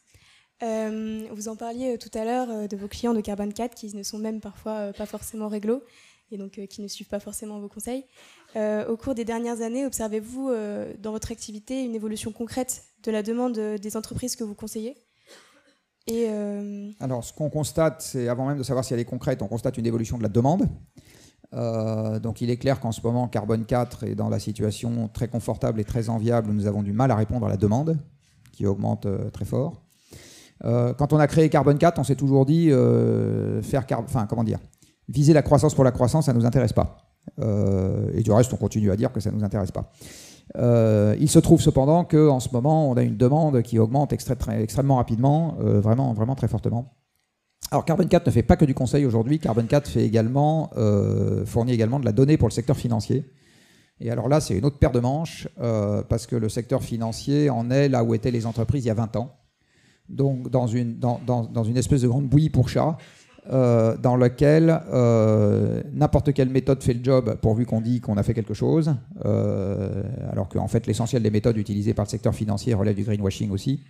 Euh, 0.63 1.27
vous 1.31 1.47
en 1.49 1.55
parliez 1.55 1.93
euh, 1.93 1.97
tout 1.97 2.17
à 2.17 2.23
l'heure 2.23 2.47
euh, 2.49 2.67
de 2.67 2.77
vos 2.77 2.87
clients 2.87 3.13
de 3.13 3.21
Carbone 3.21 3.51
4 3.51 3.75
qui 3.75 3.93
ne 3.95 4.03
sont 4.03 4.17
même 4.17 4.39
parfois 4.39 4.93
pas 4.93 5.05
forcément 5.05 5.49
réglo 5.49 5.83
et 6.31 6.37
donc 6.37 6.59
qui 6.67 6.81
ne 6.81 6.87
suivent 6.87 7.09
pas 7.09 7.19
forcément 7.19 7.59
vos 7.59 7.67
conseils. 7.67 8.05
au 8.55 8.97
cours 8.97 9.13
des 9.13 9.25
dernières 9.25 9.61
années, 9.61 9.85
observez-vous 9.85 10.51
dans 10.97 11.11
votre 11.11 11.31
activité 11.31 11.83
une 11.83 11.93
évolution 11.93 12.31
concrète 12.31 12.85
de 13.03 13.11
la 13.11 13.21
demande 13.21 13.53
des 13.53 13.97
entreprises 13.97 14.35
que 14.35 14.43
vous 14.43 14.55
conseillez? 14.55 14.97
Alors, 16.99 17.23
ce 17.23 17.33
qu'on 17.33 17.51
constate, 17.51 18.01
c'est 18.01 18.29
avant 18.29 18.47
même 18.47 18.57
de 18.57 18.63
savoir 18.63 18.83
si 18.83 18.95
elle 18.95 18.99
est 18.99 19.05
concrète, 19.05 19.43
on 19.43 19.47
constate 19.47 19.77
une 19.77 19.85
évolution 19.85 20.17
de 20.17 20.23
la 20.23 20.29
demande. 20.29 20.67
donc 21.51 22.41
il 22.41 22.49
est 22.49 22.57
clair 22.57 22.79
qu'en 22.79 22.91
ce 22.91 23.01
moment, 23.01 23.27
Carbone 23.27 23.65
4 23.65 24.05
est 24.05 24.15
dans 24.15 24.29
la 24.29 24.39
situation 24.39 25.09
très 25.09 25.27
confortable 25.27 25.81
et 25.81 25.83
très 25.83 26.09
enviable 26.09 26.49
où 26.49 26.53
nous 26.53 26.65
avons 26.65 26.81
du 26.81 26.93
mal 26.93 27.11
à 27.11 27.15
répondre 27.15 27.45
à 27.45 27.49
la 27.49 27.57
demande, 27.57 27.99
qui 28.53 28.65
augmente 28.65 29.05
très 29.33 29.45
fort. 29.45 29.82
Euh, 30.65 30.93
quand 30.93 31.13
on 31.13 31.19
a 31.19 31.27
créé 31.27 31.49
Carbone 31.49 31.77
4, 31.77 31.99
on 31.99 32.03
s'est 32.03 32.15
toujours 32.15 32.45
dit 32.45 32.71
euh, 32.71 33.61
faire, 33.61 33.85
comment 34.29 34.43
dire, 34.43 34.59
viser 35.09 35.33
la 35.33 35.41
croissance 35.41 35.73
pour 35.73 35.83
la 35.83 35.91
croissance, 35.91 36.25
ça 36.25 36.33
ne 36.33 36.39
nous 36.39 36.45
intéresse 36.45 36.73
pas. 36.73 36.97
Euh, 37.39 38.11
et 38.13 38.21
du 38.21 38.31
reste, 38.31 38.53
on 38.53 38.57
continue 38.57 38.91
à 38.91 38.95
dire 38.95 39.11
que 39.11 39.19
ça 39.19 39.31
ne 39.31 39.37
nous 39.37 39.43
intéresse 39.43 39.71
pas. 39.71 39.91
il 41.19 41.29
se 41.29 41.39
trouve 41.39 41.61
cependant 41.61 42.03
qu'en 42.05 42.39
ce 42.39 42.49
moment, 42.51 42.89
on 42.89 42.95
a 42.95 43.03
une 43.03 43.17
demande 43.17 43.61
qui 43.61 43.79
augmente 43.79 44.13
extrêmement 44.13 44.97
rapidement, 44.97 45.55
vraiment, 45.59 46.13
vraiment 46.13 46.35
très 46.35 46.47
fortement. 46.47 46.93
Alors 47.71 47.85
Carbone 47.85 48.09
4 48.09 48.27
ne 48.27 48.31
fait 48.31 48.43
pas 48.43 48.55
que 48.55 48.65
du 48.65 48.75
conseil 48.75 49.05
aujourd'hui, 49.05 49.39
Carbone 49.39 49.67
4 49.67 49.89
fait 49.89 50.05
également, 50.05 50.69
fournit 51.45 51.73
également 51.73 51.99
de 51.99 52.05
la 52.05 52.11
donnée 52.11 52.37
pour 52.37 52.47
le 52.47 52.53
secteur 52.53 52.77
financier. 52.77 53.25
Et 53.99 54.11
alors 54.11 54.27
là, 54.27 54.41
c'est 54.41 54.55
une 54.57 54.65
autre 54.65 54.77
paire 54.79 54.91
de 54.91 54.99
manches, 54.99 55.47
parce 56.09 56.27
que 56.27 56.35
le 56.35 56.49
secteur 56.49 56.83
financier 56.83 57.49
en 57.49 57.71
est 57.71 57.87
là 57.89 58.03
où 58.03 58.13
étaient 58.13 58.31
les 58.31 58.45
entreprises 58.45 58.83
il 58.83 58.89
y 58.89 58.91
a 58.91 58.95
20 58.95 59.15
ans 59.15 59.42
donc 60.15 60.49
dans 60.49 60.67
une, 60.67 60.97
dans, 60.97 61.19
dans, 61.25 61.63
une 61.63 61.77
espèce 61.77 62.01
de 62.01 62.07
grande 62.07 62.27
bouillie 62.27 62.49
pour 62.49 62.69
chat, 62.69 62.97
euh, 63.51 63.97
dans 63.97 64.15
laquelle 64.15 64.79
euh, 64.93 65.81
n'importe 65.91 66.33
quelle 66.33 66.49
méthode 66.49 66.81
fait 66.81 66.93
le 66.93 67.03
job 67.03 67.37
pourvu 67.41 67.65
qu'on 67.65 67.81
dit 67.81 67.99
qu'on 67.99 68.15
a 68.15 68.23
fait 68.23 68.33
quelque 68.33 68.53
chose, 68.53 68.95
euh, 69.25 70.03
alors 70.31 70.47
qu'en 70.47 70.69
fait 70.69 70.87
l'essentiel 70.87 71.21
des 71.21 71.29
méthodes 71.29 71.57
utilisées 71.57 71.93
par 71.93 72.05
le 72.05 72.09
secteur 72.09 72.33
financier 72.33 72.73
relève 72.73 72.95
du 72.95 73.03
greenwashing 73.03 73.51
aussi, 73.51 73.81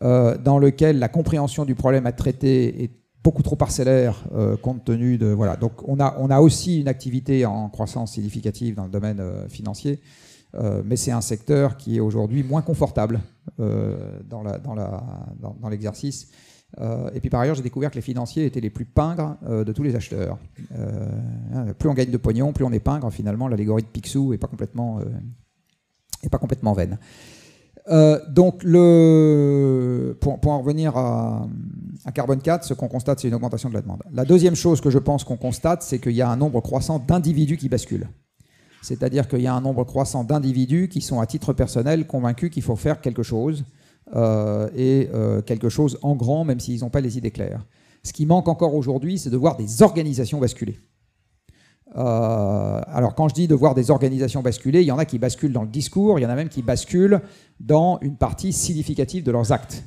dans 0.00 0.58
lequel 0.58 0.98
la 0.98 1.08
compréhension 1.08 1.64
du 1.64 1.74
problème 1.74 2.06
à 2.06 2.12
traiter 2.12 2.82
est 2.82 2.90
beaucoup 3.22 3.44
trop 3.44 3.54
parcellaire 3.54 4.24
compte 4.62 4.84
tenu 4.84 5.16
de... 5.16 5.26
Voilà, 5.26 5.54
donc 5.54 5.72
on 5.86 6.00
a, 6.00 6.16
on 6.18 6.28
a 6.28 6.40
aussi 6.40 6.80
une 6.80 6.88
activité 6.88 7.46
en 7.46 7.68
croissance 7.68 8.12
significative 8.12 8.74
dans 8.74 8.84
le 8.84 8.90
domaine 8.90 9.22
financier. 9.48 10.00
Euh, 10.54 10.82
mais 10.84 10.96
c'est 10.96 11.12
un 11.12 11.20
secteur 11.20 11.76
qui 11.76 11.96
est 11.96 12.00
aujourd'hui 12.00 12.42
moins 12.42 12.62
confortable 12.62 13.20
euh, 13.60 14.20
dans 14.24 15.68
l'exercice. 15.68 16.28
Euh, 16.80 17.10
et 17.14 17.20
puis 17.20 17.30
par 17.30 17.40
ailleurs, 17.40 17.54
j'ai 17.54 17.62
découvert 17.62 17.90
que 17.90 17.96
les 17.96 18.02
financiers 18.02 18.46
étaient 18.46 18.60
les 18.60 18.70
plus 18.70 18.84
pingres 18.84 19.36
de 19.46 19.72
tous 19.72 19.82
les 19.82 19.94
acheteurs. 19.94 20.38
plus 21.78 21.88
on 21.88 21.94
gagne 21.94 22.10
de 22.10 22.16
pognon, 22.16 22.52
plus 22.52 22.64
on 22.64 22.72
est 22.72 22.80
pingre. 22.80 23.10
Finalement, 23.10 23.48
l'allégorie 23.48 23.82
de 23.82 23.88
Picsou 23.88 24.32
n'est 24.32 24.38
pas 24.38 24.46
complètement, 24.46 25.00
pas 26.30 26.38
complètement 26.38 26.72
vaine. 26.72 26.98
donc, 28.30 28.62
pour, 30.20 30.52
en 30.52 30.60
revenir 30.60 30.96
à, 30.96 31.46
à 32.06 32.12
Carbone 32.12 32.40
4, 32.40 32.64
ce 32.64 32.74
qu'on 32.74 32.88
constate, 32.88 33.20
c'est 33.20 33.28
une 33.28 33.34
augmentation 33.34 33.68
de 33.68 33.74
la 33.74 33.82
demande. 33.82 34.02
La 34.12 34.24
deuxième 34.24 34.54
chose 34.54 34.80
que 34.80 34.88
je 34.88 34.98
pense 34.98 35.24
qu'on 35.24 35.36
constate, 35.36 35.82
c'est 35.82 35.98
qu'il 35.98 36.12
y 36.12 36.22
a 36.22 36.30
un 36.30 36.36
nombre 36.36 36.60
croissant 36.62 36.98
d'individus 36.98 37.58
qui 37.58 37.68
basculent. 37.68 38.08
C'est-à-dire 38.82 39.28
qu'il 39.28 39.40
y 39.40 39.46
a 39.46 39.54
un 39.54 39.60
nombre 39.60 39.84
croissant 39.84 40.24
d'individus 40.24 40.88
qui 40.88 41.00
sont 41.00 41.20
à 41.20 41.26
titre 41.26 41.52
personnel 41.52 42.06
convaincus 42.06 42.50
qu'il 42.50 42.62
faut 42.62 42.76
faire 42.76 43.00
quelque 43.00 43.22
chose, 43.22 43.64
euh, 44.14 44.68
et 44.76 45.08
euh, 45.14 45.40
quelque 45.40 45.70
chose 45.70 45.98
en 46.02 46.14
grand, 46.14 46.44
même 46.44 46.60
s'ils 46.60 46.80
n'ont 46.80 46.90
pas 46.90 47.00
les 47.00 47.16
idées 47.16 47.30
claires. 47.30 47.64
Ce 48.02 48.12
qui 48.12 48.26
manque 48.26 48.48
encore 48.48 48.74
aujourd'hui, 48.74 49.18
c'est 49.18 49.30
de 49.30 49.36
voir 49.36 49.56
des 49.56 49.80
organisations 49.82 50.38
basculer. 50.38 50.78
Euh, 51.96 52.80
alors 52.86 53.14
quand 53.14 53.28
je 53.28 53.34
dis 53.34 53.48
de 53.48 53.54
voir 53.54 53.74
des 53.74 53.90
organisations 53.90 54.42
basculer, 54.42 54.80
il 54.80 54.86
y 54.86 54.92
en 54.92 54.98
a 54.98 55.04
qui 55.04 55.18
basculent 55.18 55.52
dans 55.52 55.62
le 55.62 55.68
discours, 55.68 56.18
il 56.18 56.22
y 56.22 56.26
en 56.26 56.30
a 56.30 56.34
même 56.34 56.48
qui 56.48 56.62
basculent 56.62 57.20
dans 57.60 57.98
une 58.02 58.16
partie 58.16 58.52
significative 58.52 59.24
de 59.24 59.30
leurs 59.30 59.52
actes. 59.52 59.84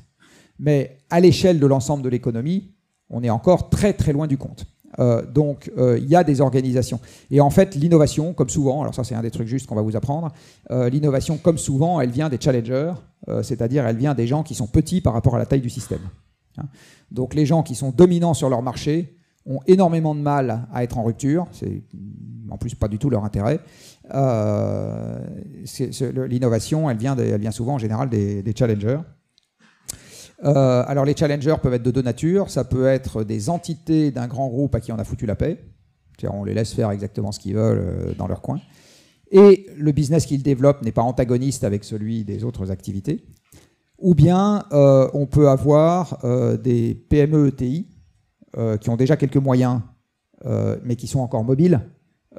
Mais 0.57 0.97
à 1.09 1.19
l'échelle 1.19 1.59
de 1.59 1.67
l'ensemble 1.67 2.01
de 2.01 2.09
l'économie, 2.09 2.73
on 3.09 3.22
est 3.22 3.30
encore 3.30 3.69
très 3.69 3.93
très 3.93 4.13
loin 4.13 4.27
du 4.27 4.38
compte. 4.38 4.65
Euh, 4.99 5.26
donc 5.26 5.72
euh, 5.77 5.97
il 5.99 6.07
y 6.07 6.15
a 6.15 6.23
des 6.23 6.41
organisations. 6.41 6.99
Et 7.31 7.41
en 7.41 7.49
fait, 7.49 7.76
l'innovation, 7.76 8.34
comme 8.34 8.49
souvent, 8.49 8.81
alors 8.81 8.93
ça 8.93 9.03
c'est 9.03 9.15
un 9.15 9.22
des 9.22 9.31
trucs 9.31 9.47
justes 9.47 9.67
qu'on 9.67 9.76
va 9.76 9.81
vous 9.81 9.95
apprendre, 9.95 10.31
euh, 10.72 10.89
l'innovation, 10.89 11.38
comme 11.38 11.57
souvent, 11.57 11.99
elle 12.01 12.11
vient 12.11 12.30
des 12.30 12.39
challengers, 12.39 12.93
c'est-à-dire 13.41 13.88
elle 13.88 13.97
vient 13.97 14.13
des 14.13 14.27
gens 14.27 14.43
qui 14.43 14.53
sont 14.53 14.67
petits 14.67 15.01
par 15.01 15.13
rapport 15.13 15.34
à 15.35 15.39
la 15.39 15.47
taille 15.47 15.61
du 15.61 15.72
système. 15.72 16.01
Hein. 16.59 16.65
Donc 17.11 17.34
les 17.34 17.47
gens 17.47 17.63
qui 17.63 17.73
sont 17.73 17.89
dominants 17.89 18.35
sur 18.35 18.49
leur 18.49 18.61
marché 18.61 19.17
ont 19.47 19.61
énormément 19.65 20.13
de 20.13 20.19
mal 20.19 20.67
à 20.72 20.84
être 20.84 20.99
en 20.99 21.03
rupture, 21.03 21.47
c'est 21.51 21.81
en 22.51 22.57
plus 22.57 22.76
pas 22.76 22.88
du 22.88 22.99
tout 22.99 23.09
leur 23.09 23.26
intérêt. 23.26 23.59
L'innovation, 26.30 26.88
elle 26.88 26.97
vient, 26.97 27.17
elle 27.17 27.41
vient 27.41 27.51
souvent 27.51 27.73
en 27.76 27.80
général 27.80 28.09
des 28.09 28.53
challengers. 28.55 28.99
Euh, 30.43 30.83
alors 30.85 31.05
les 31.05 31.15
challengers 31.15 31.55
peuvent 31.61 31.73
être 31.73 31.83
de 31.83 31.91
deux 31.91 32.01
natures. 32.01 32.49
Ça 32.49 32.63
peut 32.63 32.87
être 32.87 33.23
des 33.23 33.49
entités 33.49 34.11
d'un 34.11 34.27
grand 34.27 34.47
groupe 34.47 34.75
à 34.75 34.79
qui 34.79 34.91
on 34.91 34.97
a 34.97 35.03
foutu 35.03 35.25
la 35.25 35.35
paix. 35.35 35.63
On 36.23 36.43
les 36.43 36.53
laisse 36.53 36.73
faire 36.73 36.91
exactement 36.91 37.31
ce 37.31 37.39
qu'ils 37.39 37.55
veulent 37.55 37.77
euh, 37.79 38.13
dans 38.17 38.27
leur 38.27 38.41
coin. 38.41 38.59
Et 39.31 39.67
le 39.77 39.91
business 39.91 40.25
qu'ils 40.25 40.43
développent 40.43 40.81
n'est 40.81 40.91
pas 40.91 41.01
antagoniste 41.01 41.63
avec 41.63 41.83
celui 41.83 42.23
des 42.23 42.43
autres 42.43 42.71
activités. 42.71 43.25
Ou 43.99 44.13
bien 44.13 44.63
euh, 44.71 45.09
on 45.13 45.25
peut 45.25 45.49
avoir 45.49 46.19
des 46.57 46.95
PME 47.09 47.47
ETI 47.47 47.87
qui 48.79 48.89
ont 48.89 48.95
déjà 48.95 49.17
quelques 49.17 49.35
moyens, 49.35 49.81
mais 50.83 50.95
qui 50.95 51.07
sont 51.07 51.19
encore 51.19 51.43
mobiles 51.43 51.81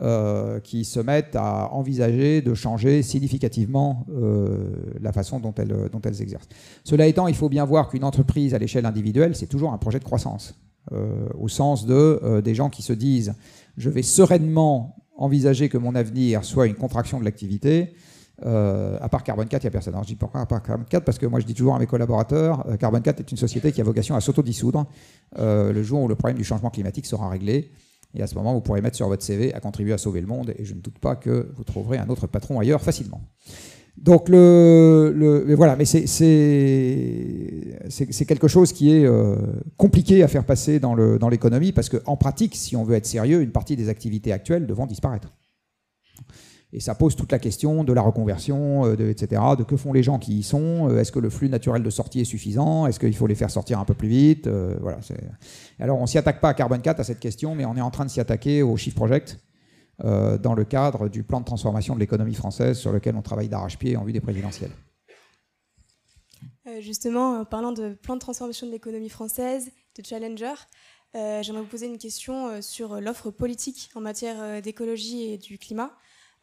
euh, 0.02 0.60
qui 0.60 0.84
se 0.84 1.00
mettent 1.00 1.36
à 1.36 1.72
envisager 1.72 2.42
de 2.42 2.52
changer 2.52 3.02
significativement 3.02 4.04
euh, 4.10 4.74
la 5.00 5.10
façon 5.10 5.40
dont 5.40 5.54
elles, 5.56 5.88
dont 5.90 6.02
elles 6.04 6.20
exercent. 6.20 6.50
Cela 6.84 7.06
étant, 7.06 7.28
il 7.28 7.34
faut 7.34 7.48
bien 7.48 7.64
voir 7.64 7.88
qu'une 7.88 8.04
entreprise 8.04 8.52
à 8.52 8.58
l'échelle 8.58 8.84
individuelle, 8.84 9.34
c'est 9.34 9.46
toujours 9.46 9.72
un 9.72 9.78
projet 9.78 9.98
de 9.98 10.04
croissance, 10.04 10.54
euh, 10.92 11.26
au 11.40 11.48
sens 11.48 11.86
de 11.86 12.42
des 12.44 12.54
gens 12.54 12.68
qui 12.68 12.82
se 12.82 12.92
disent 12.92 13.36
je 13.78 13.88
vais 13.88 14.02
sereinement 14.02 14.96
envisager 15.16 15.70
que 15.70 15.78
mon 15.78 15.94
avenir 15.94 16.44
soit 16.44 16.66
une 16.66 16.74
contraction 16.74 17.18
de 17.18 17.24
l'activité. 17.24 17.94
à 18.42 19.08
part 19.08 19.24
Carbone 19.24 19.48
4, 19.48 19.62
il 19.62 19.64
n'y 19.64 19.68
a 19.68 19.70
personne. 19.70 19.94
Alors 19.94 20.04
je 20.04 20.08
dis 20.08 20.16
pourquoi 20.16 20.42
à 20.42 20.46
part 20.46 20.62
Carbone 20.62 20.84
4 20.90 21.04
Parce 21.04 21.16
que 21.16 21.24
moi 21.24 21.40
je 21.40 21.46
dis 21.46 21.54
toujours 21.54 21.74
à 21.74 21.78
mes 21.78 21.86
collaborateurs, 21.86 22.66
Carbone 22.78 23.00
4 23.00 23.20
est 23.20 23.30
une 23.30 23.38
société 23.38 23.72
qui 23.72 23.80
a 23.80 23.84
vocation 23.84 24.14
à 24.14 24.20
s'autodissoudre 24.20 24.84
le 25.38 25.82
jour 25.82 26.02
où 26.02 26.08
le 26.08 26.16
problème 26.16 26.36
du 26.36 26.44
changement 26.44 26.68
climatique 26.68 27.06
sera 27.06 27.30
réglé. 27.30 27.70
Et 28.14 28.22
à 28.22 28.26
ce 28.26 28.34
moment, 28.34 28.54
vous 28.54 28.60
pourrez 28.60 28.80
mettre 28.80 28.96
sur 28.96 29.08
votre 29.08 29.22
CV 29.22 29.52
à 29.54 29.60
contribuer 29.60 29.92
à 29.92 29.98
sauver 29.98 30.20
le 30.20 30.26
monde. 30.26 30.54
Et 30.58 30.64
je 30.64 30.74
ne 30.74 30.80
doute 30.80 30.98
pas 30.98 31.16
que 31.16 31.50
vous 31.54 31.64
trouverez 31.64 31.98
un 31.98 32.08
autre 32.08 32.26
patron 32.26 32.58
ailleurs 32.58 32.80
facilement. 32.80 33.20
Donc 33.96 34.28
le, 34.28 35.12
le 35.16 35.54
voilà, 35.54 35.74
mais 35.74 35.86
c'est 35.86 36.04
quelque 38.26 38.48
chose 38.48 38.72
qui 38.72 38.92
est 38.92 39.06
euh, 39.06 39.36
compliqué 39.78 40.22
à 40.22 40.28
faire 40.28 40.44
passer 40.44 40.78
dans 40.78 40.94
l'économie 40.94 41.72
dans 41.72 41.74
parce 41.74 41.88
qu'en 41.88 42.16
pratique, 42.16 42.56
si 42.56 42.76
on 42.76 42.84
veut 42.84 42.94
être 42.96 43.06
sérieux, 43.06 43.40
une 43.40 43.52
partie 43.52 43.74
des 43.74 43.88
activités 43.88 44.32
actuelles 44.32 44.66
devront 44.66 44.86
disparaître. 44.86 45.32
Et 46.76 46.80
ça 46.80 46.94
pose 46.94 47.16
toute 47.16 47.32
la 47.32 47.38
question 47.38 47.84
de 47.84 47.92
la 47.94 48.02
reconversion, 48.02 48.84
euh, 48.84 49.10
etc. 49.10 49.40
De 49.56 49.64
que 49.64 49.78
font 49.78 49.94
les 49.94 50.02
gens 50.02 50.18
qui 50.18 50.40
y 50.40 50.42
sont 50.42 50.90
euh, 50.90 51.00
Est-ce 51.00 51.10
que 51.10 51.18
le 51.18 51.30
flux 51.30 51.48
naturel 51.48 51.82
de 51.82 51.88
sortie 51.88 52.20
est 52.20 52.26
suffisant 52.26 52.86
Est-ce 52.86 53.00
qu'il 53.00 53.16
faut 53.16 53.26
les 53.26 53.34
faire 53.34 53.50
sortir 53.50 53.80
un 53.80 53.86
peu 53.86 53.94
plus 53.94 54.08
vite 54.08 54.46
euh, 54.46 54.76
Voilà. 54.82 54.98
Alors, 55.80 55.98
on 55.98 56.02
ne 56.02 56.06
s'y 56.06 56.18
attaque 56.18 56.38
pas 56.38 56.50
à 56.50 56.54
Carbon 56.54 56.78
4 56.78 57.00
à 57.00 57.04
cette 57.04 57.18
question, 57.18 57.54
mais 57.54 57.64
on 57.64 57.76
est 57.76 57.80
en 57.80 57.90
train 57.90 58.04
de 58.04 58.10
s'y 58.10 58.20
attaquer 58.20 58.62
au 58.62 58.76
Shift 58.76 58.94
Project 58.94 59.38
dans 60.02 60.52
le 60.54 60.64
cadre 60.64 61.08
du 61.08 61.22
plan 61.22 61.40
de 61.40 61.46
transformation 61.46 61.94
de 61.94 62.00
l'économie 62.00 62.34
française 62.34 62.76
sur 62.76 62.92
lequel 62.92 63.16
on 63.16 63.22
travaille 63.22 63.48
d'arrache-pied 63.48 63.96
en 63.96 64.04
vue 64.04 64.12
des 64.12 64.20
présidentielles. 64.20 64.72
justement, 66.80 67.40
en 67.40 67.44
parlant 67.46 67.72
de 67.72 67.94
plan 67.94 68.16
de 68.16 68.20
transformation 68.20 68.66
de 68.66 68.72
l'économie 68.72 69.08
française, 69.08 69.70
de 69.96 70.04
Challenger, 70.04 70.52
j'aimerais 71.14 71.62
vous 71.62 71.70
poser 71.70 71.86
une 71.86 71.96
question 71.96 72.60
sur 72.60 73.00
l'offre 73.00 73.30
politique 73.30 73.88
en 73.94 74.02
matière 74.02 74.60
d'écologie 74.60 75.32
et 75.32 75.38
du 75.38 75.56
climat. 75.56 75.96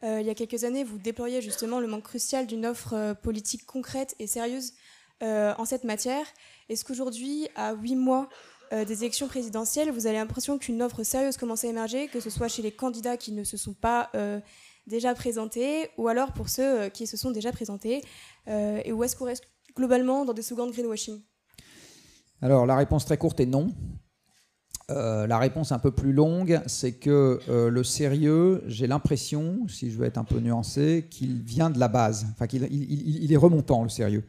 Il 0.04 0.26
y 0.26 0.30
a 0.30 0.34
quelques 0.34 0.64
années, 0.64 0.84
vous 0.84 0.98
déploriez 0.98 1.40
justement 1.40 1.80
le 1.80 1.86
manque 1.86 2.04
crucial 2.04 2.46
d'une 2.46 2.66
offre 2.66 3.14
politique 3.22 3.64
concrète 3.64 4.14
et 4.18 4.26
sérieuse 4.26 4.74
en 5.22 5.64
cette 5.64 5.84
matière. 5.84 6.26
Est-ce 6.68 6.84
qu'aujourd'hui, 6.84 7.48
à 7.56 7.74
huit 7.74 7.96
mois 7.96 8.28
euh, 8.72 8.84
des 8.84 9.02
élections 9.02 9.28
présidentielles, 9.28 9.90
vous 9.90 10.06
avez 10.06 10.16
l'impression 10.16 10.58
qu'une 10.58 10.82
offre 10.82 11.02
sérieuse 11.02 11.36
commence 11.36 11.64
à 11.64 11.68
émerger, 11.68 12.08
que 12.08 12.18
ce 12.18 12.30
soit 12.30 12.48
chez 12.48 12.62
les 12.62 12.72
candidats 12.72 13.16
qui 13.16 13.32
ne 13.32 13.44
se 13.44 13.56
sont 13.56 13.74
pas 13.74 14.10
euh, 14.14 14.40
déjà 14.86 15.14
présentés, 15.14 15.90
ou 15.98 16.08
alors 16.08 16.32
pour 16.32 16.48
ceux 16.48 16.80
euh, 16.80 16.88
qui 16.88 17.06
se 17.06 17.16
sont 17.16 17.30
déjà 17.30 17.52
présentés, 17.52 18.02
et 18.46 18.92
où 18.92 19.04
est-ce 19.04 19.16
qu'on 19.16 19.26
reste 19.26 19.44
globalement 19.76 20.24
dans 20.24 20.34
des 20.34 20.42
secondes 20.42 20.70
greenwashing? 20.72 21.22
Alors 22.42 22.66
la 22.66 22.76
réponse 22.76 23.04
très 23.06 23.16
courte 23.16 23.40
est 23.40 23.46
non. 23.46 23.72
La 24.88 25.38
réponse 25.38 25.72
un 25.72 25.78
peu 25.78 25.90
plus 25.90 26.12
longue, 26.12 26.60
c'est 26.66 26.92
que 26.92 27.40
le 27.48 27.84
sérieux, 27.84 28.62
j'ai 28.66 28.86
l'impression, 28.86 29.66
si 29.68 29.90
je 29.90 29.96
veux 29.96 30.04
être 30.04 30.18
un 30.18 30.24
peu 30.24 30.40
nuancé, 30.40 31.06
qu'il 31.10 31.42
vient 31.42 31.70
de 31.70 31.78
la 31.78 31.88
base, 31.88 32.26
enfin 32.32 32.46
qu'il 32.46 32.68
il 32.70 33.32
est 33.32 33.36
remontant 33.36 33.82
le 33.82 33.88
sérieux. 33.88 34.24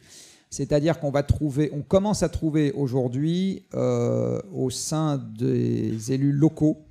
C'est-à-dire 0.56 1.02
qu'on 1.02 1.11
va 1.11 1.22
trouver, 1.22 1.69
on 1.73 1.82
commence 1.82 2.23
à 2.23 2.30
trouver 2.30 2.72
aujourd'hui 2.72 3.65
euh, 3.73 4.40
au 4.53 4.69
sein 4.69 5.18
des 5.18 6.14
élus 6.14 6.32
locaux, 6.32 6.86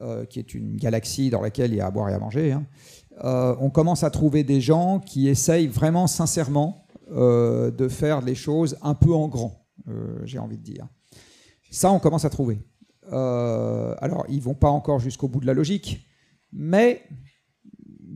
euh, 0.00 0.24
qui 0.24 0.38
est 0.38 0.54
une 0.54 0.76
galaxie 0.76 1.28
dans 1.28 1.42
laquelle 1.42 1.72
il 1.72 1.76
y 1.76 1.80
a 1.82 1.86
à 1.86 1.90
boire 1.90 2.08
et 2.08 2.14
à 2.14 2.18
manger, 2.18 2.52
hein, 2.52 2.64
euh, 3.24 3.54
on 3.60 3.68
commence 3.68 4.04
à 4.04 4.10
trouver 4.10 4.42
des 4.42 4.62
gens 4.62 5.00
qui 5.00 5.28
essayent 5.28 5.66
vraiment 5.66 6.06
sincèrement 6.06 6.86
de 7.08 7.88
faire 7.88 8.20
les 8.20 8.34
choses 8.34 8.76
un 8.82 8.94
peu 8.94 9.12
en 9.14 9.28
grand, 9.28 9.68
j'ai 10.24 10.40
envie 10.40 10.58
de 10.58 10.62
dire. 10.62 10.88
Ça, 11.70 11.90
on 11.90 11.98
commence 11.98 12.24
à 12.24 12.30
trouver. 12.30 12.58
alors, 13.10 14.24
ils 14.28 14.40
vont 14.40 14.54
pas 14.54 14.70
encore 14.70 14.98
jusqu'au 14.98 15.28
bout 15.28 15.40
de 15.40 15.46
la 15.46 15.54
logique, 15.54 16.06
mais 16.52 17.02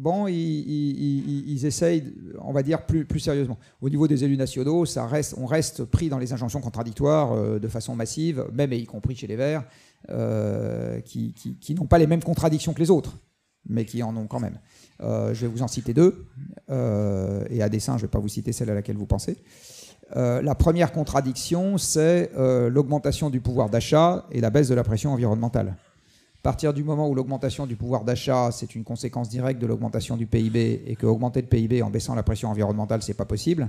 bon, 0.00 0.26
ils, 0.26 1.66
essayent, 1.66 2.12
on 2.40 2.52
va 2.52 2.62
dire, 2.62 2.86
plus, 2.86 3.20
sérieusement. 3.20 3.58
Au 3.80 3.90
niveau 3.90 4.08
des 4.08 4.24
élus 4.24 4.36
nationaux, 4.36 4.86
ça 4.86 5.06
reste, 5.06 5.34
on 5.36 5.46
reste 5.46 5.84
pris 5.84 6.08
dans 6.08 6.18
les 6.18 6.32
injonctions 6.32 6.60
contradictoires 6.60 7.32
euh, 7.32 7.58
de 7.58 7.68
façon 7.68 7.94
massive, 7.94 8.46
même 8.52 8.72
et 8.72 8.78
y 8.78 8.86
compris 8.86 9.14
chez 9.14 9.26
les 9.26 9.36
Verts, 9.36 9.64
euh, 10.08 11.00
qui, 11.00 11.34
n'ont 11.78 11.86
pas 11.86 11.98
les 11.98 12.06
mêmes 12.06 12.22
contradictions 12.22 12.72
que 12.72 12.80
les 12.80 12.90
autres, 12.90 13.18
mais 13.68 13.84
qui 13.84 14.02
en 14.02 14.16
ont 14.16 14.26
quand 14.26 14.40
même. 14.40 14.58
Euh, 15.02 15.34
je 15.34 15.42
vais 15.42 15.48
vous 15.52 15.62
en 15.62 15.68
citer 15.68 15.92
deux, 15.92 16.26
et 16.70 17.62
à 17.62 17.68
dessein, 17.68 17.98
je 17.98 18.02
ne 18.02 18.06
vais 18.06 18.10
pas 18.10 18.20
vous 18.20 18.28
citer 18.28 18.52
celle 18.52 18.70
à 18.70 18.74
laquelle 18.74 18.96
vous 18.96 19.06
pensez. 19.06 19.36
La 20.14 20.54
première 20.54 20.92
contradiction, 20.92 21.78
c'est 21.78 22.30
l'augmentation 22.36 23.30
du 23.30 23.40
pouvoir 23.40 23.70
d'achat 23.70 24.26
et 24.30 24.40
la 24.40 24.50
baisse 24.50 24.68
de 24.68 24.74
la 24.74 24.84
pression 24.84 25.12
environnementale. 25.12 25.76
À 26.40 26.42
partir 26.42 26.72
du 26.72 26.82
moment 26.82 27.06
où 27.06 27.14
l'augmentation 27.14 27.66
du 27.66 27.76
pouvoir 27.76 28.02
d'achat, 28.02 28.48
c'est 28.50 28.74
une 28.74 28.82
conséquence 28.82 29.28
directe 29.28 29.60
de 29.60 29.66
l'augmentation 29.66 30.16
du 30.16 30.26
PIB, 30.26 30.84
et 30.86 30.96
que 30.96 31.04
augmenter 31.04 31.42
le 31.42 31.46
PIB 31.46 31.82
en 31.82 31.90
baissant 31.90 32.14
la 32.14 32.22
pression 32.22 32.48
environnementale, 32.48 33.02
c'est 33.02 33.12
pas 33.12 33.26
possible, 33.26 33.68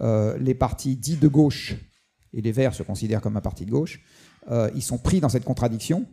euh, 0.00 0.38
les 0.38 0.54
partis 0.54 0.96
dits 0.96 1.18
de 1.18 1.28
gauche, 1.28 1.74
et 2.32 2.40
les 2.40 2.50
Verts 2.50 2.72
se 2.72 2.82
considèrent 2.82 3.20
comme 3.20 3.36
un 3.36 3.42
parti 3.42 3.66
de 3.66 3.70
gauche, 3.70 4.00
euh, 4.50 4.70
ils 4.74 4.80
sont 4.80 4.96
pris 4.96 5.20
dans 5.20 5.28
cette 5.28 5.44
contradiction 5.44 6.06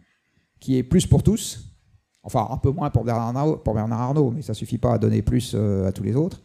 qui 0.59 0.77
est 0.77 0.83
plus 0.83 1.07
pour 1.07 1.23
tous, 1.23 1.77
enfin 2.23 2.45
un 2.51 2.57
peu 2.57 2.71
moins 2.71 2.89
pour 2.89 3.05
Bernard 3.05 3.37
Arnault, 3.37 3.55
pour 3.55 3.73
Bernard 3.73 4.01
Arnault 4.01 4.31
mais 4.31 4.41
ça 4.41 4.53
suffit 4.53 4.79
pas 4.79 4.95
à 4.95 4.97
donner 4.97 5.21
plus 5.21 5.53
euh, 5.55 5.87
à 5.87 5.93
tous 5.93 6.03
les 6.03 6.17
autres. 6.17 6.41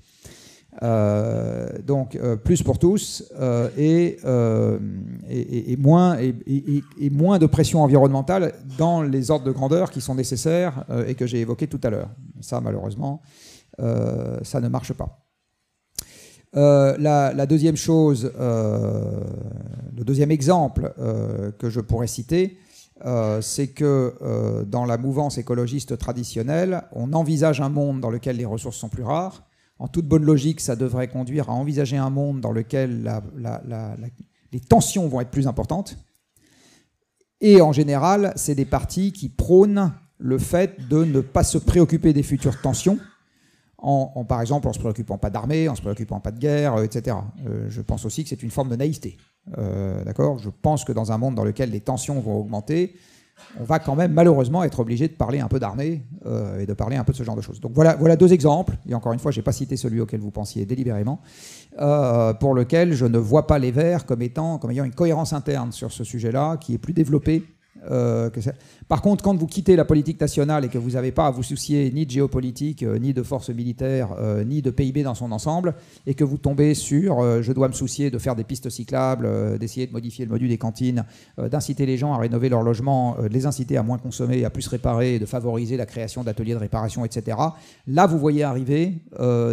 Euh, 0.83 1.69
donc 1.87 2.17
euh, 2.17 2.35
plus 2.35 2.65
pour 2.65 2.81
tous 2.81 3.33
euh, 3.39 3.69
et, 3.79 4.19
et, 5.31 5.77
moins, 5.77 6.19
et, 6.19 7.11
moins 7.11 7.39
de 7.39 7.47
pression 7.47 7.83
environnementale 7.83 8.55
dans 8.77 9.03
les 9.03 9.31
ordres 9.31 9.47
de 9.47 9.53
grandeur 9.53 9.91
qui 9.91 10.01
sont 10.01 10.17
nécessaires 10.17 10.85
et 11.07 11.15
que 11.15 11.27
j'ai 11.27 11.41
évoqués 11.41 11.69
tout 11.69 11.81
à 11.85 11.91
l'heure. 11.91 12.11
Ça, 12.41 12.61
malheureusement, 12.61 13.23
ça 13.79 14.61
ne 14.61 14.69
marche 14.69 14.93
pas. 14.93 15.21
La, 16.53 17.33
la, 17.33 17.47
deuxième 17.47 17.77
chose, 17.77 18.33
le 18.37 20.05
deuxième 20.05 20.31
exemple 20.31 20.93
que 21.59 21.71
je 21.71 21.81
pourrais 21.81 22.07
citer, 22.07 22.59
c'est 23.41 23.69
que 23.69 24.65
dans 24.67 24.85
la 24.85 24.99
mouvance 24.99 25.39
écologiste 25.39 25.99
traditionnelle, 25.99 26.83
on 26.93 27.13
envisage 27.13 27.61
un 27.61 27.71
monde 27.71 28.01
dans 28.01 28.11
lequel 28.11 28.37
les 28.37 28.45
ressources 28.45 28.77
sont 28.77 28.89
plus 28.89 29.03
rares, 29.03 29.45
en 29.79 29.89
toute 29.89 30.07
bonne 30.07 30.25
logique, 30.25 30.61
ça 30.61 30.77
devrait 30.77 31.09
conduire 31.09 31.51
à 31.51 31.53
envisager 31.53 31.97
un 31.97 32.11
monde 32.11 32.41
dans 32.41 32.53
lequel 32.53 33.11
les 34.53 34.61
tensions 34.61 35.09
vont 35.09 35.21
être 35.21 35.31
plus 35.31 35.47
importantes. 35.47 35.99
Et 37.41 37.61
en 37.61 37.73
général, 37.73 38.33
c'est 38.37 38.55
des 38.55 38.65
partis 38.65 39.13
qui 39.13 39.29
prônent 39.29 39.93
le 40.19 40.39
fait 40.39 40.89
de 40.89 41.05
ne 41.05 41.21
pas 41.21 41.45
se 41.45 41.59
préoccuper 41.59 42.13
des 42.13 42.23
futures 42.23 42.61
tensions, 42.61 42.99
en, 43.79 44.25
par 44.25 44.41
exemple 44.41 44.67
en 44.67 44.71
ne 44.71 44.75
se 44.75 44.79
préoccupant 44.79 45.19
pas 45.19 45.29
d'armée, 45.29 45.69
en 45.69 45.75
se 45.75 45.83
préoccupant 45.83 46.21
pas 46.21 46.31
de 46.31 46.39
guerre, 46.39 46.83
etc. 46.83 47.17
Euh, 47.47 47.67
je 47.69 47.83
pense 47.83 48.07
aussi 48.07 48.23
que 48.23 48.31
c'est 48.31 48.43
une 48.43 48.51
forme 48.51 48.71
de 48.71 48.77
naïveté. 48.77 49.19
Euh, 49.59 50.03
d'accord? 50.05 50.39
Je 50.39 50.49
pense 50.49 50.85
que 50.85 50.93
dans 50.93 51.13
un 51.13 51.19
monde 51.19 51.35
dans 51.35 51.45
lequel 51.45 51.71
les 51.71 51.81
tensions 51.81 52.19
vont 52.21 52.39
augmenter, 52.39 52.95
on 53.61 53.65
va 53.65 53.79
quand 53.79 53.95
même 53.95 54.13
malheureusement 54.13 54.65
être 54.65 54.81
obligé 54.81 55.09
de 55.09 55.15
parler 55.15 55.41
un 55.41 55.49
peu 55.49 55.59
d'armée 55.59 56.05
euh, 56.27 56.61
et 56.61 56.67
de 56.67 56.73
parler 56.73 56.97
un 56.97 57.05
peu 57.05 57.13
de 57.13 57.17
ce 57.17 57.23
genre 57.23 57.37
de 57.37 57.41
choses. 57.41 57.61
Donc 57.61 57.73
voilà, 57.75 58.17
deux 58.17 58.33
exemples, 58.33 58.77
et 58.89 58.95
encore 58.95 59.13
une 59.13 59.19
fois, 59.19 59.31
je 59.31 59.39
n'ai 59.39 59.43
pas 59.43 59.53
cité 59.53 59.77
celui 59.77 60.01
auquel 60.01 60.21
vous 60.21 60.31
pensiez 60.31 60.67
délibérément, 60.67 61.21
euh, 61.81 62.33
pour 62.35 62.55
lequel 62.55 62.93
je 62.93 63.07
ne 63.07 63.19
vois 63.19 63.47
pas 63.47 63.59
les 63.59 63.71
Verts 63.71 64.07
comme, 64.07 64.23
étant, 64.23 64.59
comme 64.59 64.71
ayant 64.71 64.85
une 64.85 64.95
cohérence 64.95 65.33
interne 65.33 65.73
sur 65.73 65.93
ce 65.93 66.05
sujet-là, 66.05 66.57
qui 66.59 66.75
est 66.75 66.79
plus 66.79 66.93
développée 66.93 67.45
euh, 67.91 68.31
Par 68.89 69.03
contre, 69.03 69.23
quand 69.23 69.37
vous 69.37 69.47
quittez 69.47 69.77
la 69.77 69.85
politique 69.85 70.21
nationale 70.21 70.65
et 70.65 70.69
que 70.69 70.79
vous 70.79 70.93
n'avez 70.93 71.13
pas 71.13 71.27
à 71.27 71.31
vous 71.31 71.43
soucier 71.43 71.91
ni 71.93 72.07
de 72.07 72.11
géopolitique, 72.11 72.83
euh, 72.83 72.99
ni 72.99 73.13
de 73.13 73.23
forces 73.23 73.51
militaires, 73.51 74.15
euh, 74.19 74.45
ni 74.45 74.63
de 74.63 74.71
PIB 74.71 75.03
dans 75.03 75.15
son 75.15 75.33
ensemble, 75.33 75.75
et 76.07 76.15
que 76.15 76.25
vous 76.25 76.39
tombez 76.39 76.75
sur 76.75 77.43
je 77.43 77.53
dois 77.53 77.69
me 77.69 77.73
soucier 77.73 78.11
de 78.11 78.19
faire 78.19 78.37
des 78.37 78.45
pistes 78.45 78.71
cyclables, 78.71 79.59
d'essayer 79.59 79.87
de 79.87 79.93
modifier 79.93 80.25
le 80.25 80.31
module 80.31 80.49
des 80.49 80.59
cantines, 80.59 81.05
d'inciter 81.39 81.87
les 81.87 81.97
gens 81.97 82.13
à 82.13 82.19
rénover 82.19 82.49
leur 82.49 82.63
logement, 82.63 83.17
de 83.21 83.29
les 83.29 83.47
inciter 83.47 83.77
à 83.77 83.83
moins 83.83 83.99
consommer, 83.99 84.45
à 84.45 84.51
plus 84.51 84.67
réparer, 84.67 85.19
de 85.19 85.27
favoriser 85.27 85.77
la 85.77 85.87
création 85.87 86.25
d'ateliers 86.25 86.55
de 86.55 86.59
réparation, 86.59 87.05
etc. 87.05 87.37
Là, 87.87 88.07
vous 88.07 88.19
voyez 88.19 88.43
arriver 88.43 89.03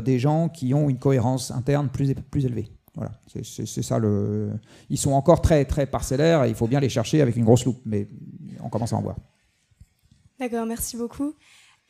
des 0.03 0.19
gens 0.19 0.49
qui 0.49 0.73
ont 0.73 0.89
une 0.89 0.99
cohérence 0.99 1.51
interne 1.51 1.89
plus, 1.89 2.13
plus 2.29 2.45
élevée. 2.45 2.71
Voilà, 2.95 3.11
c'est 3.27 3.83
ça 3.83 3.99
le. 3.99 4.51
Ils 4.89 4.97
sont 4.97 5.11
encore 5.11 5.41
très 5.41 5.63
très 5.63 5.85
parcellaires 5.85 6.43
et 6.43 6.49
il 6.49 6.55
faut 6.55 6.67
bien 6.67 6.81
les 6.81 6.89
chercher 6.89 7.21
avec 7.21 7.37
une 7.37 7.45
grosse 7.45 7.63
loupe, 7.63 7.81
mais 7.85 8.07
on 8.61 8.69
commence 8.69 8.91
à 8.91 8.97
en 8.97 9.01
voir. 9.01 9.15
D'accord, 10.39 10.65
merci 10.65 10.97
beaucoup. 10.97 11.35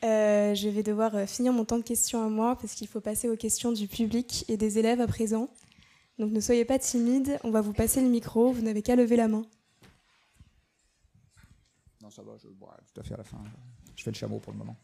Euh, 0.04 0.54
je 0.54 0.68
vais 0.68 0.82
devoir 0.82 1.14
euh, 1.14 1.26
finir 1.26 1.52
mon 1.52 1.64
temps 1.64 1.78
de 1.78 1.84
questions 1.84 2.24
à 2.24 2.28
moi 2.28 2.56
parce 2.56 2.74
qu'il 2.74 2.88
faut 2.88 3.00
passer 3.00 3.28
aux 3.28 3.36
questions 3.36 3.72
du 3.72 3.86
public 3.86 4.44
et 4.48 4.56
des 4.56 4.78
élèves 4.78 5.00
à 5.00 5.06
présent. 5.06 5.48
Donc 6.18 6.32
ne 6.32 6.40
soyez 6.40 6.64
pas 6.64 6.78
timides, 6.78 7.38
on 7.44 7.50
va 7.50 7.60
vous 7.60 7.72
passer 7.72 8.00
le 8.00 8.08
micro, 8.08 8.52
vous 8.52 8.62
n'avez 8.62 8.82
qu'à 8.82 8.94
lever 8.96 9.16
la 9.16 9.28
main. 9.28 9.42
Non, 12.02 12.10
ça 12.10 12.22
va, 12.22 12.32
je 12.36 12.48
bois 12.48 12.76
tout 12.92 13.00
à 13.00 13.04
fait 13.04 13.14
à 13.14 13.18
la 13.18 13.24
fin. 13.24 13.38
Je 13.96 14.02
fais 14.02 14.10
le 14.10 14.16
chameau 14.16 14.38
pour 14.38 14.52
le 14.52 14.58
moment. 14.58 14.76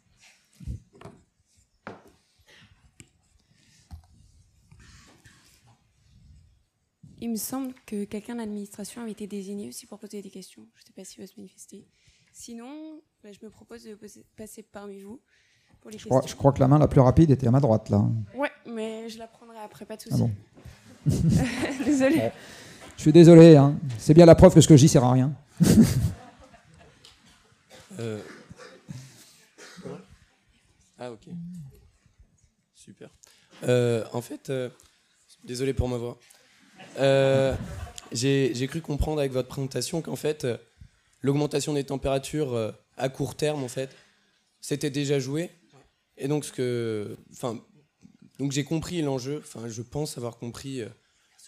Il 7.21 7.31
me 7.31 7.37
semble 7.37 7.75
que 7.87 8.05
quelqu'un 8.05 8.35
de 8.35 8.41
l'administration 8.41 9.03
avait 9.03 9.11
été 9.11 9.27
désigné 9.27 9.69
aussi 9.69 9.87
pour 9.87 9.99
poser 9.99 10.23
des 10.23 10.31
questions. 10.31 10.67
Je 10.77 10.83
ne 10.83 10.87
sais 10.87 10.93
pas 10.93 11.05
s'il 11.05 11.21
va 11.21 11.27
se 11.27 11.35
manifester. 11.37 11.85
Sinon, 12.33 13.01
bah, 13.25 13.31
je 13.33 13.45
me 13.45 13.51
propose 13.51 13.83
de 13.83 13.99
passer 14.37 14.63
parmi 14.63 15.01
vous 15.01 15.21
pour 15.81 15.91
les 15.91 15.99
je 15.99 16.05
questions. 16.05 16.19
Crois, 16.19 16.29
je 16.29 16.37
crois 16.37 16.53
que 16.53 16.61
la 16.61 16.69
main 16.69 16.79
la 16.79 16.87
plus 16.87 17.01
rapide 17.01 17.31
était 17.33 17.49
à 17.49 17.51
ma 17.51 17.59
droite, 17.61 17.89
là. 17.91 18.05
Ouais, 18.37 18.53
mais 18.67 19.09
je 19.09 19.19
la 19.19 19.27
prendrai 19.27 19.59
après, 19.59 19.85
pas 19.85 19.97
de 19.97 20.03
souci. 20.03 20.15
Ah 20.15 20.19
bon. 20.19 20.31
désolé. 21.85 22.31
Je 22.97 23.03
suis 23.03 23.13
désolé, 23.13 23.57
hein. 23.57 23.77
c'est 23.99 24.15
bien 24.15 24.27
la 24.27 24.35
preuve 24.35 24.55
que 24.55 24.61
ce 24.61 24.69
que 24.69 24.77
je 24.77 24.83
dis 24.83 24.89
sert 24.89 25.05
à 25.05 25.13
rien. 25.13 25.35
Euh. 28.01 28.21
Ah 31.01 31.11
ok. 31.11 31.27
Super. 32.73 33.11
Euh, 33.65 34.05
en 34.13 34.21
fait, 34.21 34.51
euh, 34.51 34.71
désolé 35.43 35.75
pour 35.75 35.89
ma 35.89 35.97
voix. 35.97 36.17
Euh, 36.99 37.55
j'ai 38.13 38.67
cru 38.67 38.81
comprendre 38.81 39.21
avec 39.21 39.33
votre 39.33 39.49
présentation 39.49 40.03
qu'en 40.03 40.17
fait, 40.17 40.45
euh, 40.45 40.57
l'augmentation 41.23 41.75
des 41.75 41.85
températures 41.85 42.55
euh, 42.55 42.73
à 42.97 43.09
court 43.09 43.37
terme, 43.37 43.63
en 43.63 43.69
fait, 43.69 43.91
c'était 44.61 44.91
déjà 44.91 45.19
joué. 45.19 45.51
Et 46.17 46.29
donc, 46.29 46.45
ce 46.45 46.53
que, 46.53 47.17
enfin, 47.33 47.61
donc 48.39 48.53
j'ai 48.53 48.65
compris 48.65 49.03
l'enjeu. 49.03 49.43
Enfin, 49.45 49.69
je 49.69 49.83
pense 49.83 50.19
avoir 50.19 50.37
compris 50.39 50.83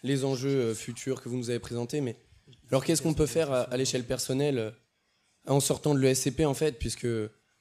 les 0.05 0.25
enjeux 0.25 0.75
futurs 0.75 1.21
que 1.21 1.29
vous 1.29 1.37
nous 1.37 1.51
avez 1.51 1.59
présentés. 1.59 2.01
Mais 2.01 2.17
alors, 2.71 2.85
qu'est-ce 2.85 3.03
qu'on 3.03 3.15
peut 3.15 3.27
faire 3.27 3.51
à, 3.51 3.77
l'échelle 3.77 4.05
personnelle 4.05 4.73
en 5.49 5.59
sortant 5.59 5.95
de 5.95 5.99
l'ESCP, 5.99 6.43
en 6.43 6.55
fait, 6.55 6.79
puisque 6.79 7.09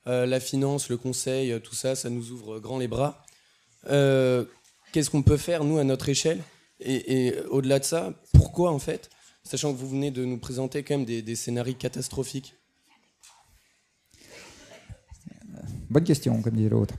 la 0.06 0.40
finance, 0.40 0.90
le 0.90 0.98
conseil, 0.98 1.60
tout 1.61 1.74
ça, 1.74 1.95
ça 1.95 2.11
nous 2.11 2.32
ouvre 2.32 2.60
grand 2.60 2.78
les 2.78 2.88
bras. 2.88 3.26
qu'est-ce 3.86 5.10
qu'on 5.10 5.24
peut 5.24 5.38
faire, 5.38 5.64
nous, 5.64 5.80
à 5.80 5.84
notre 5.84 6.10
échelle 6.10 6.44
Et, 6.81 7.35
au-delà 7.49 7.80
de 7.80 7.84
ça, 7.84 8.14
pourquoi 8.34 8.72
en 8.72 8.80
fait, 8.80 9.10
sachant 9.43 9.73
que 9.73 9.77
vous 9.77 9.89
venez 9.89 10.11
de 10.11 10.23
nous 10.23 10.38
présenter 10.38 10.84
quand 10.84 10.97
même 10.97 11.06
des, 11.06 11.35
scénarios 11.35 11.76
catastrophiques? 11.77 12.56
Bonne 15.89 16.03
question, 16.03 16.41
comme 16.41 16.53
disait 16.53 16.69
l'autre. 16.69 16.93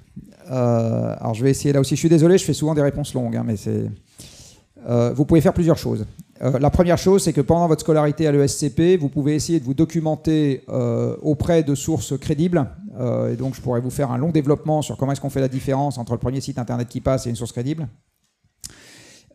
Euh, 0.51 1.15
alors 1.21 1.35
je 1.35 1.45
vais 1.45 1.51
essayer 1.51 1.73
là 1.73 1.81
aussi. 1.81 1.95
Je 1.95 2.01
suis 2.01 2.09
désolé, 2.09 2.39
je 2.39 2.45
fais 2.45 2.53
souvent 2.53 2.75
des 2.75 2.83
réponses 2.83 3.15
longues, 3.15 3.37
hein, 3.37 3.45
mais 3.47 3.57
c'est. 3.57 3.85
Euh, 4.89 5.13
vous 5.13 5.25
pouvez 5.25 5.41
faire 5.41 5.53
plusieurs 5.55 5.79
choses. 5.79 6.07
Euh, 6.43 6.59
la 6.59 6.71
première 6.71 6.99
chose, 6.99 7.23
c'est 7.23 7.33
que 7.33 7.41
pendant 7.41 7.69
votre 7.69 7.83
scolarité 7.83 8.27
à 8.27 8.33
l'ESCP, 8.33 8.99
vous 8.99 9.09
pouvez 9.09 9.35
essayer 9.35 9.61
de 9.61 9.65
vous 9.65 9.75
documenter 9.75 10.65
auprès 11.23 11.63
de 11.63 11.75
sources 11.75 12.19
crédibles. 12.19 12.67
et 13.31 13.37
donc, 13.37 13.55
je 13.55 13.61
pourrais 13.61 13.81
vous 13.81 13.91
faire 13.91 14.11
un 14.11 14.19
long 14.19 14.31
développement 14.31 14.83
sur 14.83 14.97
comment 14.97 15.13
est-ce 15.13 15.21
qu'on 15.21 15.31
fait 15.31 15.41
la 15.41 15.49
différence 15.49 15.99
entre 15.99 16.13
le 16.13 16.19
premier 16.19 16.41
site 16.41 16.59
internet 16.59 16.89
qui 16.89 17.01
passe 17.01 17.27
et 17.27 17.31
une 17.31 17.37
source 17.37 17.53
crédible. 17.53 17.87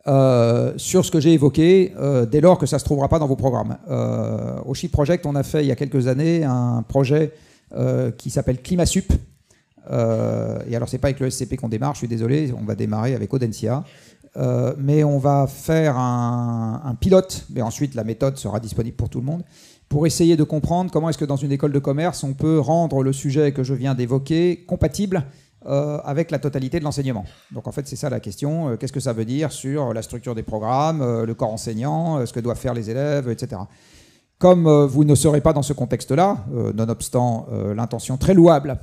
Sur 0.06 1.04
ce 1.04 1.10
que 1.10 1.20
j'ai 1.20 1.32
évoqué, 1.32 1.92
dès 2.30 2.40
lors 2.40 2.58
que 2.58 2.66
ça 2.66 2.76
ne 2.76 2.80
se 2.80 2.84
trouvera 2.84 3.08
pas 3.08 3.18
dans 3.18 3.26
vos 3.26 3.36
programmes. 3.36 3.76
au 4.64 4.74
Chip 4.74 4.92
Project, 4.92 5.26
on 5.26 5.34
a 5.34 5.42
fait 5.42 5.64
il 5.64 5.66
y 5.66 5.72
a 5.72 5.76
quelques 5.76 6.06
années 6.06 6.44
un 6.44 6.84
projet 6.86 7.32
qui 8.16 8.30
s'appelle 8.30 8.62
ClimaSup, 8.62 9.12
euh, 9.90 10.58
et 10.68 10.76
alors, 10.76 10.88
c'est 10.88 10.98
pas 10.98 11.08
avec 11.08 11.20
le 11.20 11.30
SCP 11.30 11.56
qu'on 11.56 11.68
démarre, 11.68 11.94
je 11.94 11.98
suis 11.98 12.08
désolé, 12.08 12.52
on 12.58 12.64
va 12.64 12.74
démarrer 12.74 13.14
avec 13.14 13.32
Audencia. 13.32 13.84
Euh, 14.36 14.74
mais 14.78 15.02
on 15.02 15.18
va 15.18 15.46
faire 15.46 15.96
un, 15.96 16.94
pilote, 17.00 17.46
mais 17.50 17.62
ensuite 17.62 17.94
la 17.94 18.04
méthode 18.04 18.36
sera 18.36 18.60
disponible 18.60 18.94
pour 18.94 19.08
tout 19.08 19.20
le 19.20 19.24
monde, 19.24 19.42
pour 19.88 20.06
essayer 20.06 20.36
de 20.36 20.44
comprendre 20.44 20.90
comment 20.90 21.08
est-ce 21.08 21.16
que 21.16 21.24
dans 21.24 21.36
une 21.36 21.52
école 21.52 21.72
de 21.72 21.78
commerce, 21.78 22.22
on 22.22 22.34
peut 22.34 22.58
rendre 22.58 23.02
le 23.02 23.14
sujet 23.14 23.52
que 23.52 23.62
je 23.62 23.72
viens 23.72 23.94
d'évoquer 23.94 24.62
compatible 24.66 25.24
euh, 25.66 25.98
avec 26.04 26.30
la 26.30 26.38
totalité 26.38 26.78
de 26.78 26.84
l'enseignement. 26.84 27.24
Donc 27.52 27.66
en 27.66 27.72
fait, 27.72 27.86
c'est 27.86 27.96
ça 27.96 28.10
la 28.10 28.20
question. 28.20 28.76
Qu'est-ce 28.76 28.92
que 28.92 29.00
ça 29.00 29.12
veut 29.12 29.24
dire 29.24 29.52
sur 29.52 29.92
la 29.92 30.02
structure 30.02 30.34
des 30.34 30.42
programmes, 30.42 31.24
le 31.24 31.34
corps 31.34 31.52
enseignant, 31.52 32.24
ce 32.24 32.32
que 32.32 32.40
doivent 32.40 32.58
faire 32.58 32.74
les 32.74 32.90
élèves, 32.90 33.28
etc. 33.28 33.58
Comme 34.38 34.66
euh, 34.66 34.86
vous 34.86 35.04
ne 35.04 35.14
serez 35.14 35.40
pas 35.40 35.54
dans 35.54 35.62
ce 35.62 35.72
contexte-là, 35.72 36.44
euh, 36.54 36.72
nonobstant 36.74 37.46
euh, 37.50 37.74
l'intention 37.74 38.18
très 38.18 38.34
louable 38.34 38.78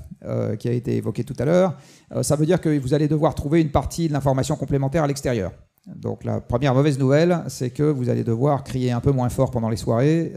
qui 0.58 0.70
a 0.70 0.72
été 0.72 0.96
évoquée 0.96 1.26
tout 1.26 1.36
à 1.38 1.44
l'heure, 1.44 1.74
ça 2.22 2.38
veut 2.38 2.46
dire 2.46 2.62
que 2.62 2.80
vous 2.80 2.94
allez 2.94 3.10
devoir 3.10 3.36
trouver 3.36 3.60
une 3.60 3.72
partie 3.72 4.08
de 4.08 4.14
l'information 4.14 4.56
complémentaire 4.56 5.04
à 5.04 5.08
l'extérieur. 5.08 5.52
Donc 5.88 6.24
la 6.24 6.40
première 6.40 6.74
mauvaise 6.74 6.98
nouvelle, 6.98 7.44
c'est 7.48 7.70
que 7.70 7.84
vous 7.84 8.10
allez 8.10 8.24
devoir 8.24 8.64
crier 8.64 8.92
un 8.92 9.02
peu 9.02 9.12
moins 9.12 9.30
fort 9.30 9.52
pendant 9.52 9.70
les 9.70 9.76
soirées, 9.76 10.32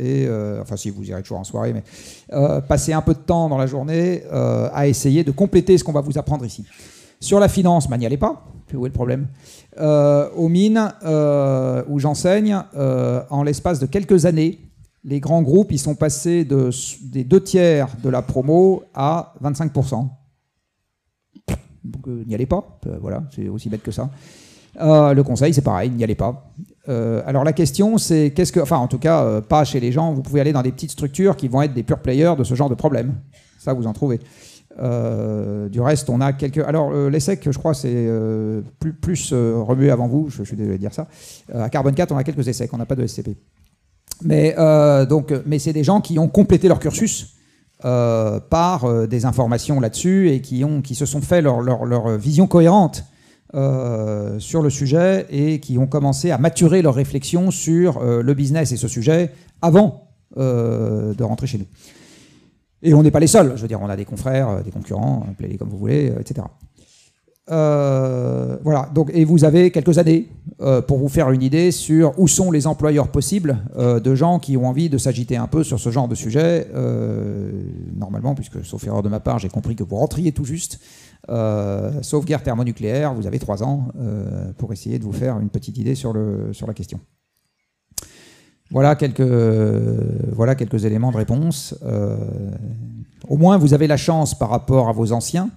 et 0.00 0.28
enfin 0.60 0.76
si 0.76 0.90
vous 0.90 1.08
irez 1.08 1.22
toujours 1.22 1.38
en 1.38 1.44
soirée, 1.44 1.72
mais 1.72 1.84
passer 2.62 2.92
un 2.92 3.00
peu 3.00 3.14
de 3.14 3.20
temps 3.20 3.48
dans 3.48 3.58
la 3.58 3.68
journée 3.68 4.24
à 4.32 4.88
essayer 4.88 5.22
de 5.22 5.30
compléter 5.30 5.78
ce 5.78 5.84
qu'on 5.84 5.92
va 5.92 6.00
vous 6.00 6.18
apprendre 6.18 6.44
ici. 6.44 6.66
Sur 7.22 7.38
la 7.38 7.48
finance, 7.48 7.88
bah, 7.88 7.96
n'y 7.96 8.04
allez 8.04 8.16
pas. 8.16 8.44
Où 8.74 8.84
est 8.84 8.88
le 8.88 8.92
problème? 8.92 9.28
Euh, 9.78 10.28
Aux 10.34 10.48
mines, 10.48 10.92
euh, 11.04 11.84
où 11.88 12.00
j'enseigne, 12.00 12.58
euh, 12.74 13.22
en 13.30 13.44
l'espace 13.44 13.78
de 13.78 13.86
quelques 13.86 14.26
années, 14.26 14.58
les 15.04 15.20
grands 15.20 15.42
groupes, 15.42 15.70
ils 15.70 15.78
sont 15.78 15.94
passés 15.94 16.44
de, 16.44 16.70
des 17.04 17.22
deux 17.22 17.40
tiers 17.40 17.88
de 18.02 18.08
la 18.08 18.22
promo 18.22 18.82
à 18.92 19.34
25%. 19.42 20.08
Donc 21.84 22.06
n'y 22.06 22.34
allez 22.34 22.46
pas. 22.46 22.80
voilà, 23.00 23.22
c'est 23.34 23.48
aussi 23.48 23.68
bête 23.68 23.82
que 23.82 23.90
ça. 23.92 24.10
Le 24.76 25.22
conseil, 25.22 25.52
c'est 25.54 25.62
pareil, 25.62 25.90
n'y 25.90 26.04
allez 26.04 26.14
pas. 26.14 26.52
alors 26.88 27.44
la 27.44 27.52
question, 27.52 27.98
c'est 27.98 28.32
qu'est-ce 28.34 28.52
que, 28.52 28.60
enfin 28.60 28.78
en 28.78 28.88
tout 28.88 28.98
cas, 28.98 29.40
pas 29.40 29.64
chez 29.64 29.80
les 29.80 29.92
gens. 29.92 30.12
Vous 30.12 30.22
pouvez 30.22 30.40
aller 30.40 30.52
dans 30.52 30.62
des 30.62 30.72
petites 30.72 30.92
structures 30.92 31.36
qui 31.36 31.48
vont 31.48 31.62
être 31.62 31.74
des 31.74 31.82
pure 31.82 31.98
players 31.98 32.34
de 32.38 32.44
ce 32.44 32.54
genre 32.54 32.70
de 32.70 32.74
problème. 32.74 33.14
Ça, 33.58 33.72
vous 33.72 33.86
en 33.86 33.92
trouvez. 33.92 34.18
Euh, 34.80 35.68
du 35.68 35.80
reste, 35.80 36.08
on 36.10 36.20
a 36.20 36.32
quelques. 36.32 36.58
Alors, 36.58 36.90
euh, 36.92 37.10
l'ESSEC, 37.10 37.50
je 37.50 37.58
crois, 37.58 37.74
c'est 37.74 37.92
euh, 37.92 38.62
plus, 39.00 39.32
remué 39.32 39.90
avant 39.90 40.08
vous, 40.08 40.28
je, 40.30 40.42
suis 40.42 40.56
désolé 40.56 40.76
de 40.76 40.80
dire 40.80 40.94
ça. 40.94 41.08
à 41.52 41.68
Carbone 41.68 41.94
4, 41.94 42.12
on 42.12 42.16
a 42.16 42.24
quelques 42.24 42.46
ESSEC, 42.46 42.72
on 42.72 42.78
n'a 42.78 42.86
pas 42.86 42.96
de 42.96 43.06
SCP. 43.06 43.36
Mais, 44.24 44.54
donc, 45.08 45.34
mais 45.46 45.58
c'est 45.58 45.72
des 45.72 45.84
gens 45.84 46.00
qui 46.00 46.18
ont 46.18 46.28
complété 46.28 46.68
leur 46.68 46.78
cursus 46.78 47.34
par 47.80 49.06
des 49.08 49.24
informations 49.24 49.80
là-dessus 49.80 50.30
et 50.30 50.40
qui, 50.40 50.64
ont, 50.64 50.80
qui 50.80 50.94
se 50.94 51.06
sont 51.06 51.20
fait 51.20 51.42
leur, 51.42 51.60
leur 51.60 52.18
vision 52.18 52.46
cohérente 52.46 53.04
sur 53.52 54.62
le 54.62 54.70
sujet 54.70 55.26
et 55.30 55.60
qui 55.60 55.78
ont 55.78 55.86
commencé 55.86 56.30
à 56.30 56.38
maturer 56.38 56.82
leur 56.82 56.94
réflexion 56.94 57.50
sur 57.50 58.00
le 58.02 58.34
business 58.34 58.72
et 58.72 58.76
ce 58.76 58.88
sujet 58.88 59.30
avant 59.60 60.08
de 60.36 61.22
rentrer 61.22 61.46
chez 61.46 61.58
nous. 61.58 61.66
Et 62.82 62.94
on 62.94 63.02
n'est 63.02 63.10
pas 63.10 63.20
les 63.20 63.26
seuls. 63.26 63.52
Je 63.56 63.62
veux 63.62 63.68
dire, 63.68 63.80
on 63.80 63.88
a 63.88 63.96
des 63.96 64.04
confrères, 64.04 64.48
euh, 64.48 64.62
des 64.62 64.70
concurrents, 64.70 65.24
appelez-les 65.30 65.56
comme 65.56 65.68
vous 65.68 65.78
voulez, 65.78 66.10
euh, 66.10 66.20
etc. 66.20 66.46
Euh, 67.50 68.56
voilà. 68.62 68.88
Donc, 68.94 69.10
et 69.14 69.24
vous 69.24 69.44
avez 69.44 69.70
quelques 69.70 69.98
années 69.98 70.28
pour 70.86 70.98
vous 70.98 71.08
faire 71.08 71.32
une 71.32 71.42
idée 71.42 71.72
sur 71.72 72.16
où 72.16 72.28
sont 72.28 72.52
les 72.52 72.68
employeurs 72.68 73.08
possibles 73.08 73.58
de 73.76 74.14
gens 74.14 74.38
qui 74.38 74.56
ont 74.56 74.68
envie 74.68 74.88
de 74.88 74.96
s'agiter 74.96 75.36
un 75.36 75.48
peu 75.48 75.64
sur 75.64 75.80
ce 75.80 75.90
genre 75.90 76.06
de 76.06 76.14
sujet. 76.14 76.68
normalement, 77.96 78.36
puisque 78.36 78.64
sauf 78.64 78.86
erreur 78.86 79.02
de 79.02 79.08
ma 79.08 79.18
part, 79.18 79.40
j'ai 79.40 79.48
compris 79.48 79.74
que 79.74 79.82
vous 79.82 79.96
rentriez 79.96 80.30
tout 80.30 80.44
juste. 80.44 80.78
Sauf 81.28 82.24
guerre 82.24 82.42
thermonucléaire, 82.42 83.14
vous 83.14 83.26
avez 83.26 83.38
trois 83.38 83.62
ans 83.62 83.88
pour 84.58 84.72
essayer 84.72 84.98
de 84.98 85.04
vous 85.04 85.12
faire 85.12 85.38
une 85.38 85.50
petite 85.50 85.78
idée 85.78 85.94
sur, 85.94 86.12
la 86.14 86.74
question. 86.74 87.00
Voilà 88.72 88.94
quelques, 88.96 89.20
éléments 90.84 91.12
de 91.12 91.16
réponse. 91.18 91.74
Euh, 91.84 92.16
au 93.28 93.36
moins, 93.36 93.58
vous 93.58 93.74
avez 93.74 93.86
la 93.86 93.98
chance 93.98 94.36
par 94.36 94.48
rapport 94.48 94.88
à 94.88 94.92
vos 94.92 95.12
anciens, 95.12 95.50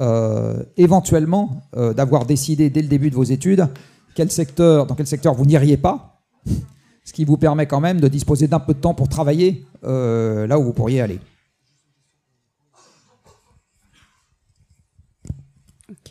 euh, 0.00 0.62
éventuellement, 0.76 1.62
euh, 1.76 1.92
d'avoir 1.92 2.26
décidé 2.26 2.70
dès 2.70 2.82
le 2.82 2.88
début 2.88 3.10
de 3.10 3.16
vos 3.16 3.24
études 3.24 3.66
quel 4.14 4.30
secteur, 4.30 4.86
dans 4.86 4.94
quel 4.94 5.08
secteur 5.08 5.34
vous 5.34 5.44
n'iriez 5.44 5.76
pas, 5.76 6.22
ce 7.04 7.12
qui 7.12 7.24
vous 7.24 7.36
permet 7.36 7.66
quand 7.66 7.80
même 7.80 8.00
de 8.00 8.06
disposer 8.06 8.46
d'un 8.46 8.60
peu 8.60 8.74
de 8.74 8.78
temps 8.78 8.94
pour 8.94 9.08
travailler 9.08 9.64
là 9.82 10.58
où 10.58 10.62
vous 10.62 10.72
pourriez 10.72 11.00
aller. 11.00 11.18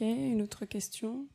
Une 0.01 0.41
autre 0.41 0.65
question? 0.65 1.27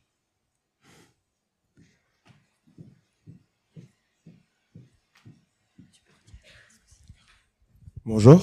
Bonjour. 8.07 8.43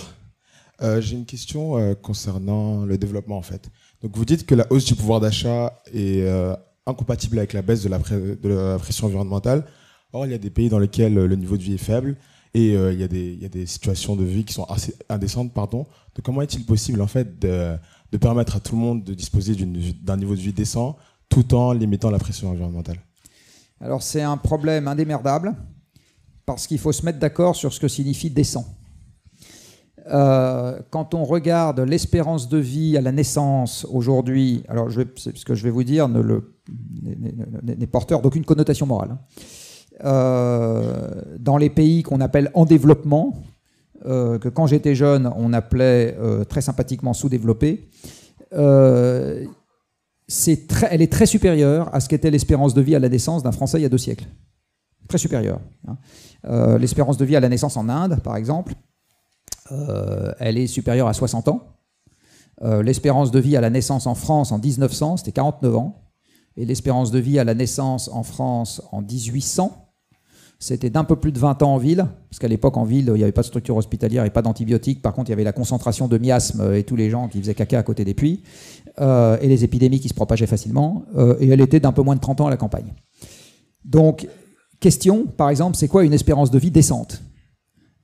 Euh, 0.81 1.02
j'ai 1.02 1.15
une 1.15 1.26
question 1.26 1.77
euh, 1.77 1.95
concernant 1.95 2.85
le 2.85 2.98
développement 2.98 3.38
en 3.38 3.41
fait. 3.41 3.69
Vous 4.02 4.26
dites 4.26 4.45
que 4.45 4.53
la 4.53 4.72
hausse 4.72 4.85
du 4.85 4.95
pouvoir 4.95 5.22
d'achat 5.22 5.76
est 5.91 6.22
euh, 6.22 6.56
incompatible 6.85 7.39
avec 7.39 7.53
la 7.53 7.61
baisse 7.64 7.84
de 7.84 7.89
la, 7.89 8.77
pression 8.77 9.07
environnementale. 9.07 9.65
Or, 10.14 10.26
il 10.26 10.31
y 10.31 10.35
a 10.35 10.39
des 10.39 10.49
pays 10.49 10.69
dans 10.69 10.80
lesquels 10.80 11.14
le 11.14 11.35
niveau 11.35 11.57
de 11.57 11.64
vie 11.64 11.76
est 11.76 11.77
faible 11.77 12.18
et 12.53 12.73
il 12.73 12.99
y, 12.99 13.03
a 13.03 13.07
des, 13.07 13.65
situations 13.65 14.18
de 14.18 14.26
vie 14.26 14.43
qui 14.43 14.53
sont 14.53 14.65
assez 14.65 14.93
indécentes. 15.07 15.53
Pardon. 15.53 15.88
Comment 16.22 16.41
est-il 16.41 16.65
possible 16.65 17.02
en 17.02 17.07
fait 17.07 17.39
de, 17.39 17.77
de, 18.12 18.18
permettre 18.18 18.56
à 18.56 18.60
tout 18.60 18.76
le 18.76 18.82
monde 18.82 19.04
de 19.04 19.14
disposer 19.14 19.56
d'un 20.02 20.18
niveau 20.18 20.36
de 20.36 20.42
vie 20.42 20.54
décent 20.54 20.98
tout 21.30 21.54
en 21.54 21.72
limitant 21.74 22.10
la 22.10 22.20
pression 22.20 22.50
environnementale 22.50 22.98
Alors 23.80 24.04
c'est 24.04 24.22
un 24.22 24.38
problème 24.38 24.88
indémerdable 24.88 25.56
parce 26.46 26.68
qu'il 26.68 26.80
faut 26.80 26.92
se 26.92 27.06
mettre 27.06 27.20
d'accord 27.20 27.56
sur 27.56 27.72
ce 27.72 27.80
que 27.80 27.88
signifie 27.88 28.30
décent. 28.30 28.66
Euh, 30.08 30.80
quand 30.90 31.14
on 31.14 31.24
regarde 31.24 31.80
l'espérance 31.80 32.50
de 32.50 32.58
vie 32.58 32.98
à 32.98 33.02
la 33.02 33.12
naissance 33.12 33.86
aujourd'hui, 33.90 34.64
alors 34.68 34.90
ce 34.92 35.46
que 35.46 35.56
je 35.56 35.64
vais 35.64 35.70
vous 35.70 35.84
dire 35.84 36.10
n'est 36.10 37.88
porteur 37.88 38.22
d'aucune 38.22 38.44
connotation 38.44 38.86
morale. 38.86 39.12
Hein. 39.12 39.20
Euh, 40.04 41.22
dans 41.38 41.58
les 41.58 41.70
pays 41.70 42.02
qu'on 42.02 42.22
appelle 42.22 42.50
en 42.56 42.66
développement, 42.66 43.44
euh, 44.06 44.40
que 44.40 44.49
quand 44.49 44.68
j'étais 44.68 44.95
jeune 44.95 45.32
on 45.36 45.53
appelait 45.53 46.18
très 46.49 46.61
sympathiquement 46.61 47.14
sous-développés, 47.14 47.90
elle 48.52 49.48
est 50.28 51.11
très 51.11 51.26
supérieure 51.26 51.94
à 51.94 51.99
ce 51.99 52.10
qu'était 52.10 52.32
l'espérance 52.32 52.73
de 52.73 52.82
vie 52.82 52.95
à 52.95 52.99
la 52.99 53.10
naissance 53.10 53.44
d'un 53.44 53.52
Français 53.52 53.80
il 53.80 53.84
y 53.84 53.86
a 53.86 53.90
deux 53.90 53.98
siècles. 53.98 54.26
Très 55.07 55.18
supérieure. 55.18 55.60
Hein. 55.88 55.98
l'espérance 56.78 57.18
de 57.18 57.26
vie 57.26 57.36
à 57.36 57.40
la 57.40 57.49
naissance 57.49 57.76
en 57.78 57.90
Inde, 57.90 58.22
par 58.23 58.38
exemple, 58.38 58.73
euh, 59.72 60.34
elle 60.40 60.57
est 60.57 60.68
supérieure 60.68 61.07
à 61.07 61.14
60 61.14 61.48
ans. 61.48 61.78
Euh, 62.64 62.84
l'espérance 62.84 63.32
de 63.32 63.40
vie 63.40 63.56
à 63.57 63.61
la 63.61 63.69
naissance 63.69 64.06
en 64.07 64.15
France 64.15 64.52
en 64.52 64.60
1900, 64.60 65.18
c'était 65.18 65.32
49 65.32 65.76
ans. 65.76 66.11
Et 66.57 66.65
l'espérance 66.65 67.11
de 67.11 67.19
vie 67.19 67.40
à 67.40 67.44
la 67.44 67.53
naissance 67.53 68.10
en 68.10 68.23
France 68.23 68.82
en 68.91 69.02
1800, 69.02 69.91
c'était 70.62 70.92
d'un 70.92 71.04
peu 71.04 71.16
plus 71.16 71.32
de 71.32 71.40
20 71.40 71.64
ans 71.64 71.74
en 71.74 71.78
ville, 71.78 72.06
parce 72.30 72.40
qu'à 72.40 72.48
l'époque 72.48 72.78
en 72.78 72.84
ville, 72.84 73.08
il 73.08 73.14
n'y 73.16 73.24
avait 73.24 73.32
pas 73.32 73.42
de 73.42 73.48
structure 73.48 73.76
hospitalière 73.76 74.24
et 74.26 74.30
pas 74.30 74.44
d'antibiotiques. 74.44 75.02
Par 75.02 75.12
contre, 75.12 75.30
il 75.30 75.32
y 75.32 75.34
avait 75.34 75.44
la 75.44 75.52
concentration 75.52 76.08
de 76.08 76.18
miasmes 76.20 76.74
et 76.74 76.84
tous 76.84 76.96
les 76.96 77.10
gens 77.10 77.28
qui 77.28 77.40
faisaient 77.40 77.56
caca 77.56 77.80
à 77.80 77.84
côté 77.84 78.06
des 78.06 78.14
puits, 78.14 78.44
euh, 79.00 79.38
et 79.42 79.48
les 79.48 79.64
épidémies 79.64 80.00
qui 80.00 80.08
se 80.08 80.14
propageaient 80.14 80.48
facilement. 80.48 81.04
et 81.40 81.50
elle 81.50 81.62
était 81.62 81.80
d'un 81.80 81.92
peu 81.92 82.04
moins 82.04 82.16
de 82.16 82.22
30 82.22 82.42
ans 82.42 82.48
à 82.48 82.52
la 82.52 82.58
campagne. 82.58 82.94
Donc, 83.84 84.28
question, 84.80 85.26
par 85.26 85.50
exemple, 85.50 85.76
c'est 85.76 85.88
quoi 85.88 86.04
une 86.04 86.14
espérance 86.14 86.52
de 86.52 86.60
vie 86.60 86.72
décente? 86.72 87.24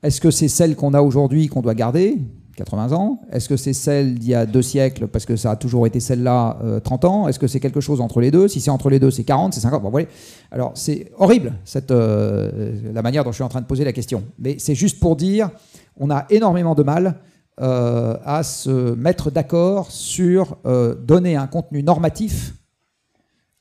Est-ce 0.01 0.19
que 0.19 0.31
c'est 0.31 0.47
celle 0.47 0.75
qu'on 0.75 0.93
a 0.95 1.01
aujourd'hui 1.01 1.47
qu'on 1.47 1.61
doit 1.61 1.75
garder? 1.75 2.17
80 2.57 2.91
ans 2.91 3.21
Est-ce 3.31 3.47
que 3.47 3.55
c'est 3.55 3.73
celle 3.73 4.15
d'il 4.15 4.29
y 4.29 4.35
a 4.35 4.45
deux 4.45 4.63
siècles 4.63 5.07
parce 5.07 5.25
que 5.25 5.35
ça 5.35 5.51
a 5.51 5.55
toujours 5.55 5.85
été 5.85 5.99
celle-là 5.99 6.57
30 6.83 7.05
euh, 7.05 7.07
ans? 7.07 7.27
Est-ce 7.27 7.39
que 7.39 7.47
c'est 7.47 7.59
quelque 7.59 7.81
chose 7.81 8.01
entre 8.01 8.19
les 8.19 8.31
deux? 8.31 8.47
Si 8.47 8.59
c'est 8.59 8.71
entre 8.71 8.89
les 8.89 8.99
deux, 8.99 9.11
c'est 9.11 9.23
40, 9.23 9.53
c'est 9.53 9.61
50. 9.61 9.81
Bon, 9.81 9.89
voyez. 9.89 10.07
Alors 10.51 10.71
c'est 10.73 11.11
horrible 11.17 11.53
euh, 11.91 12.91
la 12.93 13.01
manière 13.01 13.23
dont 13.23 13.31
je 13.31 13.35
suis 13.35 13.43
en 13.43 13.49
train 13.49 13.61
de 13.61 13.67
poser 13.67 13.85
la 13.85 13.93
question. 13.93 14.23
Mais 14.39 14.57
c'est 14.59 14.75
juste 14.75 14.99
pour 14.99 15.15
dire, 15.15 15.51
on 15.97 16.09
a 16.09 16.25
énormément 16.31 16.73
de 16.73 16.83
mal 16.83 17.19
euh, 17.61 18.17
à 18.25 18.43
se 18.43 18.95
mettre 18.95 19.31
d'accord 19.31 19.91
sur 19.91 20.57
donner 20.65 21.35
un 21.35 21.47
contenu 21.47 21.83
normatif 21.83 22.55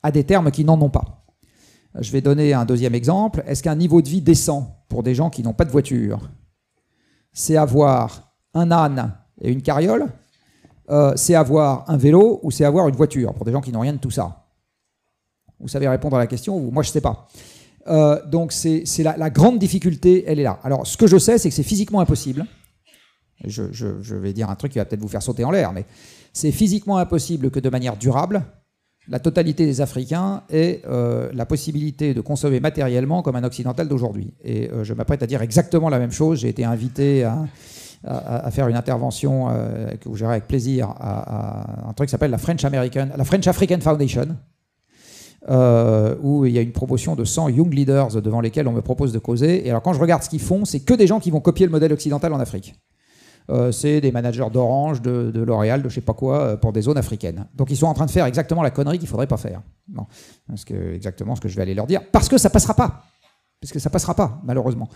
à 0.03 0.11
des 0.11 0.25
termes 0.25 0.51
qui 0.51 0.65
n'en 0.65 0.81
ont 0.81 0.91
pas. 0.91 1.25
Je 2.01 2.11
vais 2.13 2.23
donner 2.23 2.55
un 2.55 2.65
deuxième 2.65 2.95
exemple. 2.95 3.43
Est-ce 3.47 3.63
qu'un 3.63 3.75
niveau 3.75 4.01
de 4.01 4.09
vie 4.09 4.23
décent 4.23 4.85
pour 4.89 5.03
des 5.03 5.15
gens 5.15 5.31
qui 5.31 5.43
n'ont 5.43 5.53
pas 5.53 5.65
de 5.65 5.71
voiture, 5.71 6.31
c'est 7.33 7.57
avoir 7.57 8.26
un 8.57 8.71
âne 8.71 9.13
et 9.41 9.53
une 9.53 9.63
carriole, 9.63 10.07
euh, 10.91 11.13
c'est 11.17 11.35
avoir 11.35 11.89
un 11.89 11.97
vélo 11.97 12.41
ou 12.43 12.51
c'est 12.51 12.65
avoir 12.65 12.89
une 12.89 12.97
voiture, 12.97 13.35
pour 13.35 13.45
des 13.45 13.53
gens 13.53 13.61
qui 13.61 13.73
n'ont 13.73 13.81
rien 13.81 13.93
de 13.93 13.99
tout 13.99 14.11
ça 14.11 14.47
Vous 15.61 15.69
savez 15.69 15.89
répondre 15.89 16.17
à 16.17 16.19
la 16.19 16.27
question 16.27 16.57
ou 16.57 16.71
moi 16.71 16.83
je 16.83 16.89
ne 16.89 16.93
sais 16.93 17.01
pas. 17.01 17.29
Euh, 17.89 18.25
donc 18.27 18.53
c'est 18.53 18.85
la, 19.03 19.31
grande 19.31 19.59
difficulté, 19.59 20.25
elle 20.27 20.41
est 20.41 20.45
là. 20.45 20.59
Alors 20.65 20.87
ce 20.87 20.97
que 20.97 21.07
je 21.07 21.19
sais, 21.19 21.39
c'est 21.39 21.49
que 21.49 21.55
c'est 21.55 21.63
physiquement 21.63 22.01
impossible. 22.01 22.47
Je, 23.45 24.15
vais 24.15 24.33
dire 24.33 24.49
un 24.49 24.55
truc 24.55 24.73
qui 24.73 24.79
va 24.79 24.87
peut-être 24.87 25.01
vous 25.01 25.09
faire 25.09 25.23
sauter 25.23 25.45
en 25.45 25.51
l'air, 25.51 25.73
mais 25.73 25.85
c'est 26.33 26.53
physiquement 26.53 26.97
impossible 26.97 27.51
que 27.51 27.61
de 27.61 27.69
manière 27.69 27.97
durable, 27.97 28.43
la 29.09 29.21
totalité 29.21 29.67
des 29.67 29.81
Africains 29.81 30.43
aient 30.51 30.83
euh, 30.87 31.31
la 31.33 31.47
possibilité 31.47 32.15
de 32.15 32.21
consommer 32.21 32.61
matériellement 32.61 33.23
comme 33.23 33.37
un 33.37 33.45
occidental 33.45 33.89
d'aujourd'hui. 33.89 34.35
Et 34.43 34.71
je 34.83 34.95
m'apprête 34.95 35.23
à 35.23 35.27
dire 35.27 35.43
exactement 35.43 35.89
la 35.89 35.99
même 35.99 36.13
chose. 36.13 36.41
J'ai 36.41 36.49
été 36.49 36.65
invité 36.65 37.25
à 37.25 37.47
à, 38.07 38.51
faire 38.51 38.69
une 38.69 38.77
intervention 38.77 39.49
euh, 39.51 39.91
que 39.97 40.09
vous 40.09 40.17
gérez 40.17 40.33
avec 40.33 40.47
plaisir 40.47 40.95
à, 40.99 41.89
un 41.89 41.93
truc 41.93 42.09
qui 42.09 42.13
s'appelle 42.13 42.31
la 42.31 42.39
French, 42.39 42.65
American, 42.65 43.09
la 43.17 43.25
French 43.25 43.47
African 43.47 43.81
Foundation. 43.81 44.29
Euh, 45.49 46.17
où 46.23 46.45
il 46.45 46.53
y 46.53 46.59
a 46.59 46.61
une 46.61 46.73
promotion 46.73 47.15
de 47.15 47.25
100 47.25 47.51
young 47.51 47.73
leaders 47.73 48.21
devant 48.21 48.41
lesquels 48.41 48.67
on 48.67 48.73
me 48.73 48.81
propose 48.81 49.13
de 49.13 49.21
causer. 49.21 49.65
Et 49.65 49.71
alors 49.71 49.81
quand 49.81 49.93
je 49.93 50.01
regarde 50.01 50.25
ce 50.25 50.29
qu'ils 50.29 50.41
font, 50.41 50.65
c'est 50.65 50.81
que 50.81 50.93
des 50.93 51.07
gens 51.07 51.21
qui 51.21 51.31
vont 51.31 51.39
copier 51.39 51.67
le 51.67 51.71
modèle 51.71 51.93
occidental 51.93 52.33
en 52.33 52.41
Afrique. 52.41 52.75
Euh, 53.51 53.71
c'est 53.71 54.01
des 54.01 54.11
managers 54.11 54.49
d'Orange, 54.53 55.03
de, 55.03 55.31
L'Oréal, 55.47 55.83
de 55.83 55.89
je 55.89 55.95
sais 55.95 56.01
pas 56.01 56.15
quoi, 56.15 56.57
pour 56.57 56.73
des 56.73 56.83
zones 56.83 56.99
africaines. 56.99 57.47
Donc 57.55 57.71
ils 57.71 57.77
sont 57.77 57.87
en 57.87 57.95
train 57.95 58.07
de 58.07 58.11
faire 58.11 58.27
exactement 58.27 58.61
la 58.61 58.73
connerie 58.73 58.99
qu'il 58.99 59.07
faudrait 59.07 59.29
pas 59.29 59.37
faire. 59.37 59.63
Non, 59.89 60.07
parce 60.49 60.65
que 60.65 60.95
exactement 60.95 61.37
ce 61.37 61.41
que 61.41 61.49
je 61.49 61.55
vais 61.55 61.63
aller 61.63 61.75
leur 61.75 61.87
dire, 61.87 62.01
parce 62.11 62.29
que 62.29 62.39
ça 62.39 62.51
passera 62.51 62.75
pas 62.75 63.05
parce 63.61 63.73
que 63.73 63.79
ça 63.79 63.89
passera 63.89 64.15
pas, 64.15 64.39
malheureusement. 64.45 64.89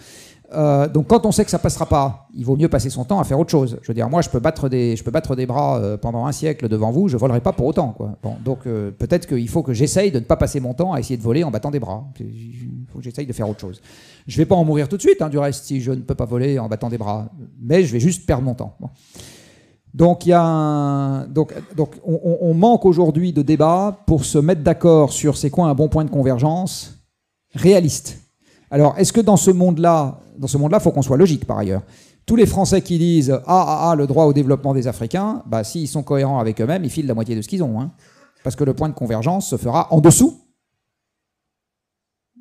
Euh, 0.52 0.86
donc 0.88 1.06
quand 1.06 1.24
on 1.24 1.32
sait 1.32 1.44
que 1.44 1.50
ça 1.50 1.58
passera 1.58 1.86
pas, 1.86 2.28
il 2.34 2.44
vaut 2.44 2.56
mieux 2.56 2.68
passer 2.68 2.90
son 2.90 3.04
temps 3.04 3.18
à 3.18 3.24
faire 3.24 3.38
autre 3.38 3.50
chose. 3.50 3.78
Je 3.82 3.88
veux 3.88 3.94
dire, 3.94 4.08
moi, 4.10 4.20
je 4.20 4.28
peux 4.28 4.38
battre 4.38 4.68
des, 4.68 4.96
je 4.96 5.04
peux 5.04 5.10
battre 5.10 5.34
des 5.34 5.46
bras 5.46 5.78
euh, 5.78 5.96
pendant 5.96 6.26
un 6.26 6.32
siècle 6.32 6.68
devant 6.68 6.90
vous, 6.90 7.08
je 7.08 7.16
volerai 7.16 7.40
pas 7.40 7.52
pour 7.52 7.66
autant. 7.66 7.94
Quoi. 7.96 8.16
donc 8.44 8.66
euh, 8.66 8.90
peut-être 8.90 9.26
qu'il 9.26 9.48
faut 9.48 9.62
que 9.62 9.72
j'essaye 9.72 10.10
de 10.10 10.18
ne 10.18 10.24
pas 10.24 10.36
passer 10.36 10.60
mon 10.60 10.74
temps 10.74 10.92
à 10.92 11.00
essayer 11.00 11.16
de 11.16 11.22
voler 11.22 11.42
en 11.42 11.50
battant 11.50 11.70
des 11.70 11.80
bras. 11.80 12.04
Il 12.20 12.86
faut 12.92 12.98
que 12.98 13.04
j'essaye 13.04 13.26
de 13.26 13.32
faire 13.32 13.48
autre 13.48 13.60
chose. 13.60 13.80
Je 14.26 14.36
vais 14.36 14.46
pas 14.46 14.56
en 14.56 14.64
mourir 14.64 14.88
tout 14.88 14.96
de 14.96 15.02
suite, 15.02 15.22
hein, 15.22 15.30
du 15.30 15.38
reste, 15.38 15.64
si 15.64 15.80
je 15.80 15.92
ne 15.92 16.00
peux 16.00 16.14
pas 16.14 16.26
voler 16.26 16.58
en 16.58 16.68
battant 16.68 16.90
des 16.90 16.98
bras, 16.98 17.30
mais 17.60 17.84
je 17.84 17.92
vais 17.92 18.00
juste 18.00 18.26
perdre 18.26 18.44
mon 18.44 18.54
temps. 18.54 18.76
Donc, 19.94 20.26
il 20.26 20.30
y 20.30 20.32
a 20.32 21.26
donc, 21.28 21.54
donc 21.74 21.96
on, 22.04 22.38
on 22.42 22.54
manque 22.54 22.84
aujourd'hui 22.84 23.32
de 23.32 23.42
débat 23.42 23.96
pour 24.06 24.24
se 24.24 24.38
mettre 24.38 24.62
d'accord 24.62 25.12
sur 25.12 25.36
c'est 25.36 25.50
quoi 25.50 25.66
un 25.66 25.74
bon 25.74 25.88
point 25.88 26.04
de 26.04 26.10
convergence 26.10 26.98
réaliste. 27.54 28.19
Alors, 28.70 28.94
est-ce 28.98 29.12
que 29.12 29.20
dans 29.20 29.36
ce 29.36 29.51
monde-là, 29.51 30.20
dans 30.38 30.47
ce 30.47 30.56
monde-là, 30.56 30.80
faut 30.80 30.92
qu'on 30.92 31.02
soit 31.02 31.16
logique 31.16 31.47
par 31.47 31.59
ailleurs? 31.59 31.82
Tous 32.24 32.36
les 32.36 32.47
Français 32.47 32.82
qui 32.82 32.98
disent 32.98 33.32
ah, 33.32 33.42
ah, 33.47 33.90
ah, 33.90 33.94
le 33.97 34.06
droit 34.06 34.24
au 34.24 34.32
développement 34.32 34.72
des 34.72 34.86
Africains, 34.86 35.42
bah, 35.47 35.64
s'ils 35.64 35.88
sont 35.88 36.02
cohérents 36.02 36.38
avec 36.38 36.60
eux-mêmes, 36.60 36.84
ils 36.84 36.90
filent 36.90 37.06
la 37.06 37.14
moitié 37.14 37.34
de 37.34 37.42
ce 37.42 37.48
qu'ils 37.48 37.62
ont. 37.62 37.80
Hein. 37.80 37.90
Parce 38.44 38.56
que 38.56 38.64
le 38.64 38.74
point 38.74 38.88
de 38.88 38.94
convergence 38.94 39.48
se 39.48 39.56
fera 39.56 39.92
en 39.92 40.01
dessous 40.01 40.40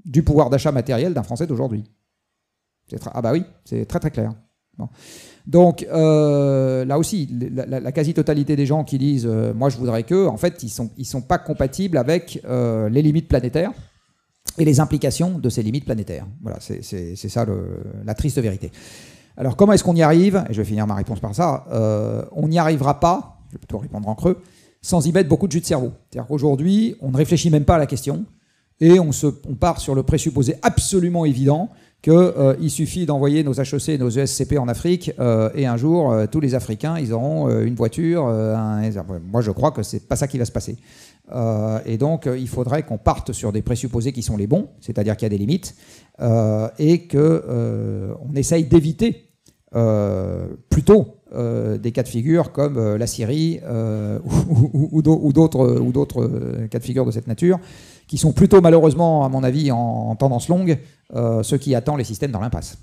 du 0.05 0.23
pouvoir 0.23 0.49
d'achat 0.49 0.71
matériel 0.71 1.13
d'un 1.13 1.23
Français 1.23 1.47
d'aujourd'hui. 1.47 1.83
Ah 3.13 3.21
bah 3.21 3.31
oui, 3.31 3.43
c'est 3.65 3.85
très 3.85 3.99
très 3.99 4.11
clair. 4.11 4.33
Donc 5.45 5.85
euh, 5.91 6.85
là 6.85 6.97
aussi, 6.97 7.27
la, 7.51 7.91
quasi-totalité 7.91 8.55
des 8.55 8.65
gens 8.65 8.83
qui 8.83 8.97
disent 8.97 9.27
euh, 9.27 9.53
moi 9.53 9.69
je 9.69 9.77
voudrais 9.77 10.03
que, 10.03 10.27
en 10.27 10.37
fait, 10.37 10.63
ils 10.63 10.69
sont, 10.69 10.89
ils 10.97 11.05
sont 11.05 11.21
pas 11.21 11.37
compatibles 11.37 11.97
avec 11.97 12.41
euh, 12.45 12.87
les 12.89 13.01
limites 13.01 13.27
planétaires 13.27 13.71
et 14.59 14.65
les 14.65 14.79
implications 14.79 15.39
de 15.39 15.49
ces 15.49 15.63
limites 15.63 15.85
planétaires. 15.85 16.27
Voilà, 16.43 16.59
c'est 16.59 17.15
ça 17.15 17.45
la 18.05 18.13
triste 18.13 18.39
vérité. 18.39 18.71
Alors 19.39 19.55
comment 19.55 19.71
est-ce 19.71 19.85
qu'on 19.85 19.95
y 19.95 20.01
arrive? 20.01 20.43
Et 20.49 20.53
je 20.53 20.61
vais 20.61 20.65
finir 20.65 20.85
ma 20.85 20.95
réponse 20.95 21.21
par 21.21 21.33
ça. 21.33 21.65
Euh, 21.71 22.23
on 22.33 22.49
n'y 22.49 22.59
arrivera 22.59 22.99
pas, 22.99 23.37
je 23.47 23.53
vais 23.53 23.59
plutôt 23.59 23.77
répondre 23.77 24.07
en 24.09 24.13
creux, 24.13 24.41
sans 24.81 25.07
y 25.07 25.13
mettre 25.13 25.29
beaucoup 25.29 25.47
de 25.47 25.53
jus 25.53 25.61
de 25.61 25.65
cerveau. 25.65 25.93
C'est-à-dire 26.09 26.27
qu'aujourd'hui, 26.27 26.95
on 26.99 27.09
ne 27.11 27.17
réfléchit 27.17 27.49
même 27.49 27.63
pas 27.63 27.75
à 27.75 27.79
la 27.79 27.85
question 27.85 28.25
et 28.81 28.99
on, 28.99 29.13
se, 29.13 29.27
on 29.49 29.55
part 29.55 29.79
sur 29.79 29.95
le 29.95 30.03
présupposé 30.03 30.55
absolument 30.61 31.23
évident 31.23 31.69
qu'il 32.01 32.13
euh, 32.13 32.67
suffit 32.67 33.05
d'envoyer 33.05 33.43
nos 33.43 33.53
HEC, 33.53 33.97
nos 33.97 34.09
ESCP 34.09 34.57
en 34.57 34.67
Afrique, 34.67 35.11
euh, 35.19 35.49
et 35.55 35.65
un 35.65 35.77
jour, 35.77 36.13
tous 36.31 36.39
les 36.41 36.53
Africains, 36.53 36.97
ils 36.97 37.13
auront 37.13 37.49
une 37.61 37.75
voiture. 37.75 38.25
Moi, 39.31 39.41
je 39.41 39.51
crois 39.51 39.71
que 39.71 39.83
c'est 39.83 40.05
pas 40.05 40.17
ça 40.17 40.27
qui 40.27 40.37
va 40.37 40.45
se 40.45 40.51
passer. 40.51 40.77
Euh, 41.31 41.79
et 41.85 41.97
donc, 41.97 42.27
euh, 42.27 42.37
il 42.37 42.47
faudrait 42.47 42.83
qu'on 42.83 42.97
parte 42.97 43.33
sur 43.33 43.51
des 43.51 43.61
présupposés 43.61 44.11
qui 44.11 44.23
sont 44.23 44.37
les 44.37 44.47
bons, 44.47 44.69
c'est-à-dire 44.81 45.15
qu'il 45.15 45.25
y 45.25 45.27
a 45.27 45.29
des 45.29 45.37
limites, 45.37 45.75
euh, 46.19 46.67
et 46.79 47.07
qu'on 47.07 48.33
essaye 48.35 48.65
d'éviter 48.65 49.25
plutôt 50.69 51.17
des 51.31 51.91
cas 51.91 52.01
de 52.01 52.07
figure 52.07 52.51
comme 52.51 52.95
la 52.95 53.05
Syrie 53.05 53.59
ou, 54.25 55.01
d'autres 55.03 56.67
cas 56.71 56.79
de 56.79 56.83
figure 56.83 57.05
de 57.05 57.11
cette 57.11 57.27
nature, 57.27 57.59
qui 58.07 58.17
sont 58.17 58.31
plutôt 58.31 58.61
malheureusement, 58.61 59.23
à 59.23 59.29
mon 59.29 59.43
avis, 59.43 59.71
en, 59.71 60.15
tendance 60.15 60.49
longue, 60.49 60.79
ceux 61.43 61.57
qui 61.59 61.75
attendent 61.75 61.99
les 61.99 62.03
systèmes 62.03 62.31
dans 62.31 62.39
l'impasse. 62.39 62.79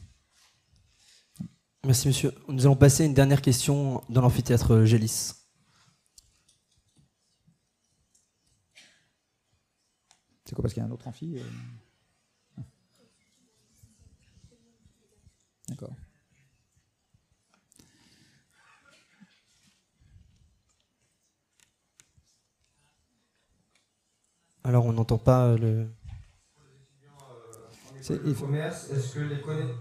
Merci 1.85 2.07
monsieur. 2.07 2.33
Nous 2.49 2.67
allons 2.67 2.77
passer 2.77 3.03
à 3.03 3.07
une 3.07 3.15
dernière 3.15 3.43
question 3.43 4.01
dans 4.09 4.21
l'amphithéâtre 4.21 4.85
Gélis. 4.85 5.33
C'est 10.47 10.55
quoi 10.55 10.63
parce 10.63 10.75
qu'il 10.75 10.81
y 10.83 10.87
a 10.87 10.89
un 10.89 10.93
autre 10.93 11.09
amphi 11.09 11.39
euh 11.39 12.63
D'accord. 15.69 15.91
Alors 24.63 24.87
on 24.87 24.93
n'entend 24.93 25.19
pas 25.19 25.57
le. 25.57 25.89
C'est 28.01 28.23
le 28.23 28.35
commerce, 28.35 28.89
est-ce 28.91 29.15
que 29.15 29.21
les 29.21 29.41
connaît 29.41 29.75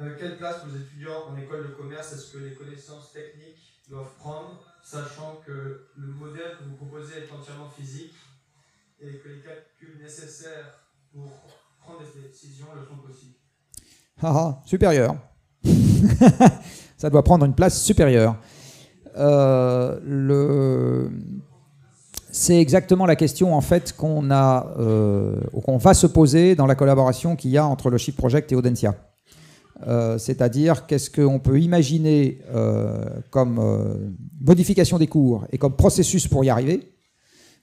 euh, 0.00 0.16
quelle 0.18 0.36
place 0.36 0.60
pour 0.62 0.72
les 0.72 0.80
étudiants 0.80 1.28
en 1.28 1.36
école 1.36 1.68
de 1.68 1.74
commerce? 1.74 2.12
Est-ce 2.12 2.32
que 2.32 2.38
les 2.38 2.54
connaissances 2.54 3.12
techniques 3.12 3.79
doivent 3.90 4.14
prendre 4.18 4.62
sachant 4.82 5.40
que 5.44 5.88
le 5.96 6.06
modèle 6.06 6.56
que 6.58 6.64
vous 6.64 6.76
proposez 6.76 7.18
est 7.18 7.32
entièrement 7.32 7.68
physique 7.76 8.14
et 9.00 9.18
que 9.18 9.28
les 9.28 9.40
calculs 9.40 10.00
nécessaires 10.00 10.86
pour 11.12 11.30
prendre 11.80 12.00
des 12.14 12.28
décisions 12.28 12.66
le 12.74 12.86
sont 12.86 13.10
aussi. 13.10 13.36
Ah, 14.22 14.60
supérieur. 14.64 15.16
Ça 16.96 17.10
doit 17.10 17.24
prendre 17.24 17.44
une 17.44 17.54
place 17.54 17.82
supérieure. 17.82 18.36
Euh, 19.16 19.98
le... 20.04 21.10
C'est 22.32 22.60
exactement 22.60 23.06
la 23.06 23.16
question 23.16 23.56
en 23.56 23.60
fait 23.60 23.92
qu'on 23.96 24.30
a, 24.30 24.72
euh, 24.78 25.40
qu'on 25.64 25.78
va 25.78 25.94
se 25.94 26.06
poser 26.06 26.54
dans 26.54 26.66
la 26.66 26.76
collaboration 26.76 27.34
qu'il 27.34 27.50
y 27.50 27.58
a 27.58 27.66
entre 27.66 27.90
le 27.90 27.98
Shift 27.98 28.16
Project 28.16 28.52
et 28.52 28.54
Audencia. 28.54 28.94
Euh, 29.86 30.18
c'est-à-dire 30.18 30.86
qu'est-ce 30.86 31.10
qu'on 31.10 31.38
peut 31.38 31.60
imaginer 31.60 32.38
euh, 32.54 33.02
comme 33.30 33.58
euh, 33.58 33.94
modification 34.40 34.98
des 34.98 35.06
cours 35.06 35.46
et 35.52 35.58
comme 35.58 35.74
processus 35.74 36.28
pour 36.28 36.44
y 36.44 36.50
arriver? 36.50 36.92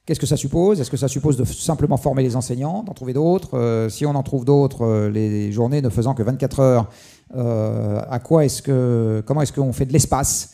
Qu'est-ce 0.06 0.20
que 0.20 0.26
ça 0.26 0.38
suppose? 0.38 0.80
Est-ce 0.80 0.90
que 0.90 0.98
ça 0.98 1.10
suppose 1.10 1.36
de 1.36 1.44
simplement 1.44 1.98
former 1.98 2.24
les 2.24 2.36
enseignants, 2.36 2.82
d'en 2.82 2.94
trouver 2.94 3.12
d'autres? 3.12 3.88
Si 3.90 4.06
on 4.06 4.16
en 4.16 4.24
trouve 4.24 4.46
d'autres, 4.46 5.10
les 5.10 5.52
journées 5.52 5.82
ne 5.82 5.90
faisant 5.90 6.14
que 6.14 6.24
24 6.24 6.60
heures, 6.62 6.90
à 7.36 8.20
quoi 8.20 8.46
est-ce 8.46 8.62
que, 8.62 9.22
comment 9.26 9.42
est-ce 9.42 9.52
qu'on 9.52 9.74
fait 9.74 9.86
de 9.86 9.92
l'espace 9.92 10.54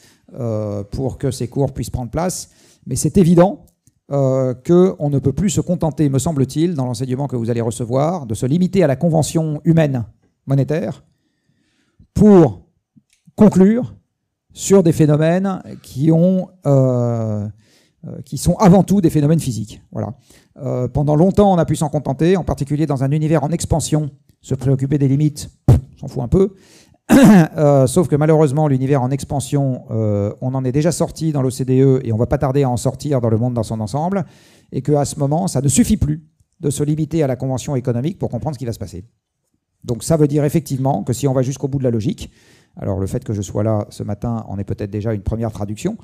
pour 0.89 1.19
que 1.19 1.29
ces 1.29 1.47
cours 1.49 1.71
puissent 1.71 1.91
prendre 1.91 2.09
place? 2.09 2.49
Mais 2.87 2.95
c'est 2.95 3.15
évident 3.19 3.67
qu'on 4.09 5.09
ne 5.11 5.19
peut 5.19 5.33
plus 5.33 5.51
se 5.51 5.61
contenter, 5.61 6.09
me 6.09 6.17
semble-t-il, 6.17 6.73
dans 6.73 6.87
l'enseignement 6.87 7.27
que 7.27 7.35
vous 7.35 7.51
allez 7.51 7.61
recevoir, 7.61 8.25
de 8.25 8.33
se 8.33 8.47
limiter 8.47 8.83
à 8.83 8.87
la 8.87 8.95
convention 8.95 9.61
humaine 9.65 10.03
monétaire 10.47 11.03
pour 12.13 12.63
conclure 13.35 13.95
sur 14.53 14.83
des 14.83 14.91
phénomènes 14.91 15.61
qui, 15.81 16.11
ont, 16.11 16.47
euh, 16.65 17.47
euh, 18.05 18.21
qui 18.23 18.37
sont 18.37 18.55
avant 18.55 18.83
tout 18.83 19.01
des 19.01 19.09
phénomènes 19.09 19.39
physiques. 19.39 19.81
Voilà. 19.91 20.13
Euh, 20.57 20.87
pendant 20.87 21.15
longtemps, 21.15 21.51
on 21.51 21.57
a 21.57 21.65
pu 21.65 21.75
s'en 21.75 21.89
contenter, 21.89 22.37
en 22.37 22.43
particulier 22.43 22.85
dans 22.85 23.03
un 23.03 23.11
univers 23.11 23.43
en 23.43 23.49
expansion 23.49 24.11
Se 24.41 24.55
préoccuper 24.55 24.97
des 24.97 25.07
limites, 25.07 25.49
s'en 25.99 26.07
fout 26.07 26.21
un 26.21 26.27
peu. 26.27 26.53
Sauf 27.87 28.07
que 28.07 28.15
malheureusement, 28.15 28.67
l'univers 28.67 29.01
en 29.01 29.09
expansion, 29.09 29.83
on 29.89 30.53
en 30.53 30.63
est 30.63 30.71
déjà 30.71 30.91
sorti 30.91 31.31
dans 31.31 31.41
l'OCDE 31.41 32.01
et 32.03 32.13
on 32.13 32.17
va 32.17 32.27
pas 32.27 32.37
tarder 32.37 32.63
à 32.63 32.69
en 32.69 32.77
sortir 32.77 33.19
dans 33.19 33.29
le 33.29 33.37
monde 33.37 33.53
dans 33.53 33.63
son 33.63 33.79
ensemble, 33.81 34.25
et 34.71 34.81
qu'à 34.81 35.03
ce 35.03 35.19
moment, 35.19 35.47
ça 35.47 35.61
ne 35.61 35.67
suffit 35.67 35.97
plus 35.97 36.23
de 36.61 36.69
se 36.69 36.83
limiter 36.83 37.23
à 37.23 37.27
la 37.27 37.35
convention 37.35 37.75
économique 37.75 38.19
pour 38.19 38.29
comprendre 38.29 38.55
ce 38.55 38.59
qui 38.59 38.65
va 38.65 38.71
se 38.71 38.79
passer. 38.79 39.05
Donc 39.83 40.03
ça 40.03 40.17
veut 40.17 40.27
dire 40.27 40.43
effectivement 40.45 41.03
que 41.03 41.13
si 41.13 41.27
on 41.27 41.33
va 41.33 41.41
jusqu'au 41.41 41.67
bout 41.67 41.79
de 41.79 41.83
la 41.83 41.91
logique, 41.91 42.31
alors 42.75 42.99
le 42.99 43.05
fait 43.05 43.23
que 43.23 43.33
je 43.33 43.41
sois 43.41 43.63
là 43.63 43.85
ce 43.89 44.01
matin 44.01 44.43
en 44.47 44.57
est 44.57 44.63
peut-être 44.63 44.89
déjà 44.89 45.13
une 45.13 45.21
première 45.21 45.51
traduction, 45.51 45.97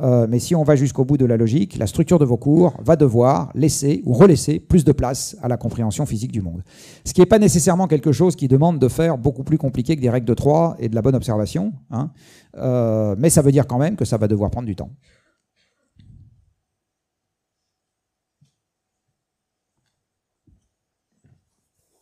euh, 0.00 0.26
mais 0.28 0.40
si 0.40 0.54
on 0.54 0.64
va 0.64 0.74
jusqu'au 0.74 1.04
bout 1.04 1.16
de 1.16 1.24
la 1.24 1.36
logique, 1.36 1.76
la 1.78 1.86
structure 1.86 2.18
de 2.18 2.24
vos 2.24 2.36
cours 2.36 2.74
va 2.82 2.96
devoir 2.96 3.50
laisser 3.54 4.02
ou 4.04 4.12
relaisser 4.12 4.58
plus 4.58 4.84
de 4.84 4.92
place 4.92 5.36
à 5.42 5.48
la 5.48 5.56
compréhension 5.56 6.04
physique 6.04 6.32
du 6.32 6.42
monde. 6.42 6.62
Ce 7.04 7.12
qui 7.12 7.20
n'est 7.20 7.26
pas 7.26 7.38
nécessairement 7.38 7.86
quelque 7.86 8.10
chose 8.10 8.34
qui 8.34 8.48
demande 8.48 8.78
de 8.80 8.88
faire 8.88 9.18
beaucoup 9.18 9.44
plus 9.44 9.58
compliqué 9.58 9.94
que 9.94 10.00
des 10.00 10.10
règles 10.10 10.26
de 10.26 10.34
3 10.34 10.76
et 10.80 10.88
de 10.88 10.94
la 10.94 11.02
bonne 11.02 11.14
observation, 11.14 11.72
hein. 11.90 12.10
euh, 12.56 13.14
mais 13.18 13.30
ça 13.30 13.42
veut 13.42 13.52
dire 13.52 13.66
quand 13.66 13.78
même 13.78 13.94
que 13.94 14.04
ça 14.04 14.16
va 14.16 14.26
devoir 14.26 14.50
prendre 14.50 14.66
du 14.66 14.74
temps. 14.74 14.90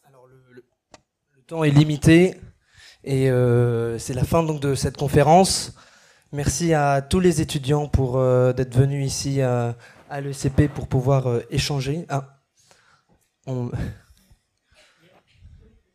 Alors 0.05 0.27
le, 0.27 0.36
le 0.55 0.65
temps 1.46 1.64
est 1.64 1.70
limité. 1.70 2.36
Et 3.04 3.30
euh, 3.30 3.98
c'est 3.98 4.14
la 4.14 4.24
fin 4.24 4.42
donc 4.42 4.60
de 4.60 4.74
cette 4.74 4.96
conférence. 4.96 5.74
Merci 6.32 6.74
à 6.74 7.02
tous 7.02 7.20
les 7.20 7.40
étudiants 7.40 7.86
pour 7.86 8.16
euh, 8.18 8.52
d'être 8.52 8.74
venus 8.74 9.06
ici 9.06 9.40
à, 9.42 9.76
à 10.10 10.20
l'ECP 10.20 10.68
pour 10.72 10.88
pouvoir 10.88 11.28
euh, 11.28 11.42
échanger. 11.50 12.06
Ah, 12.08 12.38
on... 13.46 13.70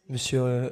Monsieur. 0.10 0.42
euh, 0.42 0.70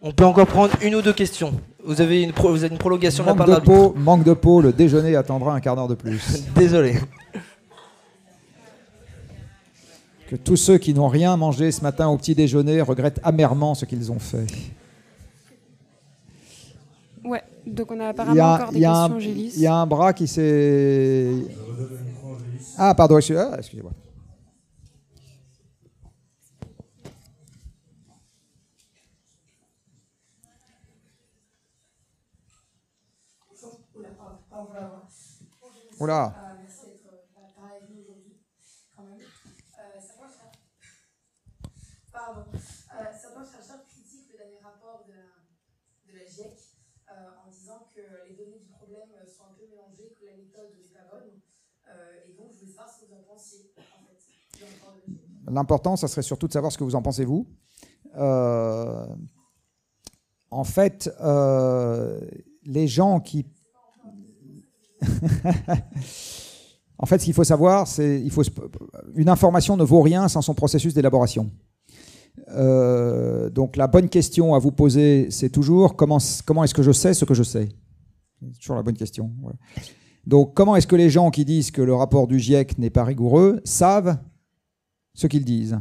On 0.00 0.12
peut 0.12 0.24
encore 0.24 0.46
prendre 0.46 0.72
une 0.82 0.94
ou 0.94 1.02
deux 1.02 1.12
questions. 1.12 1.60
Vous 1.84 2.00
avez 2.00 2.22
une, 2.22 2.32
pro- 2.32 2.50
vous 2.50 2.62
avez 2.62 2.72
une 2.72 2.78
prolongation 2.78 3.24
de 3.24 3.28
la 3.30 3.34
Manque 3.34 3.46
part 3.48 3.60
de 3.60 3.64
peau, 3.64 3.92
manque 3.96 4.22
de 4.22 4.32
peau, 4.32 4.60
le 4.60 4.72
déjeuner 4.72 5.16
attendra 5.16 5.54
un 5.54 5.60
quart 5.60 5.74
d'heure 5.74 5.88
de 5.88 5.96
plus. 5.96 6.44
Désolé. 6.54 7.00
Que 10.28 10.36
tous 10.36 10.56
ceux 10.56 10.76
qui 10.76 10.92
n'ont 10.92 11.08
rien 11.08 11.38
mangé 11.38 11.72
ce 11.72 11.80
matin 11.80 12.08
au 12.08 12.18
petit 12.18 12.34
déjeuner 12.34 12.82
regrettent 12.82 13.18
amèrement 13.22 13.74
ce 13.74 13.86
qu'ils 13.86 14.12
ont 14.12 14.18
fait. 14.18 14.46
Ouais, 17.24 17.42
donc 17.66 17.90
on 17.90 17.98
a 17.98 18.04
Il 18.04 18.08
apparemment 18.08 18.36
y 18.36 18.40
a, 18.40 18.54
encore 18.54 18.72
des 18.72 18.78
il 18.80 18.84
un, 18.84 18.92
questions, 19.08 19.18
Gélis. 19.20 19.52
il 19.56 19.62
y 19.62 19.66
a 19.66 19.74
un 19.74 19.86
bras 19.86 20.12
qui 20.12 20.26
s'est. 20.28 21.32
Ah, 22.76 22.94
pardon, 22.94 23.16
ah, 23.16 23.54
excusez-moi. 23.58 23.92
Oula. 36.00 36.54
merci 36.62 36.86
d'être 36.86 37.56
pareil 37.56 37.76
avec 37.82 37.90
nous 37.90 38.02
aujourd'hui, 38.02 38.36
quand 38.96 39.02
même. 39.02 39.18
Euh, 39.18 40.00
certains 40.00 40.28
cher- 40.30 40.52
Pardon. 42.12 42.44
Euh, 42.54 43.04
certains 43.20 43.44
chercheurs 43.44 43.84
critiquent 43.88 44.30
le 44.32 44.38
dernier 44.38 44.58
rapport 44.62 45.04
de 45.08 45.12
la, 45.12 45.26
de 46.12 46.18
la 46.18 46.24
GIEC 46.24 46.54
euh, 47.10 47.44
en 47.44 47.50
disant 47.50 47.88
que 47.94 48.00
les 48.28 48.36
données 48.36 48.58
du 48.60 48.68
problème 48.78 49.10
Euh, 51.88 52.18
ce. 53.38 53.56
L'important, 55.50 55.96
ça 55.96 56.08
serait 56.08 56.22
surtout 56.22 56.46
de 56.46 56.52
savoir 56.52 56.72
ce 56.72 56.78
que 56.78 56.84
vous 56.84 56.94
en 56.94 57.02
pensez, 57.02 57.24
vous. 57.24 57.46
Euh, 58.16 59.06
en 60.50 60.64
fait, 60.64 61.10
euh, 61.20 62.20
les 62.64 62.86
gens 62.86 63.20
qui... 63.20 63.46
en 66.98 67.06
fait, 67.06 67.18
ce 67.18 67.24
qu'il 67.24 67.34
faut 67.34 67.44
savoir, 67.44 67.86
c'est 67.86 68.20
il 68.20 68.30
faut 68.30 68.42
une 69.14 69.28
information 69.28 69.76
ne 69.76 69.84
vaut 69.84 70.02
rien 70.02 70.26
sans 70.28 70.42
son 70.42 70.54
processus 70.54 70.94
d'élaboration. 70.94 71.50
Donc 72.48 73.76
la 73.76 73.86
bonne 73.86 74.08
question 74.08 74.54
à 74.54 74.58
vous 74.58 74.72
poser, 74.72 75.30
c'est 75.30 75.50
toujours 75.50 75.94
comment, 75.96 76.18
comment 76.44 76.64
est-ce 76.64 76.74
que 76.74 76.82
je 76.82 76.92
sais 76.92 77.14
ce 77.14 77.24
que 77.24 77.34
je 77.34 77.44
sais? 77.44 77.68
C'est 78.40 78.60
toujours 78.60 78.76
la 78.76 78.82
bonne 78.82 78.96
question. 78.96 79.30
Donc 80.26 80.54
comment 80.54 80.76
est-ce 80.76 80.86
que 80.86 80.96
les 80.96 81.10
gens 81.10 81.30
qui 81.30 81.44
disent 81.44 81.70
que 81.70 81.82
le 81.82 81.94
rapport 81.94 82.26
du 82.26 82.38
GIEC 82.38 82.78
n'est 82.78 82.90
pas 82.90 83.04
rigoureux 83.04 83.60
savent 83.64 84.18
ce 85.14 85.26
qu'ils 85.26 85.44
disent? 85.44 85.80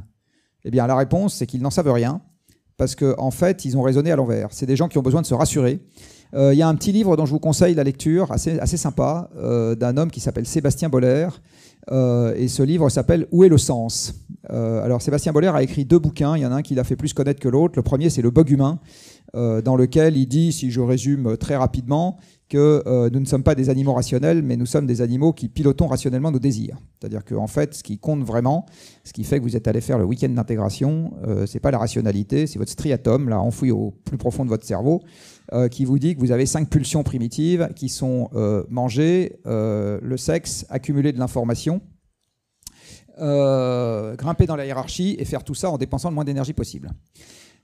Eh 0.64 0.72
bien, 0.72 0.88
la 0.88 0.96
réponse, 0.96 1.36
c'est 1.36 1.46
qu'ils 1.46 1.62
n'en 1.62 1.70
savent 1.70 1.92
rien, 1.92 2.22
parce 2.78 2.96
qu'en 2.96 3.16
en 3.18 3.32
fait, 3.32 3.66
ils 3.66 3.78
ont 3.78 3.82
raisonné 3.82 4.12
à 4.12 4.16
l'envers. 4.16 4.50
C'est 4.52 4.66
des 4.66 4.76
gens 4.76 4.88
qui 4.88 4.98
ont 4.98 5.02
besoin 5.02 5.22
de 5.22 5.26
se 5.26 5.34
rassurer. 5.34 5.80
Euh, 6.34 6.54
Il 6.54 6.58
y 6.58 6.62
a 6.62 6.68
un 6.68 6.76
petit 6.76 6.92
livre 6.92 7.16
dont 7.16 7.26
je 7.26 7.32
vous 7.32 7.40
conseille 7.40 7.74
la 7.74 7.84
lecture, 7.84 8.32
assez, 8.32 8.78
sympa, 8.78 9.30
euh, 9.38 9.76
d'un 9.76 9.98
homme 9.98 10.12
qui 10.12 10.20
s'appelle 10.20 10.46
Sébastien 10.46 10.90
Boller. 10.90 11.30
Euh, 11.90 12.36
et 12.36 12.50
ce 12.50 12.64
livre 12.64 12.90
s'appelle 12.90 13.28
Où 13.32 13.44
est 13.44 13.50
le 13.50 13.58
sens? 13.58 14.14
Alors, 14.50 15.02
Sébastien 15.02 15.34
Boller 15.34 15.52
a 15.54 15.62
écrit 15.62 15.84
deux 15.84 16.00
bouquins. 16.00 16.38
Il 16.38 16.42
y 16.42 16.46
en 16.46 16.52
a 16.52 16.56
un 16.56 16.62
qui 16.62 16.74
l'a 16.74 16.86
fait 16.86 16.96
plus 16.96 17.14
connaître 17.14 17.40
que 17.40 17.50
l'autre. 17.50 17.74
Le 17.76 17.82
premier, 17.82 18.10
c'est 18.10 18.22
Le 18.22 18.32
bug 18.32 18.50
humain, 18.50 18.80
dans 19.34 19.76
lequel 19.76 20.16
il 20.16 20.26
dit, 20.28 20.54
si 20.54 20.72
je 20.72 20.80
résume 20.80 21.36
très 21.36 21.58
rapidement, 21.58 22.18
que 22.49 22.84
euh, 22.88 23.10
nous 23.11 23.19
ne 23.19 23.26
sommes 23.26 23.44
pas 23.44 23.56
des 23.56 23.69
animaux 23.69 23.94
rationnels, 23.94 24.41
mais 24.41 24.56
nous 24.56 24.65
sommes 24.65 24.88
des 24.88 25.02
animaux 25.02 25.34
qui 25.34 25.49
pilotons 25.49 25.88
rationnellement 25.88 26.32
nos 26.32 26.40
désirs. 26.40 26.78
C'est-à-dire 26.99 27.26
qu'en 27.26 27.44
en 27.44 27.48
fait, 27.48 27.74
ce 27.74 27.84
qui 27.84 27.98
compte 27.98 28.24
vraiment, 28.24 28.65
ce 29.03 29.14
qui 29.14 29.24
fait 29.24 29.40
que 29.40 29.44
vous 29.44 29.56
êtes 29.56 29.68
allé 29.68 29.82
faire 29.82 29.98
le 29.98 30.06
week-end 30.06 30.30
d'intégration, 30.30 31.14
euh, 31.28 31.45
c'est 31.45 31.60
pas 31.60 31.72
la 31.72 31.78
rationalité, 31.78 32.48
c'est 32.48 32.57
votre 32.57 32.72
striatum, 32.72 33.30
là, 33.30 33.40
enfoui 33.41 33.72
au 33.72 33.91
plus 34.06 34.18
profond 34.18 34.45
de 34.45 34.49
votre 34.49 34.65
cerveau, 34.65 35.02
euh, 35.53 35.68
qui 35.68 35.86
vous 35.86 35.99
dit 35.99 36.15
que 36.15 36.19
vous 36.19 36.32
avez 36.32 36.45
cinq 36.45 36.69
pulsions 36.69 37.03
primitives 37.03 37.69
qui 37.76 37.90
sont 37.90 38.30
euh, 38.34 38.64
manger, 38.69 39.40
le 39.45 40.18
sexe, 40.18 40.65
accumuler 40.69 41.11
de 41.11 41.19
l'information, 41.19 41.82
grimper 43.18 44.45
dans 44.45 44.56
la 44.56 44.65
hiérarchie 44.65 45.15
et 45.19 45.26
faire 45.26 45.44
tout 45.44 45.56
ça 45.56 45.69
en 45.69 45.78
dépensant 45.78 46.10
le 46.10 46.15
moins 46.15 46.26
d'énergie 46.26 46.53
possible. 46.53 46.91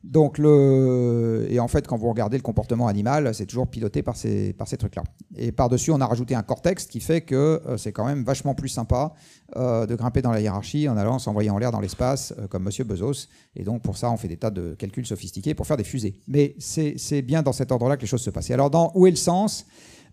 Donc 0.03 0.37
le 0.37 1.47
et 1.49 1.61
en 1.61 1.69
fait 1.69 1.87
quand 1.87 1.97
vous 1.97 2.09
regardez 2.09 2.35
le 2.35 2.43
comportement 2.43 2.87
animal, 2.87 3.33
c'est 3.33 3.45
toujours 3.45 3.67
piloté 3.67 4.01
par 4.01 4.17
ces 4.17 4.51
par 4.51 4.67
ces 4.67 4.75
trucs-là. 4.75 5.03
Et 5.37 5.53
par-dessus, 5.53 5.91
on 5.91 6.01
a 6.01 6.05
rajouté 6.05 6.35
un 6.35 6.43
cortex 6.43 6.85
qui 6.85 6.99
fait 6.99 7.21
que 7.21 7.61
euh, 7.65 7.77
c'est 7.77 7.93
quand 7.93 8.05
même 8.05 8.23
vachement 8.23 8.53
plus 8.53 8.67
sympa 8.67 9.13
euh, 9.55 9.85
de 9.85 9.95
grimper 9.95 10.21
dans 10.21 10.31
la 10.31 10.41
hiérarchie 10.41 10.89
en 10.89 10.97
allant 10.97 11.19
s'envoyer 11.19 11.49
en 11.49 11.57
l'air 11.57 11.71
dans 11.71 11.79
l'espace 11.79 12.33
euh, 12.37 12.47
comme 12.47 12.63
Monsieur 12.63 12.83
Bezos. 12.83 13.29
Et 13.55 13.63
donc 13.63 13.81
pour 13.81 13.95
ça, 13.95 14.11
on 14.11 14.17
fait 14.17 14.27
des 14.27 14.35
tas 14.35 14.51
de 14.51 14.75
calculs 14.75 15.05
sophistiqués 15.05 15.53
pour 15.53 15.67
faire 15.67 15.77
des 15.77 15.85
fusées. 15.85 16.19
Mais 16.27 16.55
c'est 16.59 17.21
bien 17.21 17.41
dans 17.41 17.53
cet 17.53 17.71
ordre-là 17.71 17.95
que 17.95 18.01
les 18.01 18.07
choses 18.07 18.21
se 18.21 18.29
passent. 18.29 18.49
Et 18.49 18.53
alors 18.53 18.69
dans 18.69 18.91
où 18.95 19.07
est 19.07 19.11
le 19.11 19.15
sens 19.15 19.65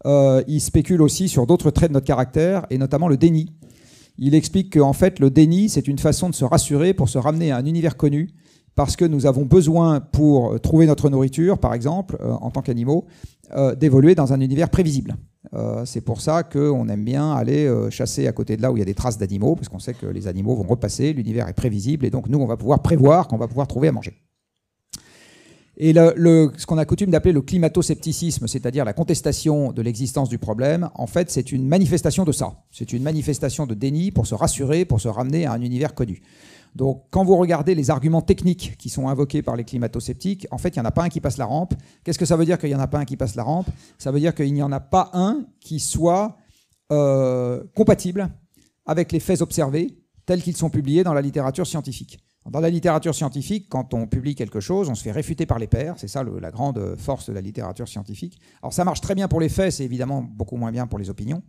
Il 0.04 0.60
spécule 0.60 1.02
aussi 1.02 1.28
sur 1.28 1.46
d'autres 1.46 1.72
traits 1.72 1.90
de 1.90 1.94
notre 1.94 2.06
caractère 2.06 2.64
et 2.70 2.78
notamment 2.78 3.08
le 3.08 3.16
déni. 3.16 3.52
Il 4.22 4.34
explique 4.34 4.74
qu'en 4.74 4.92
fait, 4.92 5.18
le 5.18 5.30
déni, 5.30 5.70
c'est 5.70 5.88
une 5.88 5.98
façon 5.98 6.28
de 6.28 6.34
se 6.34 6.44
rassurer 6.44 6.92
pour 6.92 7.08
se 7.08 7.16
ramener 7.16 7.52
à 7.52 7.56
un 7.56 7.64
univers 7.64 7.96
connu, 7.96 8.28
parce 8.74 8.96
que 8.96 9.04
nous 9.04 9.26
avons 9.26 9.44
besoin, 9.44 10.00
pour 10.00 10.60
trouver 10.60 10.86
notre 10.86 11.10
nourriture, 11.10 11.58
par 11.58 11.74
exemple, 11.74 12.16
euh, 12.20 12.32
en 12.32 12.50
tant 12.50 12.62
qu'animaux, 12.62 13.06
euh, 13.56 13.74
d'évoluer 13.74 14.14
dans 14.14 14.32
un 14.32 14.40
univers 14.40 14.70
prévisible. 14.70 15.16
Euh, 15.54 15.84
c'est 15.84 16.00
pour 16.00 16.20
ça 16.20 16.42
qu'on 16.42 16.88
aime 16.88 17.04
bien 17.04 17.32
aller 17.32 17.70
chasser 17.90 18.26
à 18.26 18.32
côté 18.32 18.56
de 18.56 18.62
là 18.62 18.70
où 18.70 18.76
il 18.76 18.80
y 18.80 18.82
a 18.82 18.86
des 18.86 18.94
traces 18.94 19.18
d'animaux, 19.18 19.56
parce 19.56 19.68
qu'on 19.68 19.78
sait 19.78 19.94
que 19.94 20.06
les 20.06 20.28
animaux 20.28 20.54
vont 20.54 20.66
repasser, 20.68 21.12
l'univers 21.12 21.48
est 21.48 21.54
prévisible, 21.54 22.06
et 22.06 22.10
donc 22.10 22.28
nous, 22.28 22.38
on 22.38 22.46
va 22.46 22.56
pouvoir 22.56 22.80
prévoir 22.80 23.28
qu'on 23.28 23.38
va 23.38 23.48
pouvoir 23.48 23.66
trouver 23.66 23.88
à 23.88 23.92
manger. 23.92 24.16
Et 25.82 25.94
ce 25.94 26.66
qu'on 26.66 26.76
a 26.76 26.84
coutume 26.84 27.10
d'appeler 27.10 27.32
le 27.32 27.40
climato-scepticisme, 27.40 28.46
c'est-à-dire 28.46 28.84
la 28.84 28.92
contestation 28.92 29.72
de 29.72 29.80
l'existence 29.80 30.28
du 30.28 30.36
problème, 30.36 30.90
en 30.94 31.06
fait, 31.06 31.30
c'est 31.30 31.52
une 31.52 31.66
manifestation 31.66 32.24
de 32.24 32.32
ça. 32.32 32.52
C'est 32.70 32.92
une 32.92 33.02
manifestation 33.02 33.66
de 33.66 33.72
déni 33.72 34.10
pour 34.10 34.26
se 34.26 34.34
rassurer, 34.34 34.84
pour 34.84 35.00
se 35.00 35.08
ramener 35.08 35.46
à 35.46 35.52
un 35.52 35.62
univers 35.62 35.94
connu. 35.94 36.20
Donc, 36.74 37.04
quand 37.10 37.24
vous 37.24 37.36
regardez 37.36 37.74
les 37.74 37.90
arguments 37.90 38.22
techniques 38.22 38.76
qui 38.78 38.88
sont 38.88 39.08
invoqués 39.08 39.42
par 39.42 39.56
les 39.56 39.64
climato-sceptiques, 39.64 40.46
en 40.50 40.58
fait, 40.58 40.70
il 40.70 40.78
n'y 40.78 40.82
en 40.82 40.88
a 40.88 40.92
pas 40.92 41.02
un 41.02 41.08
qui 41.08 41.20
passe 41.20 41.36
la 41.36 41.46
rampe. 41.46 41.74
Qu'est-ce 42.04 42.18
que 42.18 42.24
ça 42.24 42.36
veut 42.36 42.44
dire 42.44 42.58
qu'il 42.58 42.68
n'y 42.68 42.74
en 42.74 42.80
a 42.80 42.86
pas 42.86 42.98
un 42.98 43.04
qui 43.04 43.16
passe 43.16 43.34
la 43.34 43.42
rampe? 43.42 43.66
Ça 43.98 44.12
veut 44.12 44.20
dire 44.20 44.34
qu'il 44.34 44.52
n'y 44.52 44.62
en 44.62 44.72
a 44.72 44.80
pas 44.80 45.10
un 45.12 45.44
qui 45.60 45.80
soit 45.80 46.36
euh, 46.92 47.62
compatible 47.74 48.28
avec 48.86 49.12
les 49.12 49.20
faits 49.20 49.42
observés 49.42 49.96
tels 50.26 50.42
qu'ils 50.42 50.56
sont 50.56 50.70
publiés 50.70 51.02
dans 51.02 51.14
la 51.14 51.22
littérature 51.22 51.66
scientifique. 51.66 52.18
Dans 52.48 52.60
la 52.60 52.70
littérature 52.70 53.14
scientifique, 53.14 53.66
quand 53.68 53.92
on 53.92 54.06
publie 54.06 54.34
quelque 54.34 54.60
chose, 54.60 54.88
on 54.88 54.94
se 54.94 55.02
fait 55.02 55.12
réfuter 55.12 55.44
par 55.44 55.58
les 55.58 55.66
pairs. 55.66 55.94
C'est 55.98 56.08
ça 56.08 56.24
la 56.24 56.50
grande 56.50 56.96
force 56.96 57.28
de 57.28 57.34
la 57.34 57.40
littérature 57.40 57.86
scientifique. 57.86 58.38
Alors 58.62 58.72
ça 58.72 58.84
marche 58.84 59.00
très 59.00 59.14
bien 59.14 59.28
pour 59.28 59.40
les 59.40 59.48
faits, 59.48 59.72
c'est 59.72 59.84
évidemment 59.84 60.22
beaucoup 60.22 60.56
moins 60.56 60.72
bien 60.72 60.86
pour 60.86 60.98
les 60.98 61.10
opinions. 61.10 61.42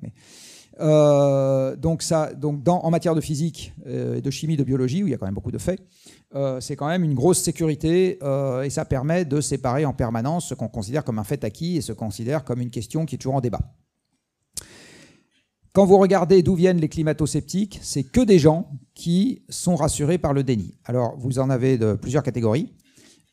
Euh, 0.80 1.76
donc, 1.76 2.02
ça, 2.02 2.34
donc 2.34 2.68
en 2.68 2.90
matière 2.90 3.16
de 3.16 3.22
physique, 3.22 3.74
euh, 3.88 4.22
de 4.22 4.32
chimie, 4.32 4.58
de 4.58 4.64
biologie, 4.64 5.04
où 5.04 5.08
il 5.08 5.12
y 5.12 5.14
a 5.14 5.18
quand 5.18 5.26
même 5.26 5.36
beaucoup 5.36 5.52
de 5.52 5.58
faits, 5.58 5.80
euh, 6.34 6.62
c'est 6.62 6.76
quand 6.76 6.88
même 6.88 7.04
une 7.04 7.14
grosse 7.14 7.40
sécurité 7.40 8.20
et 8.64 8.70
ça 8.70 8.86
permet 8.86 9.26
de 9.26 9.42
séparer 9.42 9.86
en 9.86 9.94
permanence 9.94 10.48
ce 10.48 10.54
qu'on 10.54 10.70
considère 10.70 11.04
comme 11.04 11.20
un 11.20 11.24
fait 11.24 11.44
acquis 11.44 11.78
et 11.78 11.82
ce 11.82 11.92
qu'on 11.92 12.06
considère 12.06 12.44
comme 12.44 12.62
une 12.62 12.70
question 12.70 13.06
qui 13.06 13.16
est 13.16 13.18
toujours 13.18 13.36
en 13.36 13.42
débat. 13.42 13.62
quand 15.74 15.86
vous 15.86 15.98
regardez 15.98 16.44
d'où 16.44 16.56
viennent 16.56 16.80
les 16.80 16.90
climato-sceptiques, 16.90 17.80
c'est 17.82 18.04
que 18.04 18.22
des 18.22 18.40
gens 18.40 18.70
qui 18.94 19.44
sont 19.50 19.76
rassurés 19.76 20.18
par 20.18 20.34
le 20.34 20.44
déni. 20.44 20.78
Alors, 20.84 21.16
vous 21.18 21.40
en 21.40 21.50
avez 21.50 21.78
de 21.78 21.94
plusieurs 21.94 22.24
catégories. 22.24 22.74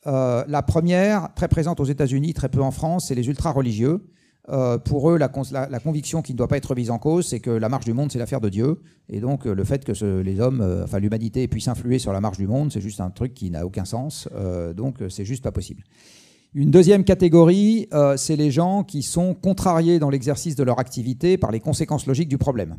La 0.05 0.63
première, 0.63 1.35
très 1.35 1.49
présente 1.49 1.81
aux 1.81 1.85
États-Unis, 1.85 2.33
très 2.35 2.49
peu 2.49 2.63
en 2.63 2.71
France, 2.71 3.09
c'est 3.09 3.15
les 3.17 3.27
ultra-religieux. 3.27 4.09
Euh, 4.51 4.79
pour 4.79 5.11
eux, 5.11 5.19
la, 5.19 5.29
conviction 5.29 6.23
qui 6.23 6.33
ne 6.33 6.39
doit 6.39 6.49
pas 6.49 6.57
être 6.57 6.75
mise 6.75 6.91
en 6.91 6.99
cause, 6.99 7.27
c'est 7.27 7.41
que 7.41 7.51
la 7.51 7.69
marche 7.69 7.85
du 7.85 7.93
monde, 7.93 8.11
c'est 8.11 8.19
l'affaire 8.19 8.41
de 8.41 8.49
Dieu. 8.49 8.81
Et 9.09 9.21
donc, 9.21 9.47
euh, 9.47 9.55
le 9.55 9.65
fait 9.65 9.85
que 9.85 9.93
les 10.21 10.41
hommes, 10.41 10.83
enfin 10.85 10.99
l'humanité 10.99 11.47
puisse 11.49 11.69
influer 11.69 11.99
sur 11.99 12.13
la 12.13 12.21
marche 12.21 12.39
du 12.39 12.47
monde, 12.47 12.73
c'est 12.73 12.81
juste 12.81 13.01
un 13.01 13.11
truc 13.11 13.35
qui 13.35 13.51
n'a 13.51 13.67
aucun 13.67 13.85
sens. 13.85 14.29
donc, 14.75 14.97
c'est 15.09 15.25
juste 15.25 15.45
pas 15.45 15.53
possible. 15.53 15.83
Une 16.55 16.71
deuxième 16.71 17.05
catégorie, 17.05 17.89
c'est 18.17 18.37
les 18.37 18.51
gens 18.51 18.85
qui 18.85 19.03
sont 19.03 19.35
contrariés 19.35 19.99
dans 19.99 20.09
l'exercice 20.09 20.55
de 20.55 20.63
leur 20.63 20.79
activité 20.79 21.37
par 21.37 21.51
les 21.51 21.61
conséquences 21.61 22.07
logiques 22.07 22.29
du 22.29 22.39
problème. 22.39 22.77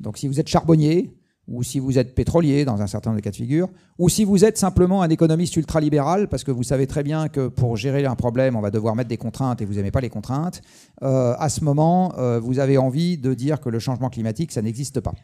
Donc, 0.00 0.18
si 0.18 0.26
vous 0.26 0.40
êtes 0.40 0.48
charbonnier, 0.48 1.14
ou 1.48 1.62
si 1.62 1.78
vous 1.78 1.98
êtes 1.98 2.14
pétrolier 2.14 2.64
dans 2.64 2.82
un 2.82 2.86
certain 2.86 3.10
nombre 3.10 3.20
de 3.20 3.24
cas 3.24 3.30
de 3.30 3.36
figure, 3.36 3.68
ou 3.98 4.08
si 4.08 4.24
vous 4.24 4.44
êtes 4.44 4.58
simplement 4.58 5.02
un 5.02 5.08
économiste 5.10 5.56
ultralibéral, 5.56 6.28
parce 6.28 6.44
que 6.44 6.50
vous 6.50 6.62
savez 6.62 6.86
très 6.86 7.02
bien 7.02 7.28
que 7.28 7.48
pour 7.48 7.76
gérer 7.76 8.04
un 8.04 8.16
problème, 8.16 8.56
on 8.56 8.60
va 8.60 8.70
devoir 8.70 8.96
mettre 8.96 9.08
des 9.08 9.16
contraintes 9.16 9.62
et 9.62 9.64
vous 9.64 9.74
n'aimez 9.74 9.90
pas 9.90 10.00
les 10.00 10.10
contraintes, 10.10 10.62
euh, 11.02 11.34
à 11.38 11.48
ce 11.48 11.62
moment, 11.62 12.14
euh, 12.18 12.40
vous 12.40 12.58
avez 12.58 12.78
envie 12.78 13.16
de 13.16 13.34
dire 13.34 13.60
que 13.60 13.68
le 13.68 13.78
changement 13.78 14.10
climatique, 14.10 14.52
ça 14.52 14.62
n'existe 14.62 15.00
pas. 15.00 15.14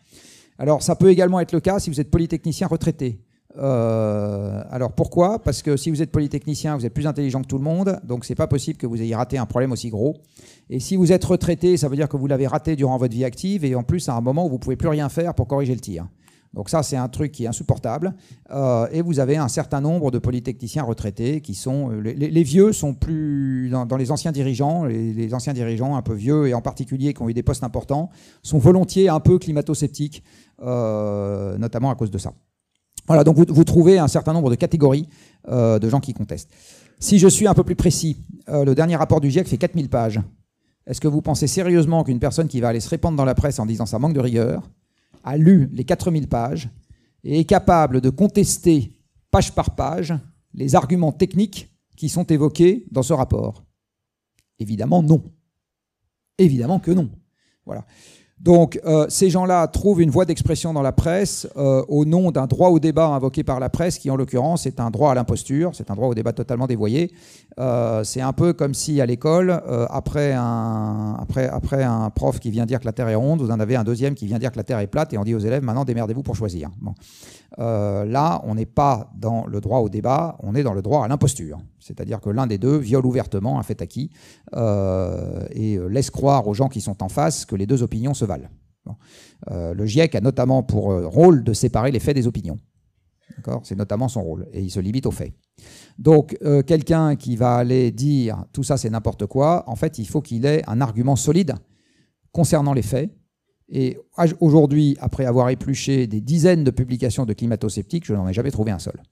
Alors 0.59 0.82
ça 0.82 0.94
peut 0.94 1.11
également 1.11 1.40
être 1.40 1.53
le 1.53 1.61
cas 1.61 1.78
si 1.78 1.90
vous 1.90 2.01
êtes 2.01 2.11
polytechnicien 2.11 2.66
retraité. 2.66 3.19
Euh, 3.59 4.62
alors 4.70 4.93
pourquoi? 4.93 5.39
Parce 5.39 5.62
que 5.62 5.77
si 5.77 5.91
vous 5.91 6.03
êtes 6.03 6.11
polytechnicien, 6.11 6.77
vous 6.77 6.87
êtes 6.87 6.95
plus 6.95 7.07
intelligent 7.07 7.43
que 7.43 7.47
tout 7.47 7.59
le 7.59 7.65
monde, 7.65 7.99
donc 8.05 8.24
c'est 8.24 8.35
pas 8.35 8.47
possible 8.47 8.79
que 8.79 8.87
vous 8.87 9.01
ayez 9.01 9.15
raté 9.15 9.39
un 9.39 9.47
problème 9.47 9.73
aussi 9.73 9.91
gros. 9.91 10.16
Et 10.70 10.81
si 10.81 10.97
vous 10.97 11.12
êtes 11.12 11.24
retraité, 11.24 11.77
ça 11.77 11.89
veut 11.89 11.97
dire 11.97 12.09
que 12.09 12.16
vous 12.16 12.27
l'avez 12.27 12.47
raté 12.47 12.77
durant 12.77 12.97
votre 12.97 13.15
vie 13.15 13.24
active, 13.24 13.65
et 13.65 13.74
en 13.74 13.83
plus 13.83 14.09
à 14.09 14.15
un 14.15 14.20
moment 14.20 14.47
où 14.47 14.49
vous 14.49 14.59
pouvez 14.59 14.77
plus 14.77 14.89
rien 14.89 15.09
faire 15.09 15.35
pour 15.35 15.47
corriger 15.47 15.74
le 15.74 15.81
tir. 15.81 16.07
Donc 16.55 16.69
ça, 16.69 16.83
c'est 16.83 16.97
un 16.97 17.09
truc 17.09 17.33
qui 17.33 17.45
est 17.45 17.47
insupportable. 17.47 18.15
Euh, 18.51 18.87
et 18.93 19.01
vous 19.01 19.20
avez 19.20 19.39
un 19.39 19.49
certain 19.49 19.81
nombre 19.81 20.11
de 20.11 20.19
polytechniciens 20.19 20.83
retraités 20.83 21.41
qui 21.41 21.55
sont... 21.55 21.91
Euh, 21.91 22.01
les, 22.01 22.43
vieux 22.43 22.74
sont 22.74 22.93
plus... 22.93 23.70
Dans, 23.70 23.97
les 23.97 24.11
anciens 24.11 24.33
dirigeants, 24.33 24.85
les, 24.85 25.33
anciens 25.33 25.55
dirigeants 25.55 25.97
un 25.97 26.03
peu 26.03 26.12
vieux, 26.12 26.49
et 26.49 26.55
en 26.55 26.61
particulier 26.61 27.15
qui 27.15 27.23
ont 27.23 27.29
eu 27.31 27.35
des 27.35 27.43
postes 27.43 27.65
importants, 27.65 28.11
sont 28.43 28.59
volontiers 28.59 29.09
un 29.09 29.20
peu 29.20 29.39
climato-sceptiques, 29.39 30.23
notamment 30.61 31.91
à 31.91 31.95
cause 31.95 32.11
de 32.11 32.19
ça. 32.19 32.35
Voilà, 33.07 33.24
donc 33.24 33.37
vous, 33.37 33.65
trouvez 33.65 33.99
un 33.99 34.09
certain 34.09 34.33
nombre 34.33 34.51
de 34.51 34.55
catégories 34.55 35.09
euh, 35.49 35.79
de 35.79 35.89
gens 35.89 36.01
qui 36.01 36.15
contestent. 36.15 36.51
Si 37.01 37.19
je 37.19 37.27
suis 37.27 37.49
un 37.49 37.55
peu 37.55 37.65
plus 37.65 37.74
précis, 37.74 38.16
euh, 38.49 38.65
le 38.65 38.74
dernier 38.74 38.97
rapport 38.97 39.20
du 39.20 39.31
GIEC 39.31 39.49
fait 39.49 39.59
4000 39.59 39.89
pages. 39.89 40.20
Est-ce 40.87 41.01
que 41.01 41.09
vous 41.09 41.23
pensez 41.23 41.47
sérieusement 41.47 42.05
qu'une 42.05 42.20
personne 42.20 42.49
qui 42.49 42.61
va 42.61 42.69
aller 42.69 42.81
se 42.81 42.89
répandre 42.89 43.16
dans 43.16 43.24
la 43.24 43.35
presse 43.35 43.59
en 43.59 43.66
disant 43.66 43.87
ça 43.87 43.99
manque 43.99 44.15
de 44.15 44.20
rigueur 44.20 44.62
a 45.24 45.37
lu 45.37 45.69
les 45.73 45.85
4000 45.85 46.29
pages 46.29 46.69
et 47.24 47.39
est 47.39 47.45
capable 47.45 48.01
de 48.01 48.11
contester 48.11 48.93
page 49.31 49.53
par 49.53 49.74
page 49.74 50.15
les 50.55 50.74
arguments 50.74 51.12
techniques 51.12 51.73
qui 51.97 52.09
sont 52.09 52.24
évoqués 52.24 52.87
dans 52.91 53.03
ce 53.03 53.12
rapport? 53.12 53.65
Évidemment 54.59 55.03
non. 55.03 55.23
Évidemment 56.39 56.79
que 56.81 56.91
non. 56.91 57.11
Voilà. 57.65 57.85
Donc 58.43 58.81
euh, 58.85 59.06
ces 59.09 59.31
gens-là 59.31 59.69
trouvent 59.69 60.02
une 60.02 60.10
voie 60.10 60.24
d'expression 60.24 60.73
dans 60.73 60.82
la 60.82 60.90
presse 60.90 61.47
euh, 61.56 61.85
au 61.86 62.05
nom 62.05 62.32
d'un 62.32 62.47
droit 62.47 62.70
au 62.70 62.81
débat 62.81 63.06
invoqué 63.06 63.44
par 63.44 63.60
la 63.60 63.69
presse, 63.69 63.98
qui 63.98 64.10
en 64.10 64.16
l'occurrence 64.16 64.66
est 64.66 64.81
un 64.81 64.90
droit 64.90 65.12
à 65.12 65.14
l'imposture, 65.14 65.70
c'est 65.74 65.93
un 65.93 65.94
droit 65.94 66.09
au 66.09 66.14
débat 66.14 66.32
totalement 66.32 66.66
dévoyé. 66.66 67.12
Euh, 67.60 68.02
c'est 68.02 68.20
un 68.20 68.32
peu 68.32 68.52
comme 68.52 68.74
si 68.74 69.01
à 69.01 69.06
l'école, 69.06 69.62
après, 69.90 70.32
un, 70.32 71.16
après, 71.20 71.47
après 71.47 71.85
un 71.85 72.10
prof 72.10 72.40
qui 72.40 72.51
vient 72.51 72.66
dire 72.66 72.81
que 72.81 72.86
la 72.86 72.93
Terre 72.93 73.09
est 73.09 73.14
ronde, 73.14 73.40
vous 73.40 73.52
en 73.52 73.60
avez 73.60 73.77
un 73.77 73.85
deuxième 73.85 74.14
qui 74.14 74.27
vient 74.27 74.40
dire 74.40 74.51
que 74.51 74.56
la 74.56 74.64
Terre 74.64 74.81
est 74.81 74.89
plate, 74.89 75.12
et 75.12 75.19
on 75.19 75.24
dit 75.24 75.36
aux 75.36 75.39
élèves, 75.39 75.62
maintenant 75.62 75.85
démerdez-vous 75.85 76.23
pour 76.24 76.35
choisir. 76.35 76.69
Bon. 76.81 76.94
Euh, 77.59 78.05
là, 78.05 78.41
on 78.45 78.55
n'est 78.55 78.66
pas 78.66 79.11
dans 79.15 79.47
le 79.47 79.61
droit 79.61 79.79
au 79.79 79.89
débat, 79.89 80.37
on 80.41 80.55
est 80.55 80.62
dans 80.62 80.74
le 80.74 80.83
droit 80.83 81.05
à 81.05 81.09
l'imposture. 81.09 81.59
C'est-à-dire 81.79 82.20
que 82.20 82.31
l'un 82.31 82.47
des 82.47 82.59
deux 82.59 82.77
viole 82.77 83.05
ouvertement 83.05 83.59
un 83.59 83.62
fait 83.62 83.83
acquis 83.83 84.11
euh, 84.55 85.47
et 85.51 85.79
laisse 85.91 86.11
croire 86.11 86.47
aux 86.47 86.55
gens 86.55 86.69
qui 86.69 86.81
sont 86.81 87.03
en 87.03 87.09
face 87.09 87.45
que 87.45 87.57
les 87.57 87.66
deux 87.66 87.83
opinions 87.83 88.15
se 88.15 88.24
valent. 88.24 88.49
Euh, 89.51 89.74
le 89.74 89.87
GIEC 89.87 90.15
a 90.15 90.20
notamment 90.20 90.62
pour 90.62 90.93
rôle 91.07 91.45
de 91.45 91.53
séparer 91.53 91.91
les 91.91 92.01
faits 92.01 92.16
des 92.16 92.27
opinions. 92.27 92.59
C'est 93.62 93.77
notamment 93.77 94.09
son 94.09 94.23
rôle, 94.23 94.47
et 94.53 94.61
il 94.61 94.70
se 94.70 94.79
limite 94.79 95.07
aux 95.07 95.11
faits. 95.11 95.33
Donc, 95.99 96.39
quelqu'un 96.66 97.16
qui 97.16 97.35
va 97.35 97.57
aller 97.57 97.91
dire 97.91 98.45
tout 98.53 98.62
ça 98.62 98.77
c'est 98.77 98.91
n'importe 98.91 99.27
quoi, 99.27 99.65
en 99.66 99.74
fait, 99.74 99.99
il 99.99 100.07
faut 100.07 100.20
qu'il 100.20 100.45
ait 100.45 100.62
un 100.69 100.81
argument 100.83 101.16
solide 101.16 101.55
concernant 102.31 102.74
les 102.74 102.83
faits, 102.83 103.11
et 103.74 103.99
aujourd'hui, 104.40 104.99
après 105.01 105.24
avoir 105.24 105.49
épluché 105.49 106.07
des 106.07 106.20
dizaines 106.20 106.62
de 106.62 106.70
publications 106.70 107.24
de 107.24 107.32
climato-sceptiques, 107.32 108.05
je 108.05 108.12
n'en 108.12 108.28
ai 108.28 108.35
jamais 108.35 108.51
trouvé 108.51 108.70
un 108.70 108.78
seul. 108.78 109.03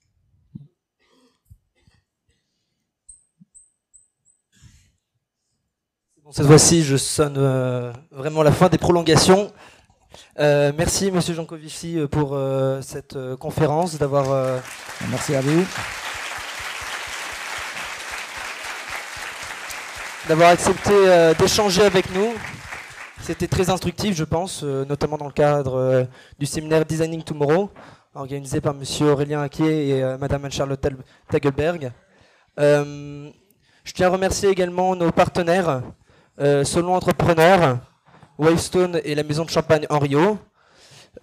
cette 6.33 6.47
fois-ci, 6.47 6.85
je 6.85 6.97
sonne 6.97 7.35
euh, 7.39 7.93
vraiment 8.13 8.45
la 8.45 8.53
fin 8.53 8.69
des 8.69 8.79
prolongations. 8.79 9.51
Euh, 10.39 10.71
merci, 10.77 11.11
Monsieur 11.11 11.35
Jancovici, 11.35 11.99
euh, 11.99 12.07
pour 12.07 12.39
cette 12.83 13.19
conférence, 13.41 13.97
d'avoir. 13.97 14.61
Merci 15.11 15.35
à 15.35 15.41
vous. 15.41 15.65
D'avoir 20.29 20.51
accepté 20.51 20.93
d'échanger 21.39 21.83
avec 21.83 22.15
nous. 22.15 22.33
C'était 23.31 23.47
très 23.47 23.71
instructif, 23.71 24.17
je 24.17 24.25
pense, 24.25 24.65
euh, 24.65 24.85
notamment 24.85 25.17
dans 25.17 25.29
le 25.29 25.33
cadre 25.33 25.77
euh, 25.77 26.05
du 26.41 26.47
séminaire 26.47 26.85
Designing 26.85 27.23
Tomorrow, 27.23 27.71
organisé 28.13 28.61
par 28.61 28.75
M. 28.75 28.83
Aurélien 29.07 29.41
Aquier 29.41 29.91
et 29.91 30.03
euh, 30.03 30.19
Mme 30.19 30.47
Anne-Charlotte 30.47 30.85
Tagelberg. 31.31 31.93
je 32.59 33.33
tiens 33.95 34.09
à 34.09 34.11
remercier 34.11 34.49
également 34.49 34.97
nos 34.97 35.13
partenaires, 35.13 35.81
Solon 36.65 36.97
Entrepreneur, 36.97 37.79
Wavestone 38.37 39.01
et 39.05 39.15
la 39.15 39.23
Maison 39.23 39.45
de 39.45 39.51
Champagne 39.51 39.87
en 39.91 40.01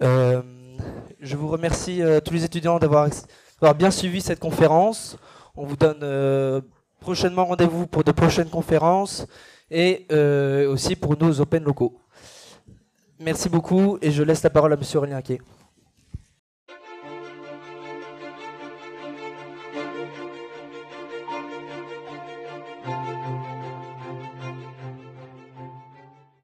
je 0.00 1.36
vous 1.36 1.48
remercie 1.48 2.00
tous 2.24 2.32
les 2.32 2.42
étudiants 2.42 2.78
d'avoir 2.78 3.10
bien 3.76 3.90
suivi 3.90 4.22
cette 4.22 4.40
conférence. 4.40 5.18
On 5.54 5.66
vous 5.66 5.76
donne 5.76 6.62
prochainement 7.00 7.44
rendez-vous 7.44 7.86
pour 7.86 8.02
de 8.02 8.12
prochaines 8.12 8.48
conférences 8.48 9.26
et 9.70 10.06
euh, 10.12 10.70
aussi 10.72 10.96
pour 10.96 11.16
nos 11.18 11.40
open 11.40 11.64
locaux. 11.64 11.98
Merci 13.20 13.48
beaucoup 13.48 13.98
et 14.00 14.10
je 14.10 14.22
laisse 14.22 14.42
la 14.42 14.50
parole 14.50 14.72
à 14.72 14.76
M. 14.76 14.82
Aurélien 14.94 15.22